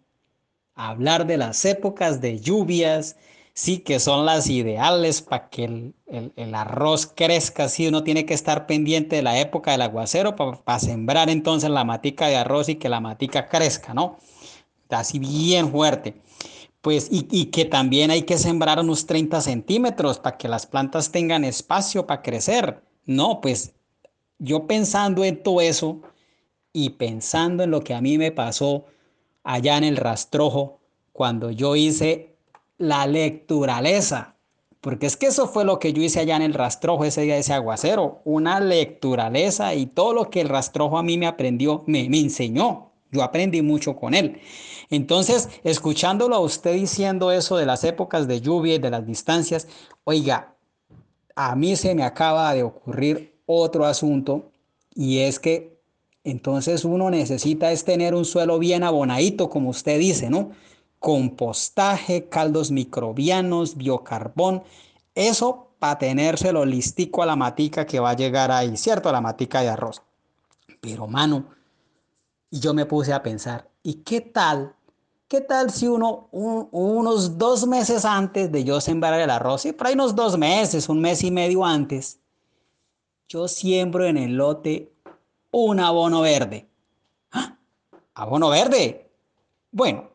hablar 0.75 1.27
de 1.27 1.37
las 1.37 1.65
épocas 1.65 2.21
de 2.21 2.41
lluvias, 2.41 3.17
sí 3.55 3.79
que 3.81 4.01
son 4.01 4.25
las 4.27 4.49
ideales 4.49 5.23
para 5.23 5.49
que 5.51 5.65
el, 5.65 5.95
el- 6.37 6.55
arroz 6.55 7.07
crezca, 7.07 7.69
sí, 7.69 7.89
uno 7.89 8.03
tiene 8.05 8.25
que 8.27 8.35
estar 8.35 8.67
pendiente 8.67 9.17
de 9.17 9.23
la 9.23 9.39
época 9.41 9.73
del 9.73 9.83
aguacero 9.83 10.37
para 10.37 10.79
sembrar 10.79 11.31
entonces 11.31 11.71
la 11.71 11.85
matica 11.85 12.29
de 12.29 12.37
arroz 12.37 12.69
y 12.69 12.77
que 12.77 12.89
la 12.89 13.01
matica 13.01 13.49
crezca, 13.49 13.95
¿no? 13.95 14.19
Así 14.91 15.19
bien 15.19 15.71
fuerte. 15.71 16.21
Pues, 16.83 17.09
y, 17.11 17.27
y 17.31 17.47
que 17.47 17.65
también 17.65 18.11
hay 18.11 18.23
que 18.25 18.39
sembrar 18.39 18.81
unos 18.81 19.07
30 19.07 19.41
centímetros 19.41 20.19
para 20.19 20.37
que 20.39 20.49
las 20.49 20.67
plantas 20.67 21.13
tengan 21.13 21.45
espacio 21.45 22.07
para 22.07 22.23
crecer. 22.23 22.83
No, 23.07 23.41
pues 23.41 23.75
yo 24.39 24.67
pensando 24.67 25.25
en 25.25 25.43
todo 25.43 25.61
eso 25.61 26.03
y 26.73 26.91
pensando 26.91 27.63
en 27.65 27.71
lo 27.71 27.83
que 27.83 27.95
a 27.95 28.01
mí 28.01 28.19
me 28.19 28.33
pasó 28.33 28.85
allá 29.45 29.77
en 29.77 29.85
el 29.85 29.97
rastrojo 29.97 30.81
cuando 31.13 31.51
yo 31.51 31.77
hice 31.77 32.37
la 32.79 33.07
lecturaleza, 33.07 34.35
porque 34.81 35.07
es 35.07 35.17
que 35.17 35.27
eso 35.27 35.47
fue 35.47 35.65
lo 35.65 35.79
que 35.79 35.93
yo 35.93 36.03
hice 36.03 36.21
allá 36.21 36.37
en 36.37 36.43
el 36.43 36.55
rastrojo 36.55 37.05
ese 37.05 37.23
día 37.23 37.37
ese 37.37 37.53
aguacero, 37.53 38.21
una 38.25 38.59
lecturaleza 38.59 39.75
y 39.75 39.87
todo 39.87 40.13
lo 40.15 40.31
que 40.31 40.41
el 40.41 40.49
rastrojo 40.49 40.99
a 40.99 41.03
mí 41.03 41.19
me 41.19 41.27
aprendió, 41.27 41.85
me, 41.87 42.09
me 42.09 42.19
enseñó. 42.19 42.91
Yo 43.13 43.23
aprendí 43.23 43.61
mucho 43.61 43.95
con 43.95 44.15
él. 44.15 44.41
Entonces, 44.89 45.51
escuchándolo 45.65 46.35
a 46.35 46.41
usted 46.41 46.75
diciendo 46.75 47.31
eso 47.31 47.57
de 47.57 47.67
las 47.67 47.85
épocas 47.85 48.27
de 48.27 48.41
lluvia 48.41 48.75
y 48.75 48.79
de 48.79 48.91
las 48.91 49.07
distancias, 49.07 49.69
oiga, 50.05 50.57
a 51.37 51.55
mí 51.55 51.77
se 51.77 51.95
me 51.95 52.05
acaba 52.05 52.53
de 52.55 52.63
ocurrir 52.63 53.39
otro 53.47 53.85
asunto 53.85 54.51
y 54.95 55.21
es 55.21 55.39
que 55.39 55.72
entonces 56.25 56.85
uno 56.85 57.11
necesita 57.11 57.73
es 57.73 57.85
tener 57.85 58.15
un 58.15 58.25
suelo 58.25 58.59
bien 58.59 58.85
abonadito, 58.85 59.49
como 59.51 59.71
usted 59.71 59.99
dice, 59.99 60.31
¿no? 60.31 60.51
Compostaje, 60.99 62.29
caldos 62.29 62.71
microbianos, 62.71 63.77
biocarbón, 63.77 64.63
eso 65.15 65.69
para 65.79 65.99
tenérselo 65.99 66.65
listico 66.65 67.23
a 67.23 67.27
la 67.27 67.35
matica 67.37 67.87
que 67.87 67.99
va 67.99 68.11
a 68.11 68.17
llegar 68.17 68.53
ahí, 68.53 68.77
¿cierto? 68.77 69.09
A 69.09 69.13
la 69.13 69.21
matica 69.21 69.63
de 69.63 69.69
arroz. 69.69 70.01
Pero 70.81 71.07
mano, 71.09 71.47
y 72.51 72.61
yo 72.61 72.73
me 72.73 72.87
puse 72.87 73.13
a 73.13 73.23
pensar, 73.23 73.69
¿y 73.83 73.95
qué 73.95 74.21
tal? 74.21 74.75
¿Qué 75.27 75.41
tal 75.41 75.71
si 75.71 75.89
uno, 75.89 76.29
un- 76.31 76.69
unos 76.71 77.39
dos 77.39 77.67
meses 77.67 78.05
antes 78.05 78.53
de 78.53 78.65
yo 78.65 78.81
sembrar 78.81 79.19
el 79.19 79.31
arroz, 79.31 79.65
y 79.65 79.73
por 79.73 79.87
ahí 79.87 79.95
unos 79.95 80.15
dos 80.15 80.37
meses, 80.39 80.89
un 80.89 81.01
mes 81.01 81.25
y 81.25 81.31
medio 81.31 81.65
antes, 81.65 82.21
yo 83.29 83.49
siembro 83.49 84.05
en 84.05 84.19
el 84.19 84.37
lote 84.37 84.92
un 85.53 85.79
abono 85.79 86.23
verde? 86.23 86.67
¡Ah! 87.31 87.57
¿Abono 88.15 88.49
verde? 88.49 89.09
Bueno, 89.71 90.09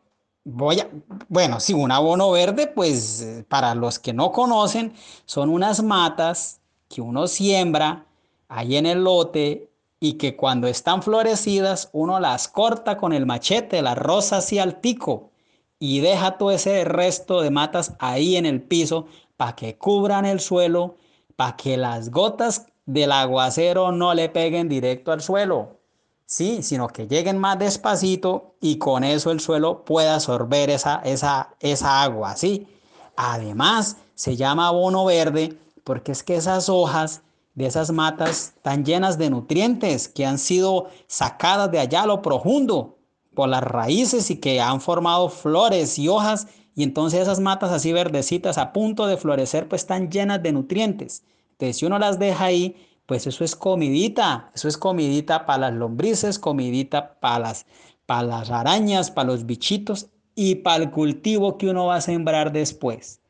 voy 0.44 0.80
a, 0.80 0.88
bueno, 1.28 1.60
sí, 1.60 1.72
un 1.72 1.90
abono 1.90 2.30
verde, 2.30 2.66
pues 2.66 3.44
para 3.48 3.74
los 3.74 3.98
que 3.98 4.12
no 4.12 4.32
conocen, 4.32 4.92
son 5.24 5.48
unas 5.48 5.82
matas 5.82 6.60
que 6.88 7.00
uno 7.00 7.26
siembra 7.26 8.04
ahí 8.48 8.76
en 8.76 8.86
el 8.86 9.04
lote 9.04 9.70
y 10.00 10.14
que 10.14 10.36
cuando 10.36 10.66
están 10.68 11.02
florecidas 11.02 11.90
uno 11.92 12.20
las 12.20 12.48
corta 12.48 12.96
con 12.96 13.12
el 13.12 13.26
machete, 13.26 13.82
las 13.82 13.98
roza 13.98 14.38
así 14.38 14.58
al 14.58 14.80
tico 14.80 15.30
y 15.78 16.00
deja 16.00 16.38
todo 16.38 16.50
ese 16.50 16.84
resto 16.84 17.40
de 17.40 17.50
matas 17.50 17.94
ahí 17.98 18.36
en 18.36 18.46
el 18.46 18.62
piso 18.62 19.06
para 19.36 19.54
que 19.54 19.76
cubran 19.76 20.24
el 20.24 20.40
suelo, 20.40 20.96
para 21.36 21.56
que 21.56 21.76
las 21.76 22.10
gotas 22.10 22.66
del 22.88 23.12
aguacero 23.12 23.92
no 23.92 24.14
le 24.14 24.30
peguen 24.30 24.66
directo 24.66 25.12
al 25.12 25.20
suelo. 25.20 25.76
Sí, 26.24 26.62
sino 26.62 26.88
que 26.88 27.06
lleguen 27.06 27.36
más 27.36 27.58
despacito 27.58 28.54
y 28.62 28.78
con 28.78 29.04
eso 29.04 29.30
el 29.30 29.40
suelo 29.40 29.84
pueda 29.84 30.14
absorber 30.14 30.70
esa, 30.70 31.02
esa, 31.04 31.54
esa 31.60 32.02
agua, 32.02 32.34
¿sí? 32.34 32.66
Además, 33.14 33.98
se 34.14 34.36
llama 34.36 34.68
abono 34.68 35.04
verde 35.04 35.58
porque 35.84 36.12
es 36.12 36.22
que 36.22 36.36
esas 36.36 36.70
hojas 36.70 37.20
de 37.54 37.66
esas 37.66 37.90
matas 37.90 38.54
están 38.56 38.86
llenas 38.86 39.18
de 39.18 39.28
nutrientes 39.28 40.08
que 40.08 40.24
han 40.24 40.38
sido 40.38 40.88
sacadas 41.08 41.70
de 41.70 41.80
allá 41.80 42.04
a 42.04 42.06
lo 42.06 42.22
profundo 42.22 42.96
por 43.34 43.50
las 43.50 43.62
raíces 43.62 44.30
y 44.30 44.36
que 44.36 44.62
han 44.62 44.80
formado 44.80 45.28
flores 45.28 45.98
y 45.98 46.08
hojas 46.08 46.46
y 46.74 46.84
entonces 46.84 47.20
esas 47.20 47.40
matas 47.40 47.70
así 47.70 47.92
verdecitas 47.92 48.56
a 48.56 48.72
punto 48.72 49.06
de 49.06 49.18
florecer 49.18 49.68
pues 49.68 49.82
están 49.82 50.10
llenas 50.10 50.42
de 50.42 50.52
nutrientes. 50.52 51.22
Entonces 51.58 51.78
si 51.78 51.86
uno 51.86 51.98
las 51.98 52.20
deja 52.20 52.44
ahí, 52.44 52.76
pues 53.04 53.26
eso 53.26 53.42
es 53.42 53.56
comidita, 53.56 54.52
eso 54.54 54.68
es 54.68 54.78
comidita 54.78 55.44
para 55.44 55.70
las 55.70 55.74
lombrices, 55.74 56.38
comidita 56.38 57.18
para 57.18 57.40
las, 57.40 57.66
las 58.06 58.50
arañas, 58.50 59.10
para 59.10 59.28
los 59.28 59.44
bichitos 59.44 60.06
y 60.36 60.56
para 60.56 60.84
el 60.84 60.90
cultivo 60.92 61.58
que 61.58 61.68
uno 61.68 61.86
va 61.86 61.96
a 61.96 62.00
sembrar 62.00 62.52
después. 62.52 63.20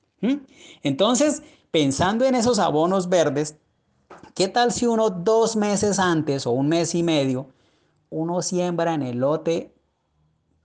Entonces, 0.83 1.43
pensando 1.71 2.27
en 2.27 2.35
esos 2.35 2.59
abonos 2.59 3.09
verdes, 3.09 3.57
¿qué 4.35 4.49
tal 4.49 4.73
si 4.73 4.87
uno 4.87 5.09
dos 5.09 5.57
meses 5.57 5.99
antes 5.99 6.47
o 6.47 6.51
un 6.51 6.69
mes 6.69 6.95
y 6.95 7.03
medio, 7.03 7.49
uno 8.11 8.43
siembra 8.43 8.93
en 8.93 9.03
el 9.03 9.21
lote, 9.21 9.73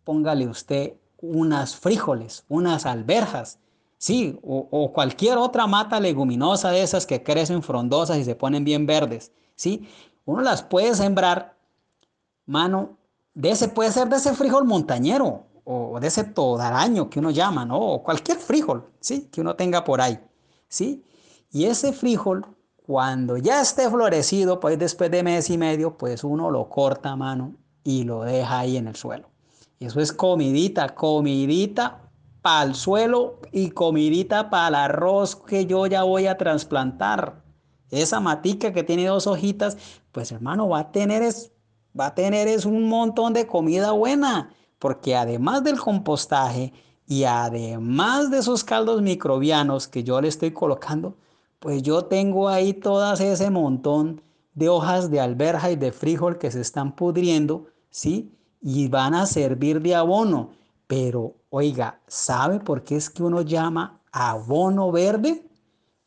póngale 0.03 0.47
usted 0.47 0.95
unas 1.21 1.77
frijoles, 1.77 2.43
unas 2.49 2.85
alberjas, 2.85 3.59
sí, 4.03 4.37
o, 4.43 4.91
cualquier 4.91 5.37
otra 5.37 5.65
mata 5.65 5.97
leguminosa 5.97 6.71
de 6.71 6.83
esas 6.83 7.05
que 7.05 7.23
crecen 7.23 7.63
frondosas 7.63 8.17
y 8.17 8.25
se 8.25 8.35
ponen 8.35 8.65
bien 8.65 8.85
verdes, 8.85 9.31
sí, 9.55 9.87
uno 10.25 10.41
las 10.41 10.61
puede 10.61 10.93
sembrar, 10.93 11.55
mano, 12.45 12.97
de 13.33 13.51
ese 13.51 13.69
puede 13.69 13.93
ser 13.93 14.09
de 14.09 14.17
ese 14.17 14.33
frijol 14.33 14.65
montañero 14.65 15.45
o 15.63 16.01
de 16.01 16.07
ese 16.07 16.25
todaraño 16.25 17.09
que 17.09 17.19
uno 17.19 17.31
llama, 17.31 17.63
¿no? 17.63 17.79
O 17.79 18.03
cualquier 18.03 18.39
frijol, 18.39 18.89
sí, 18.99 19.29
que 19.31 19.39
uno 19.39 19.55
tenga 19.55 19.85
por 19.85 20.01
ahí, 20.01 20.19
sí, 20.67 21.05
y 21.49 21.63
ese 21.63 21.93
frijol 21.93 22.45
cuando 22.85 23.37
ya 23.37 23.61
esté 23.61 23.89
florecido, 23.89 24.59
pues 24.59 24.77
después 24.77 25.11
de 25.11 25.23
mes 25.23 25.49
y 25.49 25.57
medio, 25.57 25.97
pues 25.97 26.25
uno 26.25 26.51
lo 26.51 26.67
corta 26.67 27.15
mano 27.15 27.55
y 27.85 28.03
lo 28.03 28.23
deja 28.23 28.59
ahí 28.59 28.75
en 28.75 28.89
el 28.89 28.97
suelo. 28.97 29.29
Eso 29.79 30.01
es 30.01 30.11
comidita, 30.11 30.93
comidita 30.93 32.02
para 32.43 32.63
el 32.63 32.75
suelo 32.75 33.39
y 33.51 33.69
comidita 33.69 34.49
para 34.49 34.67
el 34.67 34.75
arroz 34.75 35.35
que 35.35 35.65
yo 35.65 35.87
ya 35.87 36.03
voy 36.03 36.27
a 36.27 36.37
trasplantar. 36.37 37.41
Esa 37.89 38.19
matica 38.19 38.73
que 38.73 38.83
tiene 38.83 39.07
dos 39.07 39.27
hojitas, 39.27 39.77
pues 40.11 40.31
hermano, 40.31 40.67
va 40.67 40.79
a 40.79 40.91
tener 40.91 41.23
es, 41.23 41.53
va 41.99 42.07
a 42.07 42.15
tener 42.15 42.47
es 42.47 42.65
un 42.65 42.89
montón 42.89 43.33
de 43.33 43.47
comida 43.47 43.91
buena, 43.91 44.53
porque 44.77 45.15
además 45.15 45.63
del 45.63 45.79
compostaje 45.79 46.73
y 47.07 47.23
además 47.23 48.29
de 48.29 48.39
esos 48.39 48.63
caldos 48.65 49.01
microbianos 49.01 49.87
que 49.87 50.03
yo 50.03 50.19
le 50.19 50.27
estoy 50.27 50.51
colocando, 50.51 51.15
pues 51.59 51.81
yo 51.81 52.05
tengo 52.05 52.49
ahí 52.49 52.73
todas 52.73 53.21
ese 53.21 53.49
montón 53.49 54.21
de 54.53 54.67
hojas 54.67 55.09
de 55.09 55.21
alberja 55.21 55.71
y 55.71 55.77
de 55.77 55.93
frijol 55.93 56.37
que 56.37 56.51
se 56.51 56.59
están 56.59 56.93
pudriendo, 56.93 57.67
¿sí? 57.89 58.33
Y 58.61 58.89
van 58.89 59.13
a 59.13 59.25
servir 59.27 59.81
de 59.81 59.95
abono. 59.95 60.51
Pero, 60.87 61.35
oiga, 61.55 61.99
¿sabe 62.07 62.59
por 62.59 62.83
qué 62.83 62.95
es 62.95 63.11
que 63.11 63.21
uno 63.21 63.43
llama 63.43 64.01
abono 64.11 64.91
verde? 64.91 65.45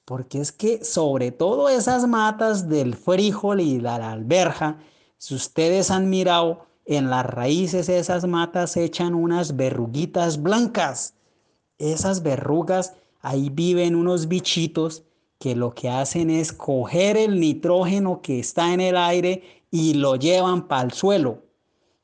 Porque 0.05 0.41
es 0.41 0.51
que 0.51 0.85
sobre 0.85 1.31
todo 1.31 1.69
esas 1.69 2.05
matas 2.09 2.69
del 2.69 2.97
frijol 2.97 3.61
y 3.61 3.77
de 3.77 3.83
la 3.83 4.11
alberja, 4.11 4.81
si 5.19 5.37
ustedes 5.37 5.93
han 5.93 6.11
mirado, 6.11 6.67
en 6.85 7.11
las 7.11 7.25
raíces 7.25 7.89
esas 7.89 8.27
matas 8.27 8.77
echan 8.77 9.15
unas 9.15 9.55
verruguitas 9.55 10.43
blancas. 10.43 11.15
Esas 11.79 12.25
verrugas, 12.25 12.95
ahí 13.21 13.49
viven 13.49 13.95
unos 13.95 14.27
bichitos 14.27 15.05
que 15.39 15.55
lo 15.55 15.75
que 15.75 15.89
hacen 15.89 16.29
es 16.29 16.53
coger 16.53 17.17
el 17.17 17.39
nitrógeno 17.39 18.21
que 18.21 18.41
está 18.41 18.75
en 18.75 18.81
el 18.81 18.97
aire 18.97 19.65
y 19.71 19.95
lo 19.95 20.17
llevan 20.17 20.67
para 20.67 20.83
el 20.83 20.93
suelo. 20.93 21.43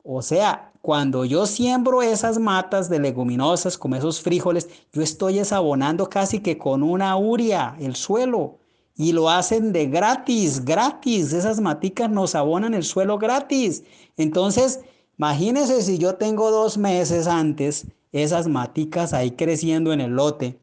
O 0.05 0.23
sea, 0.23 0.72
cuando 0.83 1.25
yo 1.25 1.47
siembro 1.47 2.03
esas 2.03 2.39
matas 2.39 2.91
de 2.91 2.99
leguminosas 2.99 3.79
como 3.79 3.97
esos 3.97 4.21
frijoles, 4.21 4.69
yo 4.93 5.01
estoy 5.01 5.37
desabonando 5.37 6.11
casi 6.11 6.41
que 6.41 6.59
con 6.59 6.83
una 6.83 7.17
uria 7.17 7.77
el 7.81 7.95
suelo. 7.95 8.59
Y 8.95 9.13
lo 9.13 9.31
hacen 9.31 9.73
de 9.73 9.87
gratis, 9.87 10.65
gratis. 10.65 11.33
Esas 11.33 11.61
maticas 11.61 12.11
nos 12.11 12.35
abonan 12.35 12.75
el 12.75 12.83
suelo 12.83 13.17
gratis. 13.17 13.85
Entonces, 14.17 14.81
imagínense 15.17 15.81
si 15.83 15.99
yo 15.99 16.17
tengo 16.17 16.51
dos 16.51 16.77
meses 16.77 17.27
antes 17.27 17.87
esas 18.13 18.49
maticas 18.49 19.15
ahí 19.15 19.31
creciendo 19.31 19.93
en 19.93 20.01
el 20.01 20.13
lote 20.13 20.61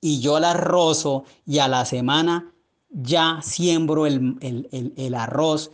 y 0.00 0.20
yo 0.20 0.40
las 0.40 0.58
rozo 0.58 1.24
y 1.44 1.58
a 1.58 1.68
la 1.68 1.84
semana 1.84 2.52
ya 2.90 3.40
siembro 3.42 4.06
el, 4.06 4.36
el, 4.96 5.14
arroz, 5.14 5.70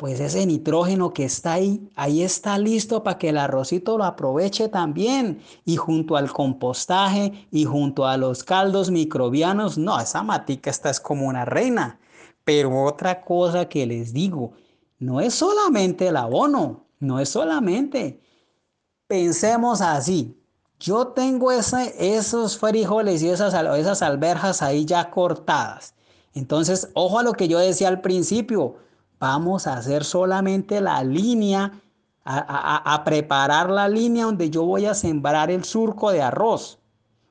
pues 0.00 0.18
ese 0.18 0.46
nitrógeno 0.46 1.12
que 1.12 1.26
está 1.26 1.52
ahí, 1.52 1.86
ahí 1.94 2.22
está 2.22 2.56
listo 2.56 3.02
para 3.02 3.18
que 3.18 3.28
el 3.28 3.36
arrocito 3.36 3.98
lo 3.98 4.04
aproveche 4.04 4.70
también. 4.70 5.42
Y 5.66 5.76
junto 5.76 6.16
al 6.16 6.32
compostaje 6.32 7.46
y 7.50 7.66
junto 7.66 8.06
a 8.06 8.16
los 8.16 8.42
caldos 8.42 8.90
microbianos, 8.90 9.76
no, 9.76 10.00
esa 10.00 10.22
matica 10.22 10.70
esta 10.70 10.88
es 10.88 11.00
como 11.00 11.26
una 11.26 11.44
reina. 11.44 12.00
Pero 12.44 12.82
otra 12.82 13.20
cosa 13.20 13.68
que 13.68 13.84
les 13.84 14.14
digo, 14.14 14.52
no 14.98 15.20
es 15.20 15.34
solamente 15.34 16.08
el 16.08 16.16
abono, 16.16 16.86
no 16.98 17.20
es 17.20 17.28
solamente. 17.28 18.22
Pensemos 19.06 19.82
así. 19.82 20.34
Yo 20.78 21.08
tengo 21.08 21.52
esos 21.52 22.56
frijoles 22.56 23.22
y 23.22 23.28
esas, 23.28 23.52
esas 23.52 24.00
alberjas 24.00 24.62
ahí 24.62 24.86
ya 24.86 25.10
cortadas. 25.10 25.92
Entonces, 26.32 26.88
ojo 26.94 27.18
a 27.18 27.22
lo 27.22 27.34
que 27.34 27.48
yo 27.48 27.58
decía 27.58 27.88
al 27.88 28.00
principio. 28.00 28.76
Vamos 29.20 29.68
a 29.68 29.74
hacer 29.74 30.02
solamente 30.02 30.80
la 30.80 31.04
línea, 31.04 31.72
a, 32.24 32.94
a 32.94 33.04
preparar 33.04 33.70
la 33.70 33.88
línea 33.88 34.24
donde 34.24 34.50
yo 34.50 34.64
voy 34.64 34.86
a 34.86 34.94
sembrar 34.94 35.50
el 35.50 35.62
surco 35.62 36.10
de 36.10 36.22
arroz. 36.22 36.80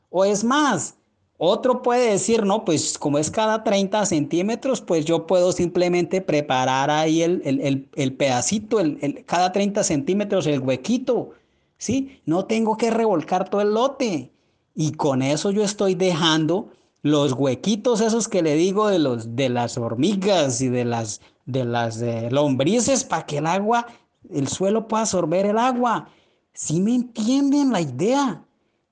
O 0.10 0.24
es 0.24 0.44
más, 0.44 0.96
otro 1.42 1.82
puede 1.82 2.12
decir, 2.12 2.46
no, 2.46 2.66
pues 2.66 2.98
como 2.98 3.18
es 3.18 3.32
cada 3.32 3.64
30 3.64 4.06
centímetros, 4.06 4.82
pues 4.82 5.06
yo 5.06 5.26
puedo 5.26 5.54
simplemente 5.54 6.20
preparar 6.20 6.92
ahí 6.92 7.22
el, 7.22 8.16
pedacito, 8.18 8.82
el, 8.82 9.24
cada 9.26 9.54
30 9.54 9.86
centímetros, 9.86 10.48
el 10.48 10.60
huequito, 10.60 11.30
¿sí? 11.78 12.20
No 12.26 12.44
tengo 12.44 12.76
que 12.76 12.92
revolcar 12.92 13.48
todo 13.50 13.62
el 13.62 13.74
lote. 13.74 14.34
Y 14.76 14.92
con 14.92 15.22
eso 15.22 15.52
yo 15.52 15.64
estoy 15.64 15.96
dejando 15.96 16.72
los 17.04 17.32
huequitos 17.32 18.02
esos 18.02 18.28
que 18.28 18.42
le 18.42 18.56
digo 18.56 18.90
de, 18.90 19.00
los, 19.00 19.38
de 19.38 19.48
las 19.48 19.78
hormigas 19.78 20.60
y 20.60 20.68
de 20.68 20.84
las, 20.84 21.22
de 21.50 21.66
las 21.66 22.00
lombrices 22.32 23.04
para 23.04 23.26
que 23.26 23.40
el 23.40 23.48
agua, 23.48 23.88
el 24.30 24.48
suelo 24.48 24.88
pueda 24.88 25.02
absorber 25.02 25.48
el 25.48 25.58
agua. 25.58 26.08
¿Sí 26.54 26.80
me 26.80 26.94
entienden 26.94 27.72
la 27.72 27.82
idea? 27.82 28.44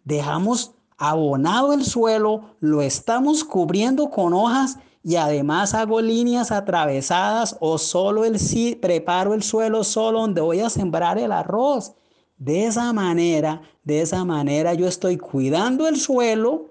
Dejamos 0.03 0.73
abonado 0.97 1.73
el 1.73 1.85
suelo, 1.85 2.55
lo 2.59 2.81
estamos 2.81 3.43
cubriendo 3.43 4.09
con 4.09 4.34
hojas 4.34 4.79
y 5.03 5.15
además 5.15 5.75
hago 5.75 6.01
líneas 6.01 6.51
atravesadas 6.51 7.55
o 7.59 7.77
solo 7.77 8.25
el 8.25 8.38
preparo 8.81 9.34
el 9.35 9.43
suelo 9.43 9.84
solo 9.84 10.21
donde 10.21 10.41
voy 10.41 10.59
a 10.61 10.69
sembrar 10.69 11.19
el 11.19 11.31
arroz. 11.31 11.93
De 12.39 12.65
esa 12.65 12.91
manera, 12.93 13.61
de 13.84 14.01
esa 14.01 14.25
manera 14.25 14.73
yo 14.73 14.88
estoy 14.88 15.17
cuidando 15.17 15.88
el 15.88 15.97
suelo, 15.97 16.69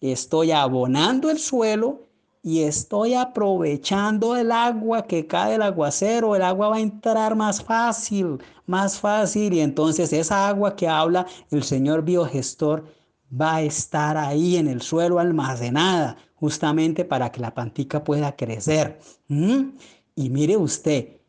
estoy 0.00 0.50
abonando 0.50 1.30
el 1.30 1.38
suelo 1.38 2.09
y 2.42 2.62
estoy 2.62 3.14
aprovechando 3.14 4.36
el 4.36 4.50
agua 4.50 5.02
que 5.02 5.26
cae 5.26 5.52
del 5.52 5.62
aguacero. 5.62 6.34
El 6.34 6.42
agua 6.42 6.70
va 6.70 6.76
a 6.76 6.80
entrar 6.80 7.36
más 7.36 7.62
fácil, 7.62 8.38
más 8.66 8.98
fácil 8.98 9.52
y 9.52 9.60
entonces 9.60 10.12
esa 10.12 10.48
agua 10.48 10.74
que 10.74 10.88
habla 10.88 11.26
el 11.50 11.62
señor 11.62 12.02
biogestor 12.02 12.84
va 13.30 13.56
a 13.56 13.62
estar 13.62 14.16
ahí 14.16 14.56
en 14.56 14.68
el 14.68 14.82
suelo 14.82 15.18
almacenada, 15.18 16.16
justamente 16.34 17.04
para 17.04 17.30
que 17.30 17.40
la 17.40 17.54
plantica 17.54 18.02
pueda 18.02 18.34
crecer. 18.34 18.98
Y 19.28 20.30
mire 20.30 20.56
usted, 20.56 21.20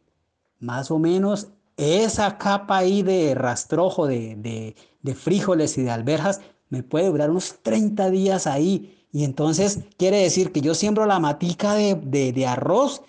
más 0.59 0.89
o 0.91 0.97
menos 0.97 1.49
esa 1.77 2.37
capa 2.37 2.77
ahí 2.77 3.03
de 3.03 3.35
rastrojo 3.35 4.07
de, 4.07 4.75
frijoles 5.15 5.77
y 5.77 5.83
de 5.83 5.91
alberjas 5.91 6.41
me 6.69 6.83
puede 6.83 7.07
durar 7.07 7.29
unos 7.29 7.59
30 7.61 8.09
días 8.09 8.47
ahí. 8.47 9.00
Y 9.11 9.23
entonces 9.23 9.79
quiere 9.97 10.17
decir 10.17 10.51
que 10.51 10.61
yo 10.61 10.73
siembro 10.73 11.05
la 11.05 11.19
matica 11.19 11.75
de, 11.75 12.45
arroz 12.47 13.01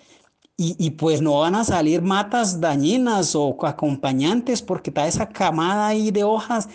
y, 0.57 0.75
y, 0.77 0.91
pues 0.91 1.21
no 1.21 1.39
van 1.39 1.55
a 1.55 1.63
salir 1.63 2.01
matas 2.01 2.61
dañinas 2.61 3.35
o 3.35 3.57
acompañantes 3.65 4.61
porque 4.61 4.89
está 4.89 5.07
esa 5.07 5.29
camada 5.29 5.87
ahí 5.87 6.11
de 6.11 6.23
hojas 6.23 6.69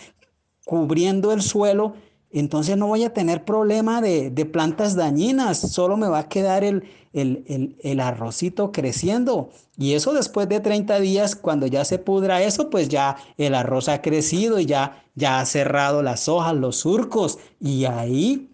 cubriendo 0.65 1.31
el 1.31 1.41
suelo 1.41 1.93
entonces 2.31 2.77
no 2.77 2.87
voy 2.87 3.03
a 3.03 3.13
tener 3.13 3.43
problema 3.43 4.01
de, 4.01 4.49
plantas 4.51 4.95
dañinas, 4.95 5.57
solo 5.57 5.97
me 5.97 6.07
va 6.07 6.19
a 6.19 6.29
quedar 6.29 6.63
el, 6.63 6.83
el, 7.11 7.99
arrocito 7.99 8.71
creciendo. 8.71 9.49
Y 9.77 9.93
eso 9.93 10.13
después 10.13 10.47
de 10.47 10.59
30 10.59 10.99
días, 10.99 11.35
cuando 11.35 11.65
ya 11.65 11.85
se 11.85 11.97
pudra 11.97 12.43
eso, 12.43 12.69
pues 12.69 12.87
ya 12.87 13.17
el 13.37 13.55
arroz 13.55 13.89
ha 13.89 14.01
crecido 14.01 14.59
y 14.59 14.67
ya, 14.67 15.03
ya 15.15 15.39
ha 15.39 15.45
cerrado 15.45 16.03
las 16.03 16.29
hojas, 16.29 16.55
los 16.55 16.77
surcos. 16.77 17.39
Y 17.59 17.85
ahí, 17.85 18.51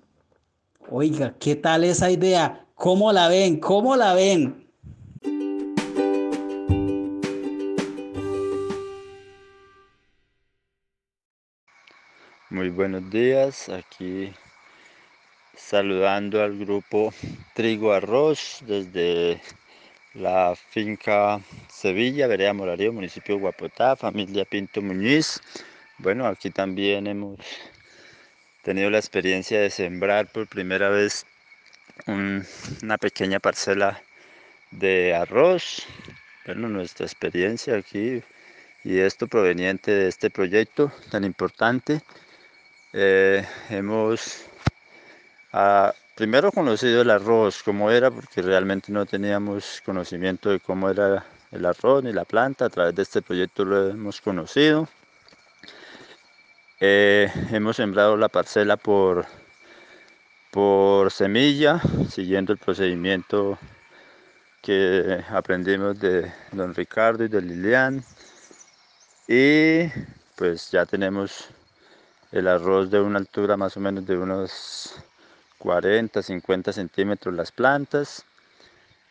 oiga, 0.90 1.36
¿qué 1.40 1.56
tal 1.56 1.84
esa 1.84 2.10
idea? 2.12 2.66
¿Cómo 2.76 3.12
la 3.12 3.28
ven? 3.28 3.60
¿Cómo 3.60 3.96
la 3.96 4.14
ven? 4.14 4.66
Muy 12.50 12.70
buenos 12.70 13.10
días, 13.10 13.70
aquí 13.70 14.32
saludando 15.58 16.42
al 16.44 16.58
grupo 16.58 17.14
Trigo 17.54 17.92
Arroz 17.92 18.60
desde 18.62 19.42
la 20.14 20.56
finca 20.70 21.42
Sevilla, 21.70 22.28
Vereda 22.28 22.54
Morarío, 22.54 22.94
municipio 22.94 23.36
de 23.36 23.42
Guapotá, 23.42 23.96
familia 23.96 24.46
Pinto 24.46 24.82
Muñiz. 24.82 25.42
Bueno, 25.98 26.28
aquí 26.28 26.50
también 26.50 27.08
hemos 27.08 27.40
tenido 28.66 28.90
la 28.90 28.98
experiencia 28.98 29.62
de 29.62 29.70
sembrar 29.70 30.26
por 30.26 30.48
primera 30.48 30.90
vez 30.90 31.28
una 32.08 32.98
pequeña 32.98 33.40
parcela 33.40 34.02
de 34.72 35.14
arroz. 35.14 35.86
Bueno, 36.48 36.68
nuestra 36.68 37.06
experiencia 37.06 37.78
aquí 37.78 38.24
y 38.84 38.98
esto 38.98 39.28
proveniente 39.28 39.92
de 39.92 40.08
este 40.08 40.32
proyecto 40.32 40.92
tan 41.12 41.24
importante 41.24 42.02
eh, 42.92 43.46
hemos 43.70 44.46
ah, 45.54 45.94
primero 46.16 46.52
conocido 46.52 47.04
el 47.04 47.12
arroz, 47.12 47.62
cómo 47.62 47.92
era, 47.92 48.10
porque 48.10 48.42
realmente 48.42 48.92
no 48.92 49.06
teníamos 49.06 49.84
conocimiento 49.86 50.50
de 50.50 50.60
cómo 50.60 50.90
era 50.90 51.24
el 51.52 51.66
arroz 51.68 52.04
ni 52.04 52.14
la 52.14 52.26
planta. 52.26 52.66
A 52.66 52.70
través 52.70 52.96
de 52.96 53.04
este 53.04 53.22
proyecto 53.22 53.64
lo 53.64 53.92
hemos 53.92 54.22
conocido. 54.22 54.90
Eh, 56.82 57.32
hemos 57.52 57.78
sembrado 57.78 58.18
la 58.18 58.28
parcela 58.28 58.76
por, 58.76 59.26
por 60.52 61.10
semilla, 61.10 61.82
siguiendo 62.10 62.52
el 62.52 62.60
procedimiento 62.60 63.58
que 64.62 65.24
aprendimos 65.30 65.98
de 66.02 66.30
don 66.52 66.76
Ricardo 66.76 67.24
y 67.24 67.30
de 67.30 67.42
Lilian. 67.42 68.04
Y 69.26 69.88
pues 70.36 70.70
ya 70.70 70.86
tenemos 70.86 71.48
el 72.34 72.46
arroz 72.50 72.92
de 72.92 73.00
una 73.00 73.20
altura 73.20 73.56
más 73.56 73.78
o 73.78 73.80
menos 73.80 74.06
de 74.06 74.18
unos 74.18 74.96
40, 75.60 76.22
50 76.22 76.74
centímetros 76.74 77.34
las 77.34 77.54
plantas. 77.54 78.26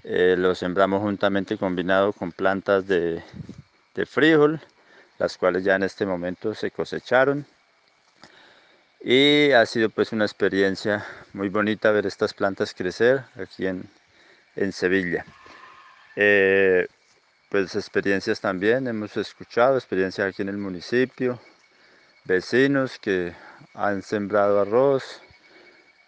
Eh, 0.02 0.34
lo 0.36 0.54
sembramos 0.54 1.00
juntamente 1.00 1.56
combinado 1.56 2.12
con 2.12 2.30
plantas 2.30 2.86
de, 2.86 3.22
de 3.94 4.04
frijol, 4.04 4.60
las 5.18 5.38
cuales 5.38 5.64
ya 5.64 5.76
en 5.76 5.84
este 5.84 6.04
momento 6.04 6.54
se 6.54 6.70
cosecharon. 6.70 7.46
Y 9.06 9.52
ha 9.52 9.66
sido 9.66 9.90
pues 9.90 10.12
una 10.12 10.24
experiencia 10.24 11.04
muy 11.34 11.50
bonita 11.50 11.90
ver 11.90 12.06
estas 12.06 12.32
plantas 12.32 12.72
crecer 12.72 13.22
aquí 13.36 13.66
en, 13.66 13.86
en 14.56 14.72
Sevilla. 14.72 15.26
Eh, 16.16 16.86
pues 17.50 17.76
experiencias 17.76 18.40
también, 18.40 18.86
hemos 18.86 19.14
escuchado 19.18 19.76
experiencias 19.76 20.28
aquí 20.28 20.40
en 20.40 20.48
el 20.48 20.56
municipio, 20.56 21.38
vecinos 22.24 22.98
que 22.98 23.34
han 23.74 24.00
sembrado 24.00 24.58
arroz, 24.58 25.20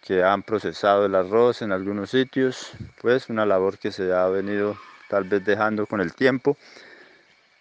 que 0.01 0.23
han 0.23 0.41
procesado 0.41 1.05
el 1.05 1.13
arroz 1.13 1.61
en 1.61 1.73
algunos 1.73 2.09
sitios, 2.09 2.71
pues 2.99 3.29
una 3.29 3.45
labor 3.45 3.77
que 3.77 3.91
se 3.91 4.11
ha 4.11 4.25
venido 4.27 4.75
tal 5.07 5.25
vez 5.25 5.45
dejando 5.45 5.85
con 5.85 6.01
el 6.01 6.15
tiempo, 6.15 6.57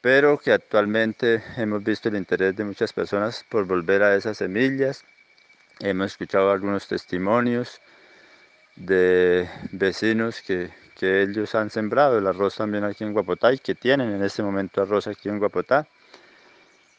pero 0.01 0.39
que 0.39 0.53
actualmente 0.53 1.43
hemos 1.59 1.85
visto 1.85 2.09
el 2.09 2.17
interés 2.17 2.57
de 2.57 2.65
muchas 2.65 2.95
personas 2.95 3.45
por 3.51 3.67
volver 3.67 4.03
a 4.03 4.17
esas 4.17 4.39
semillas. 4.39 5.05
Hemos 5.81 6.13
escuchado 6.13 6.51
algunos 6.51 6.89
testimonios 6.89 7.81
de 8.77 9.49
vecinos 9.73 10.41
que, 10.43 10.71
que 10.99 11.23
ellos 11.23 11.55
han 11.55 11.71
sembrado 11.71 12.19
el 12.19 12.27
arroz 12.27 12.57
también 12.57 12.85
aquí 12.85 13.05
en 13.05 13.13
Guapotá 13.13 13.53
y 13.53 13.59
que 13.59 13.75
tienen 13.75 14.11
en 14.13 14.23
este 14.23 14.43
momento 14.43 14.83
arroz 14.83 15.07
aquí 15.07 15.29
en 15.29 15.39
Guapotá 15.39 15.87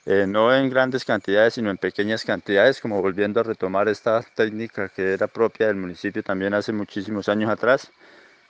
eh, 0.10 0.26
no 0.26 0.56
en 0.56 0.70
grandes 0.70 1.04
cantidades, 1.04 1.56
sino 1.56 1.70
en 1.70 1.78
pequeñas 1.78 2.24
cantidades, 2.24 2.80
como 2.80 3.02
volviendo 3.02 3.42
a 3.42 3.44
retomar 3.44 3.90
esta 3.90 4.22
técnica 4.22 4.88
que 4.88 5.12
era 5.12 5.28
propia 5.28 5.68
del 5.68 5.76
municipio 5.76 6.24
también 6.24 6.54
hace 6.54 6.72
muchísimos 6.72 7.28
años 7.28 7.52
atrás, 7.52 7.92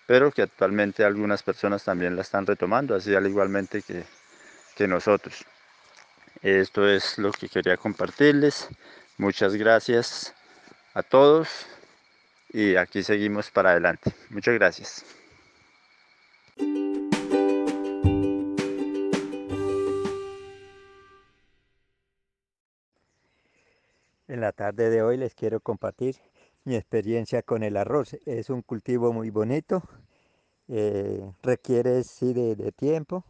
pero 0.05 0.31
que 0.31 0.43
actualmente 0.43 1.03
algunas 1.03 1.41
personas 1.41 1.83
también 1.83 2.15
la 2.15 2.21
están 2.21 2.45
retomando, 2.45 2.93
así 2.93 3.15
al 3.15 3.25
igualmente 3.25 3.81
que, 3.81 4.03
que 4.75 4.87
nosotros. 4.87 5.45
Esto 6.43 6.87
es 6.87 7.17
lo 7.17 7.31
que 7.31 7.49
quería 7.49 7.75
compartirles. 7.75 8.69
Muchas 9.19 9.55
gracias 9.55 10.35
a 10.93 11.01
todos 11.01 11.49
y 12.49 12.75
aquí 12.75 13.01
seguimos 13.01 13.49
para 13.49 13.71
adelante. 13.71 14.13
Muchas 14.29 14.53
gracias. 14.53 15.03
En 24.27 24.41
la 24.41 24.51
tarde 24.51 24.91
de 24.91 25.01
hoy 25.01 25.17
les 25.17 25.33
quiero 25.33 25.61
compartir 25.61 26.17
mi 26.63 26.75
experiencia 26.75 27.41
con 27.41 27.63
el 27.63 27.75
arroz. 27.75 28.15
Es 28.27 28.51
un 28.51 28.61
cultivo 28.61 29.13
muy 29.13 29.31
bonito, 29.31 29.81
eh, 30.67 31.31
requiere 31.41 32.03
sí 32.03 32.33
de, 32.33 32.71
tiempo, 32.71 33.23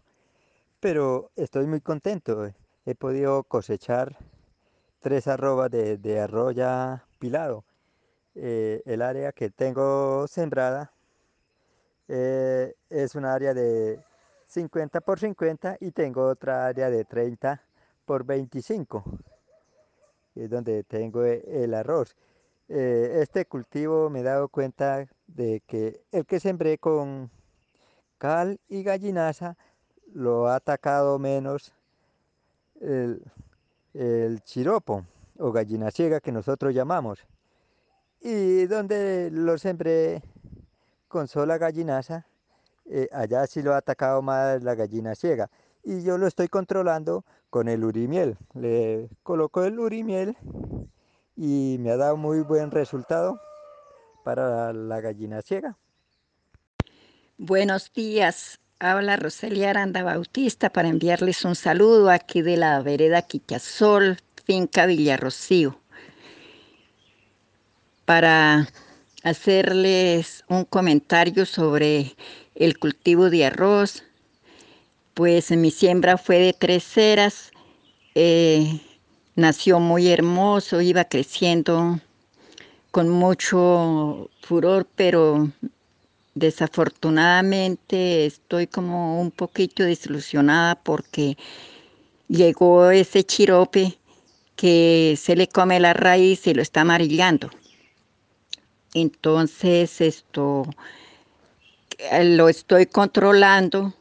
pero 0.82 1.32
estoy 1.38 1.66
muy 1.66 1.80
contento. 1.80 2.52
He 2.86 2.96
podido 2.96 3.44
cosechar 3.44 4.18
tres 5.00 5.28
arrobas 5.28 5.72
de, 5.72 5.98
de 5.98 6.20
arroz 6.20 6.56
ya 6.56 7.06
pilado. 7.20 7.64
Eh, 8.40 8.84
el 8.86 9.02
área 9.02 9.32
que 9.32 9.50
tengo 9.50 10.28
sembrada 10.28 10.92
eh, 12.08 12.76
es 12.88 13.16
un 13.16 13.26
área 13.26 13.56
de 13.56 14.00
50 14.46 15.02
por 15.02 15.20
50 15.20 15.78
y 15.80 15.90
tengo 15.90 16.28
otra 16.28 16.68
área 16.68 16.92
de 16.92 17.04
30 17.04 17.64
por 18.06 18.24
25 18.26 19.04
es 20.36 20.50
donde 20.52 20.84
tengo 20.84 21.26
e, 21.26 21.44
el 21.64 21.74
arroz 21.74 22.16
eh, 22.70 23.22
este 23.24 23.46
cultivo 23.48 24.12
me 24.12 24.20
he 24.20 24.24
dado 24.24 24.50
cuenta 24.50 25.08
de 25.26 25.64
que 25.66 26.00
el 26.12 26.28
que 26.28 26.40
sembré 26.40 26.78
con 26.78 27.32
cal 28.20 28.60
y 28.70 28.84
gallinaza 28.84 29.58
lo 30.14 30.48
ha 30.48 30.58
atacado 30.58 31.18
menos 31.18 31.74
el, 32.82 33.24
el 33.98 34.42
chiropo 34.44 35.06
o 35.40 35.52
gallina 35.52 35.92
ciega 35.92 36.20
que 36.20 36.32
nosotros 36.32 36.74
llamamos 36.74 37.26
y 38.22 38.66
donde 38.66 39.30
lo 39.32 39.58
sembré 39.58 40.24
con 41.08 41.28
sola 41.28 41.58
gallinaza, 41.58 42.26
eh, 42.86 43.08
allá 43.12 43.46
sí 43.48 43.62
lo 43.62 43.74
ha 43.74 43.78
atacado 43.78 44.22
más 44.22 44.64
la 44.64 44.76
gallina 44.76 45.16
ciega. 45.16 45.50
Y 45.84 46.04
yo 46.04 46.18
lo 46.18 46.28
estoy 46.28 46.48
controlando 46.48 47.24
con 47.50 47.70
el 47.70 47.84
urimiel. 47.84 48.38
Le 48.54 49.10
coloco 49.24 49.64
el 49.64 49.80
urimiel 49.80 50.36
y 51.36 51.78
me 51.80 51.92
ha 51.92 51.98
dado 51.98 52.18
muy 52.18 52.42
buen 52.42 52.72
resultado 52.72 53.40
para 54.24 54.74
la 54.74 55.00
gallina 55.00 55.42
ciega. 55.42 55.78
Buenos 57.38 57.94
días. 57.94 58.60
Habla 58.80 59.16
Roselia 59.16 59.72
Aranda 59.72 60.04
Bautista 60.04 60.70
para 60.70 60.88
enviarles 60.88 61.44
un 61.46 61.56
saludo 61.56 62.12
aquí 62.12 62.44
de 62.44 62.58
la 62.58 62.80
vereda 62.84 63.24
Quichasol, 63.24 64.20
finca 64.46 64.86
Villarrocío. 64.86 65.82
Para 68.06 68.68
hacerles 69.24 70.46
un 70.48 70.64
comentario 70.64 71.48
sobre 71.48 72.16
el 72.54 72.78
cultivo 72.78 73.32
de 73.32 73.48
arroz. 73.48 74.04
Pues 75.16 75.50
mi 75.50 75.72
siembra 75.72 76.20
fue 76.20 76.38
de 76.38 76.54
tres 76.54 76.84
ceras, 76.84 77.52
eh, 78.14 78.80
nació 79.36 79.80
muy 79.80 80.08
hermoso, 80.10 80.82
iba 80.82 81.04
creciendo 81.06 82.00
con 82.92 83.10
mucho 83.10 84.30
furor, 84.42 84.88
pero 84.96 85.52
desafortunadamente 86.38 88.26
estoy 88.26 88.68
como 88.68 89.20
un 89.20 89.32
poquito 89.32 89.84
desilusionada 89.84 90.76
porque 90.76 91.38
llegó 92.28 92.92
ese 92.92 93.24
chirope 93.24 93.98
que 94.56 95.16
se 95.18 95.36
le 95.36 95.48
come 95.48 95.80
la 95.80 95.94
raíz 95.94 96.48
y 96.48 96.54
lo 96.54 96.62
está 96.62 96.82
amarillando. 96.82 97.50
Entonces, 98.94 100.02
esto 100.02 100.66
eh, 101.98 102.24
lo 102.24 102.50
estoy 102.50 102.86
controlando 102.86 103.94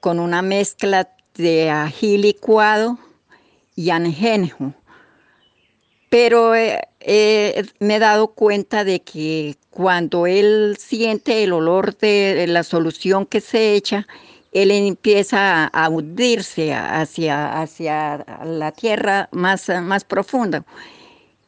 con 0.00 0.18
una 0.18 0.42
mezcla 0.42 1.08
de 1.34 1.70
ají 1.70 2.18
licuado 2.18 2.98
y 3.74 3.90
anjenjo. 3.90 4.74
Pero 6.10 6.54
eh, 6.54 6.80
eh, 7.04 7.64
me 7.78 7.96
he 7.96 7.98
dado 7.98 8.28
cuenta 8.28 8.84
de 8.84 9.00
que 9.00 9.56
cuando 9.70 10.26
él 10.26 10.76
siente 10.78 11.44
el 11.44 11.52
olor 11.52 11.96
de 11.96 12.46
la 12.46 12.62
solución 12.62 13.26
que 13.26 13.40
se 13.40 13.74
echa, 13.74 14.06
él 14.52 14.70
empieza 14.70 15.66
a 15.66 15.88
hundirse 15.88 16.74
hacia, 16.74 17.60
hacia 17.60 18.24
la 18.44 18.72
tierra 18.72 19.28
más, 19.32 19.68
más 19.82 20.04
profunda. 20.04 20.64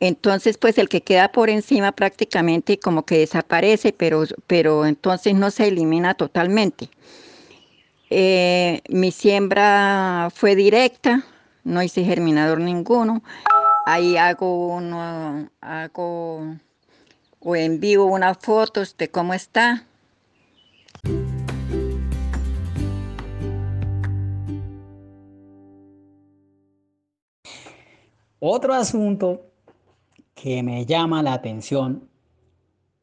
Entonces, 0.01 0.59
pues 0.59 0.79
el 0.79 0.89
que 0.89 1.03
queda 1.03 1.31
por 1.31 1.51
encima 1.51 1.93
prácticamente 1.93 2.79
como 2.79 3.05
que 3.05 3.19
desaparece, 3.19 3.93
pero, 3.93 4.25
pero 4.47 4.87
entonces 4.87 5.35
no 5.35 5.51
se 5.51 5.69
elimina 5.69 6.15
totalmente. 6.15 6.89
Eh, 8.11 8.83
mi 8.89 9.13
siembra 9.13 10.31
fue 10.35 10.57
directa, 10.57 11.25
no 11.65 11.83
hice 11.83 12.05
germinador 12.05 12.61
ninguno. 12.61 13.23
Ahí 13.87 14.17
hago 14.17 14.69
uno, 14.77 15.51
hago 15.61 16.57
o 17.41 17.57
envío 17.57 18.07
unas 18.07 18.39
fotos 18.39 18.97
de 18.97 19.11
cómo 19.11 19.35
está. 19.35 19.87
Otro 28.41 28.73
asunto 28.75 29.53
que 30.35 30.63
me 30.63 30.87
llama 30.87 31.23
la 31.23 31.35
atención 31.35 32.09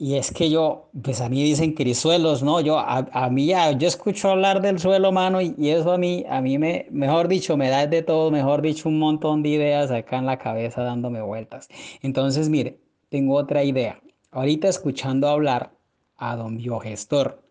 y 0.02 0.16
es 0.16 0.32
que 0.32 0.50
yo, 0.50 0.90
pues 1.04 1.22
a 1.22 1.30
mí 1.30 1.44
dicen 1.44 1.74
crisuelos, 1.74 2.42
¿no? 2.42 2.60
Yo, 2.60 2.80
a, 2.80 3.30
mí 3.30 3.46
ya, 3.46 3.72
yo 3.74 3.88
escucho 3.88 4.32
hablar 4.32 4.60
del 4.60 4.80
suelo, 4.80 5.12
mano, 5.12 5.42
y, 5.42 5.54
eso 5.70 5.92
a 5.92 6.00
mí, 6.00 6.26
a 6.28 6.42
mí 6.42 6.58
me, 6.58 6.88
mejor 6.90 7.28
dicho, 7.28 7.56
me 7.56 7.70
da 7.70 7.86
de 7.86 8.02
todo, 8.02 8.32
mejor 8.32 8.64
dicho, 8.64 8.90
un 8.90 8.98
montón 8.98 9.44
de 9.44 9.50
ideas 9.50 9.92
acá 9.92 10.18
en 10.18 10.26
la 10.26 10.40
cabeza 10.40 10.82
dándome 10.82 11.22
vueltas. 11.22 11.70
Entonces, 12.02 12.50
mire, 12.50 12.80
tengo 13.10 13.36
otra 13.36 13.64
idea. 13.64 14.02
Ahorita 14.32 14.70
escuchando 14.70 15.28
hablar 15.28 15.72
a 16.18 16.36
don 16.36 16.58
Biogestor, 16.58 17.44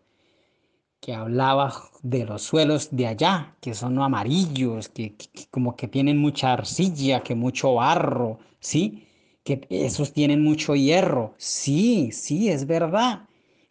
que 0.99 1.13
hablaba 1.13 1.71
de 2.01 2.25
los 2.25 2.41
suelos 2.41 2.89
de 2.91 3.07
allá, 3.07 3.55
que 3.61 3.73
son 3.73 3.97
amarillos, 3.97 4.89
que 4.89 5.15
como 5.51 5.77
que 5.77 5.87
tienen 5.87 6.17
mucha 6.17 6.51
arcilla, 6.51 7.21
que 7.23 7.33
mucho 7.33 7.75
barro, 7.75 8.39
¿sí? 8.59 9.07
Que 9.43 9.65
esos 9.69 10.13
tienen 10.13 10.43
mucho 10.43 10.75
hierro. 10.75 11.33
Sí, 11.37 12.11
sí, 12.11 12.49
es 12.49 12.67
verdad. 12.67 13.27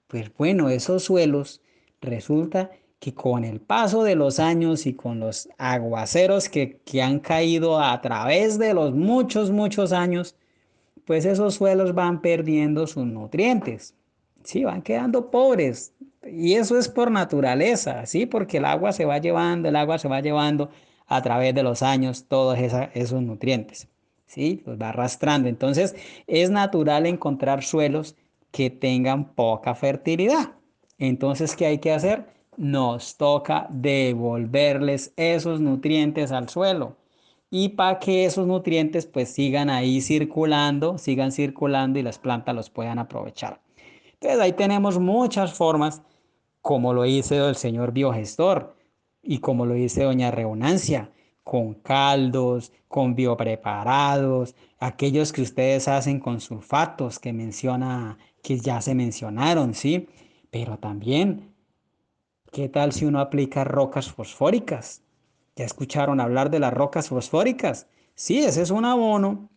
Pues 0.07 0.33
bueno, 0.37 0.69
esos 0.69 1.05
suelos 1.05 1.61
resulta 2.01 2.71
que 2.99 3.15
con 3.15 3.45
el 3.45 3.61
paso 3.61 4.03
de 4.05 4.15
los 4.15 4.39
años 4.39 4.87
y 4.87 4.95
con 4.95 5.21
los 5.21 5.49
aguaceros 5.59 6.49
que, 6.49 6.81
que 6.85 7.03
han 7.03 7.21
caído 7.21 7.81
a 7.81 8.01
través 8.01 8.59
de 8.59 8.75
los 8.75 8.95
muchos, 8.95 9.51
muchos 9.51 9.93
años, 9.93 10.37
pues 11.07 11.25
esos 11.25 11.55
suelos 11.55 11.95
van 11.95 12.21
perdiendo 12.21 12.87
sus 12.87 13.07
nutrientes. 13.07 13.95
Sí, 14.45 14.65
van 14.65 14.83
quedando 14.83 15.31
pobres. 15.31 15.93
Y 16.25 16.55
eso 16.55 16.79
es 16.79 16.89
por 16.89 17.11
naturaleza, 17.11 18.07
¿sí? 18.07 18.27
Porque 18.27 18.59
el 18.59 18.65
agua 18.67 18.93
se 18.93 19.05
va 19.05 19.19
llevando, 19.19 19.69
el 19.69 19.77
agua 19.77 19.99
se 19.99 20.09
va 20.09 20.21
llevando 20.21 20.71
a 21.07 21.23
través 21.23 21.55
de 21.55 21.63
los 21.63 21.83
años 21.83 22.27
todos 22.29 22.59
esos 22.95 23.23
nutrientes. 23.23 23.89
¿Sí? 24.31 24.63
Los 24.65 24.79
va 24.81 24.91
arrastrando. 24.91 25.49
Entonces, 25.49 25.97
es 26.27 26.51
natural 26.51 27.07
encontrar 27.07 27.65
suelos 27.65 28.17
que 28.53 28.71
tengan 28.71 29.35
poca 29.35 29.75
fertilidad. 29.75 30.53
Entonces, 30.99 31.57
¿qué 31.57 31.67
hay 31.67 31.79
que 31.79 31.93
hacer? 31.93 32.27
Nos 32.57 33.17
toca 33.17 33.67
devolverles 33.71 35.13
esos 35.17 35.61
nutrientes 35.61 36.31
al 36.31 36.49
suelo. 36.49 36.97
Y 37.51 37.71
para 37.71 37.99
que 37.99 38.25
esos 38.25 38.47
nutrientes 38.47 39.07
pues 39.07 39.31
sigan 39.31 39.71
ahí 39.71 40.01
circulando, 40.01 40.99
sigan 40.99 41.33
circulando 41.33 41.99
y 41.99 42.03
las 42.03 42.19
plantas 42.19 42.55
los 42.55 42.71
puedan 42.71 43.01
aprovechar. 43.01 43.61
Entonces 44.13 44.41
ahí 44.41 44.53
tenemos 44.53 45.01
muchas 45.01 45.53
formas, 45.53 46.03
como 46.63 46.95
lo 46.95 47.07
hizo 47.07 47.49
el 47.49 47.57
señor 47.57 47.93
biogestor 47.93 48.77
y 49.23 49.39
como 49.39 49.67
lo 49.67 49.75
dice 49.75 50.05
doña 50.05 50.31
Reunancia 50.31 51.11
con 51.51 51.75
caldos, 51.75 52.73
con 52.87 53.17
biopreparados, 53.17 54.55
aquellos 54.79 55.33
que 55.33 55.43
ustedes 55.43 55.89
hacen 55.89 56.21
con 56.21 56.41
sulfatos 56.41 57.19
que 57.19 57.33
menciona, 57.33 58.19
que 58.41 58.61
ya 58.61 58.81
se 58.81 58.95
mencionaron, 58.95 59.75
¿sí? 59.75 60.09
Pero 60.53 60.79
también, 60.79 61.53
¿qué 62.53 62.69
tal 62.69 62.93
si 62.93 63.05
uno 63.05 63.19
aplica 63.19 63.65
rocas 63.65 64.13
fosfóricas? 64.13 65.03
¿Ya 65.57 65.65
escucharon 65.65 66.21
hablar 66.21 66.51
de 66.51 66.61
las 66.61 66.73
rocas 66.73 67.09
fosfóricas? 67.09 67.89
Sí, 68.15 68.39
ese 68.39 68.63
es 68.63 68.71
un 68.71 68.85
abono 68.85 69.51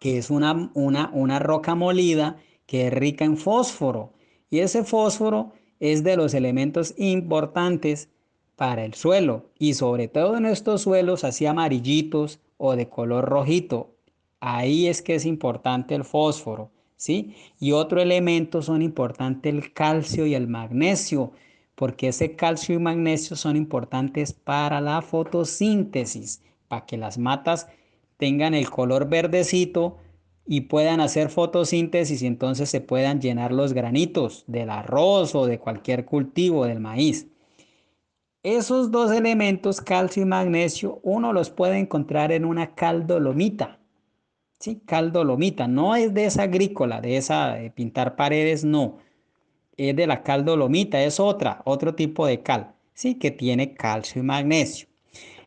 que 0.00 0.16
es 0.16 0.30
una, 0.30 0.70
una, 0.72 1.10
una 1.12 1.38
roca 1.40 1.74
molida 1.74 2.38
que 2.64 2.86
es 2.86 2.92
rica 2.94 3.26
en 3.26 3.36
fósforo. 3.36 4.14
Y 4.48 4.60
ese 4.60 4.82
fósforo 4.82 5.52
es 5.78 6.04
de 6.04 6.16
los 6.16 6.32
elementos 6.32 6.94
importantes 6.96 8.08
para 8.56 8.84
el 8.84 8.94
suelo 8.94 9.46
y 9.58 9.74
sobre 9.74 10.08
todo 10.08 10.36
en 10.36 10.46
estos 10.46 10.82
suelos 10.82 11.24
así 11.24 11.46
amarillitos 11.46 12.40
o 12.58 12.76
de 12.76 12.88
color 12.88 13.24
rojito. 13.24 13.94
Ahí 14.40 14.86
es 14.88 15.02
que 15.02 15.14
es 15.14 15.26
importante 15.26 15.94
el 15.94 16.04
fósforo, 16.04 16.70
¿sí? 16.96 17.34
Y 17.58 17.72
otro 17.72 18.00
elemento 18.00 18.62
son 18.62 18.82
importantes 18.82 19.52
el 19.52 19.72
calcio 19.72 20.26
y 20.26 20.34
el 20.34 20.48
magnesio, 20.48 21.32
porque 21.74 22.08
ese 22.08 22.36
calcio 22.36 22.74
y 22.74 22.78
magnesio 22.78 23.36
son 23.36 23.56
importantes 23.56 24.32
para 24.32 24.80
la 24.80 25.02
fotosíntesis, 25.02 26.42
para 26.68 26.86
que 26.86 26.96
las 26.96 27.18
matas 27.18 27.68
tengan 28.16 28.54
el 28.54 28.70
color 28.70 29.08
verdecito 29.08 29.96
y 30.46 30.62
puedan 30.62 31.00
hacer 31.00 31.28
fotosíntesis 31.28 32.22
y 32.22 32.26
entonces 32.26 32.68
se 32.70 32.80
puedan 32.80 33.20
llenar 33.20 33.52
los 33.52 33.72
granitos 33.72 34.44
del 34.46 34.70
arroz 34.70 35.34
o 35.34 35.46
de 35.46 35.58
cualquier 35.58 36.04
cultivo 36.04 36.66
del 36.66 36.80
maíz. 36.80 37.31
Esos 38.42 38.90
dos 38.90 39.12
elementos, 39.12 39.80
calcio 39.80 40.22
y 40.24 40.26
magnesio, 40.26 40.98
uno 41.04 41.32
los 41.32 41.50
puede 41.50 41.78
encontrar 41.78 42.32
en 42.32 42.44
una 42.44 42.74
caldolomita. 42.74 43.78
¿Sí? 44.58 44.82
Caldolomita, 44.84 45.68
no 45.68 45.94
es 45.94 46.12
de 46.12 46.24
esa 46.24 46.42
agrícola, 46.44 47.00
de 47.00 47.16
esa 47.16 47.54
de 47.54 47.70
pintar 47.70 48.16
paredes, 48.16 48.64
no. 48.64 48.98
Es 49.76 49.94
de 49.94 50.08
la 50.08 50.24
caldolomita, 50.24 51.02
es 51.02 51.20
otra, 51.20 51.62
otro 51.64 51.94
tipo 51.94 52.26
de 52.26 52.42
cal, 52.42 52.74
¿sí? 52.94 53.14
Que 53.14 53.30
tiene 53.30 53.74
calcio 53.74 54.20
y 54.22 54.24
magnesio. 54.24 54.88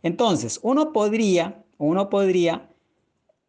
Entonces, 0.02 0.60
uno 0.64 0.94
podría, 0.94 1.66
uno 1.78 2.10
podría 2.10 2.70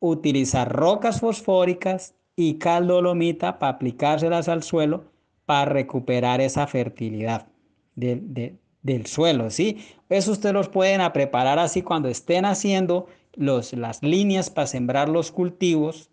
utilizar 0.01 0.73
rocas 0.73 1.21
fosfóricas 1.21 2.15
y 2.35 2.55
caldolomita 2.55 3.61
para 3.61 3.75
aplicárselas 3.75 4.49
al 4.49 4.65
suelo 4.65 5.05
para 5.47 5.67
recuperar 5.67 6.41
esa 6.41 6.67
fertilidad 6.67 7.47
del 8.87 9.07
suelo, 9.07 9.51
¿sí? 9.51 9.85
Eso 10.09 10.33
ustedes 10.33 10.55
los 10.55 10.69
pueden 10.69 11.01
a 11.01 11.13
preparar 11.13 11.59
así 11.59 11.83
cuando 11.83 12.09
estén 12.09 12.45
haciendo 12.45 13.09
los, 13.35 13.73
las 13.73 14.03
líneas 14.03 14.49
para 14.49 14.69
sembrar 14.69 15.09
los 15.09 15.33
cultivos, 15.33 16.09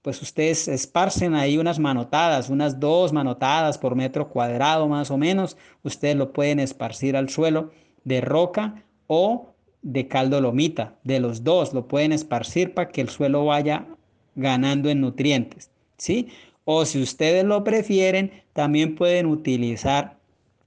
pues 0.00 0.22
ustedes 0.22 0.68
esparcen 0.68 1.34
ahí 1.34 1.58
unas 1.58 1.78
manotadas, 1.78 2.50
unas 2.50 2.78
dos 2.78 3.12
manotadas 3.12 3.78
por 3.78 3.96
metro 3.96 4.28
cuadrado 4.28 4.86
más 4.86 5.10
o 5.10 5.18
menos, 5.18 5.56
ustedes 5.82 6.14
lo 6.14 6.32
pueden 6.32 6.60
esparcir 6.60 7.16
al 7.16 7.30
suelo 7.30 7.72
de 8.04 8.20
roca 8.20 8.84
o 9.06 9.48
de 9.82 10.06
caldo 10.06 10.40
lomita, 10.40 10.94
de 11.04 11.20
los 11.20 11.42
dos 11.42 11.74
lo 11.74 11.88
pueden 11.88 12.12
esparcir 12.12 12.74
para 12.74 12.90
que 12.90 13.00
el 13.00 13.08
suelo 13.08 13.44
vaya 13.44 13.86
ganando 14.36 14.88
en 14.88 15.00
nutrientes, 15.00 15.70
¿sí? 15.96 16.28
O 16.64 16.84
si 16.84 17.02
ustedes 17.02 17.44
lo 17.44 17.64
prefieren, 17.64 18.30
también 18.52 18.94
pueden 18.94 19.26
utilizar, 19.26 20.18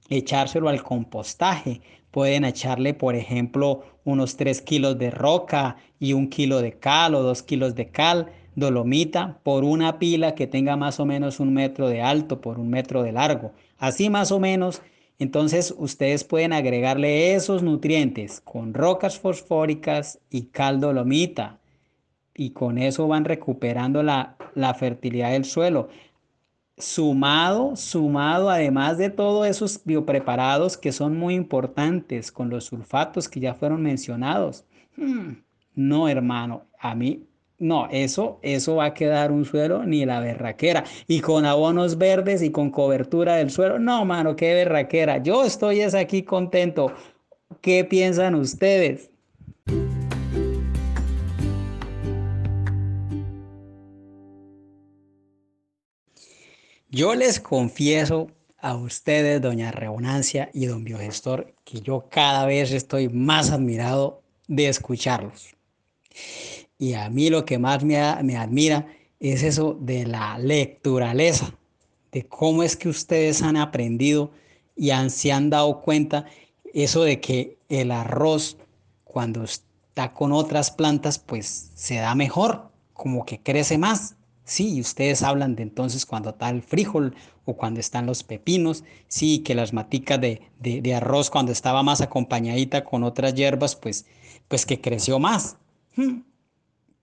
echárselo 0.10 0.70
al 0.70 0.84
compostaje. 0.84 1.82
Pueden 2.12 2.46
echarle, 2.46 2.94
por 2.94 3.16
ejemplo, 3.16 3.84
unos 4.04 4.38
3 4.38 4.62
kilos 4.62 4.98
de 4.98 5.12
roca 5.12 5.78
y 6.00 6.14
un 6.14 6.30
kilo 6.30 6.62
de 6.62 6.74
cal 6.74 7.16
o 7.16 7.24
2 7.24 7.44
kilos 7.44 7.76
de 7.76 7.90
cal, 7.90 8.32
dolomita, 8.56 9.40
por 9.44 9.64
una 9.64 10.00
pila 10.00 10.34
que 10.34 10.48
tenga 10.48 10.78
más 10.78 11.00
o 11.00 11.06
menos 11.06 11.40
un 11.40 11.54
metro 11.54 11.90
de 11.90 12.02
alto 12.02 12.42
por 12.42 12.60
un 12.60 12.70
metro 12.70 13.04
de 13.04 13.12
largo. 13.12 13.52
Así 13.78 14.10
más 14.10 14.32
o 14.32 14.40
menos 14.40 14.82
entonces 15.20 15.74
ustedes 15.78 16.24
pueden 16.24 16.54
agregarle 16.54 17.34
esos 17.34 17.64
nutrientes 17.64 18.40
con 18.42 18.74
rocas 18.74 19.18
fosfóricas 19.18 20.20
y 20.30 20.44
caldo 20.48 20.94
lomita 20.94 21.60
y 22.36 22.52
con 22.52 22.78
eso 22.78 23.08
van 23.08 23.26
recuperando 23.26 24.04
la, 24.04 24.38
la 24.54 24.76
fertilidad 24.76 25.32
del 25.32 25.46
suelo. 25.46 25.90
Sumado, 26.78 27.76
sumado 27.76 28.50
además 28.50 28.98
de 28.98 29.10
todos 29.10 29.48
esos 29.48 29.82
biopreparados 29.84 30.78
que 30.78 30.92
son 30.92 31.18
muy 31.18 31.34
importantes 31.34 32.32
con 32.32 32.50
los 32.50 32.66
sulfatos 32.66 33.28
que 33.28 33.40
ya 33.40 33.56
fueron 33.56 33.82
mencionados. 33.82 34.66
Hmm, 34.96 35.34
no, 35.76 36.08
hermano, 36.08 36.66
a 36.80 36.94
mí 36.94 37.28
no, 37.60 37.88
eso, 37.90 38.40
eso 38.44 38.76
va 38.76 38.86
a 38.86 38.94
quedar 38.94 39.32
un 39.32 39.44
suelo 39.44 39.84
ni 39.84 40.06
la 40.06 40.20
berraquera. 40.20 40.84
Y 41.08 41.22
con 41.22 41.46
abonos 41.46 41.98
verdes 41.98 42.44
y 42.44 42.52
con 42.52 42.70
cobertura 42.70 43.36
del 43.38 43.50
suelo. 43.50 43.80
No, 43.80 44.06
mano, 44.06 44.36
qué 44.36 44.54
berraquera. 44.54 45.18
Yo 45.24 45.44
estoy 45.44 45.82
es 45.82 45.96
aquí 45.96 46.22
contento. 46.24 46.92
¿Qué 47.62 47.84
piensan 47.84 48.36
ustedes? 48.36 49.10
Yo 56.98 57.14
les 57.14 57.40
confieso 57.40 58.32
a 58.58 58.76
ustedes, 58.76 59.40
doña 59.40 59.72
Reonancia 59.72 60.50
y 60.52 60.66
don 60.66 60.84
Biogestor, 60.84 61.54
que 61.64 61.80
yo 61.80 62.08
cada 62.10 62.48
vez 62.48 62.72
estoy 62.72 63.08
más 63.08 63.52
admirado 63.52 64.24
de 64.48 64.68
escucharlos. 64.68 65.56
Y 66.80 66.94
a 66.94 67.08
mí 67.12 67.30
lo 67.30 67.46
que 67.46 67.60
más 67.60 67.84
me, 67.84 68.00
admira 68.00 68.88
es 69.20 69.44
eso 69.44 69.78
de 69.80 70.08
la 70.08 70.40
lecturaleza, 70.40 71.54
de 72.12 72.26
cómo 72.26 72.64
es 72.64 72.76
que 72.76 72.90
ustedes 72.90 73.44
han 73.44 73.58
aprendido 73.58 74.32
y 74.76 74.90
se 75.10 75.32
han 75.32 75.52
dado 75.52 75.82
cuenta 75.82 76.26
eso 76.74 77.04
de 77.04 77.22
que 77.22 77.60
el 77.70 77.92
arroz 77.92 78.58
cuando 79.04 79.44
está 79.44 80.16
con 80.16 80.32
otras 80.32 80.72
plantas 80.72 81.20
pues 81.20 81.70
se 81.76 81.98
da 81.98 82.16
mejor, 82.16 82.72
como 82.94 83.24
que 83.24 83.40
crece 83.40 83.78
más. 83.78 84.17
Sí, 84.48 84.80
ustedes 84.80 85.24
hablan 85.24 85.58
de 85.58 85.64
entonces 85.64 86.06
cuando 86.06 86.30
está 86.30 86.50
el 86.50 86.62
frijol 86.62 87.14
o 87.44 87.58
cuando 87.58 87.82
están 87.82 88.06
los 88.06 88.24
pepinos, 88.24 88.86
sí, 89.10 89.40
que 89.40 89.56
las 89.56 89.74
maticas 89.74 90.22
de, 90.22 90.42
de, 90.60 90.96
arroz 90.96 91.30
cuando 91.30 91.52
estaba 91.52 91.84
más 91.84 92.00
acompañadita 92.00 92.86
con 92.86 93.04
otras 93.04 93.36
hierbas, 93.36 93.76
pues, 93.76 94.06
pues 94.48 94.66
que 94.66 94.80
creció 94.80 95.20
más. 95.20 95.58
Hmm. 95.98 96.22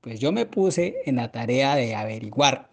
Pues 0.01 0.21
yo 0.21 0.33
me 0.33 0.47
puse 0.47 1.03
en 1.05 1.17
la 1.17 1.33
tarea 1.33 1.77
de 1.77 1.95
averiguar. 1.95 2.71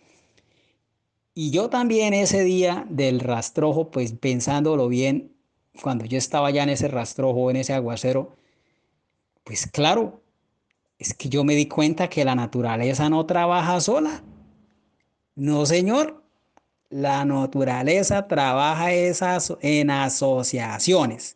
Y 1.34 1.52
yo 1.52 1.69
también 1.69 2.14
ese 2.14 2.45
día 2.45 2.85
del 2.89 3.19
rastrojo, 3.19 3.91
pues 3.91 4.14
pensándolo 4.14 4.88
bien, 4.88 5.35
cuando 5.84 6.06
yo 6.06 6.18
estaba 6.18 6.49
ya 6.49 6.64
en 6.64 6.69
ese 6.69 6.88
rastrojo, 6.88 7.49
en 7.49 7.57
ese 7.57 7.73
aguacero, 7.73 8.38
pues 9.43 9.68
claro, 9.68 10.22
es 10.98 11.14
que 11.14 11.27
yo 11.27 11.43
me 11.43 11.56
di 11.56 11.65
cuenta 11.65 12.10
que 12.10 12.23
la 12.23 12.35
naturaleza 12.35 13.10
no 13.10 13.26
trabaja 13.26 13.81
sola. 13.81 14.23
No, 15.42 15.66
señor. 15.66 16.24
La 16.92 17.26
naturaleza 17.26 18.28
trabaja 18.28 18.94
esas 18.94 19.52
en 19.62 19.90
asociaciones. 19.90 21.36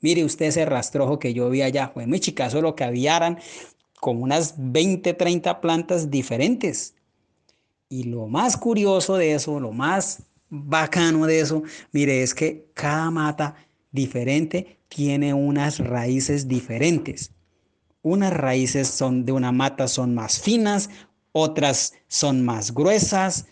Mire 0.00 0.24
usted 0.24 0.46
ese 0.46 0.64
rastrojo 0.64 1.18
que 1.18 1.34
yo 1.34 1.50
vi 1.50 1.60
allá, 1.60 1.88
fue 1.88 2.06
muy 2.06 2.18
chicazo 2.18 2.62
lo 2.62 2.74
que 2.74 2.84
habían 2.84 3.40
como 4.00 4.22
unas 4.22 4.54
20, 4.56 5.12
30 5.12 5.60
plantas 5.60 6.10
diferentes. 6.10 6.94
Y 7.90 8.04
lo 8.04 8.26
más 8.26 8.56
curioso 8.56 9.18
de 9.18 9.34
eso, 9.34 9.60
lo 9.60 9.72
más 9.72 10.22
bacano 10.48 11.26
de 11.26 11.40
eso, 11.40 11.62
mire, 11.92 12.22
es 12.22 12.34
que 12.34 12.70
cada 12.72 13.10
mata 13.10 13.54
diferente 13.90 14.78
tiene 14.88 15.34
unas 15.34 15.78
raíces 15.78 16.48
diferentes. 16.48 17.32
Unas 18.00 18.32
raíces 18.32 18.88
son 18.88 19.26
de 19.26 19.32
una 19.32 19.52
mata 19.52 19.88
son 19.88 20.14
más 20.14 20.40
finas, 20.40 20.88
otras 21.32 21.94
son 22.08 22.44
más 22.44 22.72
gruesas, 22.72 23.46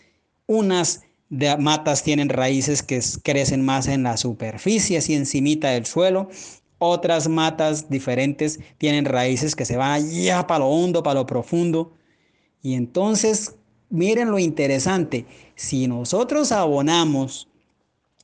unas 0.47 1.01
de 1.29 1.55
matas 1.57 2.03
tienen 2.03 2.29
raíces 2.29 2.83
que 2.83 3.01
crecen 3.23 3.63
más 3.63 3.87
en 3.87 4.03
la 4.03 4.17
superficie, 4.17 4.97
así 4.97 5.15
encimita 5.15 5.69
del 5.69 5.85
suelo, 5.85 6.29
otras 6.77 7.27
matas 7.27 7.89
diferentes 7.89 8.59
tienen 8.77 9.05
raíces 9.05 9.55
que 9.55 9.65
se 9.65 9.77
van 9.77 9.91
allá 9.91 10.47
para 10.47 10.59
lo 10.59 10.67
hondo, 10.67 11.03
para 11.03 11.19
lo 11.19 11.25
profundo. 11.27 11.93
Y 12.63 12.73
entonces, 12.73 13.55
miren 13.89 14.31
lo 14.31 14.39
interesante, 14.39 15.25
si 15.55 15.87
nosotros 15.87 16.51
abonamos 16.51 17.47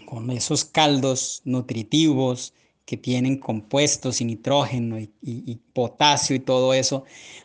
con 0.07 0.31
esos 0.31 0.65
caldos 0.65 1.41
nutritivos 1.45 2.53
que 2.87 2.97
tienen 2.97 3.37
compuestos 3.37 4.21
y 4.21 4.25
nitrógeno 4.25 4.97
y, 4.97 5.59
potasio 5.73 6.35
y 6.35 6.39
todo 6.39 6.73
eso, 6.73 7.03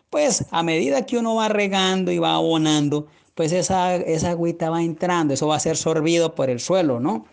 pues 0.09 0.47
a 0.53 0.63
medida 0.63 1.05
que 1.05 1.19
uno 1.19 1.35
va 1.35 1.49
regando 1.49 2.13
y 2.13 2.19
va 2.19 2.37
abonando, 2.37 3.09
pues 3.35 3.51
esa, 3.53 3.97
esa 3.97 4.31
agüita 4.31 4.71
va 4.71 4.83
entrando, 4.83 5.35
eso 5.35 5.49
va 5.49 5.57
a 5.57 5.61
ser 5.61 5.77
sorbido 5.77 6.35
por 6.37 6.49
el 6.49 6.61
suelo, 6.61 7.01
¿no? 7.01 7.27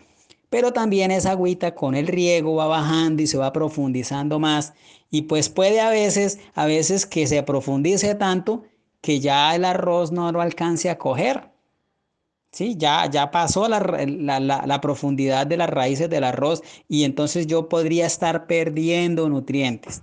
pero 0.50 0.72
también 0.72 1.12
esa 1.12 1.30
agüita 1.30 1.74
con 1.74 1.94
el 1.94 2.08
riego 2.08 2.56
va 2.56 2.66
bajando 2.66 3.22
y 3.22 3.28
se 3.28 3.38
va 3.38 3.52
profundizando 3.52 4.40
más 4.40 4.74
y 5.10 5.22
pues 5.22 5.48
puede 5.48 5.80
a 5.80 5.90
veces, 5.90 6.40
a 6.54 6.66
veces 6.66 7.06
que 7.06 7.26
se 7.26 7.42
profundice 7.44 8.16
tanto 8.16 8.64
que 9.00 9.20
ya 9.20 9.54
el 9.54 9.64
arroz 9.64 10.12
no 10.12 10.30
lo 10.32 10.40
alcance 10.40 10.90
a 10.90 10.98
coger. 10.98 11.49
Sí, 12.52 12.74
ya, 12.76 13.08
ya 13.08 13.30
pasó 13.30 13.68
la, 13.68 13.80
la 13.80 14.80
profundidad 14.80 15.46
de 15.46 15.56
las 15.56 15.70
raíces 15.70 16.10
del 16.10 16.24
arroz 16.24 16.62
y 16.88 17.04
entonces 17.04 17.46
yo 17.46 17.68
podría 17.68 18.06
estar 18.06 18.46
perdiendo 18.46 19.28
nutrientes. 19.28 20.02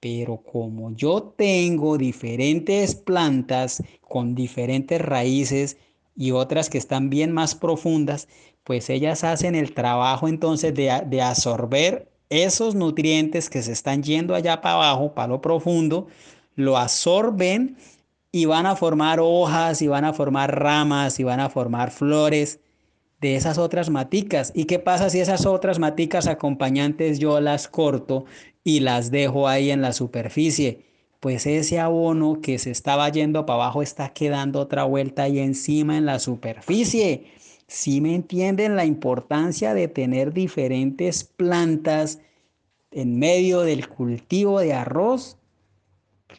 Pero 0.00 0.42
como 0.42 0.94
yo 0.94 1.22
tengo 1.36 1.96
diferentes 1.96 2.94
plantas 2.94 3.82
con 4.00 4.34
diferentes 4.34 5.00
raíces 5.00 5.78
y 6.16 6.32
otras 6.32 6.68
que 6.68 6.78
están 6.78 7.08
bien 7.08 7.32
más 7.32 7.54
profundas, 7.54 8.28
pues 8.64 8.90
ellas 8.90 9.24
hacen 9.24 9.54
el 9.54 9.74
trabajo 9.74 10.28
entonces 10.28 10.74
de, 10.74 10.90
absorber 11.20 12.10
esos 12.30 12.74
nutrientes 12.74 13.50
que 13.50 13.62
se 13.62 13.72
están 13.72 14.02
yendo 14.02 14.34
allá 14.34 14.60
para 14.60 14.74
abajo, 14.76 15.14
para 15.14 15.28
lo 15.28 15.40
profundo, 15.40 16.06
lo 16.54 16.78
absorben 16.78 17.76
y 18.32 18.46
van 18.46 18.66
a 18.66 18.74
formar 18.74 19.20
hojas 19.20 19.82
y 19.82 19.86
van 19.86 20.04
a 20.04 20.12
formar 20.12 20.58
ramas 20.58 21.20
y 21.20 21.24
van 21.24 21.40
a 21.40 21.50
formar 21.50 21.90
flores 21.90 22.60
de 23.20 23.36
esas 23.36 23.58
otras 23.58 23.90
maticas. 23.90 24.50
¿Y 24.54 24.64
qué 24.64 24.78
pasa 24.78 25.10
si 25.10 25.20
esas 25.20 25.46
otras 25.46 25.78
maticas 25.78 26.26
acompañantes 26.26 27.18
yo 27.18 27.40
las 27.40 27.68
corto 27.68 28.24
y 28.64 28.80
las 28.80 29.10
dejo 29.10 29.46
ahí 29.46 29.70
en 29.70 29.82
la 29.82 29.92
superficie? 29.92 30.86
Pues 31.20 31.46
ese 31.46 31.78
abono 31.78 32.40
que 32.40 32.58
se 32.58 32.72
estaba 32.72 33.08
yendo 33.10 33.46
para 33.46 33.62
abajo 33.62 33.82
está 33.82 34.08
quedando 34.08 34.58
otra 34.58 34.84
vuelta 34.84 35.24
ahí 35.24 35.38
encima 35.38 35.96
en 35.96 36.06
la 36.06 36.18
superficie 36.18 37.26
si 37.72 38.02
me 38.02 38.14
entienden 38.14 38.76
la 38.76 38.84
importancia 38.84 39.72
de 39.72 39.88
tener 39.88 40.34
diferentes 40.34 41.24
plantas 41.24 42.20
en 42.90 43.18
medio 43.18 43.62
del 43.62 43.88
cultivo 43.88 44.60
de 44.60 44.74
arroz, 44.74 45.38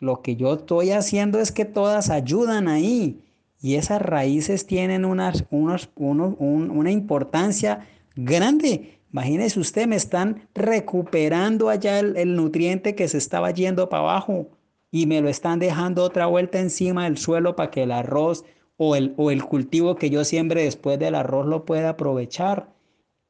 lo 0.03 0.21
que 0.21 0.35
yo 0.35 0.55
estoy 0.55 0.91
haciendo 0.91 1.39
es 1.39 1.51
que 1.53 1.63
todas 1.63 2.09
ayudan 2.09 2.67
ahí. 2.67 3.21
Y 3.61 3.75
esas 3.75 4.01
raíces 4.01 4.67
tienen 4.67 5.05
unas, 5.05 5.45
unos, 5.49 5.89
una 5.95 6.91
importancia 6.91 7.87
grande. 8.15 8.99
Imagínese 9.13 9.61
usted, 9.61 9.87
me 9.87 9.95
están 9.95 10.49
recuperando 10.53 11.69
allá 11.69 11.99
el, 11.99 12.17
el 12.17 12.35
nutriente 12.35 12.95
que 12.95 13.07
se 13.07 13.17
estaba 13.17 13.51
yendo 13.51 13.87
para 13.87 14.03
abajo 14.03 14.47
y 14.91 15.05
me 15.05 15.21
lo 15.21 15.29
están 15.29 15.59
dejando 15.59 16.03
otra 16.03 16.25
vuelta 16.25 16.59
encima 16.59 17.05
del 17.05 17.17
suelo 17.17 17.55
para 17.55 17.71
que 17.71 17.83
el 17.83 17.93
arroz 17.93 18.43
o 18.75 18.97
el, 18.97 19.13
o 19.15 19.31
el 19.31 19.45
cultivo 19.45 19.95
que 19.95 20.09
yo 20.09 20.25
siembre 20.25 20.63
después 20.63 20.99
del 20.99 21.15
arroz 21.15 21.45
lo 21.45 21.63
pueda 21.63 21.89
aprovechar. 21.89 22.73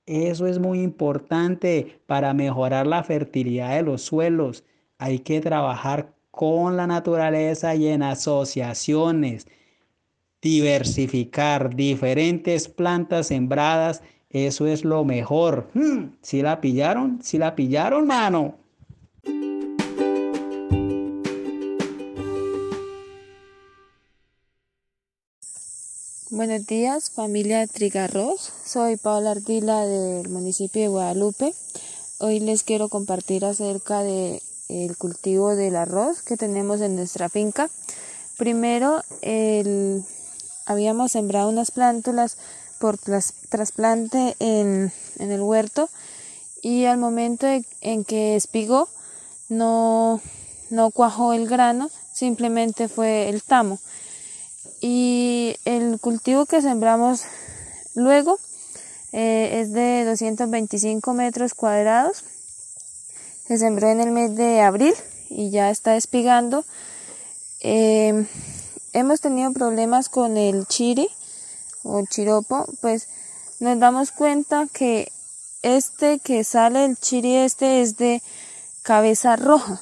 Eso 0.08 0.48
es 0.48 0.58
muy 0.58 0.82
importante 0.82 2.02
para 2.08 2.34
mejorar 2.34 2.88
la 2.88 3.04
fertilidad 3.04 3.76
de 3.76 3.84
los 3.84 4.02
suelos. 4.02 4.64
Hay 4.98 5.20
que 5.20 5.40
trabajar 5.40 6.14
con 6.34 6.78
la 6.78 6.88
naturaleza 6.88 7.76
y 7.76 7.90
en 7.90 8.02
asociaciones 8.02 9.46
diversificar 10.42 11.76
diferentes 11.76 12.68
plantas 12.68 13.28
sembradas, 13.28 14.02
eso 14.32 14.66
es 14.66 14.84
lo 14.84 15.06
mejor. 15.06 15.70
Hmm, 15.76 16.16
¿Si 16.24 16.42
la 16.42 16.60
pillaron? 16.60 17.20
¿Si 17.22 17.38
la 17.38 17.56
pillaron, 17.56 18.08
mano? 18.08 18.56
Buenos 26.32 26.66
días, 26.66 27.12
familia 27.12 27.68
Trigarros. 27.68 28.52
Soy 28.66 28.98
Paula 28.98 29.32
Ardila 29.32 29.86
del 29.86 30.30
municipio 30.30 30.82
de 30.82 30.88
Guadalupe. 30.88 31.54
Hoy 32.18 32.40
les 32.40 32.64
quiero 32.64 32.90
compartir 32.90 33.46
acerca 33.46 34.02
de 34.02 34.42
el 34.70 34.98
cultivo 34.98 35.56
del 35.56 35.76
arroz 35.76 36.22
que 36.22 36.38
tenemos 36.38 36.82
en 36.82 36.96
nuestra 36.96 37.30
finca. 37.30 37.70
Primero, 38.38 39.04
habíamos 40.66 41.12
sembrado 41.12 41.50
unas 41.50 41.72
plántulas 41.72 42.38
por 42.80 42.98
trasplante 42.98 44.36
en, 44.40 44.92
el 45.20 45.42
huerto 45.42 45.90
y 46.62 46.86
al 46.86 46.98
momento 46.98 47.48
en 47.82 48.04
que 48.04 48.36
espigó 48.36 48.90
no, 49.50 50.22
no 50.70 50.92
cuajó 50.92 51.34
el 51.34 51.48
grano, 51.48 51.90
simplemente 52.14 52.88
fue 52.88 53.30
el 53.30 53.44
tamo. 53.44 53.80
Y 54.82 55.56
el 55.66 56.00
cultivo 56.00 56.46
que 56.46 56.62
sembramos 56.62 57.22
luego 57.96 58.40
eh, 59.12 59.62
es 59.62 59.72
de 59.72 60.04
225 60.06 61.14
metros 61.14 61.54
cuadrados. 61.54 62.24
Se 63.54 63.60
sembró 63.60 63.88
en 63.88 64.02
el 64.02 64.10
mes 64.10 64.36
de 64.36 64.62
abril 64.62 64.96
y 65.30 65.52
ya 65.52 65.70
está 65.70 65.96
espigando. 65.96 66.66
Eh, 67.62 68.26
hemos 68.94 69.22
tenido 69.22 69.54
problemas 69.54 70.10
con 70.10 70.38
el 70.38 70.66
chiri 70.66 71.08
o 71.84 72.04
chiropo, 72.04 72.66
pues 72.82 73.08
nos 73.60 73.78
damos 73.78 74.12
cuenta 74.12 74.68
que 74.74 75.12
este 75.62 76.18
que 76.18 76.44
sale, 76.44 76.86
el 76.86 76.98
chiri 76.98 77.36
este 77.36 77.84
es 77.84 77.96
de 77.98 78.24
cabeza 78.82 79.36
roja 79.36 79.80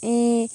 y 0.00 0.50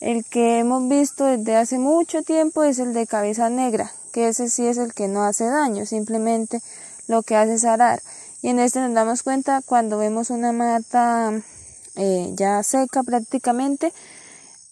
el 0.00 0.24
que 0.24 0.58
hemos 0.58 0.88
visto 0.88 1.26
desde 1.26 1.54
hace 1.54 1.78
mucho 1.78 2.24
tiempo 2.24 2.64
es 2.64 2.80
el 2.80 2.92
de 2.92 3.06
cabeza 3.06 3.50
negra, 3.50 3.92
que 4.10 4.26
ese 4.26 4.50
sí 4.50 4.66
es 4.66 4.78
el 4.78 4.94
que 4.94 5.06
no 5.06 5.22
hace 5.22 5.44
daño, 5.44 5.86
simplemente 5.86 6.60
lo 7.06 7.22
que 7.22 7.36
hace 7.36 7.54
es 7.54 7.64
arar. 7.64 8.02
Y 8.42 8.48
en 8.48 8.58
este 8.58 8.80
nos 8.80 8.94
damos 8.94 9.22
cuenta 9.22 9.62
cuando 9.64 9.96
vemos 9.96 10.30
una 10.30 10.50
mata 10.50 11.40
eh, 11.96 12.30
ya 12.34 12.62
seca 12.62 13.02
prácticamente, 13.02 13.92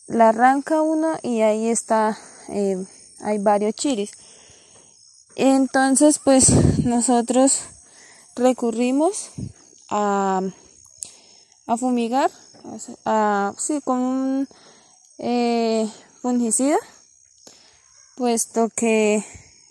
la 0.06 0.30
arranca 0.30 0.82
uno 0.82 1.18
y 1.22 1.42
ahí 1.42 1.68
está 1.68 2.18
eh, 2.48 2.84
hay 3.20 3.38
varios 3.38 3.74
chiris. 3.74 4.12
Entonces, 5.36 6.18
pues 6.18 6.50
nosotros 6.84 7.60
recurrimos 8.34 9.30
a, 9.88 10.40
a 11.66 11.76
fumigar, 11.76 12.30
a, 13.04 13.52
sí, 13.58 13.80
con 13.84 13.98
un 13.98 14.48
eh, 15.18 15.88
fungicida, 16.22 16.78
puesto 18.16 18.68
que 18.74 19.24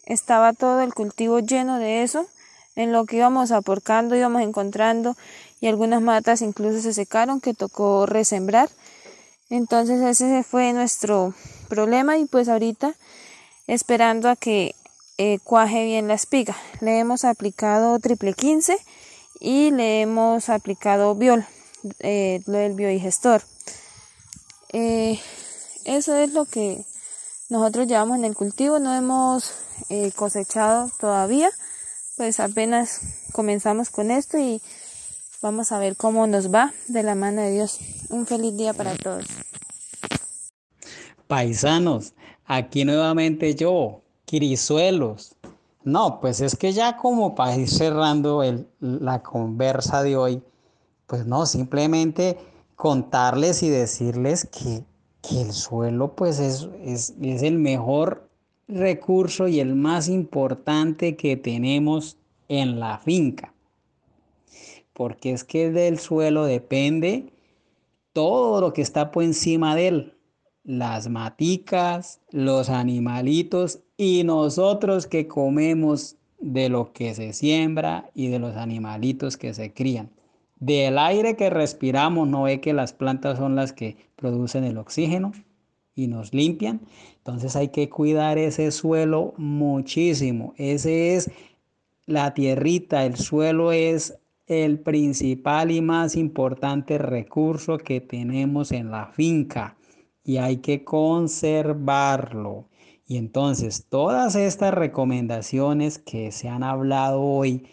estaba 0.05 0.53
todo 0.53 0.81
el 0.81 0.93
cultivo 0.93 1.39
lleno 1.39 1.79
de 1.79 2.03
eso. 2.03 2.27
En 2.75 2.91
lo 2.91 3.05
que 3.05 3.17
íbamos 3.17 3.51
aporcando, 3.51 4.15
íbamos 4.15 4.43
encontrando 4.43 5.17
y 5.59 5.67
algunas 5.67 6.01
matas 6.01 6.41
incluso 6.41 6.81
se 6.81 6.93
secaron 6.93 7.41
que 7.41 7.53
tocó 7.53 8.05
resembrar. 8.05 8.69
Entonces 9.49 10.01
ese 10.01 10.43
fue 10.43 10.73
nuestro 10.73 11.33
problema 11.69 12.17
y 12.17 12.25
pues 12.25 12.49
ahorita 12.49 12.95
esperando 13.67 14.29
a 14.29 14.35
que 14.35 14.75
eh, 15.17 15.39
cuaje 15.43 15.83
bien 15.83 16.07
la 16.07 16.13
espiga. 16.13 16.55
Le 16.81 16.99
hemos 16.99 17.25
aplicado 17.25 17.97
triple 17.99 18.33
15 18.33 18.77
y 19.39 19.71
le 19.71 20.01
hemos 20.01 20.49
aplicado 20.49 21.15
biol, 21.15 21.45
eh, 21.99 22.41
lo 22.45 22.57
del 22.57 22.73
biodigestor. 22.73 23.41
Eh, 24.73 25.19
eso 25.85 26.15
es 26.15 26.33
lo 26.33 26.45
que 26.45 26.85
nosotros 27.49 27.87
llevamos 27.87 28.17
en 28.17 28.25
el 28.25 28.35
cultivo, 28.35 28.79
no 28.79 28.93
hemos 28.93 29.53
cosechado 30.15 30.91
todavía, 30.99 31.49
pues 32.17 32.39
apenas 32.39 32.99
comenzamos 33.31 33.89
con 33.89 34.11
esto 34.11 34.37
y 34.37 34.61
vamos 35.41 35.71
a 35.71 35.79
ver 35.79 35.95
cómo 35.95 36.27
nos 36.27 36.53
va 36.53 36.73
de 36.87 37.03
la 37.03 37.15
mano 37.15 37.41
de 37.41 37.51
Dios. 37.51 37.79
Un 38.09 38.25
feliz 38.25 38.55
día 38.57 38.73
para 38.73 38.95
todos. 38.95 39.25
Paisanos, 41.27 42.13
aquí 42.45 42.85
nuevamente 42.85 43.55
yo, 43.55 44.01
Quirizuelos. 44.25 45.35
No, 45.83 46.19
pues 46.19 46.41
es 46.41 46.55
que 46.55 46.73
ya 46.73 46.97
como 46.97 47.35
para 47.35 47.55
ir 47.55 47.69
cerrando 47.69 48.43
la 48.79 49.23
conversa 49.23 50.03
de 50.03 50.17
hoy, 50.17 50.41
pues 51.05 51.25
no, 51.25 51.45
simplemente 51.45 52.37
contarles 52.75 53.63
y 53.63 53.69
decirles 53.69 54.45
que, 54.45 54.83
el 55.29 55.51
suelo 55.51 56.15
pues 56.15 56.39
es, 56.39 56.69
es, 56.85 57.13
es 57.21 57.43
el 57.43 57.59
mejor 57.59 58.29
recurso 58.69 59.49
y 59.49 59.59
el 59.59 59.75
más 59.75 60.07
importante 60.07 61.17
que 61.17 61.35
tenemos 61.35 62.15
en 62.47 62.79
la 62.79 62.99
finca. 62.99 63.53
Porque 64.97 65.31
es 65.31 65.43
que 65.43 65.69
del 65.69 65.99
suelo 65.99 66.45
depende 66.45 67.31
todo 68.13 68.61
lo 68.61 68.73
que 68.73 68.81
está 68.81 69.11
por 69.11 69.23
encima 69.23 69.75
de 69.75 69.87
él 69.87 70.17
las 70.67 71.07
maticas, 71.07 72.19
los 72.29 72.69
animalitos 72.69 73.79
y 73.95 74.25
nosotros 74.25 75.07
que 75.07 75.25
comemos 75.25 76.17
de 76.39 76.67
lo 76.67 76.91
que 76.91 77.15
se 77.15 77.31
siembra 77.31 78.11
y 78.13 78.27
de 78.27 78.37
los 78.37 78.57
animalitos 78.57 79.37
que 79.37 79.53
se 79.53 79.73
crían. 79.73 80.11
Del 80.59 80.97
aire 80.97 81.37
que 81.37 81.49
respiramos, 81.49 82.27
no 82.27 82.43
ve 82.43 82.59
que 82.59 82.73
las 82.73 82.91
plantas 82.91 83.37
son 83.37 83.55
las 83.55 83.71
que 83.71 83.95
producen 84.17 84.65
el 84.65 84.77
oxígeno 84.77 85.31
y 85.95 86.07
nos 86.07 86.33
limpian. 86.33 86.81
Entonces 87.19 87.55
hay 87.55 87.69
que 87.69 87.87
cuidar 87.89 88.37
ese 88.37 88.71
suelo 88.71 89.35
muchísimo. 89.37 90.53
Ese 90.57 91.15
es 91.15 91.31
la 92.05 92.33
tierrita, 92.33 93.05
el 93.05 93.15
suelo 93.15 93.71
es 93.71 94.17
el 94.47 94.79
principal 94.79 95.71
y 95.71 95.81
más 95.81 96.15
importante 96.15 96.97
recurso 96.97 97.77
que 97.77 97.99
tenemos 97.99 98.71
en 98.71 98.89
la 98.91 99.07
finca 99.07 99.77
y 100.23 100.37
hay 100.37 100.57
que 100.57 100.83
conservarlo. 100.83 102.69
Y 103.05 103.17
entonces 103.17 103.85
todas 103.89 104.35
estas 104.35 104.73
recomendaciones 104.73 105.99
que 105.99 106.31
se 106.31 106.49
han 106.49 106.63
hablado 106.63 107.21
hoy 107.21 107.67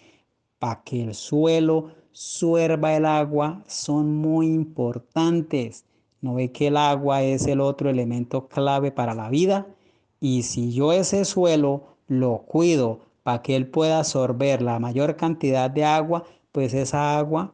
para 0.59 0.83
que 0.83 1.03
el 1.03 1.15
suelo 1.15 1.91
suerva 2.13 2.95
el 2.95 3.07
agua 3.07 3.63
son 3.67 4.15
muy 4.17 4.47
importantes. 4.47 5.85
¿No 6.21 6.35
ve 6.35 6.53
que 6.53 6.69
el 6.69 6.77
agua 6.77 7.23
es 7.23 7.47
el 7.47 7.61
otro 7.61 7.91
elemento 7.91 8.49
clave 8.49 8.91
para 8.91 9.15
la 9.15 9.29
vida? 9.29 9.67
Y 10.21 10.43
si 10.45 10.73
yo 10.73 10.93
ese 10.93 11.25
suelo 11.25 11.99
lo 12.07 12.39
cuido 12.47 13.01
para 13.23 13.43
que 13.43 13.57
él 13.57 13.67
pueda 13.69 13.99
absorber 13.99 14.63
la 14.63 14.79
mayor 14.79 15.17
cantidad 15.17 15.71
de 15.71 15.85
agua, 15.85 16.25
pues 16.55 16.73
esa 16.73 17.19
agua 17.19 17.53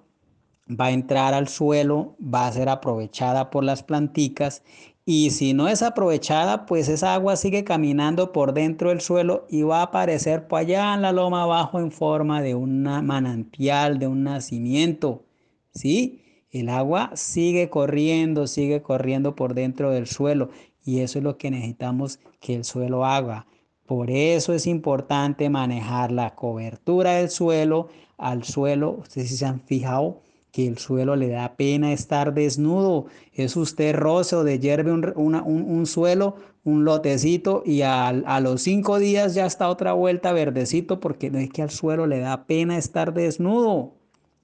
va 0.68 0.86
a 0.86 0.90
entrar 0.90 1.32
al 1.32 1.48
suelo, 1.48 2.16
va 2.22 2.46
a 2.46 2.52
ser 2.52 2.68
aprovechada 2.68 3.48
por 3.48 3.64
las 3.64 3.82
planticas 3.82 4.62
y 5.06 5.30
si 5.30 5.54
no 5.54 5.68
es 5.68 5.82
aprovechada, 5.82 6.66
pues 6.66 6.86
esa 6.90 7.14
agua 7.14 7.36
sigue 7.36 7.64
caminando 7.64 8.30
por 8.30 8.52
dentro 8.52 8.90
del 8.90 9.00
suelo 9.00 9.46
y 9.48 9.62
va 9.62 9.78
a 9.78 9.84
aparecer 9.84 10.46
por 10.46 10.58
allá 10.60 10.92
en 10.92 11.00
la 11.00 11.12
loma 11.12 11.44
abajo 11.44 11.80
en 11.80 11.90
forma 11.90 12.42
de 12.42 12.54
un 12.54 12.82
manantial, 12.82 13.98
de 13.98 14.06
un 14.06 14.22
nacimiento. 14.22 15.24
¿Sí? 15.72 16.44
El 16.50 16.68
agua 16.68 17.10
sigue 17.14 17.70
corriendo, 17.70 18.46
sigue 18.46 18.82
corriendo 18.82 19.34
por 19.34 19.54
dentro 19.54 19.90
del 19.90 20.06
suelo 20.08 20.50
y 20.84 21.00
eso 21.00 21.18
es 21.18 21.24
lo 21.24 21.38
que 21.38 21.50
necesitamos 21.50 22.20
que 22.38 22.54
el 22.54 22.64
suelo 22.64 23.06
haga. 23.06 23.46
Por 23.86 24.10
eso 24.10 24.52
es 24.52 24.66
importante 24.66 25.48
manejar 25.48 26.12
la 26.12 26.34
cobertura 26.36 27.14
del 27.14 27.30
suelo 27.30 27.88
al 28.20 28.44
suelo. 28.44 28.98
Ustedes 29.00 29.36
se 29.36 29.46
han 29.46 29.60
fijado 29.60 30.20
que 30.52 30.66
el 30.66 30.78
suelo 30.78 31.16
le 31.16 31.28
da 31.28 31.56
pena 31.56 31.92
estar 31.92 32.34
desnudo. 32.34 33.06
Es 33.32 33.56
usted 33.56 33.94
roce 33.94 34.36
o 34.36 34.44
de 34.44 34.58
hierve 34.58 34.92
un, 34.92 35.12
un, 35.16 35.34
un, 35.34 35.86
suelo, 35.86 36.36
un 36.64 36.84
lotecito 36.84 37.62
y 37.64 37.82
a, 37.82 38.08
a, 38.08 38.40
los 38.40 38.62
cinco 38.62 38.98
días 38.98 39.34
ya 39.34 39.46
está 39.46 39.68
otra 39.68 39.92
vuelta 39.92 40.32
verdecito 40.32 41.00
porque 41.00 41.30
no 41.30 41.38
es 41.38 41.50
que 41.50 41.62
al 41.62 41.70
suelo 41.70 42.06
le 42.06 42.18
da 42.18 42.46
pena 42.46 42.78
estar 42.78 43.14
desnudo. 43.14 43.94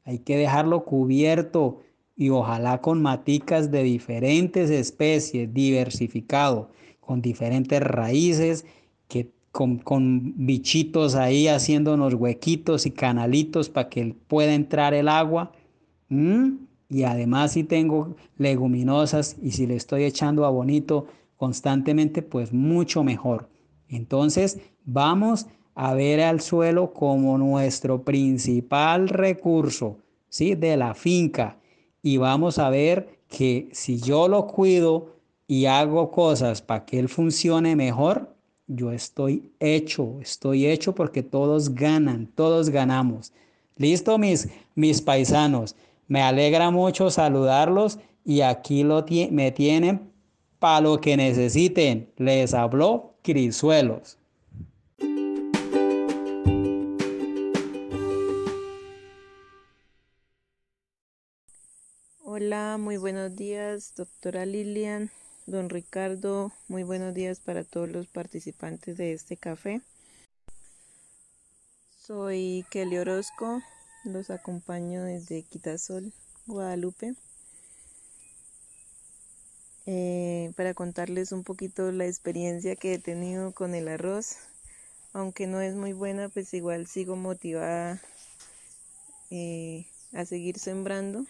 Hay 0.05 0.21
que 0.21 0.37
dejarlo 0.37 0.85
cubierto 0.85 1.81
y 2.15 2.31
ojalá 2.31 2.81
con 2.81 3.03
maticas 3.03 3.71
de 3.71 3.83
diferentes 3.83 4.71
especies, 4.71 5.53
diversificado, 5.53 6.71
con 7.01 7.21
diferentes 7.21 7.83
raíces, 7.83 8.65
que 9.09 9.36
con, 9.57 9.79
con 9.79 10.35
bichitos 10.37 11.15
ahí 11.15 11.49
haciéndonos 11.49 12.13
huequitos 12.13 12.85
y 12.85 12.91
canalitos 12.91 13.71
para 13.71 13.89
que 13.89 14.15
pueda 14.29 14.53
entrar 14.53 14.93
el 14.93 15.09
agua. 15.09 15.51
¿Mm? 16.11 16.57
Y 16.91 17.05
además 17.05 17.53
si 17.53 17.65
tengo 17.65 18.15
leguminosas 18.37 19.39
y 19.43 19.53
si 19.53 19.67
le 19.67 19.77
estoy 19.77 20.05
echando 20.05 20.45
abonito 20.45 21.07
constantemente, 21.39 22.21
pues 22.21 22.53
mucho 22.53 23.03
mejor. 23.03 23.49
Entonces 23.89 24.59
vamos 24.85 25.47
a 25.75 25.95
ver 25.95 26.21
al 26.21 26.43
suelo 26.43 26.93
como 26.93 27.39
nuestro 27.39 28.03
principal 28.03 29.09
recurso, 29.09 29.97
¿sí? 30.29 30.55
De 30.55 30.77
la 30.77 30.93
finca. 30.93 31.59
Y 32.03 32.19
vamos 32.19 32.59
a 32.59 32.69
ver 32.69 33.21
que 33.27 33.71
si 33.73 33.97
yo 33.97 34.29
lo 34.29 34.49
cuido 34.49 35.17
y 35.47 35.65
hago 35.65 36.11
cosas 36.11 36.61
para 36.61 36.85
que 36.85 36.99
él 36.99 37.09
funcione 37.09 37.75
mejor, 37.75 38.36
yo 38.67 38.93
estoy 38.93 39.53
hecho, 39.61 40.19
estoy 40.21 40.67
hecho 40.67 40.95
porque 40.95 41.23
todos 41.23 41.75
ganan, 41.75 42.27
todos 42.35 42.71
ganamos. 42.71 43.33
Listo, 43.77 44.19
mis, 44.19 44.49
mis 44.75 45.01
paisanos. 45.01 45.77
Me 46.09 46.23
alegra 46.23 46.71
mucho 46.71 47.11
saludarlos 47.11 47.99
y 48.25 48.41
aquí 48.41 48.83
lo 48.83 49.05
me 49.31 49.53
tienen 49.53 50.11
para 50.59 50.81
lo 50.81 51.01
que 51.01 51.17
necesiten. 51.17 52.11
Les 52.17 52.55
habló 52.55 53.15
Crisuelos. 53.23 54.19
Hola, 62.29 62.77
muy 62.79 62.99
buenos 62.99 63.35
días, 63.35 63.95
doctora 63.97 64.45
Lilian, 64.45 65.11
don 65.47 65.71
Ricardo, 65.71 66.53
muy 66.67 66.83
buenos 66.83 67.15
días 67.15 67.39
para 67.39 67.63
todos 67.63 67.89
los 67.89 68.09
participantes 68.09 68.97
de 68.97 69.13
este 69.13 69.37
café. 69.37 69.81
Soy 71.97 72.67
Kelly 72.71 72.99
Orozco, 72.99 73.63
los 74.05 74.31
acompaño 74.31 75.05
desde 75.05 75.43
Quitasol, 75.43 76.13
Guadalupe, 76.47 77.15
eh, 79.87 80.53
para 80.57 80.75
contarles 80.75 81.31
un 81.31 81.45
poquito 81.45 81.93
la 81.93 82.07
experiencia 82.07 82.75
que 82.75 82.95
he 82.95 82.99
tenido 82.99 83.53
con 83.53 83.77
el 83.77 83.87
arroz. 83.87 84.37
Aunque 85.13 85.47
no 85.47 85.61
es 85.61 85.75
muy 85.77 85.93
buena, 85.93 86.29
pues 86.29 86.53
igual 86.55 86.89
sigo 86.89 87.15
motivada 87.15 88.03
eh, 89.31 89.87
a 90.13 90.25
seguir 90.25 90.59
sembrando. 90.59 91.25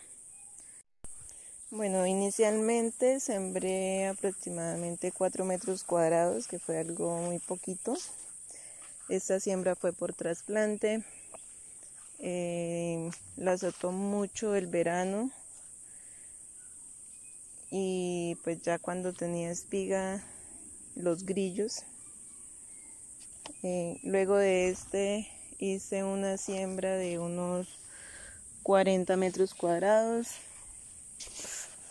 Bueno, 1.77 2.07
inicialmente 2.07 3.21
sembré 3.21 4.07
aproximadamente 4.07 5.13
4 5.13 5.45
metros 5.45 5.85
cuadrados, 5.85 6.49
que 6.49 6.59
fue 6.59 6.79
algo 6.79 7.19
muy 7.19 7.39
poquito. 7.39 7.95
Esta 9.11 9.41
siembra 9.41 9.77
fue 9.77 9.93
por 9.93 10.15
trasplante. 10.15 11.05
Eh, 12.19 13.11
la 13.37 13.53
azotó 13.53 13.93
mucho 13.93 14.55
el 14.55 14.69
verano 14.69 15.31
y 17.71 18.39
pues 18.43 18.63
ya 18.63 18.79
cuando 18.79 19.13
tenía 19.13 19.51
espiga 19.51 20.25
los 20.95 21.27
grillos 21.27 21.83
eh, 23.63 24.01
luego 24.03 24.37
de 24.37 24.71
este 24.71 25.29
hice 25.59 26.05
una 26.05 26.39
siembra 26.39 26.97
de 26.97 27.19
unos 27.19 27.69
40 28.63 29.15
metros 29.19 29.53
cuadrados 29.53 30.29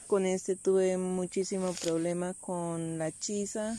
con 0.08 0.26
este 0.26 0.56
tuve 0.56 0.98
muchísimo 0.98 1.74
problema 1.74 2.34
con 2.36 2.98
la 2.98 3.12
chisa 3.12 3.78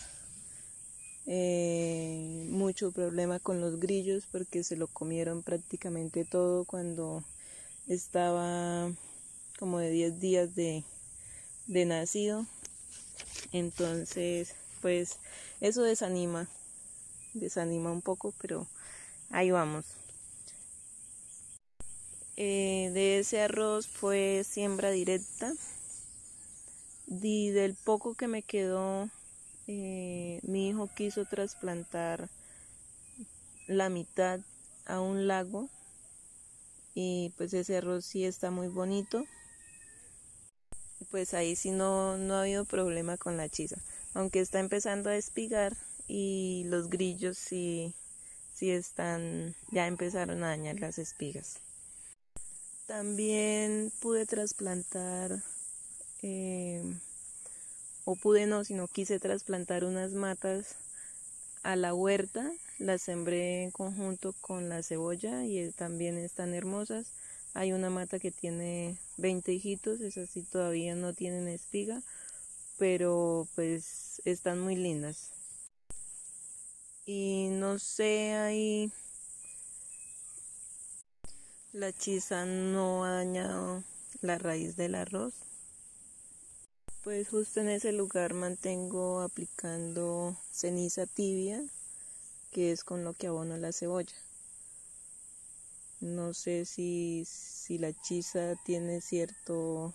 eh, 1.28 2.46
mucho 2.50 2.92
problema 2.92 3.40
con 3.40 3.60
los 3.60 3.80
grillos 3.80 4.26
porque 4.30 4.62
se 4.62 4.76
lo 4.76 4.86
comieron 4.86 5.42
prácticamente 5.42 6.24
todo 6.24 6.64
cuando 6.64 7.24
estaba 7.88 8.92
como 9.58 9.78
de 9.78 9.90
10 9.90 10.20
días 10.20 10.54
de, 10.54 10.84
de 11.66 11.84
nacido. 11.84 12.46
Entonces, 13.52 14.54
pues 14.82 15.18
eso 15.60 15.82
desanima, 15.82 16.48
desanima 17.34 17.90
un 17.90 18.02
poco, 18.02 18.32
pero 18.40 18.68
ahí 19.30 19.50
vamos. 19.50 19.84
Eh, 22.36 22.90
de 22.92 23.18
ese 23.18 23.40
arroz 23.40 23.88
fue 23.88 24.44
siembra 24.44 24.90
directa. 24.90 25.52
Y 27.06 27.50
del 27.50 27.74
poco 27.74 28.14
que 28.14 28.28
me 28.28 28.42
quedó 28.42 29.08
eh, 29.66 30.40
mi 30.42 30.68
hijo 30.68 30.88
quiso 30.94 31.24
trasplantar 31.24 32.28
la 33.66 33.88
mitad 33.88 34.40
a 34.86 35.00
un 35.00 35.26
lago 35.26 35.68
y 36.94 37.32
pues 37.36 37.52
ese 37.52 37.76
arroz 37.76 38.04
sí 38.04 38.24
está 38.24 38.50
muy 38.50 38.68
bonito. 38.68 39.24
Pues 41.10 41.34
ahí 41.34 41.56
sí 41.56 41.70
no, 41.70 42.16
no 42.16 42.34
ha 42.34 42.42
habido 42.42 42.64
problema 42.64 43.16
con 43.16 43.36
la 43.36 43.48
chisa 43.48 43.76
aunque 44.16 44.40
está 44.40 44.60
empezando 44.60 45.10
a 45.10 45.16
espigar 45.16 45.76
y 46.08 46.64
los 46.68 46.88
grillos 46.88 47.36
sí, 47.36 47.94
sí 48.54 48.70
están 48.70 49.54
ya 49.70 49.86
empezaron 49.86 50.42
a 50.42 50.48
dañar 50.48 50.80
las 50.80 50.98
espigas. 50.98 51.60
También 52.86 53.92
pude 54.00 54.24
trasplantar 54.24 55.42
eh, 56.28 56.82
o 58.04 58.16
pude 58.16 58.46
no, 58.46 58.64
sino 58.64 58.88
quise 58.88 59.20
trasplantar 59.20 59.84
unas 59.84 60.12
matas 60.12 60.74
a 61.62 61.76
la 61.76 61.94
huerta, 61.94 62.50
las 62.78 63.02
sembré 63.02 63.62
en 63.62 63.70
conjunto 63.70 64.34
con 64.40 64.68
la 64.68 64.82
cebolla 64.82 65.44
y 65.44 65.70
también 65.70 66.18
están 66.18 66.52
hermosas. 66.52 67.12
Hay 67.54 67.72
una 67.72 67.90
mata 67.90 68.18
que 68.18 68.32
tiene 68.32 68.98
20 69.18 69.52
hijitos, 69.52 70.00
esas 70.00 70.28
sí 70.28 70.42
todavía 70.42 70.96
no 70.96 71.12
tienen 71.12 71.46
espiga, 71.46 72.02
pero 72.76 73.46
pues 73.54 74.20
están 74.24 74.60
muy 74.60 74.74
lindas. 74.74 75.30
Y 77.06 77.48
no 77.52 77.78
sé, 77.78 78.34
ahí 78.34 78.90
la 81.72 81.92
chisa 81.92 82.46
no 82.46 83.04
ha 83.04 83.10
dañado 83.12 83.84
la 84.22 84.38
raíz 84.38 84.76
del 84.76 84.96
arroz. 84.96 85.45
Pues 87.06 87.28
justo 87.28 87.60
en 87.60 87.68
ese 87.68 87.92
lugar 87.92 88.34
mantengo 88.34 89.20
aplicando 89.20 90.36
ceniza 90.50 91.06
tibia, 91.06 91.62
que 92.50 92.72
es 92.72 92.82
con 92.82 93.04
lo 93.04 93.14
que 93.14 93.28
abono 93.28 93.56
la 93.58 93.70
cebolla. 93.70 94.16
No 96.00 96.34
sé 96.34 96.64
si, 96.64 97.24
si 97.24 97.78
la 97.78 97.92
chisa 97.92 98.56
tiene 98.64 99.00
cierto, 99.00 99.94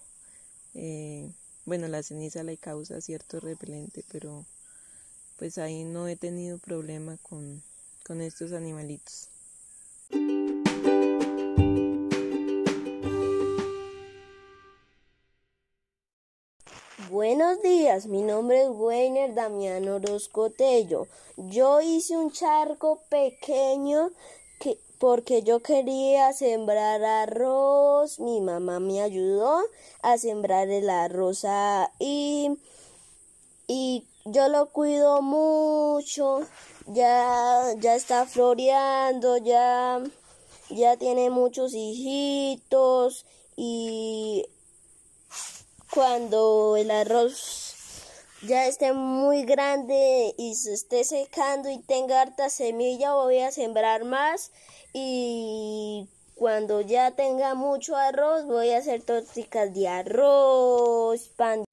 eh, 0.74 1.30
bueno, 1.66 1.90
la 1.90 2.02
ceniza 2.02 2.44
le 2.44 2.56
causa 2.56 3.02
cierto 3.02 3.42
repelente, 3.42 4.06
pero 4.10 4.46
pues 5.38 5.58
ahí 5.58 5.84
no 5.84 6.08
he 6.08 6.16
tenido 6.16 6.60
problema 6.60 7.18
con, 7.18 7.62
con 8.06 8.22
estos 8.22 8.54
animalitos. 8.54 9.31
Buenos 17.12 17.62
días, 17.62 18.06
mi 18.06 18.22
nombre 18.22 18.62
es 18.62 18.70
Weiner 18.70 19.34
Damián 19.34 19.86
Orozco 19.90 20.50
Tello. 20.50 21.10
Yo 21.36 21.82
hice 21.82 22.16
un 22.16 22.32
charco 22.32 23.02
pequeño 23.10 24.12
que, 24.60 24.78
porque 24.98 25.44
yo 25.44 25.60
quería 25.60 26.32
sembrar 26.32 27.04
arroz. 27.04 28.22
Mi 28.22 28.40
mamá 28.40 28.80
me 28.80 29.02
ayudó 29.02 29.60
a 30.02 30.18
sembrar 30.18 30.70
el 30.70 30.90
arroz 30.90 31.46
y, 32.00 32.58
y 33.68 34.06
yo 34.24 34.48
lo 34.48 34.70
cuido 34.70 35.22
mucho. 35.22 36.48
Ya, 36.88 37.74
ya 37.78 37.96
está 37.96 38.26
floreando, 38.26 39.36
ya, 39.36 40.02
ya 40.70 40.96
tiene 40.96 41.30
muchos 41.30 41.74
hijitos 41.74 43.26
y 43.58 44.46
cuando 45.94 46.78
el 46.78 46.90
arroz 46.90 47.76
ya 48.44 48.66
esté 48.68 48.94
muy 48.94 49.44
grande 49.44 50.34
y 50.38 50.56
se 50.56 50.74
esté 50.74 51.04
secando 51.04 51.70
y 51.70 51.80
tenga 51.80 52.22
harta 52.22 52.50
semilla, 52.50 53.14
voy 53.14 53.40
a 53.40 53.52
sembrar 53.52 54.06
más 54.06 54.52
y 54.94 56.08
cuando 56.36 56.82
ya 56.82 57.12
tenga 57.12 57.56
mucho 57.56 57.96
arroz 57.96 58.46
voy 58.46 58.72
a 58.72 58.78
hacer 58.78 59.04
torticas 59.04 59.74
de 59.74 59.88
arroz, 59.88 61.30
pan. 61.36 61.66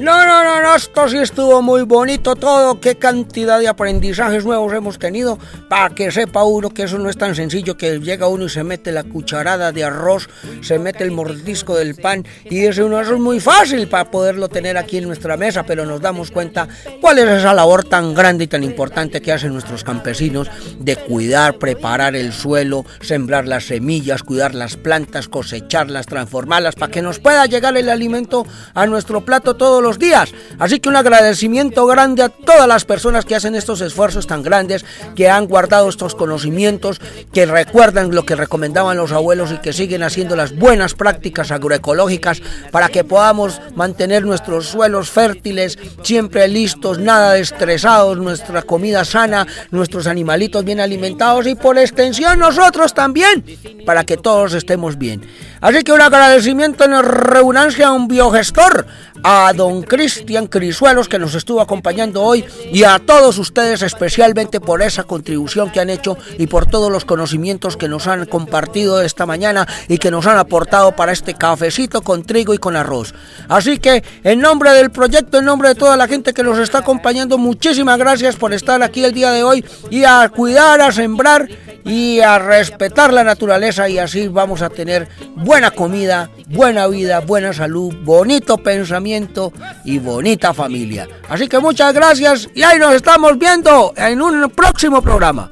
No, 0.00 0.24
no, 0.24 0.44
no, 0.44 0.62
no, 0.62 0.76
esto 0.76 1.08
sí 1.08 1.18
estuvo 1.18 1.60
muy 1.60 1.82
bonito 1.82 2.36
todo. 2.36 2.78
Qué 2.80 2.94
cantidad 2.94 3.58
de 3.58 3.66
aprendizajes 3.66 4.44
nuevos 4.44 4.72
hemos 4.72 4.96
tenido 4.96 5.40
para 5.68 5.92
que 5.92 6.12
sepa 6.12 6.44
uno 6.44 6.70
que 6.70 6.84
eso 6.84 6.98
no 6.98 7.10
es 7.10 7.18
tan 7.18 7.34
sencillo 7.34 7.76
que 7.76 7.98
llega 7.98 8.28
uno 8.28 8.44
y 8.44 8.48
se 8.48 8.62
mete 8.62 8.92
la 8.92 9.02
cucharada 9.02 9.72
de 9.72 9.82
arroz, 9.82 10.28
se 10.60 10.78
mete 10.78 11.02
el 11.02 11.10
mordisco 11.10 11.76
del 11.76 11.96
pan 11.96 12.24
y 12.44 12.60
dice 12.60 12.84
uno, 12.84 13.00
eso 13.00 13.14
es 13.14 13.20
muy 13.20 13.40
fácil 13.40 13.88
para 13.88 14.08
poderlo 14.08 14.48
tener 14.48 14.76
aquí 14.76 14.98
en 14.98 15.08
nuestra 15.08 15.36
mesa, 15.36 15.64
pero 15.64 15.84
nos 15.84 16.00
damos 16.00 16.30
cuenta 16.30 16.68
cuál 17.00 17.18
es 17.18 17.28
esa 17.28 17.52
labor 17.52 17.82
tan 17.82 18.14
grande 18.14 18.44
y 18.44 18.46
tan 18.46 18.62
importante 18.62 19.20
que 19.20 19.32
hacen 19.32 19.52
nuestros 19.52 19.82
campesinos 19.82 20.48
de 20.78 20.94
cuidar, 20.94 21.58
preparar 21.58 22.14
el 22.14 22.32
suelo, 22.32 22.84
sembrar 23.00 23.48
las 23.48 23.64
semillas, 23.64 24.22
cuidar 24.22 24.54
las 24.54 24.76
plantas, 24.76 25.26
cosecharlas, 25.26 26.06
transformarlas 26.06 26.76
para 26.76 26.92
que 26.92 27.02
nos 27.02 27.18
pueda 27.18 27.46
llegar 27.46 27.76
el 27.76 27.88
alimento 27.88 28.46
a 28.74 28.86
nuestro 28.86 29.24
plato 29.24 29.56
todos 29.56 29.82
los 29.82 29.87
días. 29.96 30.34
Así 30.58 30.80
que 30.80 30.88
un 30.88 30.96
agradecimiento 30.96 31.86
grande 31.86 32.24
a 32.24 32.30
todas 32.30 32.66
las 32.66 32.84
personas 32.84 33.24
que 33.24 33.36
hacen 33.36 33.54
estos 33.54 33.80
esfuerzos 33.80 34.26
tan 34.26 34.42
grandes, 34.42 34.84
que 35.14 35.30
han 35.30 35.46
guardado 35.46 35.88
estos 35.88 36.16
conocimientos, 36.16 37.00
que 37.32 37.46
recuerdan 37.46 38.12
lo 38.12 38.24
que 38.24 38.34
recomendaban 38.34 38.96
los 38.96 39.12
abuelos 39.12 39.52
y 39.52 39.58
que 39.58 39.72
siguen 39.72 40.02
haciendo 40.02 40.34
las 40.34 40.56
buenas 40.56 40.94
prácticas 40.94 41.52
agroecológicas 41.52 42.42
para 42.72 42.88
que 42.88 43.04
podamos 43.04 43.60
mantener 43.76 44.24
nuestros 44.24 44.66
suelos 44.66 45.10
fértiles, 45.10 45.78
siempre 46.02 46.48
listos, 46.48 46.98
nada 46.98 47.38
estresados, 47.38 48.18
nuestra 48.18 48.62
comida 48.62 49.04
sana, 49.04 49.46
nuestros 49.70 50.06
animalitos 50.06 50.64
bien 50.64 50.80
alimentados 50.80 51.46
y 51.46 51.54
por 51.54 51.78
extensión 51.78 52.38
nosotros 52.38 52.94
también, 52.94 53.44
para 53.86 54.04
que 54.04 54.16
todos 54.16 54.54
estemos 54.54 54.98
bien. 54.98 55.22
Así 55.60 55.82
que 55.82 55.92
un 55.92 56.00
agradecimiento 56.00 56.84
en 56.84 57.02
reunionancia 57.02 57.88
a 57.88 57.92
un 57.92 58.08
biogestor, 58.08 58.86
a 59.22 59.52
don 59.54 59.77
Cristian 59.82 60.46
Crisuelos 60.46 61.08
que 61.08 61.18
nos 61.18 61.34
estuvo 61.34 61.60
acompañando 61.60 62.22
hoy 62.22 62.44
y 62.72 62.84
a 62.84 62.98
todos 62.98 63.38
ustedes 63.38 63.82
especialmente 63.82 64.60
por 64.60 64.82
esa 64.82 65.04
contribución 65.04 65.70
que 65.70 65.80
han 65.80 65.90
hecho 65.90 66.16
y 66.38 66.46
por 66.46 66.66
todos 66.66 66.90
los 66.90 67.04
conocimientos 67.04 67.76
que 67.76 67.88
nos 67.88 68.06
han 68.06 68.26
compartido 68.26 69.00
esta 69.02 69.26
mañana 69.26 69.66
y 69.88 69.98
que 69.98 70.10
nos 70.10 70.26
han 70.26 70.38
aportado 70.38 70.92
para 70.92 71.12
este 71.12 71.34
cafecito 71.34 72.02
con 72.02 72.24
trigo 72.24 72.54
y 72.54 72.58
con 72.58 72.76
arroz. 72.76 73.14
Así 73.48 73.78
que 73.78 74.02
en 74.24 74.40
nombre 74.40 74.72
del 74.72 74.90
proyecto, 74.90 75.38
en 75.38 75.44
nombre 75.44 75.70
de 75.70 75.74
toda 75.74 75.96
la 75.96 76.08
gente 76.08 76.32
que 76.32 76.42
nos 76.42 76.58
está 76.58 76.78
acompañando, 76.78 77.38
muchísimas 77.38 77.98
gracias 77.98 78.36
por 78.36 78.52
estar 78.52 78.82
aquí 78.82 79.04
el 79.04 79.12
día 79.12 79.32
de 79.32 79.42
hoy 79.42 79.64
y 79.90 80.04
a 80.04 80.28
cuidar, 80.28 80.80
a 80.80 80.92
sembrar 80.92 81.48
y 81.84 82.20
a 82.20 82.38
respetar 82.38 83.12
la 83.12 83.24
naturaleza 83.24 83.88
y 83.88 83.98
así 83.98 84.28
vamos 84.28 84.62
a 84.62 84.68
tener 84.68 85.08
buena 85.36 85.70
comida, 85.70 86.30
buena 86.48 86.86
vida, 86.86 87.20
buena 87.20 87.52
salud, 87.52 87.94
bonito 88.02 88.58
pensamiento 88.58 89.52
y 89.84 89.98
bonita 89.98 90.52
familia. 90.52 91.08
Así 91.28 91.48
que 91.48 91.58
muchas 91.58 91.92
gracias 91.94 92.48
y 92.54 92.62
ahí 92.62 92.78
nos 92.78 92.94
estamos 92.94 93.38
viendo 93.38 93.92
en 93.96 94.20
un 94.20 94.50
próximo 94.50 95.00
programa. 95.02 95.50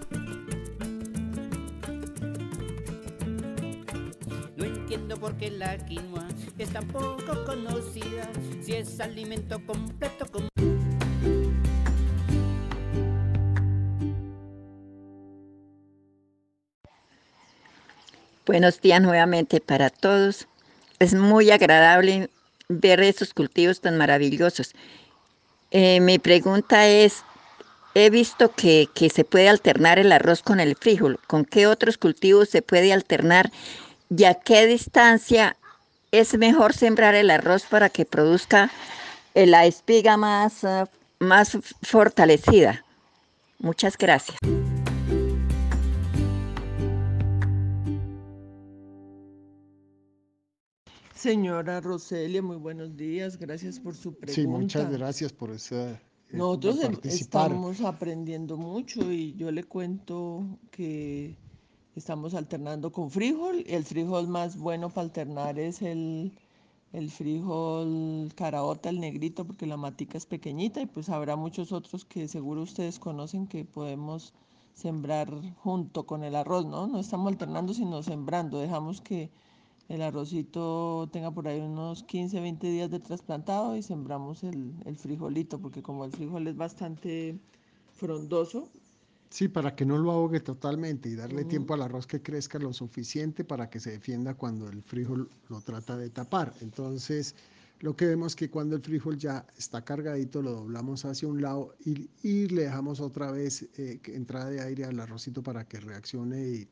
No 4.56 4.64
entiendo 4.64 5.16
por 5.16 5.36
qué 5.36 5.50
la 5.50 5.76
quinoa 5.78 6.26
es 6.58 6.70
tan 6.70 6.86
poco 6.88 7.44
conocida, 7.44 8.30
si 8.62 8.74
es 8.74 8.98
alimento 9.00 9.60
completo 9.66 10.26
con... 10.26 10.48
Buenos 18.46 18.80
días 18.80 19.02
nuevamente 19.02 19.60
para 19.60 19.90
todos. 19.90 20.46
Es 20.98 21.14
muy 21.14 21.50
agradable 21.50 22.30
ver 22.68 23.00
estos 23.00 23.32
cultivos 23.34 23.80
tan 23.80 23.96
maravillosos. 23.96 24.72
Eh, 25.70 26.00
mi 26.00 26.18
pregunta 26.18 26.86
es, 26.86 27.22
he 27.94 28.10
visto 28.10 28.52
que, 28.52 28.88
que, 28.94 29.10
se 29.10 29.24
puede 29.24 29.48
alternar 29.48 29.98
el 29.98 30.12
arroz 30.12 30.42
con 30.42 30.60
el 30.60 30.76
frijol. 30.76 31.18
¿Con 31.26 31.44
qué 31.44 31.66
otros 31.66 31.98
cultivos 31.98 32.48
se 32.48 32.62
puede 32.62 32.92
alternar? 32.92 33.50
¿Y 34.10 34.24
a 34.24 34.34
qué 34.34 34.66
distancia 34.66 35.56
es 36.12 36.36
mejor 36.38 36.74
sembrar 36.74 37.14
el 37.14 37.30
arroz 37.30 37.64
para 37.64 37.88
que 37.88 38.04
produzca 38.04 38.70
la 39.34 39.66
espiga 39.66 40.16
más, 40.16 40.62
uh, 40.64 40.86
más 41.18 41.58
fortalecida? 41.82 42.84
Muchas 43.58 43.96
gracias. 43.96 44.38
Señora 51.26 51.80
Roselia, 51.80 52.40
muy 52.40 52.56
buenos 52.56 52.96
días. 52.96 53.36
Gracias 53.36 53.80
por 53.80 53.96
su 53.96 54.14
pregunta. 54.14 54.32
Sí, 54.32 54.46
muchas 54.46 54.92
gracias 54.92 55.32
por 55.32 55.50
esa. 55.50 55.90
Eh, 55.90 56.00
Nosotros 56.30 56.78
estamos 57.02 57.80
aprendiendo 57.80 58.56
mucho 58.56 59.10
y 59.10 59.34
yo 59.34 59.50
le 59.50 59.64
cuento 59.64 60.46
que 60.70 61.36
estamos 61.96 62.34
alternando 62.34 62.92
con 62.92 63.10
frijol. 63.10 63.64
El 63.66 63.82
frijol 63.82 64.28
más 64.28 64.56
bueno 64.56 64.88
para 64.88 65.06
alternar 65.06 65.58
es 65.58 65.82
el, 65.82 66.32
el 66.92 67.10
frijol 67.10 68.32
caraota, 68.36 68.88
el 68.88 69.00
negrito, 69.00 69.44
porque 69.44 69.66
la 69.66 69.76
matica 69.76 70.18
es 70.18 70.26
pequeñita 70.26 70.80
y 70.80 70.86
pues 70.86 71.08
habrá 71.08 71.34
muchos 71.34 71.72
otros 71.72 72.04
que 72.04 72.28
seguro 72.28 72.62
ustedes 72.62 73.00
conocen 73.00 73.48
que 73.48 73.64
podemos 73.64 74.32
sembrar 74.74 75.28
junto 75.56 76.06
con 76.06 76.22
el 76.22 76.36
arroz, 76.36 76.66
¿no? 76.66 76.86
No 76.86 77.00
estamos 77.00 77.32
alternando, 77.32 77.74
sino 77.74 78.04
sembrando. 78.04 78.60
Dejamos 78.60 79.00
que 79.00 79.32
el 79.88 80.02
arrocito 80.02 81.08
tenga 81.12 81.30
por 81.30 81.46
ahí 81.46 81.60
unos 81.60 82.02
15, 82.02 82.40
20 82.40 82.66
días 82.66 82.90
de 82.90 82.98
trasplantado 82.98 83.76
y 83.76 83.82
sembramos 83.82 84.42
el, 84.42 84.74
el, 84.84 84.96
frijolito, 84.96 85.60
porque 85.60 85.82
como 85.82 86.04
el 86.04 86.12
frijol 86.12 86.46
es 86.48 86.56
bastante 86.56 87.38
frondoso. 87.94 88.68
Sí, 89.30 89.48
para 89.48 89.74
que 89.74 89.84
no 89.84 89.98
lo 89.98 90.10
ahogue 90.10 90.40
totalmente 90.40 91.08
y 91.08 91.14
darle 91.14 91.42
uh 91.42 91.44
-huh. 91.44 91.48
tiempo 91.48 91.74
al 91.74 91.82
arroz 91.82 92.06
que 92.06 92.22
crezca 92.22 92.58
lo 92.58 92.72
suficiente 92.72 93.44
para 93.44 93.68
que 93.68 93.80
se 93.80 93.90
defienda 93.90 94.34
cuando 94.34 94.68
el 94.68 94.82
frijol 94.82 95.28
lo 95.48 95.60
trata 95.60 95.96
de 95.96 96.10
tapar. 96.10 96.52
Entonces, 96.60 97.34
lo 97.80 97.94
que 97.96 98.06
vemos 98.06 98.34
que 98.34 98.50
cuando 98.50 98.76
el 98.76 98.82
frijol 98.82 99.18
ya 99.18 99.46
está 99.58 99.84
cargadito, 99.84 100.42
lo 100.42 100.52
doblamos 100.52 101.04
hacia 101.04 101.28
un 101.28 101.42
lado 101.42 101.74
y, 101.84 102.08
y 102.22 102.48
le 102.48 102.62
dejamos 102.62 103.00
otra 103.00 103.30
vez 103.30 103.68
eh, 103.76 104.00
entrada 104.06 104.50
de 104.50 104.60
aire 104.62 104.84
al 104.84 104.98
arrocito 104.98 105.42
para 105.42 105.64
que 105.64 105.80
reaccione 105.80 106.48
y, 106.48 106.68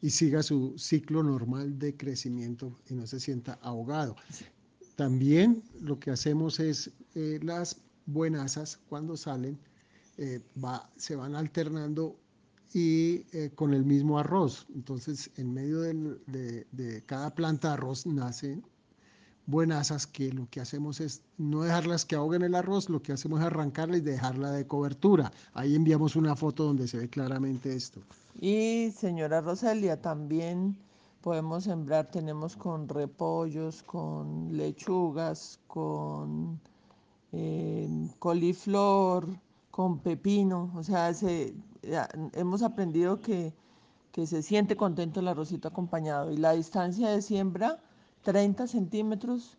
y 0.00 0.10
siga 0.10 0.42
su 0.42 0.78
ciclo 0.78 1.22
normal 1.22 1.78
de 1.78 1.96
crecimiento 1.96 2.78
y 2.88 2.94
no 2.94 3.06
se 3.06 3.20
sienta 3.20 3.58
ahogado. 3.62 4.16
También 4.96 5.62
lo 5.80 5.98
que 5.98 6.10
hacemos 6.10 6.60
es 6.60 6.90
eh, 7.14 7.38
las 7.42 7.80
buenasas 8.06 8.78
cuando 8.88 9.16
salen 9.16 9.58
eh, 10.16 10.40
va, 10.62 10.90
se 10.96 11.14
van 11.16 11.34
alternando 11.34 12.18
y 12.72 13.24
eh, 13.32 13.50
con 13.54 13.74
el 13.74 13.84
mismo 13.84 14.18
arroz. 14.18 14.66
Entonces 14.74 15.30
en 15.36 15.52
medio 15.52 15.80
del, 15.80 16.20
de, 16.26 16.66
de, 16.72 17.02
cada 17.04 17.34
planta 17.34 17.68
de 17.68 17.74
arroz 17.74 18.06
nacen 18.06 18.64
buenasas 19.48 20.06
que 20.06 20.30
lo 20.30 20.46
que 20.50 20.60
hacemos 20.60 21.00
es 21.00 21.22
no 21.38 21.62
dejarlas 21.62 22.04
que 22.04 22.14
ahoguen 22.14 22.42
el 22.42 22.54
arroz, 22.54 22.90
lo 22.90 23.02
que 23.02 23.12
hacemos 23.12 23.40
es 23.40 23.46
arrancarla 23.46 23.96
y 23.96 24.02
dejarla 24.02 24.52
de 24.52 24.66
cobertura. 24.66 25.32
Ahí 25.54 25.74
enviamos 25.74 26.16
una 26.16 26.36
foto 26.36 26.64
donde 26.64 26.86
se 26.86 26.98
ve 26.98 27.08
claramente 27.08 27.74
esto. 27.74 28.00
Y 28.38 28.92
señora 28.94 29.40
Rosalia, 29.40 30.00
también 30.02 30.76
podemos 31.22 31.64
sembrar, 31.64 32.10
tenemos 32.10 32.56
con 32.56 32.88
repollos, 32.88 33.82
con 33.82 34.54
lechugas, 34.54 35.58
con 35.66 36.60
eh, 37.32 37.88
coliflor, 38.18 39.26
con 39.70 39.98
pepino. 39.98 40.70
O 40.76 40.82
sea, 40.82 41.14
se, 41.14 41.54
hemos 42.34 42.62
aprendido 42.62 43.18
que, 43.22 43.54
que 44.12 44.26
se 44.26 44.42
siente 44.42 44.76
contento 44.76 45.20
el 45.20 45.28
arrocito 45.28 45.68
acompañado. 45.68 46.30
Y 46.30 46.36
la 46.36 46.52
distancia 46.52 47.08
de 47.08 47.22
siembra, 47.22 47.78
30 48.30 48.66
centímetros, 48.66 49.56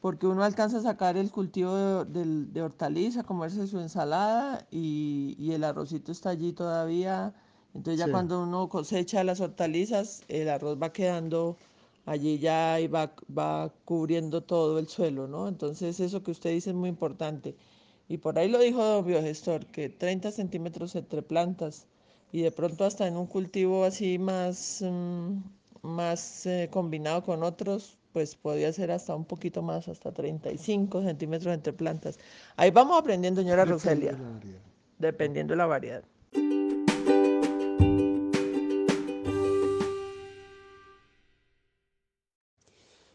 porque 0.00 0.26
uno 0.26 0.42
alcanza 0.44 0.78
a 0.78 0.82
sacar 0.82 1.16
el 1.16 1.30
cultivo 1.30 1.74
de, 1.76 2.04
de, 2.04 2.46
de 2.46 2.62
hortaliza, 2.62 3.22
comerse 3.24 3.66
su 3.66 3.80
ensalada 3.80 4.66
y, 4.70 5.36
y 5.38 5.52
el 5.52 5.64
arrocito 5.64 6.12
está 6.12 6.30
allí 6.30 6.52
todavía 6.52 7.34
entonces 7.74 7.98
ya 8.00 8.06
sí. 8.06 8.10
cuando 8.10 8.42
uno 8.42 8.68
cosecha 8.68 9.24
las 9.24 9.40
hortalizas, 9.40 10.22
el 10.28 10.48
arroz 10.48 10.78
va 10.82 10.92
quedando 10.92 11.56
allí 12.06 12.38
ya 12.38 12.80
y 12.80 12.88
va, 12.88 13.12
va 13.36 13.72
cubriendo 13.84 14.42
todo 14.42 14.78
el 14.78 14.88
suelo, 14.88 15.28
¿no? 15.28 15.48
Entonces 15.48 16.00
eso 16.00 16.22
que 16.22 16.30
usted 16.30 16.50
dice 16.50 16.70
es 16.70 16.76
muy 16.76 16.88
importante. 16.88 17.56
Y 18.08 18.18
por 18.18 18.38
ahí 18.38 18.48
lo 18.48 18.58
dijo 18.58 18.82
don 18.82 19.06
Biogestor, 19.06 19.66
que 19.66 19.88
30 19.90 20.32
centímetros 20.32 20.94
entre 20.96 21.22
plantas 21.22 21.86
y 22.32 22.42
de 22.42 22.50
pronto 22.52 22.84
hasta 22.84 23.06
en 23.06 23.16
un 23.16 23.26
cultivo 23.26 23.84
así 23.84 24.18
más, 24.18 24.82
mmm, 24.82 25.38
más 25.82 26.46
eh, 26.46 26.68
combinado 26.72 27.22
con 27.22 27.42
otros, 27.42 27.97
pues 28.12 28.36
podía 28.36 28.72
ser 28.72 28.90
hasta 28.90 29.14
un 29.14 29.24
poquito 29.24 29.62
más, 29.62 29.88
hasta 29.88 30.12
35 30.12 31.02
centímetros 31.02 31.54
entre 31.54 31.72
plantas. 31.72 32.18
Ahí 32.56 32.70
vamos 32.70 32.98
aprendiendo, 32.98 33.40
señora 33.40 33.64
Roselia, 33.64 34.16
dependiendo 34.98 35.52
de 35.52 35.58
la 35.58 35.66
variedad. 35.66 36.02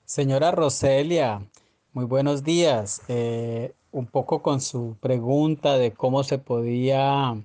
Señora 0.06 0.52
Roselia, 0.52 1.48
muy 1.92 2.06
buenos 2.06 2.44
días. 2.44 3.02
Eh, 3.08 3.74
un 3.92 4.06
poco 4.06 4.42
con 4.42 4.62
su 4.62 4.96
pregunta 5.00 5.78
de 5.78 5.92
cómo 5.94 6.24
se 6.24 6.38
podía 6.38 7.36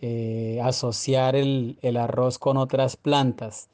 eh, 0.00 0.60
asociar 0.64 1.36
el, 1.36 1.78
el 1.80 1.96
arroz 1.96 2.38
con 2.38 2.56
otras 2.56 2.96
plantas. 2.96 3.68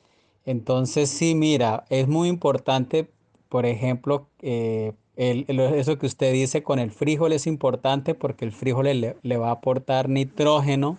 Entonces, 0.48 1.10
sí, 1.10 1.34
mira, 1.34 1.84
es 1.90 2.08
muy 2.08 2.26
importante, 2.26 3.10
por 3.50 3.66
ejemplo, 3.66 4.30
eh, 4.40 4.94
eso 5.14 5.98
que 5.98 6.06
usted 6.06 6.32
dice 6.32 6.62
con 6.62 6.78
el 6.78 6.90
frijol 6.90 7.34
es 7.34 7.46
importante 7.46 8.14
porque 8.14 8.46
el 8.46 8.52
frijol 8.52 8.86
le, 8.86 9.36
va 9.36 9.48
a 9.48 9.52
aportar 9.52 10.08
nitrógeno 10.08 10.96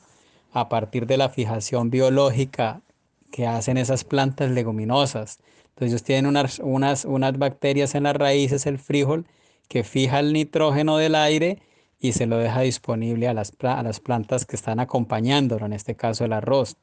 a 0.51 0.69
partir 0.69 1.07
de 1.07 1.17
la 1.17 1.29
fijación 1.29 1.89
biológica 1.89 2.83
que 3.31 3.47
hacen 3.47 3.77
esas 3.77 4.03
plantas 4.03 4.51
leguminosas. 4.51 5.39
Entonces 5.69 5.93
ellos 5.93 6.03
tienen 6.03 6.27
unas, 6.27 6.59
unas, 6.59 7.05
unas 7.05 7.35
bacterias 7.39 7.95
en 7.95 8.03
las 8.03 8.15
raíces, 8.15 8.67
el 8.67 8.77
frijol, 8.77 9.25
que 9.67 9.83
fija 9.83 10.19
el 10.19 10.31
nitrógeno 10.31 10.97
del 10.97 11.15
aire 11.15 11.57
y 11.99 12.11
se 12.11 12.27
lo 12.27 12.37
deja 12.37 12.61
disponible 12.61 13.27
a 13.27 13.33
las, 13.33 13.51
a 13.61 13.81
las 13.81 13.99
plantas 13.99 14.45
que 14.45 14.55
están 14.55 14.79
acompañándolo, 14.79 15.65
en 15.65 15.73
este 15.73 15.95
caso 15.95 16.23
el 16.23 16.33
arroz. 16.33 16.77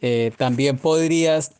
Eh, 0.00 0.30
también 0.36 0.78
podrías 0.78 1.58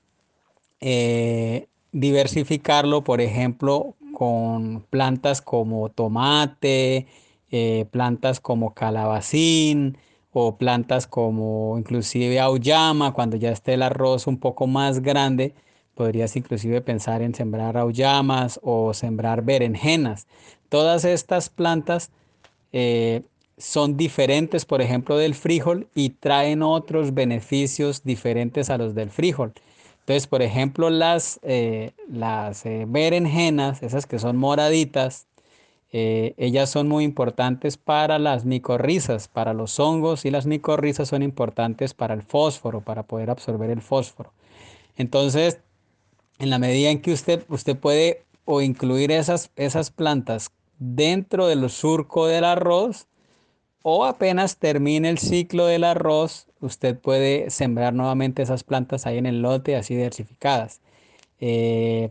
eh, 0.80 1.68
diversificarlo, 1.92 3.04
por 3.04 3.20
ejemplo, 3.20 3.94
con 4.12 4.84
plantas 4.90 5.42
como 5.42 5.90
tomate, 5.90 7.06
eh, 7.50 7.86
plantas 7.90 8.40
como 8.40 8.74
calabacín 8.74 9.96
o 10.32 10.56
plantas 10.56 11.06
como 11.06 11.76
inclusive 11.78 12.40
auyama, 12.40 13.12
cuando 13.12 13.36
ya 13.36 13.50
esté 13.50 13.74
el 13.74 13.82
arroz 13.82 14.26
un 14.26 14.38
poco 14.38 14.66
más 14.66 15.00
grande, 15.00 15.54
podrías 15.94 16.36
inclusive 16.36 16.80
pensar 16.80 17.22
en 17.22 17.34
sembrar 17.34 17.76
auyamas 17.76 18.60
o 18.62 18.94
sembrar 18.94 19.42
berenjenas. 19.42 20.26
Todas 20.68 21.04
estas 21.04 21.48
plantas 21.48 22.10
eh, 22.72 23.22
son 23.56 23.96
diferentes, 23.96 24.64
por 24.64 24.80
ejemplo, 24.82 25.16
del 25.16 25.34
frijol 25.34 25.88
y 25.94 26.10
traen 26.10 26.62
otros 26.62 27.14
beneficios 27.14 28.04
diferentes 28.04 28.70
a 28.70 28.78
los 28.78 28.94
del 28.94 29.10
frijol. 29.10 29.52
Entonces, 30.08 30.26
por 30.26 30.40
ejemplo, 30.40 30.88
las, 30.88 31.38
eh, 31.42 31.92
las 32.10 32.64
eh, 32.64 32.86
berenjenas, 32.88 33.82
esas 33.82 34.06
que 34.06 34.18
son 34.18 34.38
moraditas, 34.38 35.26
eh, 35.92 36.32
ellas 36.38 36.70
son 36.70 36.88
muy 36.88 37.04
importantes 37.04 37.76
para 37.76 38.18
las 38.18 38.46
micorrizas, 38.46 39.28
para 39.28 39.52
los 39.52 39.78
hongos 39.78 40.24
y 40.24 40.30
las 40.30 40.46
micorrizas 40.46 41.08
son 41.08 41.22
importantes 41.22 41.92
para 41.92 42.14
el 42.14 42.22
fósforo, 42.22 42.80
para 42.80 43.02
poder 43.02 43.28
absorber 43.28 43.68
el 43.68 43.82
fósforo. 43.82 44.32
Entonces, 44.96 45.60
en 46.38 46.48
la 46.48 46.58
medida 46.58 46.88
en 46.88 47.02
que 47.02 47.12
usted, 47.12 47.44
usted 47.50 47.76
puede 47.76 48.24
o 48.46 48.62
incluir 48.62 49.12
esas, 49.12 49.50
esas 49.56 49.90
plantas 49.90 50.52
dentro 50.78 51.48
del 51.48 51.68
surco 51.68 52.26
del 52.26 52.44
arroz, 52.44 53.08
o 53.82 54.06
apenas 54.06 54.56
termine 54.56 55.10
el 55.10 55.18
ciclo 55.18 55.66
del 55.66 55.84
arroz, 55.84 56.47
usted 56.60 56.98
puede 56.98 57.50
sembrar 57.50 57.94
nuevamente 57.94 58.42
esas 58.42 58.64
plantas 58.64 59.06
ahí 59.06 59.18
en 59.18 59.26
el 59.26 59.42
lote, 59.42 59.76
así 59.76 59.94
diversificadas. 59.94 60.80
Eh, 61.40 62.10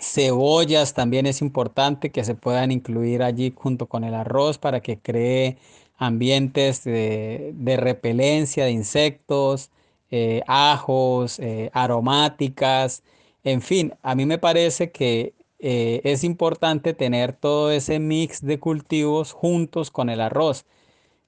cebollas 0.00 0.94
también 0.94 1.26
es 1.26 1.42
importante 1.42 2.10
que 2.10 2.24
se 2.24 2.34
puedan 2.34 2.70
incluir 2.72 3.22
allí 3.22 3.52
junto 3.56 3.86
con 3.86 4.04
el 4.04 4.14
arroz 4.14 4.58
para 4.58 4.80
que 4.80 4.98
cree 4.98 5.58
ambientes 5.96 6.84
de, 6.84 7.54
repelencia 7.78 8.64
de 8.64 8.70
insectos, 8.70 9.70
eh, 10.10 10.42
ajos, 10.46 11.38
eh, 11.40 11.70
aromáticas, 11.72 13.02
en 13.44 13.62
fin, 13.62 13.94
a 14.02 14.14
mí 14.14 14.26
me 14.26 14.38
parece 14.38 14.90
que 14.92 15.34
es 15.60 16.22
importante 16.22 16.94
tener 16.94 17.32
todo 17.32 17.72
ese 17.72 17.98
mix 17.98 18.44
de 18.44 18.60
cultivos 18.60 19.32
juntos 19.32 19.90
con 19.90 20.08
el 20.08 20.20
arroz. 20.20 20.66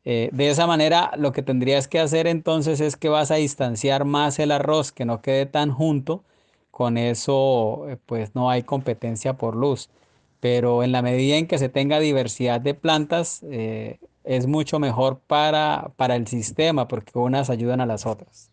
Eh, 0.05 0.31
de 0.33 0.49
esa 0.49 0.67
manera, 0.67 1.13
lo 1.17 1.33
que 1.33 1.43
tendrías 1.43 1.87
que 1.87 2.01
hacer 2.01 2.27
entonces 2.27 2.81
es 2.81 2.97
que 2.97 3.09
vas 3.09 3.31
a 3.31 3.35
distanciar 3.37 4.05
más 4.05 4.39
el 4.39 4.51
arroz, 4.51 4.93
que 4.93 5.05
no 5.05 5.21
quede 5.21 5.47
tan 5.47 5.73
junto. 5.73 6.25
Con 6.71 6.97
eso, 6.97 7.89
eh, 7.89 7.99
pues 8.07 8.35
no 8.35 8.49
hay 8.51 8.63
competencia 8.63 9.35
por 9.35 9.55
luz. 9.57 9.91
Pero 10.41 10.83
en 10.83 10.93
la 10.93 11.03
medida 11.03 11.37
en 11.37 11.47
que 11.47 11.59
se 11.59 11.69
tenga 11.69 12.01
diversidad 12.01 12.61
de 12.61 12.75
plantas, 12.75 13.43
eh, 13.51 13.99
es 14.25 14.47
mucho 14.47 14.79
mejor 14.79 15.21
para, 15.27 15.93
para 15.97 16.17
el 16.17 16.27
sistema, 16.27 16.89
porque 16.89 17.19
unas 17.19 17.51
ayudan 17.51 17.81
a 17.81 17.87
las 17.87 18.07
otras. 18.07 18.51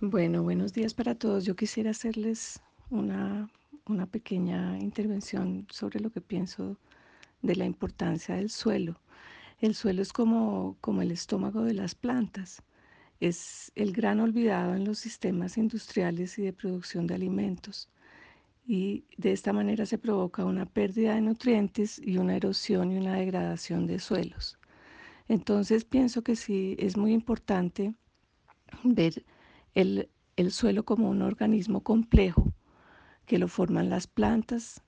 Bueno, 0.00 0.42
buenos 0.42 0.72
días 0.72 0.94
para 0.94 1.14
todos. 1.14 1.44
Yo 1.44 1.56
quisiera 1.56 1.90
hacerles 1.90 2.60
una, 2.94 3.50
una 3.86 4.06
pequeña 4.06 4.78
intervención 4.78 5.66
sobre 5.70 6.00
lo 6.00 6.10
que 6.10 6.20
pienso 6.20 6.78
de 7.42 7.56
la 7.56 7.66
importancia 7.66 8.36
del 8.36 8.50
suelo. 8.50 9.00
El 9.60 9.74
suelo 9.74 10.02
es 10.02 10.12
como, 10.12 10.76
como 10.80 11.02
el 11.02 11.10
estómago 11.10 11.62
de 11.62 11.74
las 11.74 11.94
plantas. 11.94 12.62
Es 13.20 13.72
el 13.74 13.92
gran 13.92 14.20
olvidado 14.20 14.74
en 14.74 14.84
los 14.84 14.98
sistemas 14.98 15.56
industriales 15.58 16.38
y 16.38 16.42
de 16.42 16.52
producción 16.52 17.06
de 17.06 17.14
alimentos. 17.14 17.88
Y 18.66 19.04
de 19.16 19.32
esta 19.32 19.52
manera 19.52 19.86
se 19.86 19.98
provoca 19.98 20.44
una 20.44 20.66
pérdida 20.66 21.14
de 21.14 21.20
nutrientes 21.20 21.98
y 21.98 22.18
una 22.18 22.36
erosión 22.36 22.92
y 22.92 22.96
una 22.96 23.14
degradación 23.16 23.86
de 23.86 23.98
suelos. 23.98 24.58
Entonces 25.28 25.84
pienso 25.84 26.22
que 26.22 26.36
sí 26.36 26.76
es 26.78 26.96
muy 26.96 27.12
importante 27.12 27.94
ver 28.82 29.24
el, 29.74 30.10
el 30.36 30.50
suelo 30.50 30.84
como 30.84 31.08
un 31.08 31.22
organismo 31.22 31.82
complejo 31.82 32.43
que 33.26 33.38
lo 33.38 33.48
forman 33.48 33.90
las 33.90 34.06
plantas 34.06 34.82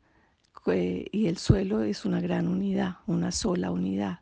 y 0.75 1.27
el 1.27 1.39
suelo 1.39 1.83
es 1.83 2.05
una 2.05 2.21
gran 2.21 2.49
unidad, 2.49 2.97
una 3.07 3.31
sola 3.31 3.71
unidad. 3.71 4.21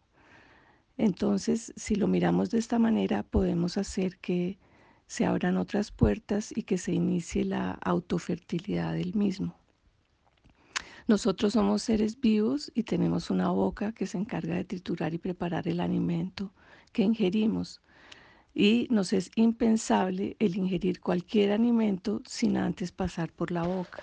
Entonces, 0.98 1.72
si 1.76 1.94
lo 1.94 2.06
miramos 2.06 2.50
de 2.50 2.58
esta 2.58 2.78
manera, 2.78 3.22
podemos 3.22 3.78
hacer 3.78 4.18
que 4.18 4.58
se 5.06 5.24
abran 5.24 5.56
otras 5.56 5.90
puertas 5.90 6.52
y 6.54 6.64
que 6.64 6.76
se 6.76 6.92
inicie 6.92 7.44
la 7.44 7.72
autofertilidad 7.72 8.92
del 8.92 9.14
mismo. 9.14 9.56
Nosotros 11.06 11.54
somos 11.54 11.82
seres 11.82 12.20
vivos 12.20 12.70
y 12.74 12.82
tenemos 12.82 13.30
una 13.30 13.50
boca 13.50 13.92
que 13.92 14.06
se 14.06 14.18
encarga 14.18 14.54
de 14.54 14.64
triturar 14.64 15.14
y 15.14 15.18
preparar 15.18 15.66
el 15.66 15.80
alimento 15.80 16.52
que 16.92 17.02
ingerimos. 17.02 17.80
Y 18.54 18.86
nos 18.90 19.12
es 19.12 19.32
impensable 19.34 20.36
el 20.38 20.56
ingerir 20.56 21.00
cualquier 21.00 21.50
alimento 21.50 22.22
sin 22.24 22.56
antes 22.56 22.92
pasar 22.92 23.32
por 23.32 23.50
la 23.50 23.64
boca. 23.64 24.02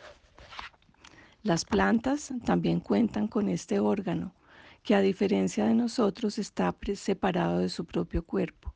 Las 1.41 1.65
plantas 1.65 2.33
también 2.45 2.81
cuentan 2.81 3.27
con 3.27 3.47
este 3.47 3.79
órgano, 3.79 4.35
que 4.83 4.93
a 4.93 5.01
diferencia 5.01 5.65
de 5.65 5.73
nosotros 5.73 6.37
está 6.37 6.75
separado 6.95 7.59
de 7.59 7.69
su 7.69 7.85
propio 7.85 8.23
cuerpo. 8.23 8.73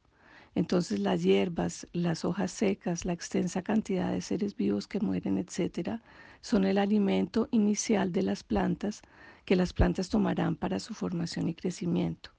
Entonces 0.56 1.02
las 1.02 1.22
hierbas, 1.22 1.88
las 1.92 2.24
hojas 2.24 2.52
secas, 2.52 3.04
la 3.04 3.12
extensa 3.12 3.62
cantidad 3.62 4.12
de 4.12 4.22
seres 4.22 4.56
vivos 4.56 4.88
que 4.88 5.02
mueren, 5.02 5.38
etcétera, 5.38 6.02
son 6.40 6.64
el 6.64 6.78
alimento 6.78 7.50
inicial 7.52 8.14
de 8.14 8.24
las 8.24 8.44
plantas 8.44 9.02
que 9.44 9.58
las 9.58 9.74
plantas 9.74 10.08
tomarán 10.08 10.56
para 10.56 10.80
su 10.80 10.94
formación 10.94 11.50
y 11.50 11.54
crecimiento. 11.54 12.35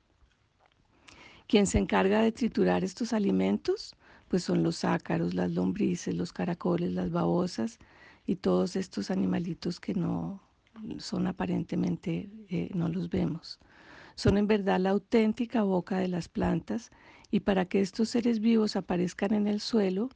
Quien 1.46 1.66
se 1.66 1.78
encarga 1.78 2.22
de 2.22 2.32
triturar 2.32 2.84
estos 2.84 3.12
alimentos, 3.12 3.94
pues 4.28 4.42
son 4.42 4.62
los 4.62 4.84
ácaros, 4.84 5.34
las 5.34 5.50
lombrices, 5.52 6.14
los 6.14 6.32
caracoles, 6.32 6.92
las 6.92 7.10
babosas 7.10 7.78
y 8.26 8.36
todos 8.36 8.76
estos 8.76 9.10
animalitos 9.10 9.78
que 9.78 9.94
no 9.94 10.42
son 10.98 11.26
aparentemente, 11.26 12.28
eh, 12.48 12.70
no 12.74 12.88
los 12.88 13.08
vemos. 13.08 13.58
Son 14.14 14.38
en 14.38 14.46
verdad 14.46 14.80
la 14.80 14.90
auténtica 14.90 15.62
boca 15.62 15.98
de 15.98 16.08
las 16.08 16.28
plantas 16.28 16.90
y 17.30 17.40
para 17.40 17.66
que 17.66 17.80
estos 17.80 18.08
seres 18.10 18.40
vivos 18.40 18.76
aparezcan 18.76 19.34
en 19.34 19.46
el 19.46 19.60
suelo, 19.60 20.08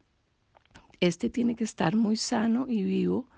este 1.00 1.30
tiene 1.30 1.56
que 1.56 1.64
estar 1.64 1.96
muy 1.96 2.16
sano 2.16 2.66
y 2.68 2.82
vivo. 2.82 3.28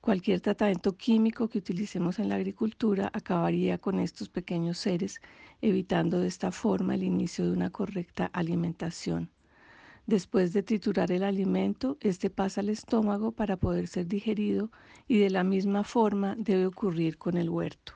Cualquier 0.00 0.40
tratamiento 0.40 0.96
químico 0.96 1.48
que 1.48 1.58
utilicemos 1.58 2.18
en 2.18 2.30
la 2.30 2.36
agricultura 2.36 3.10
acabaría 3.12 3.76
con 3.76 3.98
estos 3.98 4.30
pequeños 4.30 4.78
seres, 4.78 5.20
evitando 5.62 6.20
de 6.20 6.28
esta 6.28 6.52
forma 6.52 6.94
el 6.94 7.02
inicio 7.02 7.44
de 7.44 7.52
una 7.52 7.70
correcta 7.70 8.30
alimentación. 8.32 9.30
Después 10.06 10.52
de 10.52 10.62
triturar 10.62 11.12
el 11.12 11.22
alimento, 11.22 11.96
este 12.00 12.30
pasa 12.30 12.62
al 12.62 12.68
estómago 12.68 13.32
para 13.32 13.56
poder 13.56 13.86
ser 13.86 14.06
digerido 14.06 14.70
y 15.06 15.18
de 15.18 15.30
la 15.30 15.44
misma 15.44 15.84
forma 15.84 16.34
debe 16.36 16.66
ocurrir 16.66 17.16
con 17.16 17.36
el 17.36 17.48
huerto. 17.48 17.94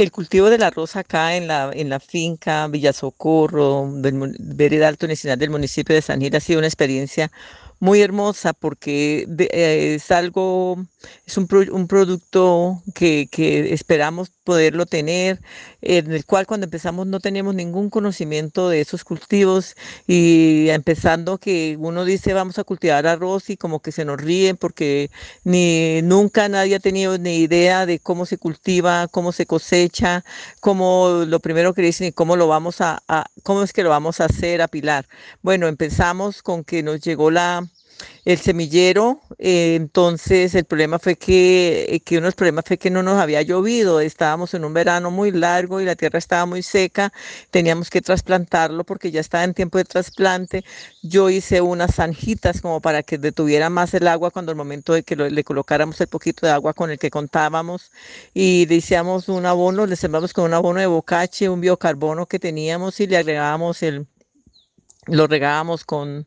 El 0.00 0.10
cultivo 0.12 0.48
del 0.48 0.62
arroz 0.62 0.96
acá 0.96 1.36
en 1.36 1.46
la, 1.46 1.70
en 1.74 1.90
la 1.90 2.00
finca 2.00 2.66
Villasocorro, 2.68 3.86
del 3.96 4.34
Vereda 4.38 4.88
Alto 4.88 5.06
Nacional 5.06 5.38
del 5.38 5.50
municipio 5.50 5.94
de 5.94 6.00
San 6.00 6.22
Gil, 6.22 6.34
ha 6.34 6.40
sido 6.40 6.58
una 6.58 6.68
experiencia 6.68 7.30
muy 7.80 8.02
hermosa 8.02 8.52
porque 8.52 9.26
eh, 9.38 9.94
es 9.96 10.10
algo, 10.10 10.76
es 11.26 11.36
un, 11.38 11.48
un 11.72 11.86
producto 11.86 12.82
que, 12.94 13.28
que, 13.30 13.72
esperamos 13.72 14.30
poderlo 14.44 14.86
tener, 14.86 15.40
en 15.80 16.12
el 16.12 16.24
cual 16.26 16.46
cuando 16.46 16.64
empezamos 16.64 17.06
no 17.06 17.20
teníamos 17.20 17.54
ningún 17.54 17.90
conocimiento 17.90 18.68
de 18.68 18.80
esos 18.80 19.04
cultivos 19.04 19.76
y 20.06 20.68
empezando 20.70 21.38
que 21.38 21.76
uno 21.78 22.04
dice 22.04 22.34
vamos 22.34 22.58
a 22.58 22.64
cultivar 22.64 23.06
arroz 23.06 23.50
y 23.50 23.56
como 23.56 23.80
que 23.80 23.92
se 23.92 24.04
nos 24.04 24.20
ríen 24.20 24.56
porque 24.56 25.10
ni 25.44 26.02
nunca 26.02 26.48
nadie 26.48 26.76
ha 26.76 26.80
tenido 26.80 27.16
ni 27.18 27.38
idea 27.38 27.86
de 27.86 27.98
cómo 27.98 28.26
se 28.26 28.38
cultiva, 28.38 29.08
cómo 29.08 29.32
se 29.32 29.46
cosecha, 29.46 30.24
cómo 30.60 31.24
lo 31.26 31.40
primero 31.40 31.74
que 31.74 31.82
dicen 31.82 32.08
y 32.08 32.12
cómo 32.12 32.36
lo 32.36 32.48
vamos 32.48 32.80
a, 32.80 33.02
a 33.08 33.26
cómo 33.42 33.62
es 33.62 33.72
que 33.72 33.82
lo 33.82 33.90
vamos 33.90 34.20
a 34.20 34.26
hacer, 34.26 34.62
apilar. 34.62 35.06
Bueno, 35.42 35.66
empezamos 35.68 36.42
con 36.42 36.64
que 36.64 36.82
nos 36.82 37.00
llegó 37.00 37.30
la 37.30 37.66
el 38.24 38.38
semillero, 38.38 39.20
eh, 39.38 39.74
entonces 39.76 40.54
el 40.54 40.64
problema 40.64 40.98
fue 40.98 41.16
que, 41.16 41.86
eh, 41.88 42.00
que 42.00 42.16
uno 42.16 42.24
de 42.24 42.28
los 42.28 42.34
problemas 42.34 42.64
fue 42.66 42.78
que 42.78 42.90
no 42.90 43.02
nos 43.02 43.20
había 43.20 43.42
llovido, 43.42 44.00
estábamos 44.00 44.54
en 44.54 44.64
un 44.64 44.74
verano 44.74 45.10
muy 45.10 45.30
largo 45.30 45.80
y 45.80 45.84
la 45.84 45.96
tierra 45.96 46.18
estaba 46.18 46.46
muy 46.46 46.62
seca, 46.62 47.12
teníamos 47.50 47.90
que 47.90 48.02
trasplantarlo 48.02 48.84
porque 48.84 49.10
ya 49.10 49.20
estaba 49.20 49.44
en 49.44 49.54
tiempo 49.54 49.78
de 49.78 49.84
trasplante. 49.84 50.64
Yo 51.02 51.30
hice 51.30 51.60
unas 51.60 51.94
zanjitas 51.96 52.60
como 52.60 52.80
para 52.80 53.02
que 53.02 53.18
detuviera 53.18 53.70
más 53.70 53.94
el 53.94 54.06
agua 54.08 54.30
cuando 54.30 54.52
el 54.52 54.56
momento 54.56 54.92
de 54.92 55.02
que 55.02 55.16
le 55.16 55.44
colocáramos 55.44 56.00
el 56.00 56.08
poquito 56.08 56.46
de 56.46 56.52
agua 56.52 56.74
con 56.74 56.90
el 56.90 56.98
que 56.98 57.10
contábamos 57.10 57.90
y 58.34 58.66
le 58.66 58.76
hicimos 58.76 59.28
un 59.28 59.46
abono, 59.46 59.86
le 59.86 59.96
sembramos 59.96 60.32
con 60.32 60.44
un 60.44 60.54
abono 60.54 60.80
de 60.80 60.86
bocache, 60.86 61.48
un 61.48 61.60
biocarbono 61.60 62.26
que 62.26 62.38
teníamos 62.38 63.00
y 63.00 63.06
le 63.06 63.16
agregábamos 63.16 63.82
el, 63.82 64.06
lo 65.06 65.26
regábamos 65.26 65.84
con 65.84 66.26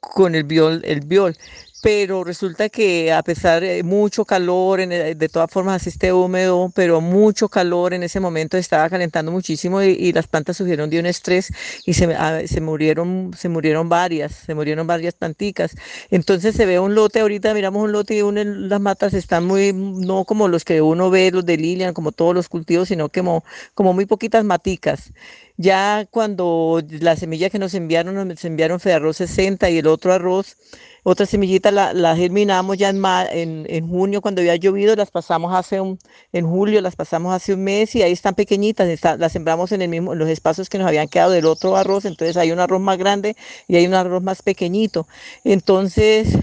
con 0.00 0.34
el 0.34 0.44
viol, 0.44 0.82
el 0.84 1.00
viol. 1.00 1.36
Pero 1.82 2.24
resulta 2.24 2.68
que 2.68 3.12
a 3.12 3.22
pesar 3.22 3.62
de 3.62 3.82
mucho 3.82 4.24
calor, 4.24 4.80
en 4.80 4.88
de 4.90 5.28
todas 5.28 5.50
formas 5.50 5.86
así 5.86 6.10
húmedo, 6.10 6.72
pero 6.74 7.00
mucho 7.00 7.48
calor 7.48 7.92
en 7.94 8.02
ese 8.02 8.18
momento 8.18 8.56
estaba 8.56 8.88
calentando 8.88 9.30
muchísimo 9.30 9.82
y, 9.82 10.12
las 10.12 10.26
plantas 10.26 10.56
sufrieron 10.56 10.88
de 10.90 10.98
un 10.98 11.06
estrés 11.06 11.52
y 11.84 11.92
se, 11.92 12.08
se, 12.48 12.60
murieron, 12.60 13.30
se 13.36 13.48
murieron 13.48 13.88
varias, 13.88 14.32
se 14.32 14.54
murieron 14.54 14.86
varias 14.86 15.14
planticas. 15.14 15.76
Entonces 16.10 16.56
se 16.56 16.66
ve 16.66 16.80
un 16.80 16.94
lote, 16.94 17.20
ahorita 17.20 17.52
miramos 17.54 17.84
un 17.84 17.92
lote 17.92 18.16
y 18.16 18.22
las 18.32 18.80
matas 18.80 19.14
están 19.14 19.44
muy, 19.44 19.72
no 19.72 20.24
como 20.24 20.48
los 20.48 20.64
que 20.64 20.80
uno 20.80 21.10
ve, 21.10 21.30
los 21.30 21.44
de 21.44 21.56
Lilian, 21.58 21.94
como 21.94 22.10
todos 22.10 22.34
los 22.34 22.48
cultivos, 22.48 22.88
sino 22.88 23.10
como, 23.10 23.44
como 23.74 23.92
muy 23.92 24.06
poquitas 24.06 24.44
maticas. 24.44 25.12
Ya 25.58 26.06
cuando 26.10 26.82
la 27.00 27.16
semilla 27.16 27.48
que 27.48 27.58
nos 27.58 27.72
enviaron, 27.74 28.28
nos 28.28 28.44
enviaron 28.44 28.78
fue 28.78 28.90
de 28.90 28.96
arroz 28.96 29.16
60 29.16 29.70
y 29.70 29.78
el 29.78 29.86
otro 29.86 30.12
arroz, 30.12 30.56
otra 31.02 31.24
semillita 31.24 31.70
la, 31.70 32.16
germinamos 32.16 32.76
ya 32.76 32.90
en, 32.90 33.66
en, 33.68 33.88
junio 33.88 34.20
cuando 34.20 34.40
había 34.42 34.56
llovido, 34.56 34.94
las 34.96 35.10
pasamos 35.10 35.54
hace 35.54 35.80
un, 35.80 35.98
en 36.32 36.46
julio, 36.46 36.80
las 36.82 36.96
pasamos 36.96 37.32
hace 37.32 37.54
un 37.54 37.64
mes 37.64 37.94
y 37.94 38.02
ahí 38.02 38.12
están 38.12 38.34
pequeñitas, 38.34 38.88
las 39.18 39.32
sembramos 39.32 39.72
en, 39.72 39.82
el 39.82 39.88
mismo, 39.88 40.12
en 40.12 40.18
los 40.18 40.28
espacios 40.28 40.68
que 40.68 40.78
nos 40.78 40.86
habían 40.88 41.08
quedado 41.08 41.30
del 41.30 41.46
otro 41.46 41.76
arroz, 41.76 42.04
entonces 42.04 42.36
hay 42.36 42.52
un 42.52 42.58
arroz 42.58 42.80
más 42.80 42.98
grande 42.98 43.36
y 43.66 43.76
hay 43.76 43.86
un 43.86 43.94
arroz 43.94 44.22
más 44.22 44.42
pequeñito. 44.42 45.06
Entonces, 45.44 46.36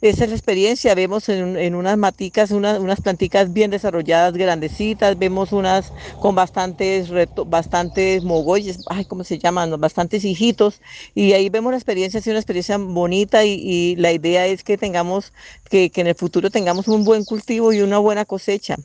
esa 0.00 0.24
es 0.24 0.30
la 0.30 0.36
experiencia. 0.36 0.94
Vemos 0.94 1.28
en, 1.28 1.74
unas 1.74 1.98
maticas, 1.98 2.50
unas 2.50 3.00
planticas 3.00 3.52
bien 3.52 3.70
desarrolladas, 3.70 4.34
grandecitas, 4.34 5.18
vemos 5.18 5.52
unas 5.52 5.92
con 6.20 6.34
bastantes, 6.34 7.10
bastantes 7.46 8.24
mogolles, 8.24 8.84
ay, 8.88 9.04
¿cómo 9.04 9.24
se 9.24 9.38
llaman? 9.38 9.78
Bastantes 9.78 10.24
hijitos. 10.24 10.80
Y 11.14 11.32
ahí 11.32 11.50
vemos 11.50 11.72
la 11.72 11.78
experiencia, 11.78 12.18
es 12.18 12.26
una 12.26 12.38
experiencia 12.38 12.78
bonita 12.78 13.44
y, 13.44 13.96
la 13.96 14.12
idea 14.12 14.46
es 14.46 14.64
que 14.64 14.78
tengamos, 14.78 15.32
que, 15.68 15.90
que 15.90 16.00
en 16.00 16.06
el 16.06 16.14
futuro 16.14 16.50
tengamos 16.50 16.88
un 16.88 17.04
buen 17.04 17.24
cultivo 17.24 17.72
y 17.72 17.82
una 17.82 17.98
buena 17.98 18.24
cosecha. 18.24 18.76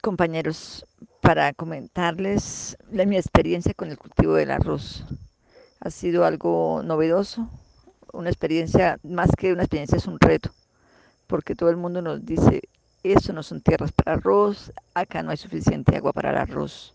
Compañeros, 0.00 0.86
para 1.28 1.52
comentarles 1.52 2.74
mi 2.90 3.18
experiencia 3.18 3.74
con 3.74 3.90
el 3.90 3.98
cultivo 3.98 4.32
del 4.32 4.50
arroz. 4.50 5.04
Ha 5.78 5.90
sido 5.90 6.24
algo 6.24 6.80
novedoso, 6.82 7.50
una 8.14 8.30
experiencia, 8.30 8.98
más 9.02 9.28
que 9.36 9.52
una 9.52 9.64
experiencia, 9.64 9.98
es 9.98 10.06
un 10.06 10.18
reto, 10.18 10.54
porque 11.26 11.54
todo 11.54 11.68
el 11.68 11.76
mundo 11.76 12.00
nos 12.00 12.24
dice, 12.24 12.62
eso 13.02 13.34
no 13.34 13.42
son 13.42 13.60
tierras 13.60 13.92
para 13.92 14.14
arroz, 14.14 14.72
acá 14.94 15.22
no 15.22 15.30
hay 15.30 15.36
suficiente 15.36 15.94
agua 15.98 16.14
para 16.14 16.30
el 16.30 16.38
arroz. 16.38 16.94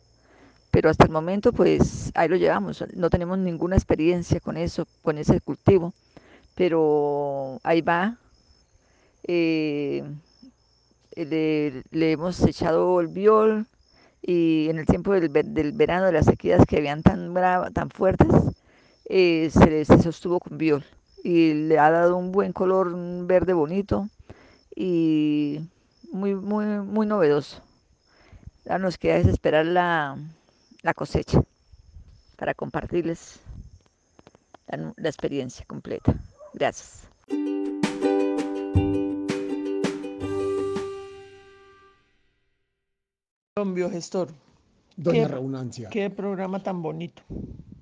Pero 0.72 0.90
hasta 0.90 1.06
el 1.06 1.12
momento, 1.12 1.54
pues 1.54 2.10
ahí 2.16 2.28
lo 2.28 2.36
llevamos, 2.36 2.84
no 2.96 3.12
tenemos 3.12 3.38
ninguna 3.38 3.76
experiencia 3.76 4.40
con 4.40 4.58
eso, 4.58 4.88
con 5.04 5.20
ese 5.20 5.42
cultivo, 5.42 5.94
pero 6.56 7.60
ahí 7.62 7.82
va. 7.82 8.18
Eh, 9.28 10.04
le, 11.16 11.84
le, 11.92 12.12
hemos 12.14 12.42
echado 12.42 13.00
el 13.00 13.10
viol, 13.10 13.68
y 14.26 14.70
en 14.70 14.80
el 14.80 14.86
tiempo 14.86 15.14
del, 15.14 15.32
del 15.32 15.74
verano 15.74 16.06
de 16.06 16.14
las 16.14 16.26
sequías 16.26 16.66
que 16.66 16.78
habían 16.78 17.04
tan, 17.04 17.34
tan 17.74 17.90
fuertes, 17.90 18.30
eh, 19.06 19.52
se, 19.52 19.84
sostuvo 20.02 20.40
con 20.40 20.58
biol 20.58 20.86
y 21.24 21.54
le 21.54 21.78
ha 21.78 21.92
dado 21.92 22.16
un 22.16 22.32
buen 22.32 22.54
color, 22.54 22.88
un 22.88 23.28
verde 23.28 23.52
bonito 23.52 24.08
y 24.76 25.60
muy, 26.12 26.36
muy, 26.36 26.66
muy 26.66 27.06
novedoso. 27.06 27.62
Ahora 28.66 28.80
nos 28.80 28.98
queda 28.98 29.18
esperar 29.18 29.66
la, 29.66 30.18
la, 30.82 30.94
cosecha 30.94 31.44
para 32.38 32.54
compartirles 32.54 33.42
la 34.68 35.10
experiencia 35.10 35.66
completa. 35.66 36.16
Gracias. 36.54 37.08
Don 43.56 43.76
Biogestor. 43.76 44.30
Doña 44.98 45.28
Reunancia. 45.28 45.88
Qué 45.90 46.10
programa 46.10 46.64
tan 46.64 46.82
bonito. 46.82 47.22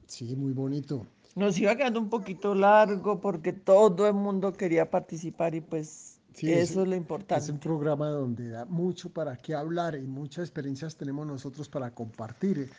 Sí, 0.05 0.35
muy 0.35 0.51
bonito. 0.51 1.07
Nos 1.35 1.57
iba 1.59 1.77
quedando 1.77 2.01
un 2.01 2.09
poquito 2.09 2.53
largo 2.53 3.21
porque 3.21 3.53
todo 3.53 4.05
el 4.05 4.13
mundo 4.13 4.51
quería 4.51 4.91
participar 4.91 5.55
y 5.55 5.61
pues 5.61 6.19
eso 6.41 6.81
es, 6.81 6.87
lo 6.89 6.93
importante. 6.93 7.45
Es 7.45 7.49
un 7.49 7.59
programa 7.59 8.09
donde 8.09 8.49
da 8.49 8.65
mucho 8.65 9.11
para 9.11 9.37
qué 9.37 9.55
hablar 9.55 9.95
y 9.95 10.01
muchas 10.01 10.43
experiencias 10.43 10.97
tenemos 10.97 11.25
nosotros 11.25 11.69
para 11.69 11.91
compartir. 11.91 12.69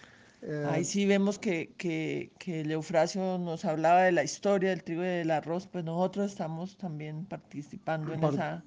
Eh, 0.45 0.67
Ahí 0.69 0.85
sí 0.85 1.07
vemos 1.07 1.39
que, 1.39 1.73
que, 1.77 2.33
que, 2.41 2.63
el 2.63 2.73
Eufrasio 2.73 3.39
nos 3.39 3.65
hablaba 3.65 4.03
de 4.03 4.11
la 4.11 4.25
historia 4.25 4.71
del 4.71 4.83
trigo 4.83 5.03
y 5.03 5.07
del 5.07 5.31
arroz, 5.31 5.69
pues 5.69 5.85
nosotros 5.85 6.33
estamos 6.33 6.77
también 6.77 7.27
participando 7.27 8.13
en 8.13 8.25
esa, 8.25 8.65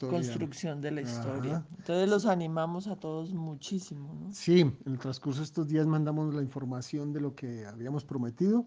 construcción 0.00 0.80
de 0.80 0.90
la 0.90 1.02
historia. 1.02 1.64
Entonces 1.78 2.08
los 2.08 2.26
animamos 2.26 2.88
a 2.88 2.96
todos 2.96 3.32
muchísimo. 3.32 4.12
¿no? 4.12 4.34
Sí, 4.34 4.62
en 4.62 4.76
el 4.86 4.98
transcurso 4.98 5.38
de 5.38 5.44
estos 5.44 5.68
días 5.68 5.86
mandamos 5.86 6.34
la 6.34 6.42
información 6.42 7.12
de 7.12 7.20
lo 7.20 7.36
que 7.36 7.64
habíamos 7.64 8.04
prometido 8.04 8.66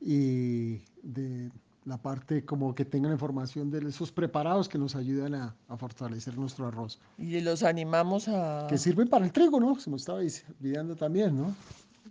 y 0.00 0.82
de 1.04 1.52
la 1.84 1.98
parte 1.98 2.44
como 2.44 2.74
que 2.74 2.84
tengan 2.84 3.12
información 3.12 3.70
de 3.70 3.86
esos 3.88 4.10
preparados 4.10 4.68
que 4.68 4.78
nos 4.78 4.96
ayudan 4.96 5.34
a, 5.34 5.54
a, 5.68 5.76
fortalecer 5.76 6.36
nuestro 6.36 6.66
arroz. 6.66 6.98
Y 7.18 7.40
los 7.40 7.62
animamos 7.62 8.26
a... 8.26 8.66
Que 8.68 8.78
sirven 8.78 9.08
para 9.08 9.26
el 9.26 9.32
trigo, 9.32 9.60
¿no? 9.60 9.78
Se 9.78 9.90
me 9.90 9.96
estaba 9.96 10.18
olvidando 10.18 10.96
también, 10.96 11.36
¿no? 11.36 11.54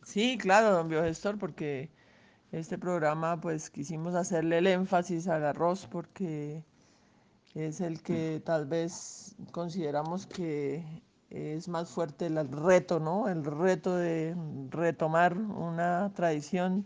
Sí, 0.01 0.37
claro, 0.37 0.71
don 0.71 0.89
Biogestor, 0.89 1.37
porque 1.37 1.89
este 2.51 2.77
programa 2.77 3.39
pues 3.39 3.69
quisimos 3.69 4.15
hacerle 4.15 4.57
el 4.59 4.67
énfasis 4.67 5.27
al 5.27 5.45
arroz 5.45 5.87
porque 5.89 6.63
es 7.55 7.81
el 7.81 8.01
que 8.01 8.41
tal 8.43 8.65
vez 8.65 9.35
consideramos 9.51 10.27
que 10.27 11.03
es 11.29 11.67
más 11.67 11.89
fuerte 11.89 12.27
el 12.27 12.47
reto, 12.51 12.99
¿no? 12.99 13.27
El 13.27 13.43
reto 13.43 13.95
de 13.95 14.35
retomar 14.69 15.37
una 15.37 16.11
tradición 16.13 16.85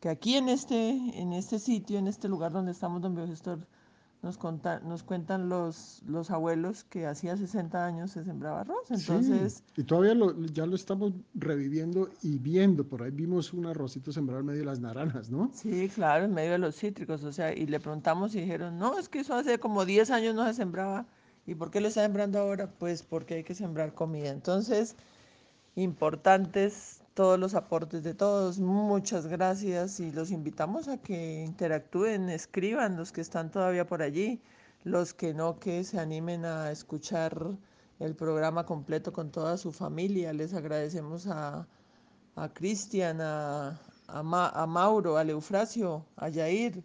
que 0.00 0.08
aquí 0.08 0.36
en 0.36 0.48
este, 0.48 0.90
en 0.90 1.32
este 1.32 1.58
sitio, 1.58 1.98
en 1.98 2.08
este 2.08 2.28
lugar 2.28 2.52
donde 2.52 2.72
estamos, 2.72 3.00
don 3.00 3.14
Biogestor, 3.14 3.66
nos, 4.22 4.38
nos 4.82 5.02
cuentan 5.02 5.48
los, 5.48 6.02
los 6.06 6.30
abuelos 6.30 6.84
que 6.84 7.06
hacía 7.06 7.36
60 7.36 7.86
años 7.86 8.10
se 8.10 8.22
sembraba 8.24 8.60
arroz. 8.60 8.90
Entonces, 8.90 9.62
y 9.76 9.84
todavía 9.84 10.14
ya 10.52 10.66
lo 10.66 10.76
estamos 10.76 11.12
reviviendo 11.34 12.10
y 12.22 12.38
viendo. 12.38 12.86
Por 12.86 13.02
ahí 13.02 13.10
vimos 13.10 13.54
un 13.54 13.66
arrocito 13.66 14.12
sembrado 14.12 14.40
en 14.40 14.46
medio 14.46 14.60
de 14.60 14.66
las 14.66 14.80
naranjas, 14.80 15.30
¿no? 15.30 15.50
Sí, 15.54 15.88
claro, 15.94 16.26
en 16.26 16.34
medio 16.34 16.52
de 16.52 16.58
los 16.58 16.76
cítricos. 16.76 17.24
O 17.24 17.32
sea, 17.32 17.54
y 17.54 17.66
le 17.66 17.80
preguntamos 17.80 18.34
y 18.34 18.40
dijeron, 18.40 18.78
no, 18.78 18.98
es 18.98 19.08
que 19.08 19.20
eso 19.20 19.34
hace 19.34 19.58
como 19.58 19.86
10 19.86 20.10
años 20.10 20.34
no 20.34 20.46
se 20.46 20.54
sembraba. 20.54 21.06
¿Y 21.46 21.54
por 21.54 21.70
qué 21.70 21.80
lo 21.80 21.88
está 21.88 22.02
sembrando 22.02 22.38
ahora? 22.38 22.70
Pues 22.70 23.02
porque 23.02 23.34
hay 23.34 23.44
que 23.44 23.54
sembrar 23.54 23.94
comida. 23.94 24.28
Entonces, 24.28 24.96
importantes 25.76 26.99
todos 27.14 27.38
los 27.38 27.54
aportes 27.54 28.02
de 28.02 28.14
todos. 28.14 28.58
Muchas 28.58 29.26
gracias 29.26 30.00
y 30.00 30.12
los 30.12 30.30
invitamos 30.30 30.88
a 30.88 30.98
que 30.98 31.44
interactúen, 31.44 32.30
escriban 32.30 32.96
los 32.96 33.12
que 33.12 33.20
están 33.20 33.50
todavía 33.50 33.86
por 33.86 34.02
allí, 34.02 34.40
los 34.84 35.14
que 35.14 35.34
no, 35.34 35.58
que 35.58 35.84
se 35.84 35.98
animen 36.00 36.44
a 36.44 36.70
escuchar 36.70 37.56
el 37.98 38.14
programa 38.14 38.64
completo 38.64 39.12
con 39.12 39.30
toda 39.30 39.56
su 39.58 39.72
familia. 39.72 40.32
Les 40.32 40.54
agradecemos 40.54 41.26
a, 41.26 41.66
a 42.36 42.48
Cristian, 42.54 43.20
a, 43.20 43.80
a, 44.08 44.22
Ma, 44.22 44.48
a, 44.48 44.66
Mauro, 44.66 45.16
a 45.16 45.24
Leufracio, 45.24 46.06
a 46.16 46.28
Yair, 46.28 46.82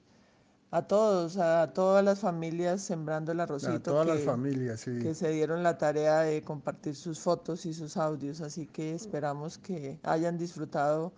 a 0.75 0.81
todos, 0.81 1.37
a 1.37 1.71
todas 1.73 2.03
las 2.03 2.19
familias 2.19 2.81
sembrando 2.81 3.31
el 3.31 3.39
arrocito. 3.39 3.75
A 3.75 3.79
todas 3.79 4.07
que, 4.07 4.13
las 4.15 4.23
familias, 4.23 4.81
sí. 4.81 4.99
Que 4.99 5.15
se 5.15 5.29
dieron 5.29 5.63
la 5.63 5.77
tarea 5.77 6.19
de 6.19 6.41
compartir 6.41 6.95
sus 6.95 7.17
fotos 7.17 7.65
y 7.65 7.73
sus 7.73 7.95
audios. 7.95 8.41
Así 8.41 8.67
que 8.67 8.93
esperamos 8.93 9.57
que 9.57 9.99
hayan 10.03 10.37
disfrutado 10.37 11.13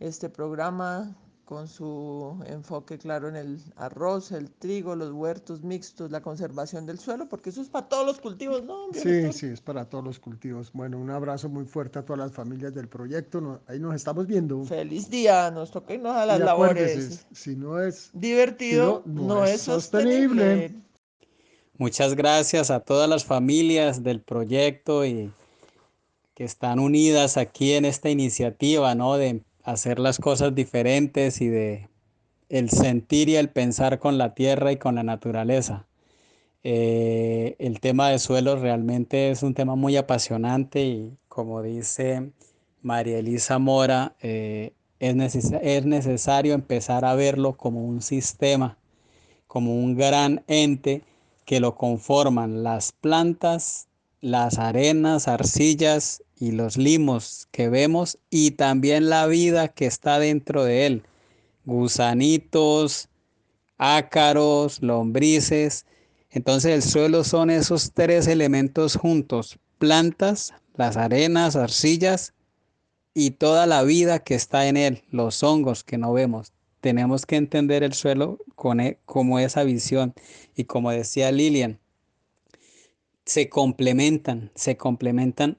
este 0.00 0.28
programa 0.28 1.14
con 1.50 1.66
su 1.66 2.40
enfoque 2.46 2.96
claro 2.96 3.28
en 3.28 3.34
el 3.34 3.58
arroz, 3.74 4.30
el 4.30 4.52
trigo, 4.52 4.94
los 4.94 5.10
huertos 5.10 5.64
mixtos, 5.64 6.12
la 6.12 6.22
conservación 6.22 6.86
del 6.86 7.00
suelo, 7.00 7.28
porque 7.28 7.50
eso 7.50 7.60
es 7.60 7.68
para 7.68 7.88
todos 7.88 8.06
los 8.06 8.20
cultivos, 8.20 8.62
¿no? 8.62 8.86
Sí, 8.92 9.32
sí, 9.32 9.46
es 9.46 9.60
para 9.60 9.84
todos 9.84 10.04
los 10.04 10.20
cultivos. 10.20 10.70
Bueno, 10.72 10.96
un 10.96 11.10
abrazo 11.10 11.48
muy 11.48 11.64
fuerte 11.64 11.98
a 11.98 12.04
todas 12.04 12.20
las 12.20 12.30
familias 12.30 12.72
del 12.72 12.86
proyecto. 12.86 13.60
ahí 13.66 13.80
nos 13.80 13.96
estamos 13.96 14.28
viendo. 14.28 14.64
Feliz 14.64 15.10
día, 15.10 15.50
nos 15.50 15.72
toca 15.72 15.92
irnos 15.92 16.14
a 16.14 16.24
las 16.24 16.38
y 16.38 16.42
labores. 16.44 17.26
Si 17.32 17.56
no 17.56 17.82
es 17.82 18.10
divertido, 18.12 19.02
si 19.04 19.10
no, 19.10 19.22
no, 19.22 19.34
no, 19.34 19.44
es 19.44 19.62
sostenible. 19.62 20.44
sostenible. 20.44 20.74
Muchas 21.78 22.14
gracias 22.14 22.70
a 22.70 22.78
todas 22.78 23.08
las 23.08 23.24
familias 23.24 24.04
del 24.04 24.20
proyecto 24.20 25.04
y 25.04 25.32
que 26.36 26.44
están 26.44 26.78
unidas 26.78 27.36
aquí 27.36 27.72
en 27.72 27.86
esta 27.86 28.08
iniciativa, 28.08 28.94
¿no? 28.94 29.16
De 29.16 29.42
hacer 29.70 29.98
las 29.98 30.18
cosas 30.18 30.54
diferentes 30.54 31.40
y 31.40 31.48
de 31.48 31.88
el 32.48 32.70
sentir 32.70 33.28
y 33.28 33.36
el 33.36 33.48
pensar 33.48 33.98
con 33.98 34.18
la 34.18 34.34
tierra 34.34 34.72
y 34.72 34.76
con 34.76 34.96
la 34.96 35.02
naturaleza. 35.02 35.86
Eh, 36.62 37.56
el 37.58 37.80
tema 37.80 38.10
de 38.10 38.18
suelos 38.18 38.60
realmente 38.60 39.30
es 39.30 39.42
un 39.42 39.54
tema 39.54 39.76
muy 39.76 39.96
apasionante 39.96 40.84
y 40.84 41.16
como 41.28 41.62
dice 41.62 42.32
María 42.82 43.18
Elisa 43.18 43.58
Mora, 43.58 44.14
eh, 44.20 44.74
es, 44.98 45.14
neces 45.14 45.52
es 45.62 45.86
necesario 45.86 46.52
empezar 46.52 47.04
a 47.04 47.14
verlo 47.14 47.56
como 47.56 47.84
un 47.84 48.02
sistema, 48.02 48.76
como 49.46 49.74
un 49.74 49.96
gran 49.96 50.42
ente 50.48 51.02
que 51.46 51.60
lo 51.60 51.76
conforman 51.76 52.62
las 52.62 52.92
plantas, 52.92 53.88
las 54.20 54.58
arenas, 54.58 55.28
arcillas 55.28 56.22
y 56.40 56.52
los 56.52 56.78
limos 56.78 57.46
que 57.52 57.68
vemos 57.68 58.18
y 58.30 58.52
también 58.52 59.10
la 59.10 59.26
vida 59.26 59.68
que 59.68 59.86
está 59.86 60.18
dentro 60.18 60.64
de 60.64 60.86
él. 60.86 61.02
Gusanitos, 61.66 63.10
ácaros, 63.76 64.82
lombrices. 64.82 65.84
Entonces 66.30 66.72
el 66.72 66.82
suelo 66.82 67.24
son 67.24 67.50
esos 67.50 67.92
tres 67.92 68.26
elementos 68.26 68.96
juntos. 68.96 69.58
Plantas, 69.78 70.54
las 70.76 70.96
arenas, 70.96 71.56
arcillas 71.56 72.32
y 73.12 73.32
toda 73.32 73.66
la 73.66 73.82
vida 73.82 74.20
que 74.20 74.34
está 74.34 74.66
en 74.66 74.78
él, 74.78 75.02
los 75.10 75.42
hongos 75.42 75.84
que 75.84 75.98
no 75.98 76.12
vemos. 76.14 76.54
Tenemos 76.80 77.26
que 77.26 77.36
entender 77.36 77.82
el 77.82 77.92
suelo 77.92 78.38
con, 78.54 78.80
e, 78.80 78.98
como 79.04 79.38
esa 79.38 79.62
visión. 79.62 80.14
Y 80.56 80.64
como 80.64 80.90
decía 80.90 81.30
Lilian, 81.32 81.78
se 83.26 83.50
complementan, 83.50 84.50
se 84.54 84.78
complementan. 84.78 85.58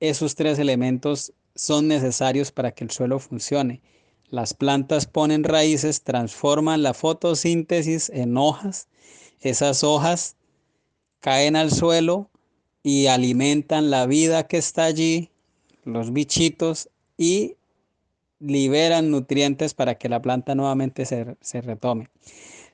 Esos 0.00 0.34
tres 0.34 0.58
elementos 0.58 1.32
son 1.54 1.88
necesarios 1.88 2.52
para 2.52 2.72
que 2.72 2.84
el 2.84 2.90
suelo 2.90 3.18
funcione. 3.18 3.82
Las 4.30 4.54
plantas 4.54 5.06
ponen 5.06 5.44
raíces, 5.44 6.02
transforman 6.02 6.82
la 6.82 6.94
fotosíntesis 6.94 8.10
en 8.10 8.36
hojas. 8.36 8.88
Esas 9.40 9.82
hojas 9.82 10.36
caen 11.20 11.56
al 11.56 11.70
suelo 11.70 12.30
y 12.82 13.06
alimentan 13.06 13.90
la 13.90 14.06
vida 14.06 14.46
que 14.46 14.58
está 14.58 14.84
allí, 14.84 15.30
los 15.84 16.12
bichitos, 16.12 16.90
y 17.16 17.56
liberan 18.38 19.10
nutrientes 19.10 19.74
para 19.74 19.96
que 19.96 20.08
la 20.08 20.22
planta 20.22 20.54
nuevamente 20.54 21.04
se, 21.04 21.60
retome. 21.60 22.08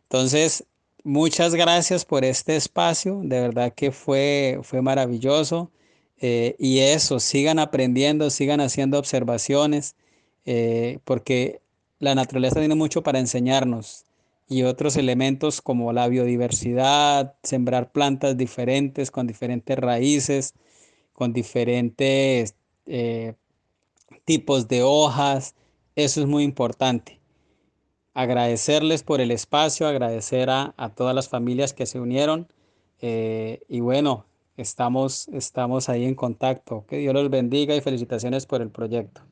Entonces, 0.02 0.64
muchas 1.02 1.54
gracias 1.54 2.04
por 2.04 2.24
este 2.24 2.56
espacio, 2.56 3.20
de 3.24 3.40
verdad 3.40 3.72
que 3.74 3.90
fue, 3.90 4.60
fue 4.62 4.82
maravilloso. 4.82 5.70
Eh, 6.26 6.56
y 6.58 6.78
eso, 6.78 7.20
sigan 7.20 7.58
aprendiendo, 7.58 8.30
sigan 8.30 8.62
haciendo 8.62 8.98
observaciones, 8.98 9.94
eh, 10.46 10.98
porque 11.04 11.60
la 11.98 12.14
naturaleza 12.14 12.60
tiene 12.60 12.74
mucho 12.74 13.02
para 13.02 13.18
enseñarnos 13.18 14.06
y 14.48 14.62
otros 14.62 14.96
elementos 14.96 15.60
como 15.60 15.92
la 15.92 16.08
biodiversidad, 16.08 17.34
sembrar 17.42 17.92
plantas 17.92 18.38
diferentes, 18.38 19.10
con 19.10 19.26
diferentes 19.26 19.78
raíces, 19.78 20.54
con 21.12 21.34
diferentes 21.34 22.54
eh, 22.86 23.34
tipos 24.24 24.66
de 24.66 24.82
hojas, 24.82 25.54
eso 25.94 26.22
es 26.22 26.26
muy 26.26 26.42
importante. 26.42 27.20
Agradecerles 28.14 29.02
por 29.02 29.20
el 29.20 29.30
espacio, 29.30 29.86
agradecer 29.86 30.48
a, 30.48 30.72
a 30.78 30.88
todas 30.88 31.14
las 31.14 31.28
familias 31.28 31.74
que 31.74 31.84
se 31.84 32.00
unieron 32.00 32.48
y 33.02 33.80
bueno, 33.80 34.24
estamos, 34.56 35.28
estamos 35.28 35.88
ahí 35.88 36.04
en 36.04 36.14
contacto. 36.14 36.84
Que 36.86 36.98
Dios 36.98 37.14
los 37.14 37.30
bendiga 37.30 37.74
y 37.76 37.80
felicitaciones 37.80 38.46
por 38.46 38.62
el 38.62 38.70
proyecto. 38.70 39.22